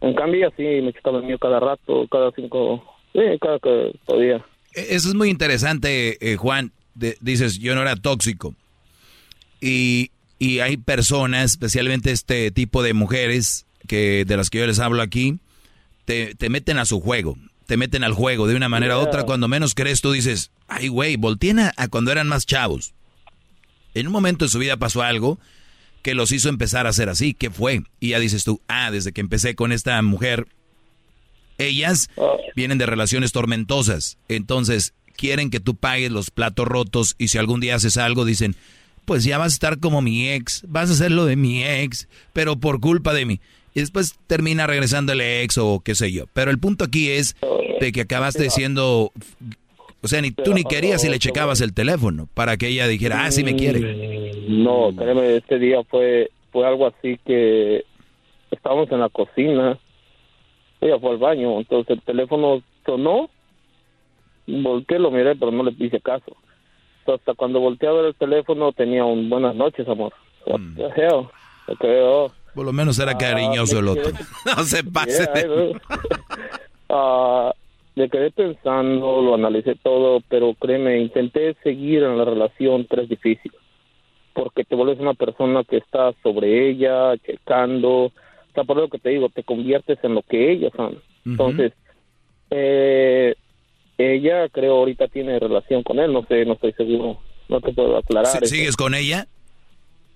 En 0.00 0.14
cambio, 0.14 0.52
sí, 0.56 0.62
me 0.62 0.92
checaba 0.92 1.18
el 1.18 1.24
mío 1.24 1.38
cada 1.38 1.60
rato, 1.60 2.06
cada 2.10 2.30
cinco, 2.32 2.82
sí, 3.12 3.20
cada 3.40 3.58
que 3.58 3.92
podía. 4.06 4.36
E, 4.74 4.94
eso 4.94 5.08
es 5.08 5.14
muy 5.14 5.28
interesante, 5.30 6.16
eh, 6.20 6.36
Juan. 6.36 6.72
dices, 7.20 7.58
yo 7.58 7.74
no 7.74 7.82
era 7.82 7.96
tóxico. 7.96 8.54
Y, 9.60 10.10
y 10.38 10.58
hay 10.58 10.76
personas, 10.76 11.52
especialmente 11.52 12.10
este 12.10 12.50
tipo 12.50 12.82
de 12.82 12.94
mujeres, 12.94 13.66
que 13.86 14.24
de 14.24 14.36
las 14.36 14.50
que 14.50 14.58
yo 14.58 14.66
les 14.66 14.80
hablo 14.80 15.02
aquí, 15.02 15.38
te, 16.04 16.34
te 16.34 16.48
meten 16.48 16.78
a 16.78 16.84
su 16.84 17.00
juego 17.00 17.36
te 17.72 17.78
meten 17.78 18.04
al 18.04 18.12
juego 18.12 18.46
de 18.46 18.54
una 18.54 18.68
manera 18.68 18.98
u 18.98 19.00
otra. 19.00 19.22
Cuando 19.22 19.48
menos 19.48 19.74
crees, 19.74 20.02
tú 20.02 20.12
dices, 20.12 20.50
ay, 20.68 20.88
güey, 20.88 21.16
volteen 21.16 21.58
a, 21.58 21.72
cuando 21.88 22.12
eran 22.12 22.28
más 22.28 22.44
chavos. 22.44 22.92
En 23.94 24.06
un 24.08 24.12
momento 24.12 24.44
de 24.44 24.50
su 24.50 24.58
vida 24.58 24.76
pasó 24.76 25.00
algo 25.00 25.38
que 26.02 26.14
los 26.14 26.32
hizo 26.32 26.50
empezar 26.50 26.86
a 26.86 26.92
ser 26.92 27.08
así. 27.08 27.32
¿Qué 27.32 27.48
fue? 27.48 27.84
Y 27.98 28.10
ya 28.10 28.18
dices 28.18 28.44
tú, 28.44 28.60
ah, 28.68 28.90
desde 28.90 29.12
que 29.12 29.22
empecé 29.22 29.54
con 29.54 29.72
esta 29.72 30.02
mujer, 30.02 30.48
ellas 31.56 32.10
vienen 32.54 32.76
de 32.76 32.84
relaciones 32.84 33.32
tormentosas. 33.32 34.18
Entonces, 34.28 34.92
quieren 35.16 35.48
que 35.48 35.58
tú 35.58 35.74
pagues 35.74 36.12
los 36.12 36.30
platos 36.30 36.68
rotos 36.68 37.14
y 37.16 37.28
si 37.28 37.38
algún 37.38 37.60
día 37.60 37.76
haces 37.76 37.96
algo, 37.96 38.26
dicen, 38.26 38.54
pues 39.06 39.24
ya 39.24 39.38
vas 39.38 39.52
a 39.52 39.56
estar 39.56 39.78
como 39.78 40.02
mi 40.02 40.28
ex, 40.28 40.62
vas 40.68 40.90
a 40.90 40.92
hacer 40.92 41.10
lo 41.10 41.24
de 41.24 41.36
mi 41.36 41.64
ex, 41.64 42.06
pero 42.34 42.60
por 42.60 42.80
culpa 42.80 43.14
de 43.14 43.24
mí 43.24 43.40
y 43.74 43.80
después 43.80 44.18
termina 44.26 44.66
regresando 44.66 45.12
el 45.12 45.20
ex 45.20 45.58
o 45.58 45.80
qué 45.84 45.94
sé 45.94 46.12
yo. 46.12 46.24
Pero 46.32 46.50
el 46.50 46.58
punto 46.58 46.84
aquí 46.84 47.10
es 47.10 47.36
de 47.80 47.92
que 47.92 48.02
acabaste 48.02 48.50
siendo, 48.50 49.12
o 50.02 50.08
sea, 50.08 50.20
ni 50.20 50.30
tú 50.30 50.52
ni 50.54 50.64
querías 50.64 51.04
y 51.04 51.08
le 51.08 51.18
checabas 51.18 51.60
el 51.60 51.74
teléfono 51.74 52.28
para 52.34 52.56
que 52.56 52.68
ella 52.68 52.86
dijera, 52.86 53.24
ah, 53.24 53.30
sí 53.30 53.44
me 53.44 53.56
quiere. 53.56 54.32
No, 54.48 54.94
créeme, 54.94 55.36
este 55.36 55.58
día 55.58 55.82
fue, 55.84 56.30
fue 56.50 56.66
algo 56.66 56.86
así 56.86 57.18
que 57.24 57.84
estábamos 58.50 58.90
en 58.92 59.00
la 59.00 59.08
cocina, 59.08 59.78
ella 60.80 60.98
fue 60.98 61.10
al 61.10 61.18
baño, 61.18 61.58
entonces 61.58 61.96
el 61.96 62.02
teléfono 62.02 62.62
sonó, 62.84 63.30
volteé, 64.46 64.98
lo 64.98 65.10
miré, 65.10 65.34
pero 65.36 65.50
no 65.50 65.62
le 65.62 65.74
hice 65.78 66.00
caso. 66.00 66.36
hasta 67.06 67.34
cuando 67.34 67.60
volteé 67.60 67.88
a 67.88 67.92
ver 67.92 68.04
el 68.06 68.14
teléfono 68.14 68.72
tenía 68.72 69.04
un 69.04 69.30
buenas 69.30 69.54
noches, 69.54 69.88
amor. 69.88 70.12
What 70.46 70.58
mm. 70.58 70.74
the 70.76 70.88
hell? 70.96 71.28
Oh. 71.68 72.32
Por 72.54 72.66
lo 72.66 72.72
menos 72.72 72.98
era 72.98 73.16
cariñoso 73.16 73.78
el 73.78 73.88
otro. 73.88 74.12
no 74.56 74.64
se 74.64 74.84
pase. 74.84 75.28
Ah, 76.94 77.54
me 77.94 78.10
quedé 78.10 78.30
pensando, 78.30 79.22
lo 79.22 79.34
analicé 79.34 79.76
todo, 79.82 80.20
pero 80.28 80.52
créeme, 80.52 80.98
intenté 80.98 81.56
seguir 81.62 82.02
en 82.02 82.18
la 82.18 82.26
relación, 82.26 82.86
pero 82.88 83.00
es 83.00 83.08
difícil. 83.08 83.50
Porque 84.34 84.62
te 84.64 84.74
vuelves 84.74 85.00
una 85.00 85.14
persona 85.14 85.64
que 85.64 85.78
está 85.78 86.12
sobre 86.22 86.68
ella, 86.68 87.16
checando. 87.26 87.88
O 87.88 88.12
sea, 88.52 88.64
por 88.64 88.76
lo 88.76 88.88
que 88.88 88.98
te 88.98 89.08
digo, 89.08 89.30
te 89.30 89.42
conviertes 89.42 89.98
en 90.02 90.14
lo 90.14 90.20
que 90.20 90.52
ellos 90.52 90.70
son. 90.76 90.98
Entonces, 91.24 91.72
eh, 92.50 93.36
ella 93.96 94.48
creo 94.50 94.74
ahorita 94.76 95.08
tiene 95.08 95.38
relación 95.38 95.82
con 95.82 95.98
él, 95.98 96.12
no 96.12 96.26
sé, 96.26 96.44
no 96.44 96.54
estoy 96.54 96.72
seguro. 96.72 97.20
No 97.48 97.60
te 97.60 97.72
puedo 97.72 97.96
aclarar. 97.96 98.46
¿Sigues 98.46 98.76
con 98.76 98.94
ella? 98.94 99.26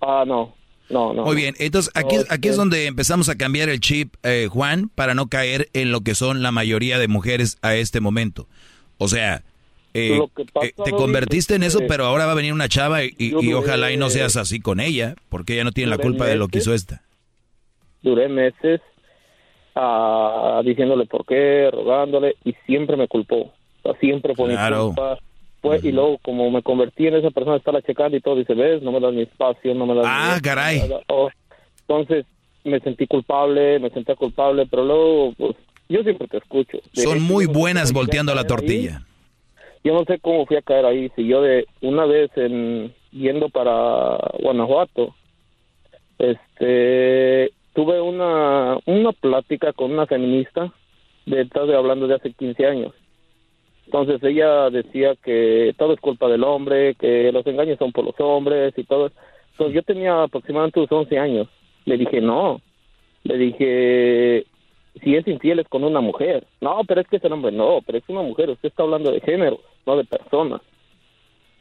Ah, 0.01 0.25
no. 0.27 0.56
No, 0.89 1.13
no. 1.13 1.25
Muy 1.25 1.37
bien, 1.37 1.55
entonces 1.59 1.91
aquí, 1.95 2.17
aquí 2.29 2.49
es 2.49 2.57
donde 2.57 2.87
empezamos 2.87 3.29
a 3.29 3.37
cambiar 3.37 3.69
el 3.69 3.81
chip, 3.81 4.15
eh, 4.23 4.49
Juan, 4.51 4.89
para 4.95 5.15
no 5.15 5.29
caer 5.29 5.69
en 5.73 5.91
lo 5.91 6.03
que 6.03 6.15
son 6.15 6.43
la 6.43 6.53
mayoría 6.53 6.99
de 6.99 7.09
mujeres 7.09 7.59
a 7.63 7.75
este 7.75 8.01
momento. 8.01 8.47
O 8.99 9.09
sea, 9.09 9.43
eh, 9.95 10.21
pasa, 10.53 10.67
eh, 10.67 10.75
te 10.85 10.91
convertiste 10.93 11.55
en 11.55 11.63
es 11.63 11.75
eso, 11.75 11.85
pero 11.89 12.05
ahora 12.05 12.27
va 12.27 12.33
a 12.33 12.37
venir 12.37 12.53
una 12.53 12.69
chava 12.69 13.03
y, 13.03 13.35
ojalá 13.55 13.91
y 13.91 13.97
no 13.97 14.11
seas 14.11 14.37
así 14.37 14.61
con 14.61 14.79
ella, 14.79 15.15
porque 15.29 15.55
ella 15.55 15.65
no 15.65 15.73
tiene 15.73 15.91
la 15.91 15.99
culpa 15.99 16.27
de 16.27 16.37
lo 16.37 16.49
que 16.49 16.59
hizo 16.59 16.75
esta. 16.75 17.03
duré 18.03 18.29
meses 18.29 18.81
ah, 19.75 20.63
diciéndole 20.65 21.07
por 21.07 21.27
qué, 21.27 21.69
rogándole, 21.73 22.37
y 22.45 22.55
siempre 22.67 22.97
me 22.97 23.09
culpó. 23.09 23.37
O 23.37 23.53
sea, 23.83 23.95
siempre 23.99 24.35
fue 24.35 24.51
Claro. 24.51 24.89
mi 24.91 24.95
culpa. 24.95 25.19
Fue, 25.63 25.81
Y 25.83 25.91
luego, 25.93 26.19
como 26.23 26.51
me 26.51 26.63
convertí 26.63 27.07
en 27.07 27.15
esa 27.17 27.31
persona, 27.31 27.57
estarla 27.57 27.83
checando 27.83 28.17
y 28.17 28.21
todo, 28.21 28.37
dice, 28.37 28.55
ves, 28.55 28.83
no 28.83 28.93
me 28.93 29.01
das 29.01 29.13
mi 29.13 29.23
espacio, 29.23 29.75
no 29.75 29.87
me 29.87 29.95
das 29.95 30.05
Ah, 30.07 30.35
mi- 30.37 30.41
caray. 30.43 30.83
Oh, 31.09 31.29
entonces, 31.89 32.25
me 32.65 32.79
sentí 32.81 33.07
culpable, 33.07 33.79
me 33.79 33.91
sentía 33.91 34.15
culpable, 34.17 34.67
pero 34.71 34.85
luego, 34.85 35.33
pues, 35.37 35.57
yo 35.89 36.03
siempre 36.03 36.29
te 36.29 36.39
escucho. 36.39 36.79
De 36.93 37.03
Son 37.03 37.17
hecho, 37.17 37.25
muy 37.25 37.47
buenas 37.47 37.93
volteando 37.93 38.35
la 38.35 38.43
ahí. 38.43 38.47
tortilla. 38.47 39.03
Yo 39.85 39.95
no 39.95 40.05
sé 40.05 40.19
cómo 40.19 40.47
fui 40.47 40.57
a 40.57 40.63
caer 40.63 40.85
ahí. 40.85 41.11
Si 41.15 41.27
yo 41.27 41.43
de 41.43 41.65
una 41.81 42.07
vez 42.07 42.31
en 42.37 42.93
yendo 43.13 43.49
para 43.49 44.19
Guanajuato, 44.41 45.15
este, 46.19 47.53
tuve 47.75 48.01
una 48.01 48.79
una 48.87 49.13
plática 49.13 49.73
con 49.73 49.93
una 49.93 50.07
feminista 50.07 50.73
de 51.27 51.43
estaba 51.43 51.77
hablando 51.77 52.07
de 52.07 52.15
hace 52.15 52.33
15 52.33 52.67
años. 52.67 52.93
Entonces 53.87 54.23
ella 54.23 54.69
decía 54.71 55.15
que 55.23 55.75
todo 55.79 55.95
es 55.95 56.01
culpa 56.01 56.29
del 56.29 56.45
hombre, 56.45 56.95
que 56.97 57.31
los 57.33 57.47
engaños 57.47 57.79
son 57.79 57.93
por 57.93 58.05
los 58.05 58.15
hombres 58.19 58.75
y 58.77 58.85
todo. 58.85 59.11
Entonces 59.53 59.75
yo 59.75 59.83
tenía 59.83 60.25
aproximadamente 60.25 60.81
unos 60.81 60.93
11 60.93 61.19
años. 61.19 61.49
Le 61.85 61.97
dije, 61.97 62.21
no. 62.21 62.61
Le 63.23 63.39
dije, 63.39 64.47
si 65.03 65.15
es 65.15 65.27
infiel 65.29 65.61
es 65.61 65.69
con 65.69 65.85
una 65.85 66.01
mujer. 66.01 66.47
No, 66.61 66.81
pero 66.87 67.01
es 67.01 67.07
que 67.09 67.17
es 67.17 67.25
el 67.25 67.33
hombre. 67.33 67.53
No, 67.53 67.81
pero 67.87 67.99
es 67.99 68.05
una 68.09 68.23
mujer. 68.23 68.51
Usted 68.51 68.69
está 68.69 68.83
hablando 68.83 69.13
de 69.13 69.21
género, 69.21 69.61
no 69.87 69.97
de 69.97 70.05
personas. 70.05 70.61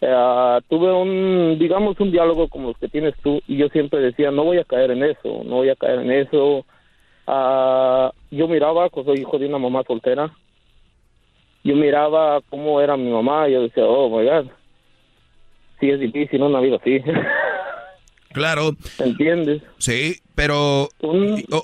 Eh, 0.02 0.60
tuve 0.68 0.92
un, 0.92 1.58
digamos, 1.58 2.00
un 2.00 2.12
diálogo 2.12 2.48
como 2.48 2.70
los 2.70 2.78
que 2.78 2.90
tienes 2.90 3.16
tú 3.24 3.42
y 3.48 3.58
yo 3.58 3.70
siempre 3.70 4.00
decía, 4.00 4.30
no 4.32 4.44
voy 4.44 4.58
a 4.58 4.66
caer 4.66 4.92
en 4.92 5.04
eso, 5.04 5.44
no 5.46 5.58
voy 5.58 5.70
a 5.70 5.76
caer 5.76 6.00
en 6.00 6.12
eso. 6.12 6.66
Ah, 7.28 8.12
yo 8.30 8.48
miraba, 8.48 8.90
pues 8.90 9.06
soy 9.06 9.20
hijo 9.20 9.40
de 9.40 9.48
una 9.48 9.58
mamá 9.58 9.84
soltera, 9.88 10.32
yo 11.66 11.76
miraba 11.76 12.42
cómo 12.50 12.80
era 12.80 12.96
mi 12.96 13.10
mamá 13.10 13.50
y 13.50 13.54
yo 13.54 13.64
decía, 13.64 13.84
oh, 13.86 14.08
my 14.16 14.24
God, 14.24 14.52
sí 15.80 15.90
es 15.90 16.00
difícil 16.00 16.42
una 16.42 16.62
vida 16.62 16.78
así. 16.78 17.00
Claro. 18.32 18.76
¿Entiendes? 19.00 19.62
Sí, 19.78 20.18
pero 20.36 20.90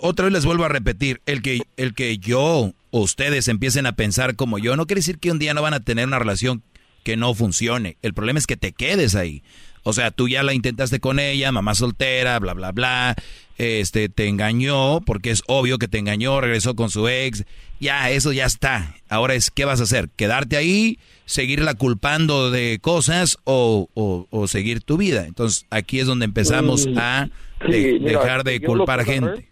otra 0.01 0.23
vez 0.23 0.33
les 0.33 0.45
vuelvo 0.45 0.63
a 0.63 0.69
repetir, 0.69 1.19
el 1.25 1.41
que 1.41 1.59
el 1.75 1.93
que 1.93 2.17
yo 2.17 2.71
o 2.91 2.99
ustedes 3.01 3.49
empiecen 3.49 3.85
a 3.85 3.97
pensar 3.97 4.37
como 4.37 4.57
yo 4.57 4.77
no 4.77 4.87
quiere 4.87 4.99
decir 4.99 5.19
que 5.19 5.31
un 5.31 5.37
día 5.37 5.53
no 5.53 5.61
van 5.61 5.73
a 5.73 5.81
tener 5.81 6.07
una 6.07 6.17
relación 6.17 6.63
que 7.03 7.17
no 7.17 7.33
funcione. 7.33 7.97
El 8.01 8.13
problema 8.13 8.39
es 8.39 8.47
que 8.47 8.55
te 8.55 8.71
quedes 8.71 9.15
ahí. 9.15 9.43
O 9.83 9.91
sea, 9.91 10.11
tú 10.11 10.29
ya 10.29 10.43
la 10.43 10.53
intentaste 10.53 11.01
con 11.01 11.19
ella, 11.19 11.51
mamá 11.51 11.75
soltera, 11.75 12.39
bla 12.39 12.53
bla 12.53 12.71
bla, 12.71 13.15
este 13.57 14.07
te 14.07 14.29
engañó 14.29 15.01
porque 15.01 15.31
es 15.31 15.43
obvio 15.47 15.77
que 15.77 15.89
te 15.89 15.97
engañó, 15.97 16.39
regresó 16.39 16.73
con 16.77 16.89
su 16.89 17.09
ex. 17.09 17.43
Ya, 17.81 18.11
eso 18.11 18.31
ya 18.31 18.45
está. 18.45 18.93
Ahora 19.09 19.33
es 19.33 19.49
¿qué 19.49 19.65
vas 19.65 19.79
a 19.79 19.83
hacer? 19.83 20.07
¿Quedarte 20.15 20.55
ahí, 20.55 20.99
seguirla 21.25 21.73
culpando 21.73 22.51
de 22.51 22.77
cosas 22.79 23.39
o, 23.43 23.89
o- 23.95 24.27
o 24.29 24.47
seguir 24.47 24.81
tu 24.83 24.97
vida? 24.97 25.25
Entonces, 25.25 25.65
aquí 25.71 25.99
es 25.99 26.05
donde 26.05 26.25
empezamos 26.25 26.87
Mm, 26.87 26.93
a 26.97 27.27
sí, 27.65 27.71
de- 27.71 27.99
mira, 27.99 28.19
dejar 28.21 28.43
de 28.43 28.61
culpar 28.61 28.99
a 28.99 29.03
agarré- 29.03 29.13
gente. 29.13 29.49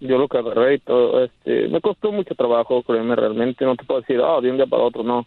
yo 0.00 0.18
lo 0.18 0.26
que 0.26 0.36
agarré 0.38 0.74
y 0.74 0.78
todo, 0.80 1.24
este, 1.24 1.68
me 1.68 1.80
costó 1.80 2.10
mucho 2.10 2.34
trabajo, 2.34 2.82
créeme, 2.82 3.14
realmente, 3.14 3.64
no 3.64 3.76
te 3.76 3.84
puedo 3.84 4.00
decir, 4.00 4.20
ah, 4.20 4.40
de 4.42 4.50
un 4.50 4.56
día 4.56 4.66
para 4.66 4.82
otro, 4.82 5.04
no. 5.04 5.24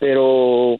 Pero 0.00 0.78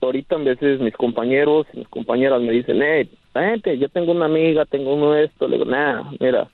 ahorita 0.00 0.36
en 0.36 0.44
veces 0.44 0.80
mis 0.80 0.94
compañeros 0.94 1.66
y 1.74 1.80
mis 1.80 1.88
compañeras 1.88 2.40
me 2.40 2.50
dicen, 2.52 2.80
hey, 2.82 3.10
gente, 3.34 3.78
yo 3.78 3.88
tengo 3.90 4.12
una 4.12 4.24
amiga, 4.24 4.64
tengo 4.64 4.94
uno 4.94 5.14
esto, 5.16 5.46
le 5.46 5.58
digo, 5.58 5.70
nah, 5.70 6.10
mira, 6.18 6.48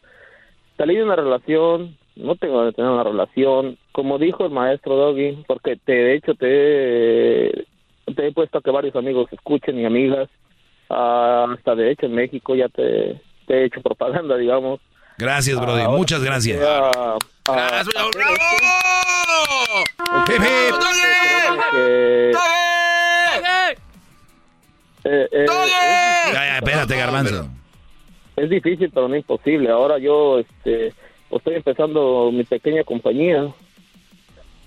salí 0.77 0.97
de 0.97 1.05
una 1.05 1.17
relación, 1.17 1.97
no 2.19 2.37
tengo 2.37 2.67
que 2.67 2.73
tener 2.73 2.91
una 2.91 3.05
relación, 3.05 3.79
como 3.93 4.19
dijo 4.19 4.45
el 4.45 4.51
maestro 4.53 4.97
Doggy, 4.97 5.45
porque 5.47 5.77
te, 5.77 5.93
de 5.93 6.15
hecho 6.15 6.35
te, 6.35 7.47
he- 7.49 7.67
te 8.15 8.27
he 8.27 8.33
puesto 8.33 8.59
a 8.59 8.63
que 8.63 8.71
varios 8.71 8.95
amigos 8.97 9.29
escuchen 9.33 9.79
y 9.79 9.85
amigas, 9.85 10.29
ah, 10.91 11.47
hasta 11.57 11.75
de 11.75 11.91
hecho 11.93 12.07
en 12.07 12.15
México 12.15 12.55
ya 12.55 12.69
te, 12.69 13.21
te 13.47 13.55
he 13.55 13.65
hecho 13.65 13.81
propaganda, 13.83 14.37
digamos. 14.37 14.81
Gracias, 15.17 15.61
Brody. 15.61 15.87
Muchas 15.89 16.23
gracias. 16.23 16.61
Ah, 16.63 17.17
ah, 17.49 17.83
Hip, 20.29 20.35
hip. 20.37 20.75
que- 21.71 22.33
Eh, 25.05 25.29
eh, 25.33 25.47
Ya, 26.33 26.33
ya, 26.45 26.59
espérate, 26.59 26.97
Garbanzo. 26.97 27.49
es 28.37 28.51
difícil, 28.51 28.91
pero 28.93 29.09
no 29.09 29.17
imposible. 29.17 29.71
Ahora 29.71 29.99
yo 29.99 30.39
este, 30.41 30.93
estoy 31.31 31.55
empezando 31.55 32.31
mi 32.33 32.45
pequeña 32.45 32.85
compañía. 32.85 33.49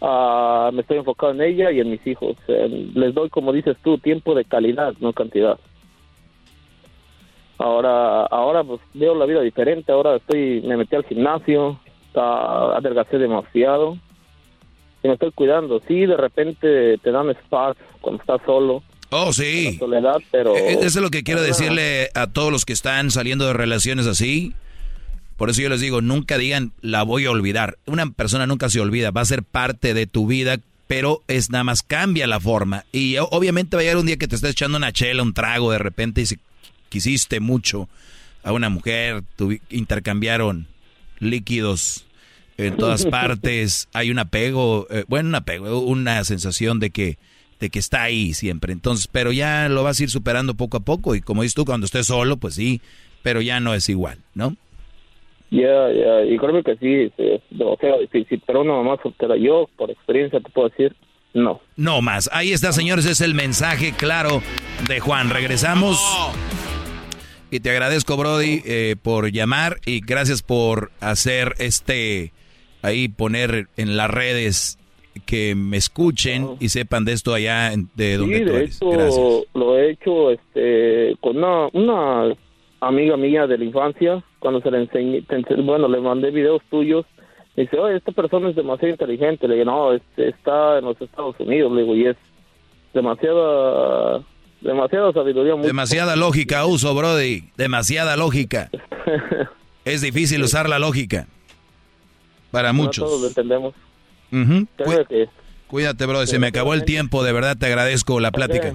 Ah, 0.02 0.72
me 0.74 0.82
estoy 0.82 0.98
enfocado 0.98 1.32
en 1.34 1.42
ella 1.42 1.72
y 1.72 1.80
en 1.80 1.92
mis 1.92 2.06
hijos. 2.08 2.36
Eh, 2.48 2.90
les 2.96 3.14
doy, 3.14 3.30
como 3.30 3.54
dices 3.54 3.78
tú, 3.84 3.98
tiempo 3.98 4.34
de 4.34 4.46
calidad, 4.46 4.94
no 5.00 5.14
cantidad. 5.14 5.60
Ahora, 7.58 8.26
ahora 8.26 8.64
pues 8.64 8.82
veo 8.94 9.14
la 9.14 9.26
vida 9.26 9.42
diferente. 9.42 9.92
Ahora 9.92 10.16
estoy, 10.16 10.62
me 10.62 10.78
metí 10.78 10.96
al 10.96 11.06
gimnasio, 11.06 11.80
está, 12.08 12.76
adelgacé 12.78 13.20
demasiado 13.20 13.98
y 15.04 15.08
me 15.08 15.14
estoy 15.14 15.32
cuidando. 15.32 15.80
Sí, 15.88 16.06
de 16.08 16.18
repente 16.18 16.98
te 16.98 17.12
dan 17.12 17.32
spas 17.46 17.78
cuando 18.02 18.22
estás 18.22 18.42
solo. 18.46 18.82
Oh, 19.12 19.34
sí. 19.34 19.74
la 19.74 19.80
soledad, 19.80 20.18
pero 20.32 20.56
Eh, 20.56 20.74
Eso 20.74 20.86
es 20.86 20.96
lo 20.96 21.10
que 21.10 21.24
quiero 21.24 21.42
decirle 21.42 22.10
a 22.16 22.28
todos 22.28 22.52
los 22.52 22.66
que 22.66 22.74
están 22.74 23.12
saliendo 23.12 23.46
de 23.46 23.54
relaciones 23.54 24.08
así. 24.08 24.54
Por 25.42 25.50
eso 25.50 25.64
yo 25.64 25.70
les 25.70 25.82
digo, 25.82 26.02
nunca 26.02 26.38
digan, 26.38 26.72
la 26.82 27.02
voy 27.02 27.26
a 27.26 27.32
olvidar. 27.32 27.80
Una 27.88 28.08
persona 28.12 28.46
nunca 28.46 28.70
se 28.70 28.80
olvida, 28.80 29.10
va 29.10 29.22
a 29.22 29.26
ser 29.26 29.42
parte 29.42 29.96
de 29.96 30.06
tu 30.06 30.28
vida, 30.28 30.60
pero 30.86 31.24
es 31.28 31.50
nada 31.50 31.64
más 31.64 31.82
cambia 31.82 32.28
la 32.28 32.40
forma. 32.40 32.86
Y 32.92 33.16
obviamente 33.18 33.76
va 33.76 33.80
a 33.80 33.84
llegar 33.84 33.98
un 33.98 34.06
día 34.06 34.18
que 34.18 34.28
te 34.28 34.36
estés 34.36 34.52
echando 34.52 34.78
una 34.78 34.92
chela, 34.92 35.24
un 35.24 35.34
trago 35.34 35.72
de 35.72 35.80
repente 35.80 36.22
y 36.22 36.28
si 36.28 36.38
quisiste 36.90 37.40
mucho 37.40 37.90
a 38.44 38.52
una 38.52 38.70
mujer, 38.70 39.24
intercambiaron 39.72 40.68
líquidos 41.18 42.06
en 42.60 42.78
todas 42.78 43.06
partes, 43.08 43.88
hay 43.94 44.12
un 44.12 44.20
apego, 44.20 44.86
eh, 44.92 45.06
bueno, 45.08 45.30
un 45.30 45.36
apego, 45.36 45.80
una 45.80 46.24
sensación 46.24 46.80
de 46.80 46.92
que 46.92 47.18
de 47.60 47.72
que 47.72 47.80
está 47.80 48.04
ahí 48.04 48.36
siempre. 48.36 48.74
Entonces, 48.74 49.08
pero 49.12 49.32
ya 49.32 49.70
lo 49.70 49.82
vas 49.82 50.00
a 50.00 50.04
ir 50.04 50.12
superando 50.12 50.54
poco 50.54 50.78
a 50.78 50.82
poco 50.82 51.16
y 51.16 51.22
como 51.22 51.42
dices 51.42 51.56
tú, 51.56 51.66
cuando 51.66 51.86
estés 51.86 52.06
solo, 52.06 52.38
pues 52.38 52.54
sí, 52.54 52.80
pero 53.24 53.42
ya 53.42 53.60
no 53.60 53.74
es 53.74 53.90
igual, 53.90 54.20
¿no? 54.36 54.56
Ya, 55.52 55.92
ya, 55.92 56.24
y 56.26 56.38
creo 56.38 56.64
que 56.64 56.78
sí, 56.78 57.12
es 57.18 57.42
demasiado 57.50 58.00
difícil, 58.00 58.42
pero 58.48 58.62
una 58.62 58.74
mamá 58.74 58.98
soltera, 59.04 59.36
yo 59.38 59.70
por 59.78 59.92
experiencia 59.92 60.40
te 60.40 60.50
puedo 60.50 60.70
decir, 60.70 60.96
no. 61.34 61.60
No 61.76 62.02
más. 62.02 62.30
Ahí 62.34 62.52
está, 62.54 62.72
señores, 62.72 63.06
es 63.06 63.20
el 63.22 63.34
mensaje 63.36 63.94
claro 63.98 64.42
de 64.88 65.00
Juan. 65.02 65.30
Regresamos. 65.30 65.98
Y 67.50 67.60
te 67.60 67.70
agradezco, 67.70 68.16
Brody, 68.16 68.62
eh, 68.66 68.96
por 69.02 69.30
llamar 69.32 69.78
y 69.86 70.00
gracias 70.00 70.42
por 70.42 70.92
hacer 71.02 71.54
este, 71.60 72.32
ahí 72.82 73.10
poner 73.10 73.68
en 73.76 73.98
las 73.98 74.10
redes 74.10 74.78
que 75.26 75.54
me 75.56 75.76
escuchen 75.76 76.48
y 76.62 76.70
sepan 76.70 77.04
de 77.04 77.12
esto 77.12 77.34
allá 77.34 77.72
de 77.96 78.16
donde 78.18 78.38
sí, 78.40 78.46
tú 78.46 78.50
de 78.52 78.58
eres. 78.58 78.76
hecho, 78.78 78.90
Gracias. 78.90 79.46
lo 79.54 79.78
he 79.78 79.92
hecho 79.92 80.32
este, 80.32 81.18
con 81.20 81.38
una, 81.38 81.68
una 81.74 82.36
amiga 82.80 83.18
mía 83.18 83.48
de 83.48 83.58
la 83.58 83.66
infancia, 83.66 84.24
cuando 84.42 84.60
se 84.60 84.70
le 84.72 84.80
enseñé, 84.80 85.24
bueno, 85.64 85.88
le 85.88 86.02
mandé 86.02 86.30
videos 86.32 86.62
tuyos, 86.70 87.06
me 87.56 87.64
dice, 87.64 87.78
oye, 87.80 87.96
esta 87.98 88.12
persona 88.12 88.50
es 88.50 88.56
demasiado 88.58 88.92
inteligente, 88.92 89.48
le 89.48 89.54
digo, 89.56 89.66
no, 89.72 89.94
este, 89.94 90.28
está 90.30 90.80
en 90.80 90.86
los 90.86 91.00
Estados 91.02 91.36
Unidos, 91.40 91.72
le 91.72 91.82
digo, 91.84 91.96
y 91.96 92.08
es 92.08 92.18
demasiada, 92.94 94.22
demasiada 94.62 95.12
sabiduría. 95.14 95.56
muy- 95.56 95.68
Demasiada 95.68 96.16
lógica 96.16 96.66
uso, 96.66 96.94
Brody. 96.96 97.44
Demasiada 97.58 98.18
lógica. 98.18 98.70
es 99.86 100.02
difícil 100.02 100.44
usar 100.44 100.68
la 100.70 100.80
lógica. 100.80 101.28
Para 102.52 102.74
No 102.74 102.84
muchos. 102.84 103.06
todos 103.06 103.22
lo 103.22 103.28
entendemos. 103.28 103.74
Que- 104.30 105.28
Cuídate, 105.68 106.06
Brody. 106.06 106.28
Se 106.28 106.38
me 106.40 106.48
acabó 106.48 106.74
el 106.74 106.84
tiempo. 106.84 107.24
De 107.24 107.32
verdad 107.32 107.56
te 107.58 107.66
agradezco 107.68 108.20
la 108.20 108.32
plática. 108.32 108.74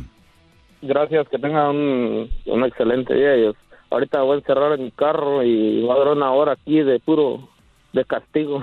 Gracias, 0.81 1.28
que 1.28 1.39
tengan 1.39 1.77
un, 1.77 2.31
un 2.47 2.65
excelente 2.65 3.15
día. 3.15 3.36
Yo 3.36 3.53
ahorita 3.90 4.23
voy 4.23 4.36
a 4.36 4.39
encerrar 4.39 4.73
en 4.73 4.84
mi 4.84 4.90
carro 4.90 5.42
y 5.42 5.82
va 5.82 5.94
a 5.94 5.98
durar 5.98 6.15
una 6.15 6.32
hora 6.32 6.52
aquí 6.52 6.81
de 6.81 6.98
puro, 7.00 7.48
de 7.92 8.05
castigo. 8.05 8.62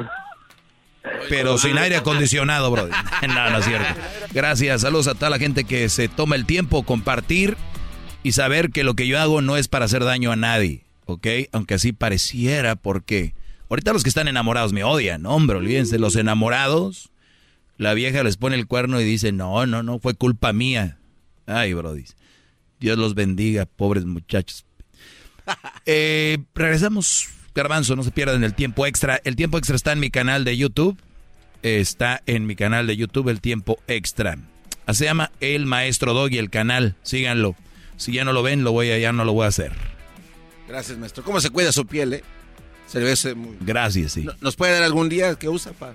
Pero 1.29 1.57
sin 1.57 1.77
aire 1.77 1.97
acondicionado, 1.97 2.71
Brody. 2.71 2.91
No, 3.27 3.49
no 3.49 3.57
es 3.57 3.65
cierto. 3.65 3.99
Gracias. 4.31 4.81
Saludos 4.81 5.07
a 5.07 5.15
toda 5.15 5.29
la 5.29 5.39
gente 5.39 5.63
que 5.63 5.89
se 5.89 6.07
toma 6.07 6.35
el 6.35 6.45
tiempo 6.45 6.83
compartir 6.83 7.57
y 8.23 8.31
saber 8.31 8.69
que 8.69 8.83
lo 8.83 8.93
que 8.93 9.07
yo 9.07 9.19
hago 9.19 9.41
no 9.41 9.57
es 9.57 9.67
para 9.67 9.85
hacer 9.85 10.03
daño 10.03 10.31
a 10.31 10.35
nadie. 10.35 10.85
¿Ok? 11.05 11.27
Aunque 11.51 11.73
así 11.73 11.91
pareciera 11.91 12.75
porque 12.75 13.33
ahorita 13.69 13.91
los 13.91 14.03
que 14.03 14.09
están 14.09 14.27
enamorados 14.27 14.71
me 14.71 14.83
odian. 14.83 15.25
Hombre, 15.25 15.57
olvídense. 15.57 15.99
Los 15.99 16.15
enamorados 16.15 17.09
La 17.77 17.93
vieja 17.93 18.23
les 18.23 18.37
pone 18.37 18.55
el 18.55 18.67
cuerno 18.67 19.01
y 19.01 19.03
dice, 19.03 19.31
no, 19.31 19.65
no, 19.65 19.83
no, 19.83 19.99
fue 19.99 20.13
culpa 20.13 20.53
mía. 20.53 20.99
Ay, 21.45 21.73
Brody. 21.73 22.05
Dios 22.79 22.97
los 22.97 23.15
bendiga, 23.15 23.65
pobres 23.65 24.05
muchachos. 24.05 24.65
Eh, 25.85 26.37
regresamos, 26.55 27.27
Garbanzo, 27.55 27.95
no 27.95 28.03
se 28.03 28.11
pierdan 28.11 28.43
el 28.43 28.53
tiempo 28.53 28.85
extra. 28.85 29.19
El 29.23 29.35
tiempo 29.35 29.57
extra 29.57 29.75
está 29.75 29.91
en 29.91 29.99
mi 29.99 30.09
canal 30.09 30.43
de 30.45 30.57
YouTube. 30.57 30.97
Está 31.61 32.21
en 32.25 32.45
mi 32.45 32.55
canal 32.55 32.87
de 32.87 32.97
YouTube 32.97 33.29
el 33.29 33.39
tiempo 33.41 33.79
extra. 33.87 34.37
Se 34.91 35.05
llama 35.05 35.31
El 35.39 35.65
Maestro 35.65 36.13
Doggy, 36.13 36.37
el 36.37 36.49
canal. 36.49 36.95
Síganlo. 37.03 37.55
Si 37.97 38.11
ya 38.11 38.25
no 38.25 38.33
lo 38.33 38.43
ven, 38.43 38.63
lo 38.63 38.71
voy 38.73 38.91
a, 38.91 38.97
ya 38.97 39.13
no 39.13 39.23
lo 39.23 39.31
voy 39.33 39.45
a 39.45 39.49
hacer. 39.49 39.71
Gracias, 40.67 40.97
maestro. 40.97 41.23
¿Cómo 41.23 41.39
se 41.39 41.49
cuida 41.51 41.71
su 41.71 41.85
piel, 41.85 42.13
eh? 42.13 42.23
Se 42.87 42.99
le 42.99 43.05
ve 43.05 43.11
ese 43.13 43.33
muy... 43.33 43.55
Gracias, 43.61 44.13
sí. 44.13 44.21
¿No- 44.23 44.33
¿Nos 44.41 44.55
puede 44.55 44.73
dar 44.73 44.83
algún 44.83 45.07
día 45.09 45.35
que 45.35 45.47
usa 45.47 45.71
para 45.73 45.93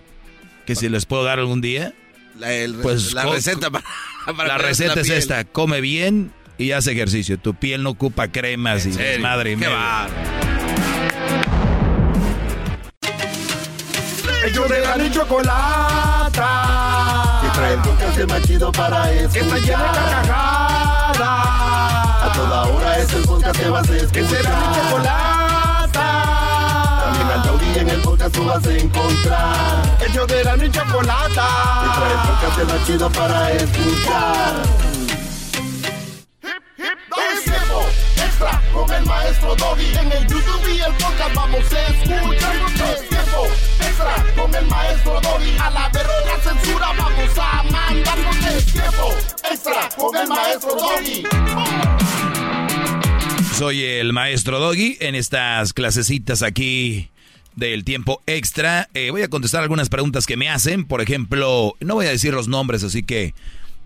Que 0.66 0.74
si 0.74 0.88
les 0.88 1.04
puedo 1.06 1.24
dar 1.24 1.38
algún 1.38 1.60
día. 1.60 1.92
la, 2.38 2.52
el- 2.54 2.74
Pues 2.76 3.12
la 3.12 3.24
receta 3.26 3.70
para, 3.70 3.84
para 4.24 4.48
La 4.48 4.58
receta 4.58 5.00
es 5.00 5.10
esta: 5.10 5.44
come 5.44 5.80
bien 5.82 6.32
y 6.58 6.72
haz 6.72 6.86
ejercicio. 6.86 7.38
Tu 7.38 7.54
piel 7.54 7.82
no 7.82 7.90
ocupa 7.90 8.28
cremas 8.28 8.84
y 8.84 8.92
serio? 8.92 9.22
madre 9.22 9.56
bárbaro. 9.56 10.12
Ellos 14.44 14.68
de 14.68 14.80
la 14.80 15.04
y 15.04 15.10
chocolata. 15.10 16.42
Que 17.42 17.48
trae 17.58 17.74
el 17.74 17.80
podcast 17.80 18.18
más 18.28 18.42
chido 18.42 18.72
para 18.72 19.12
escuchar. 19.12 19.32
Que 19.32 19.40
está 19.40 19.58
llena 19.58 19.92
de 19.92 19.98
carcajadas. 19.98 21.18
A 22.22 22.32
toda 22.34 22.64
hora 22.64 22.98
es 22.98 23.12
el 23.12 23.22
podcast 23.22 23.60
que 23.60 23.68
vas 23.68 23.88
a 23.88 23.96
escuchar. 23.96 24.12
Que 24.12 24.28
será 24.28 24.56
mi 24.56 24.66
chocolata. 24.74 26.06
También 27.04 27.28
al 27.28 27.42
taurí 27.42 27.78
en 27.78 27.88
el 27.88 28.00
podcast 28.00 28.34
tú 28.34 28.44
vas 28.44 28.66
a 28.66 28.76
encontrar. 28.76 29.98
Ellos 30.08 30.26
de 30.26 30.44
la 30.44 30.56
y 30.56 30.70
chocolata. 30.70 31.48
Que 31.82 31.88
trae 31.98 32.12
el 32.12 32.18
podcast 32.28 32.58
más 32.72 32.86
chido 32.86 33.10
para 33.10 33.52
escuchar. 33.52 34.97
Extra 38.20 38.62
con 38.72 38.90
el 38.92 39.04
maestro 39.04 39.54
Doggy. 39.56 39.86
En 39.96 40.12
el 40.12 40.26
YouTube 40.26 40.68
y 40.68 40.80
el 40.80 40.92
podcast 40.94 41.34
vamos 41.34 41.72
a 41.72 41.86
escuchar. 41.86 42.56
Es 42.92 43.08
tiempo 43.08 43.46
extra 43.80 44.26
con 44.36 44.54
el 44.54 44.66
maestro 44.66 45.20
Doggy. 45.20 45.56
A 45.58 45.70
la 45.70 45.88
verga 45.88 46.40
censura 46.42 46.86
vamos 46.98 47.38
a 47.38 47.62
mandarnos. 47.64 48.36
Es 48.46 48.66
tiempo 48.66 49.14
extra 49.50 49.88
con 49.96 50.16
el 50.16 50.28
maestro 50.28 50.74
Doggy. 50.74 51.22
Soy 53.56 53.82
el 53.82 54.12
maestro 54.12 54.60
Doggy 54.60 54.96
en 55.00 55.14
estas 55.14 55.72
clasecitas 55.72 56.42
aquí 56.42 57.10
del 57.56 57.84
tiempo 57.84 58.22
extra. 58.26 58.88
Eh, 58.94 59.10
voy 59.10 59.22
a 59.22 59.28
contestar 59.28 59.62
algunas 59.62 59.88
preguntas 59.88 60.26
que 60.26 60.36
me 60.36 60.48
hacen. 60.48 60.84
Por 60.84 61.00
ejemplo, 61.00 61.74
no 61.80 61.94
voy 61.94 62.06
a 62.06 62.10
decir 62.10 62.32
los 62.32 62.46
nombres, 62.46 62.84
así 62.84 63.02
que 63.02 63.34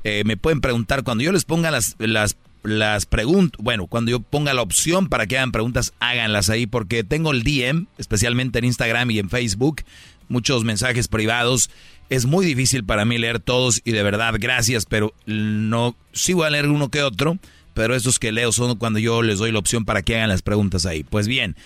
eh, 0.04 0.24
me 0.26 0.36
pueden 0.36 0.60
preguntar 0.60 1.04
cuando 1.04 1.24
yo 1.24 1.32
les 1.32 1.44
ponga 1.44 1.70
las, 1.70 1.96
las, 1.98 2.36
las 2.62 3.06
preguntas. 3.06 3.60
Bueno, 3.62 3.86
cuando 3.86 4.10
yo 4.10 4.20
ponga 4.20 4.54
la 4.54 4.62
opción 4.62 5.08
para 5.08 5.26
que 5.26 5.36
hagan 5.36 5.52
preguntas, 5.52 5.92
háganlas 6.00 6.50
ahí, 6.50 6.66
porque 6.66 7.04
tengo 7.04 7.32
el 7.32 7.42
DM, 7.42 7.86
especialmente 7.98 8.58
en 8.58 8.66
Instagram 8.66 9.10
y 9.10 9.18
en 9.18 9.30
Facebook, 9.30 9.82
muchos 10.28 10.64
mensajes 10.64 11.08
privados. 11.08 11.70
Es 12.08 12.26
muy 12.26 12.44
difícil 12.44 12.84
para 12.84 13.04
mí 13.04 13.18
leer 13.18 13.40
todos 13.40 13.80
y 13.84 13.92
de 13.92 14.02
verdad, 14.02 14.34
gracias, 14.38 14.86
pero 14.86 15.14
no, 15.26 15.96
sí 16.12 16.32
voy 16.32 16.46
a 16.46 16.50
leer 16.50 16.68
uno 16.68 16.90
que 16.90 17.02
otro, 17.02 17.38
pero 17.74 17.94
estos 17.94 18.18
que 18.18 18.32
leo 18.32 18.52
son 18.52 18.76
cuando 18.76 18.98
yo 18.98 19.22
les 19.22 19.38
doy 19.38 19.52
la 19.52 19.58
opción 19.58 19.84
para 19.84 20.02
que 20.02 20.16
hagan 20.16 20.28
las 20.28 20.42
preguntas 20.42 20.84
ahí. 20.84 21.04
Pues 21.04 21.26
bien, 21.26 21.56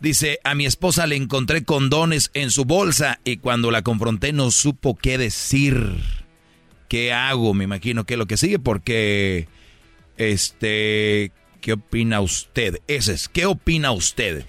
dice, 0.00 0.38
a 0.44 0.54
mi 0.54 0.64
esposa 0.66 1.06
le 1.06 1.16
encontré 1.16 1.64
condones 1.64 2.30
en 2.34 2.50
su 2.50 2.64
bolsa 2.64 3.20
y 3.24 3.36
cuando 3.38 3.70
la 3.70 3.82
confronté 3.82 4.32
no 4.32 4.50
supo 4.50 4.96
qué 4.96 5.18
decir. 5.18 5.96
¿Qué 6.88 7.12
hago? 7.12 7.54
Me 7.54 7.64
imagino 7.64 8.04
que 8.04 8.14
es 8.14 8.18
lo 8.18 8.26
que 8.26 8.36
sigue 8.36 8.58
porque, 8.58 9.46
este, 10.20 11.32
¿qué 11.60 11.72
opina 11.72 12.20
usted? 12.20 12.76
Ese 12.86 13.14
es, 13.14 13.28
¿qué 13.28 13.46
opina 13.46 13.90
usted? 13.92 14.44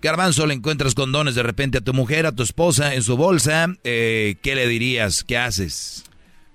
Garbanzo, 0.00 0.46
le 0.46 0.54
encuentras 0.54 0.94
condones 0.94 1.34
de 1.34 1.42
repente 1.42 1.78
a 1.78 1.80
tu 1.80 1.92
mujer, 1.92 2.26
a 2.26 2.32
tu 2.32 2.42
esposa 2.42 2.94
en 2.94 3.02
su 3.02 3.16
bolsa, 3.16 3.66
eh, 3.84 4.36
¿qué 4.42 4.54
le 4.54 4.68
dirías? 4.68 5.24
¿Qué 5.24 5.36
haces? 5.36 6.04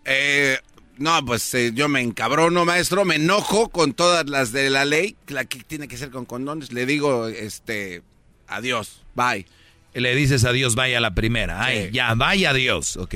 Eh, 0.06 0.58
no, 0.98 1.24
pues 1.25 1.53
eh, 1.53 1.72
yo 1.74 1.90
me 1.90 2.01
encabrono, 2.01 2.64
maestro, 2.64 3.03
me 3.03 3.16
enojo 3.16 3.69
con 3.69 3.93
todas 3.93 4.30
las 4.30 4.51
de 4.53 4.69
la 4.69 4.85
ley, 4.85 5.16
la 5.27 5.45
que 5.45 5.59
tiene 5.64 5.88
que 5.88 5.98
ser 5.98 6.11
con 6.11 6.25
condones. 6.25 6.72
Le 6.72 6.85
digo, 6.85 7.27
este, 7.27 8.03
adiós, 8.48 9.01
bye. 9.16 9.45
Le 9.93 10.16
dices 10.16 10.45
adiós, 10.45 10.75
vaya 10.75 11.00
a 11.00 11.01
la 11.01 11.14
primera. 11.14 11.61
Ay, 11.64 11.88
Sí. 11.88 11.90
ya, 11.93 12.14
vaya 12.14 12.51
adiós, 12.51 12.95
ok. 12.95 13.16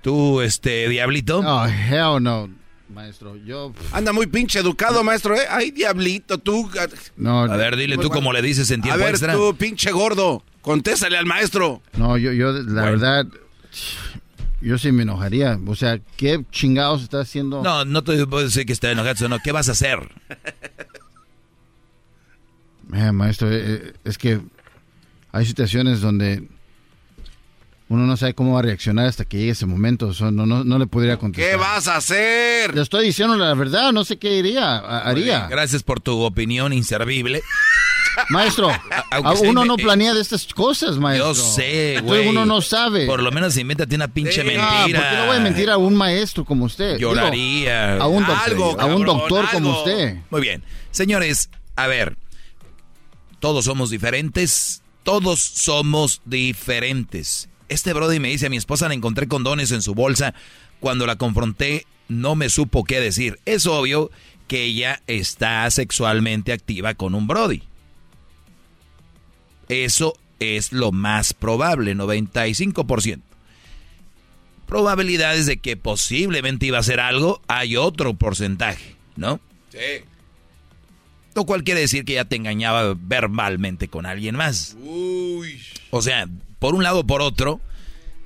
Tú, 0.00 0.40
este, 0.40 0.88
diablito. 0.88 1.42
No, 1.42 1.66
hell 1.66 2.22
no, 2.22 2.48
maestro. 2.92 3.36
Yo. 3.36 3.72
Anda 3.92 4.12
muy 4.12 4.26
pinche 4.26 4.58
educado, 4.60 5.02
maestro, 5.02 5.34
¿eh? 5.36 5.42
Ay, 5.50 5.70
diablito, 5.70 6.38
tú. 6.38 6.70
No, 7.16 7.42
A 7.42 7.56
ver, 7.56 7.76
dile 7.76 7.98
tú 7.98 8.08
cómo 8.10 8.32
le 8.32 8.42
dices 8.42 8.70
en 8.70 8.80
A 8.80 8.82
tiempo 8.84 9.00
ver, 9.00 9.10
extra. 9.10 9.32
tú, 9.34 9.54
pinche 9.56 9.90
gordo, 9.90 10.42
contéstale 10.60 11.16
al 11.16 11.26
maestro. 11.26 11.82
No, 11.96 12.16
yo, 12.18 12.32
yo, 12.32 12.52
la 12.52 12.82
verdad. 12.82 13.26
Yo 14.60 14.78
sí 14.78 14.92
me 14.92 15.02
enojaría. 15.02 15.58
O 15.66 15.74
sea, 15.74 15.98
¿qué 16.16 16.44
chingados 16.52 17.02
está 17.02 17.20
haciendo? 17.20 17.62
No, 17.62 17.84
no 17.84 18.04
te 18.04 18.24
puedo 18.26 18.44
decir 18.44 18.64
que 18.64 18.72
esté 18.72 18.92
enojado, 18.92 19.28
no. 19.28 19.38
¿Qué 19.40 19.50
vas 19.50 19.68
a 19.68 19.72
hacer? 19.72 19.98
Eh, 22.94 23.10
maestro, 23.12 23.48
eh, 23.50 23.94
es 24.04 24.18
que 24.18 24.40
hay 25.32 25.46
situaciones 25.46 26.00
donde 26.00 26.46
uno 27.92 28.06
no 28.06 28.16
sabe 28.16 28.34
cómo 28.34 28.54
va 28.54 28.60
a 28.60 28.62
reaccionar 28.62 29.06
hasta 29.06 29.24
que 29.26 29.36
llegue 29.36 29.50
ese 29.50 29.66
momento. 29.66 30.06
O 30.08 30.14
sea, 30.14 30.30
no, 30.30 30.46
no, 30.46 30.64
no 30.64 30.78
le 30.78 30.86
podría 30.86 31.18
contestar. 31.18 31.50
¿Qué 31.50 31.56
vas 31.56 31.88
a 31.88 31.96
hacer? 31.96 32.74
Le 32.74 32.80
estoy 32.80 33.04
diciendo 33.04 33.36
la 33.36 33.52
verdad, 33.54 33.92
no 33.92 34.04
sé 34.04 34.18
qué 34.18 34.34
iría, 34.38 34.80
bien, 34.80 34.90
haría. 35.04 35.46
Gracias 35.48 35.82
por 35.82 36.00
tu 36.00 36.20
opinión 36.22 36.72
inservible. 36.72 37.42
Maestro, 38.30 38.70
a- 39.10 39.32
uno 39.42 39.64
no 39.66 39.76
planea 39.76 40.14
de 40.14 40.20
estas 40.22 40.46
cosas, 40.54 40.96
maestro. 40.98 41.28
Yo 41.28 41.34
sé, 41.34 41.98
güey. 42.02 42.28
uno 42.28 42.44
no 42.46 42.60
sabe. 42.62 43.06
Por 43.06 43.22
lo 43.22 43.30
menos 43.30 43.56
invéntate 43.56 43.94
una 43.94 44.08
pinche 44.08 44.42
mentira. 44.44 45.00
¿Por 45.00 45.10
qué 45.10 45.16
le 45.20 45.26
voy 45.26 45.36
a 45.36 45.40
mentir 45.40 45.70
a 45.70 45.76
un 45.76 45.94
maestro 45.94 46.44
como 46.44 46.64
usted? 46.66 46.96
Digo, 46.98 47.14
Lloraría. 47.14 47.96
a 47.98 48.06
un, 48.06 48.24
doc- 48.24 48.38
Algo, 48.46 48.80
a 48.80 48.86
un 48.86 49.04
doctor 49.04 49.46
como 49.52 49.78
usted. 49.78 50.16
Muy 50.30 50.40
bien. 50.40 50.62
Señores, 50.90 51.50
a 51.76 51.86
ver. 51.88 52.16
Todos 53.38 53.64
somos 53.66 53.90
diferentes. 53.90 54.82
Todos 55.02 55.40
somos 55.42 56.20
diferentes. 56.24 57.48
Este 57.72 57.94
Brody 57.94 58.20
me 58.20 58.28
dice, 58.28 58.46
a 58.46 58.50
mi 58.50 58.58
esposa 58.58 58.88
le 58.88 58.94
encontré 58.94 59.28
condones 59.28 59.70
en 59.72 59.80
su 59.80 59.94
bolsa. 59.94 60.34
Cuando 60.78 61.06
la 61.06 61.16
confronté, 61.16 61.86
no 62.08 62.34
me 62.34 62.50
supo 62.50 62.84
qué 62.84 63.00
decir. 63.00 63.40
Es 63.46 63.66
obvio 63.66 64.10
que 64.46 64.64
ella 64.64 65.00
está 65.06 65.70
sexualmente 65.70 66.52
activa 66.52 66.92
con 66.92 67.14
un 67.14 67.26
Brody. 67.26 67.62
Eso 69.70 70.18
es 70.38 70.72
lo 70.72 70.92
más 70.92 71.32
probable, 71.32 71.96
95%. 71.96 73.20
Probabilidades 74.66 75.46
de 75.46 75.56
que 75.56 75.78
posiblemente 75.78 76.66
iba 76.66 76.76
a 76.76 76.80
hacer 76.80 77.00
algo, 77.00 77.40
hay 77.48 77.76
otro 77.76 78.12
porcentaje, 78.14 78.96
¿no? 79.16 79.40
Sí. 79.70 80.04
Lo 81.34 81.46
cual 81.46 81.64
quiere 81.64 81.80
decir 81.80 82.04
que 82.04 82.14
ya 82.14 82.26
te 82.26 82.36
engañaba 82.36 82.94
verbalmente 82.98 83.88
con 83.88 84.04
alguien 84.04 84.36
más. 84.36 84.76
Uy. 84.78 85.58
O 85.90 86.02
sea, 86.02 86.28
por 86.62 86.74
un 86.74 86.82
lado 86.82 87.00
o 87.00 87.06
por 87.06 87.20
otro, 87.20 87.60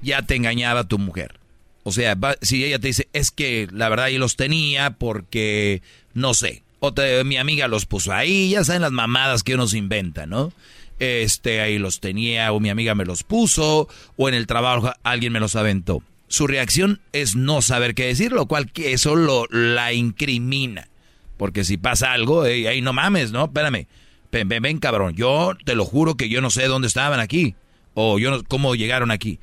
ya 0.02 0.22
te 0.22 0.36
engañaba 0.36 0.84
tu 0.84 0.98
mujer. 0.98 1.40
O 1.82 1.90
sea, 1.92 2.16
si 2.42 2.64
ella 2.64 2.78
te 2.78 2.88
dice, 2.88 3.08
es 3.12 3.30
que 3.30 3.66
la 3.72 3.88
verdad 3.88 4.08
yo 4.08 4.18
los 4.18 4.36
tenía 4.36 4.90
porque, 4.90 5.82
no 6.14 6.34
sé, 6.34 6.62
o 6.80 6.92
te- 6.92 7.24
mi 7.24 7.36
amiga 7.36 7.66
los 7.66 7.86
puso 7.86 8.12
ahí, 8.12 8.50
ya 8.50 8.62
saben 8.64 8.82
las 8.82 8.92
mamadas 8.92 9.42
que 9.42 9.54
uno 9.54 9.66
se 9.66 9.78
inventa, 9.78 10.26
¿no? 10.26 10.52
Este, 10.98 11.60
ahí 11.60 11.78
los 11.78 12.00
tenía, 12.00 12.52
o 12.52 12.60
mi 12.60 12.70
amiga 12.70 12.94
me 12.94 13.04
los 13.04 13.22
puso, 13.22 13.88
o 14.16 14.28
en 14.28 14.34
el 14.34 14.46
trabajo 14.46 14.92
alguien 15.02 15.32
me 15.32 15.40
los 15.40 15.56
aventó. 15.56 16.02
Su 16.28 16.46
reacción 16.46 17.00
es 17.12 17.36
no 17.36 17.62
saber 17.62 17.94
qué 17.94 18.06
decir, 18.06 18.32
lo 18.32 18.46
cual 18.46 18.72
que 18.72 18.92
eso 18.92 19.14
lo, 19.14 19.46
la 19.50 19.92
incrimina. 19.92 20.88
Porque 21.36 21.64
si 21.64 21.76
pasa 21.76 22.12
algo, 22.12 22.42
ahí 22.42 22.80
no 22.82 22.92
mames, 22.92 23.30
¿no? 23.30 23.44
Espérame. 23.44 23.86
Ven, 24.32 24.48
ven, 24.48 24.62
ven, 24.62 24.78
cabrón. 24.78 25.14
Yo 25.14 25.52
te 25.64 25.74
lo 25.74 25.84
juro 25.84 26.16
que 26.16 26.28
yo 26.28 26.40
no 26.40 26.50
sé 26.50 26.66
dónde 26.66 26.88
estaban 26.88 27.20
aquí. 27.20 27.54
O 27.98 28.18
yo 28.18 28.30
no, 28.30 28.44
cómo 28.44 28.74
llegaron 28.74 29.10
aquí. 29.10 29.40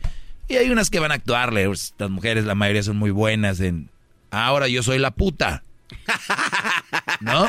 Y 0.48 0.58
hay 0.58 0.70
unas 0.70 0.90
que 0.92 1.00
van 1.00 1.12
a 1.12 1.16
actuarle. 1.16 1.70
Estas 1.72 2.10
mujeres, 2.12 2.46
la 2.46 2.54
mayoría 2.56 2.84
son 2.84 2.98
muy 2.98 3.10
buenas 3.12 3.60
en... 3.60 3.90
Ahora 4.30 4.68
yo 4.68 4.84
soy 4.84 5.00
la 5.00 5.12
puta. 5.12 5.64
¿No? 7.20 7.48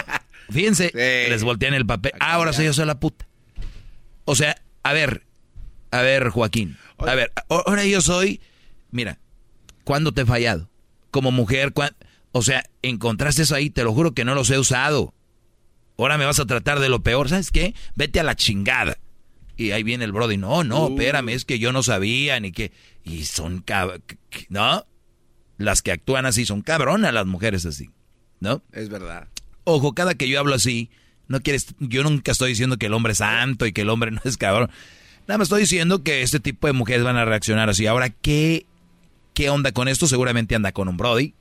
Fíjense, 0.51 0.91
les 1.31 1.43
voltean 1.43 1.75
el 1.75 1.87
papel. 1.87 2.13
Ahora 2.21 2.53
soy 2.53 2.67
yo 2.67 2.73
soy 2.73 2.87
la 2.87 2.99
puta. 3.01 3.27
O 4.25 4.35
sea, 4.35 4.57
a 4.83 4.93
ver, 4.93 5.23
a 5.91 6.01
ver, 6.03 6.29
Joaquín. 6.31 6.77
A 6.99 7.15
ver, 7.15 7.33
ahora 7.49 7.85
yo 7.85 8.01
soy... 8.01 8.41
Mira, 8.91 9.19
¿cuándo 9.85 10.13
te 10.13 10.23
he 10.23 10.27
fallado? 10.27 10.69
Como 11.11 11.31
mujer, 11.33 11.73
cuan- 11.73 11.97
o 12.33 12.43
sea, 12.43 12.65
encontraste 12.83 13.43
eso 13.43 13.55
ahí, 13.55 13.71
te 13.71 13.85
lo 13.85 13.93
juro 13.93 14.13
que 14.15 14.25
no 14.25 14.35
los 14.35 14.51
he 14.51 14.59
usado. 14.59 15.13
Ahora 15.99 16.19
me 16.19 16.25
vas 16.25 16.39
a 16.41 16.47
tratar 16.47 16.81
de 16.81 16.89
lo 16.89 17.03
peor, 17.03 17.29
¿sabes 17.29 17.51
qué? 17.51 17.75
Vete 17.95 18.21
a 18.21 18.25
la 18.25 18.35
chingada. 18.37 18.97
Y 19.57 19.71
ahí 19.71 19.83
viene 19.83 20.05
el 20.05 20.13
Brody, 20.13 20.37
no, 20.37 20.65
no, 20.65 20.89
espérame, 20.89 21.31
es 21.31 21.45
que 21.45 21.59
yo 21.59 21.73
no 21.73 21.83
sabía 21.83 22.41
ni 22.41 22.53
que... 22.53 22.73
Y 23.05 23.25
son 23.25 23.61
cab... 23.61 24.01
¿No? 24.49 24.85
Las 25.59 25.83
que 25.83 25.93
actúan 25.93 26.27
así 26.27 26.45
son 26.45 26.63
cabronas 26.63 27.15
las 27.15 27.27
mujeres 27.27 27.65
así, 27.65 27.91
¿no? 28.41 28.63
Es 28.73 28.89
verdad. 28.89 29.29
Ojo, 29.63 29.95
cada 29.95 30.15
que 30.15 30.29
yo 30.29 30.41
hablo 30.41 30.55
así, 30.55 30.91
no 31.29 31.41
quieres, 31.41 31.75
yo 31.79 32.03
nunca 32.03 32.33
estoy 32.33 32.51
diciendo 32.51 32.77
que 32.77 32.87
el 32.87 32.95
hombre 32.95 33.13
es 33.13 33.19
santo 33.19 33.67
y 33.67 33.73
que 33.73 33.83
el 33.83 33.91
hombre 33.91 34.11
no 34.11 34.21
es 34.25 34.37
cabrón. 34.37 34.71
Nada 35.27 35.39
más 35.39 35.47
estoy 35.47 35.61
diciendo 35.61 36.03
que 36.03 36.23
este 36.23 36.41
tipo 36.41 36.67
de 36.67 36.73
mujeres 36.73 37.05
van 37.05 37.17
a 37.17 37.25
reaccionar 37.25 37.71
así. 37.71 37.87
Ahora, 37.87 38.11
¿qué, 38.11 38.67
qué 39.33 39.51
onda 39.51 39.73
con 39.73 39.89
esto? 39.89 40.07
Seguramente 40.07 40.55
anda 40.55 40.73
con 40.73 40.89
un 40.89 40.97
Brody. 40.97 41.35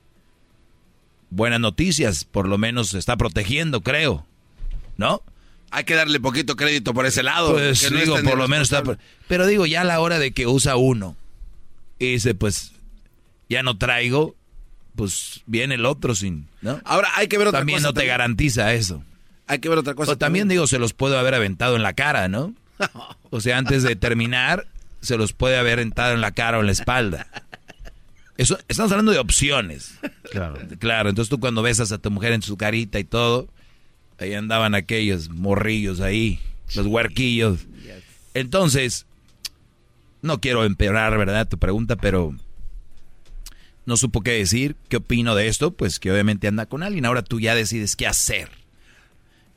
Buenas 1.31 1.59
noticias, 1.59 2.25
por 2.25 2.47
lo 2.47 2.59
menos 2.59 2.89
se 2.89 2.99
está 2.99 3.17
protegiendo, 3.17 3.81
creo. 3.81 4.25
¿No? 4.97 5.23
Hay 5.73 5.85
que 5.85 5.95
darle 5.95 6.19
poquito 6.19 6.55
crédito 6.55 6.93
por 6.93 7.07
ese 7.07 7.23
lado. 7.23 7.53
Pues 7.53 7.81
que 7.81 7.89
no 7.89 7.99
digo, 7.99 8.15
por 8.23 8.37
lo 8.37 8.47
menos 8.47 8.71
está... 8.71 8.83
Pero 9.27 9.47
digo, 9.47 9.65
ya 9.65 9.81
a 9.81 9.83
la 9.83 9.99
hora 9.99 10.19
de 10.19 10.31
que 10.31 10.45
usa 10.45 10.75
uno 10.75 11.17
y 11.97 12.13
dice, 12.13 12.35
pues, 12.35 12.73
ya 13.49 13.63
no 13.63 13.77
traigo, 13.79 14.35
pues 14.95 15.41
viene 15.47 15.75
el 15.75 15.85
otro 15.85 16.13
sin, 16.13 16.47
¿no? 16.61 16.79
Ahora 16.85 17.09
hay 17.15 17.27
que 17.27 17.39
ver 17.39 17.47
otra 17.47 17.61
también 17.61 17.79
cosa. 17.79 17.87
no 17.87 17.93
te 17.95 18.05
garantiza 18.05 18.73
eso. 18.73 19.03
Hay 19.47 19.59
que 19.59 19.67
ver 19.67 19.79
otra 19.79 19.95
cosa. 19.95 20.11
O 20.11 20.17
también 20.17 20.47
digo, 20.47 20.67
se 20.67 20.77
los 20.77 20.93
puedo 20.93 21.17
haber 21.17 21.33
aventado 21.33 21.75
en 21.75 21.83
la 21.83 21.93
cara, 21.93 22.27
¿no? 22.27 22.53
O 23.31 23.41
sea, 23.41 23.57
antes 23.57 23.81
de 23.81 23.95
terminar, 23.95 24.67
se 25.01 25.17
los 25.17 25.33
puede 25.33 25.57
haber 25.57 25.73
aventado 25.73 26.13
en 26.13 26.21
la 26.21 26.33
cara 26.33 26.59
o 26.59 26.61
en 26.61 26.67
la 26.67 26.71
espalda. 26.71 27.25
Eso, 28.37 28.59
estamos 28.67 28.91
hablando 28.91 29.11
de 29.11 29.17
opciones. 29.17 29.95
Claro. 30.31 30.59
Claro, 30.79 31.09
entonces 31.09 31.29
tú 31.29 31.39
cuando 31.39 31.63
besas 31.63 31.91
a 31.91 31.97
tu 31.97 32.11
mujer 32.11 32.33
en 32.33 32.43
su 32.43 32.57
carita 32.57 32.99
y 32.99 33.03
todo, 33.03 33.47
ahí 34.19 34.33
andaban 34.33 34.75
aquellos 34.75 35.29
morrillos 35.29 35.99
ahí, 35.99 36.39
los 36.75 36.87
huerquillos. 36.87 37.67
Entonces, 38.33 39.05
no 40.21 40.39
quiero 40.39 40.63
empeorar, 40.63 41.17
¿verdad? 41.17 41.47
Tu 41.47 41.57
pregunta, 41.57 41.95
pero 41.95 42.35
no 43.85 43.97
supo 43.97 44.21
qué 44.21 44.31
decir. 44.31 44.75
¿Qué 44.89 44.97
opino 44.97 45.35
de 45.35 45.47
esto? 45.47 45.71
Pues 45.71 45.99
que 45.99 46.11
obviamente 46.11 46.47
anda 46.47 46.65
con 46.65 46.83
alguien. 46.83 47.05
Ahora 47.05 47.21
tú 47.21 47.39
ya 47.39 47.55
decides 47.55 47.95
qué 47.95 48.07
hacer. 48.07 48.49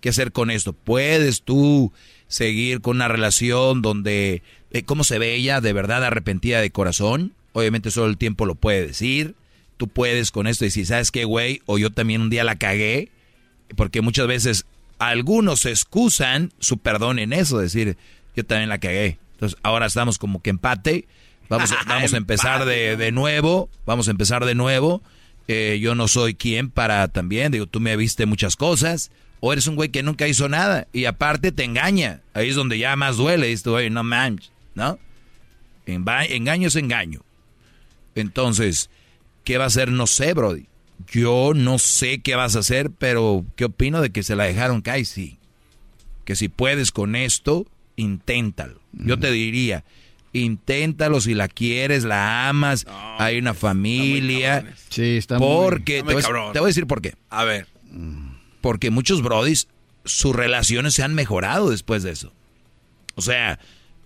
¿Qué 0.00 0.10
hacer 0.10 0.32
con 0.32 0.50
esto? 0.50 0.72
¿Puedes 0.72 1.42
tú 1.42 1.92
seguir 2.28 2.80
con 2.80 2.96
una 2.96 3.08
relación 3.08 3.82
donde, 3.82 4.42
eh, 4.70 4.82
cómo 4.82 5.04
se 5.04 5.18
ve 5.18 5.34
ella 5.34 5.60
de 5.60 5.72
verdad 5.72 6.04
arrepentida 6.04 6.60
de 6.60 6.70
corazón? 6.70 7.32
Obviamente 7.52 7.90
solo 7.90 8.08
el 8.08 8.18
tiempo 8.18 8.44
lo 8.44 8.56
puede 8.56 8.86
decir. 8.86 9.34
Tú 9.76 9.88
puedes 9.88 10.30
con 10.30 10.46
esto 10.46 10.64
decir, 10.64 10.86
¿sabes 10.86 11.10
qué, 11.10 11.24
güey? 11.24 11.62
O 11.66 11.78
yo 11.78 11.90
también 11.90 12.20
un 12.20 12.30
día 12.30 12.44
la 12.44 12.56
cagué. 12.56 13.10
Porque 13.74 14.00
muchas 14.00 14.26
veces 14.26 14.64
algunos 14.98 15.66
excusan 15.66 16.52
su 16.58 16.78
perdón 16.78 17.18
en 17.18 17.32
eso, 17.32 17.58
decir, 17.58 17.96
yo 18.36 18.44
también 18.44 18.68
la 18.68 18.78
cagué. 18.78 19.18
Entonces 19.32 19.58
ahora 19.62 19.86
estamos 19.86 20.18
como 20.18 20.40
que 20.40 20.50
empate. 20.50 21.06
Vamos, 21.48 21.72
a- 21.72 21.82
vamos 21.86 22.14
a 22.14 22.16
empezar 22.16 22.64
de, 22.64 22.96
de 22.96 23.12
nuevo. 23.12 23.68
Vamos 23.84 24.08
a 24.08 24.10
empezar 24.12 24.44
de 24.44 24.54
nuevo. 24.54 25.02
Eh, 25.48 25.78
yo 25.80 25.94
no 25.94 26.08
soy 26.08 26.34
quien 26.34 26.70
para 26.70 27.08
también. 27.08 27.52
Digo, 27.52 27.66
tú 27.66 27.80
me 27.80 27.96
viste 27.96 28.26
muchas 28.26 28.56
cosas. 28.56 29.10
O 29.40 29.52
eres 29.52 29.66
un 29.66 29.76
güey 29.76 29.90
que 29.90 30.02
nunca 30.02 30.26
hizo 30.26 30.48
nada. 30.48 30.86
Y 30.92 31.04
aparte 31.04 31.52
te 31.52 31.64
engaña. 31.64 32.20
Ahí 32.34 32.48
es 32.48 32.56
donde 32.56 32.78
ya 32.78 32.96
más 32.96 33.16
duele. 33.16 33.48
Dices, 33.48 33.66
güey, 33.66 33.90
no 33.90 34.02
manches. 34.02 34.50
¿No? 34.74 34.98
Engaño 35.86 36.68
es 36.68 36.76
engaño. 36.76 37.20
Entonces, 38.14 38.90
¿qué 39.44 39.58
va 39.58 39.64
a 39.64 39.66
hacer? 39.68 39.90
No 39.92 40.06
sé, 40.06 40.34
Brody. 40.34 40.66
Yo 41.08 41.52
no 41.54 41.78
sé 41.78 42.20
qué 42.20 42.34
vas 42.34 42.56
a 42.56 42.60
hacer, 42.60 42.90
pero 42.90 43.44
¿qué 43.56 43.66
opino 43.66 44.00
de 44.00 44.10
que 44.10 44.22
se 44.22 44.36
la 44.36 44.44
dejaron 44.44 44.80
caer? 44.82 45.06
Sí. 45.06 45.38
Que 46.24 46.34
si 46.36 46.48
puedes 46.48 46.90
con 46.90 47.14
esto, 47.16 47.66
inténtalo. 47.96 48.80
Yo 48.92 49.18
te 49.18 49.30
diría, 49.30 49.84
inténtalo 50.32 51.20
si 51.20 51.34
la 51.34 51.48
quieres, 51.48 52.04
la 52.04 52.48
amas, 52.48 52.86
hay 53.18 53.38
una 53.38 53.54
familia. 53.54 54.74
Sí, 54.88 55.16
está 55.16 55.38
muy- 55.38 55.46
Porque 55.46 55.98
está 55.98 56.08
te, 56.08 56.14
muy 56.14 56.22
voy 56.22 56.52
te 56.52 56.58
voy 56.58 56.66
a 56.66 56.68
decir 56.68 56.86
por 56.86 57.02
qué. 57.02 57.14
A 57.30 57.44
ver. 57.44 57.66
Porque 58.60 58.90
muchos 58.90 59.22
brodis, 59.22 59.68
sus 60.04 60.34
relaciones 60.34 60.94
se 60.94 61.02
han 61.02 61.14
mejorado 61.14 61.70
después 61.70 62.02
de 62.02 62.10
eso. 62.12 62.32
O 63.14 63.22
sea, 63.22 63.58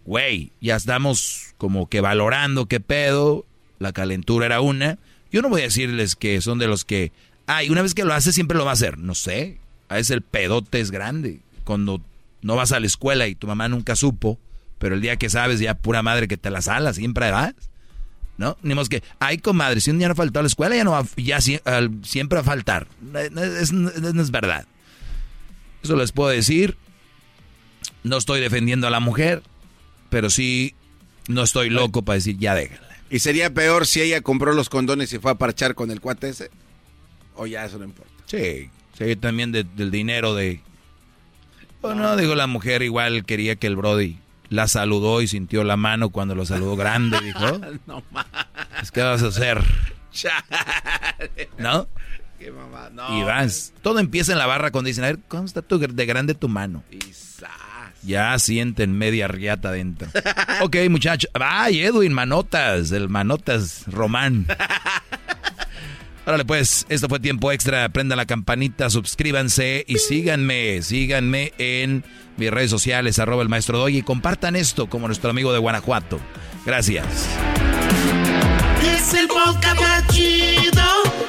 güey, 0.04 0.52
ya 0.60 0.76
estamos 0.76 1.54
como 1.56 1.88
que 1.88 2.00
valorando 2.00 2.66
qué 2.66 2.80
pedo, 2.80 3.46
la 3.78 3.92
calentura 3.92 4.46
era 4.46 4.60
una. 4.60 4.98
Yo 5.32 5.42
no 5.42 5.48
voy 5.48 5.62
a 5.62 5.64
decirles 5.64 6.16
que 6.16 6.40
son 6.40 6.58
de 6.58 6.66
los 6.66 6.84
que, 6.84 7.12
ay, 7.46 7.70
una 7.70 7.82
vez 7.82 7.94
que 7.94 8.04
lo 8.04 8.14
hace 8.14 8.32
siempre 8.32 8.58
lo 8.58 8.64
va 8.64 8.72
a 8.72 8.74
hacer. 8.74 8.98
No 8.98 9.14
sé, 9.14 9.58
a 9.88 9.94
veces 9.94 10.10
el 10.10 10.22
pedote 10.22 10.80
es 10.80 10.90
grande. 10.90 11.40
Cuando 11.64 12.02
no 12.42 12.56
vas 12.56 12.72
a 12.72 12.80
la 12.80 12.86
escuela 12.86 13.26
y 13.28 13.34
tu 13.34 13.46
mamá 13.46 13.68
nunca 13.68 13.96
supo, 13.96 14.38
pero 14.78 14.94
el 14.94 15.00
día 15.00 15.16
que 15.16 15.30
sabes 15.30 15.60
ya 15.60 15.74
pura 15.74 16.02
madre 16.02 16.26
que 16.28 16.36
te 16.36 16.50
la 16.50 16.62
sala, 16.62 16.92
siempre 16.92 17.30
vas. 17.30 17.54
¿No? 18.38 18.56
Ni 18.62 18.74
más 18.74 18.88
que, 18.88 19.02
ay, 19.18 19.36
comadre, 19.36 19.82
si 19.82 19.90
un 19.90 19.98
día 19.98 20.08
no 20.08 20.14
faltó 20.14 20.38
a 20.38 20.42
la 20.42 20.46
escuela, 20.46 20.74
ya 20.74 20.82
no 20.82 20.92
va, 20.92 21.04
ya 21.18 21.40
siempre 21.42 22.36
va 22.36 22.40
a 22.40 22.44
faltar. 22.44 22.86
No, 23.02 23.18
no 23.30 23.42
es, 23.42 23.70
no 23.70 24.22
es 24.22 24.30
verdad. 24.30 24.66
Eso 25.82 25.96
les 25.96 26.12
puedo 26.12 26.30
decir. 26.30 26.76
No 28.02 28.16
estoy 28.16 28.40
defendiendo 28.40 28.86
a 28.86 28.90
la 28.90 29.00
mujer, 29.00 29.42
pero 30.08 30.30
sí 30.30 30.74
no 31.28 31.42
estoy 31.42 31.68
loco 31.70 32.02
para 32.02 32.14
decir 32.14 32.38
ya 32.38 32.54
déjala. 32.54 32.89
¿Y 33.10 33.18
sería 33.18 33.52
peor 33.52 33.86
si 33.86 34.00
ella 34.00 34.20
compró 34.20 34.52
los 34.52 34.68
condones 34.68 35.12
y 35.12 35.18
fue 35.18 35.32
a 35.32 35.34
parchar 35.34 35.74
con 35.74 35.90
el 35.90 36.00
cuate 36.00 36.28
ese? 36.28 36.50
¿O 37.34 37.46
ya 37.46 37.64
eso 37.64 37.78
no 37.78 37.84
importa? 37.84 38.12
Sí, 38.26 38.70
sí, 38.96 39.16
también 39.16 39.50
de- 39.52 39.64
del 39.64 39.90
dinero 39.90 40.34
de... 40.34 40.60
Bueno, 41.82 42.16
digo, 42.16 42.34
la 42.34 42.46
mujer 42.46 42.82
igual 42.82 43.24
quería 43.24 43.56
que 43.56 43.66
el 43.66 43.74
Brody 43.76 44.18
la 44.48 44.68
saludó 44.68 45.22
y 45.22 45.28
sintió 45.28 45.64
la 45.64 45.76
mano 45.76 46.10
cuando 46.10 46.34
lo 46.34 46.44
saludó 46.46 46.76
grande, 46.76 47.18
dijo. 47.24 47.58
no. 47.86 48.02
"Pues, 48.76 48.90
¿Qué 48.92 49.02
vas 49.02 49.22
a 49.22 49.28
hacer? 49.28 49.60
¿No? 51.58 51.88
Qué 52.38 52.50
mamá. 52.50 52.90
No. 52.90 53.18
Y 53.18 53.22
vas. 53.22 53.72
Todo 53.82 53.98
empieza 53.98 54.32
en 54.32 54.38
la 54.38 54.46
barra 54.46 54.70
cuando 54.70 54.88
dicen, 54.88 55.04
a 55.04 55.08
ver, 55.08 55.18
¿cómo 55.28 55.44
está 55.44 55.62
tu, 55.62 55.78
de 55.78 56.06
grande 56.06 56.34
tu 56.34 56.48
mano? 56.48 56.82
Ya 58.02 58.38
sienten 58.38 58.96
media 58.96 59.28
riata 59.28 59.68
adentro. 59.68 60.08
ok, 60.60 60.76
muchachos. 60.88 61.30
Ay, 61.34 61.80
Edwin, 61.80 62.12
manotas, 62.12 62.92
el 62.92 63.08
manotas 63.08 63.84
Román. 63.86 64.46
Órale, 66.26 66.44
pues, 66.44 66.86
esto 66.88 67.08
fue 67.08 67.18
tiempo 67.18 67.50
extra. 67.50 67.88
Prendan 67.88 68.18
la 68.18 68.26
campanita, 68.26 68.90
suscríbanse 68.90 69.84
y 69.88 69.98
síganme, 69.98 70.82
síganme 70.82 71.52
en 71.58 72.04
mis 72.36 72.50
redes 72.50 72.70
sociales, 72.70 73.18
arroba 73.18 73.42
el 73.42 73.48
maestro 73.48 73.78
Doggy, 73.78 73.98
y 73.98 74.02
compartan 74.02 74.56
esto 74.56 74.88
como 74.88 75.06
nuestro 75.06 75.30
amigo 75.30 75.52
de 75.52 75.58
Guanajuato. 75.58 76.20
Gracias. 76.64 77.04
Es 78.82 79.14
el 79.14 79.28
podcast 79.28 79.80
más 79.80 80.06
chido. 80.08 80.82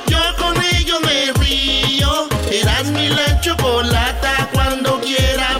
Yo 0.08 0.20
con 0.38 0.56
ello 0.76 1.00
me 1.02 1.32
río. 1.44 2.28
Eras 2.52 2.86
mi 2.92 3.10
la 3.10 3.40
chocolata. 3.42 4.50
Cuando 4.54 5.02
quiera 5.02 5.60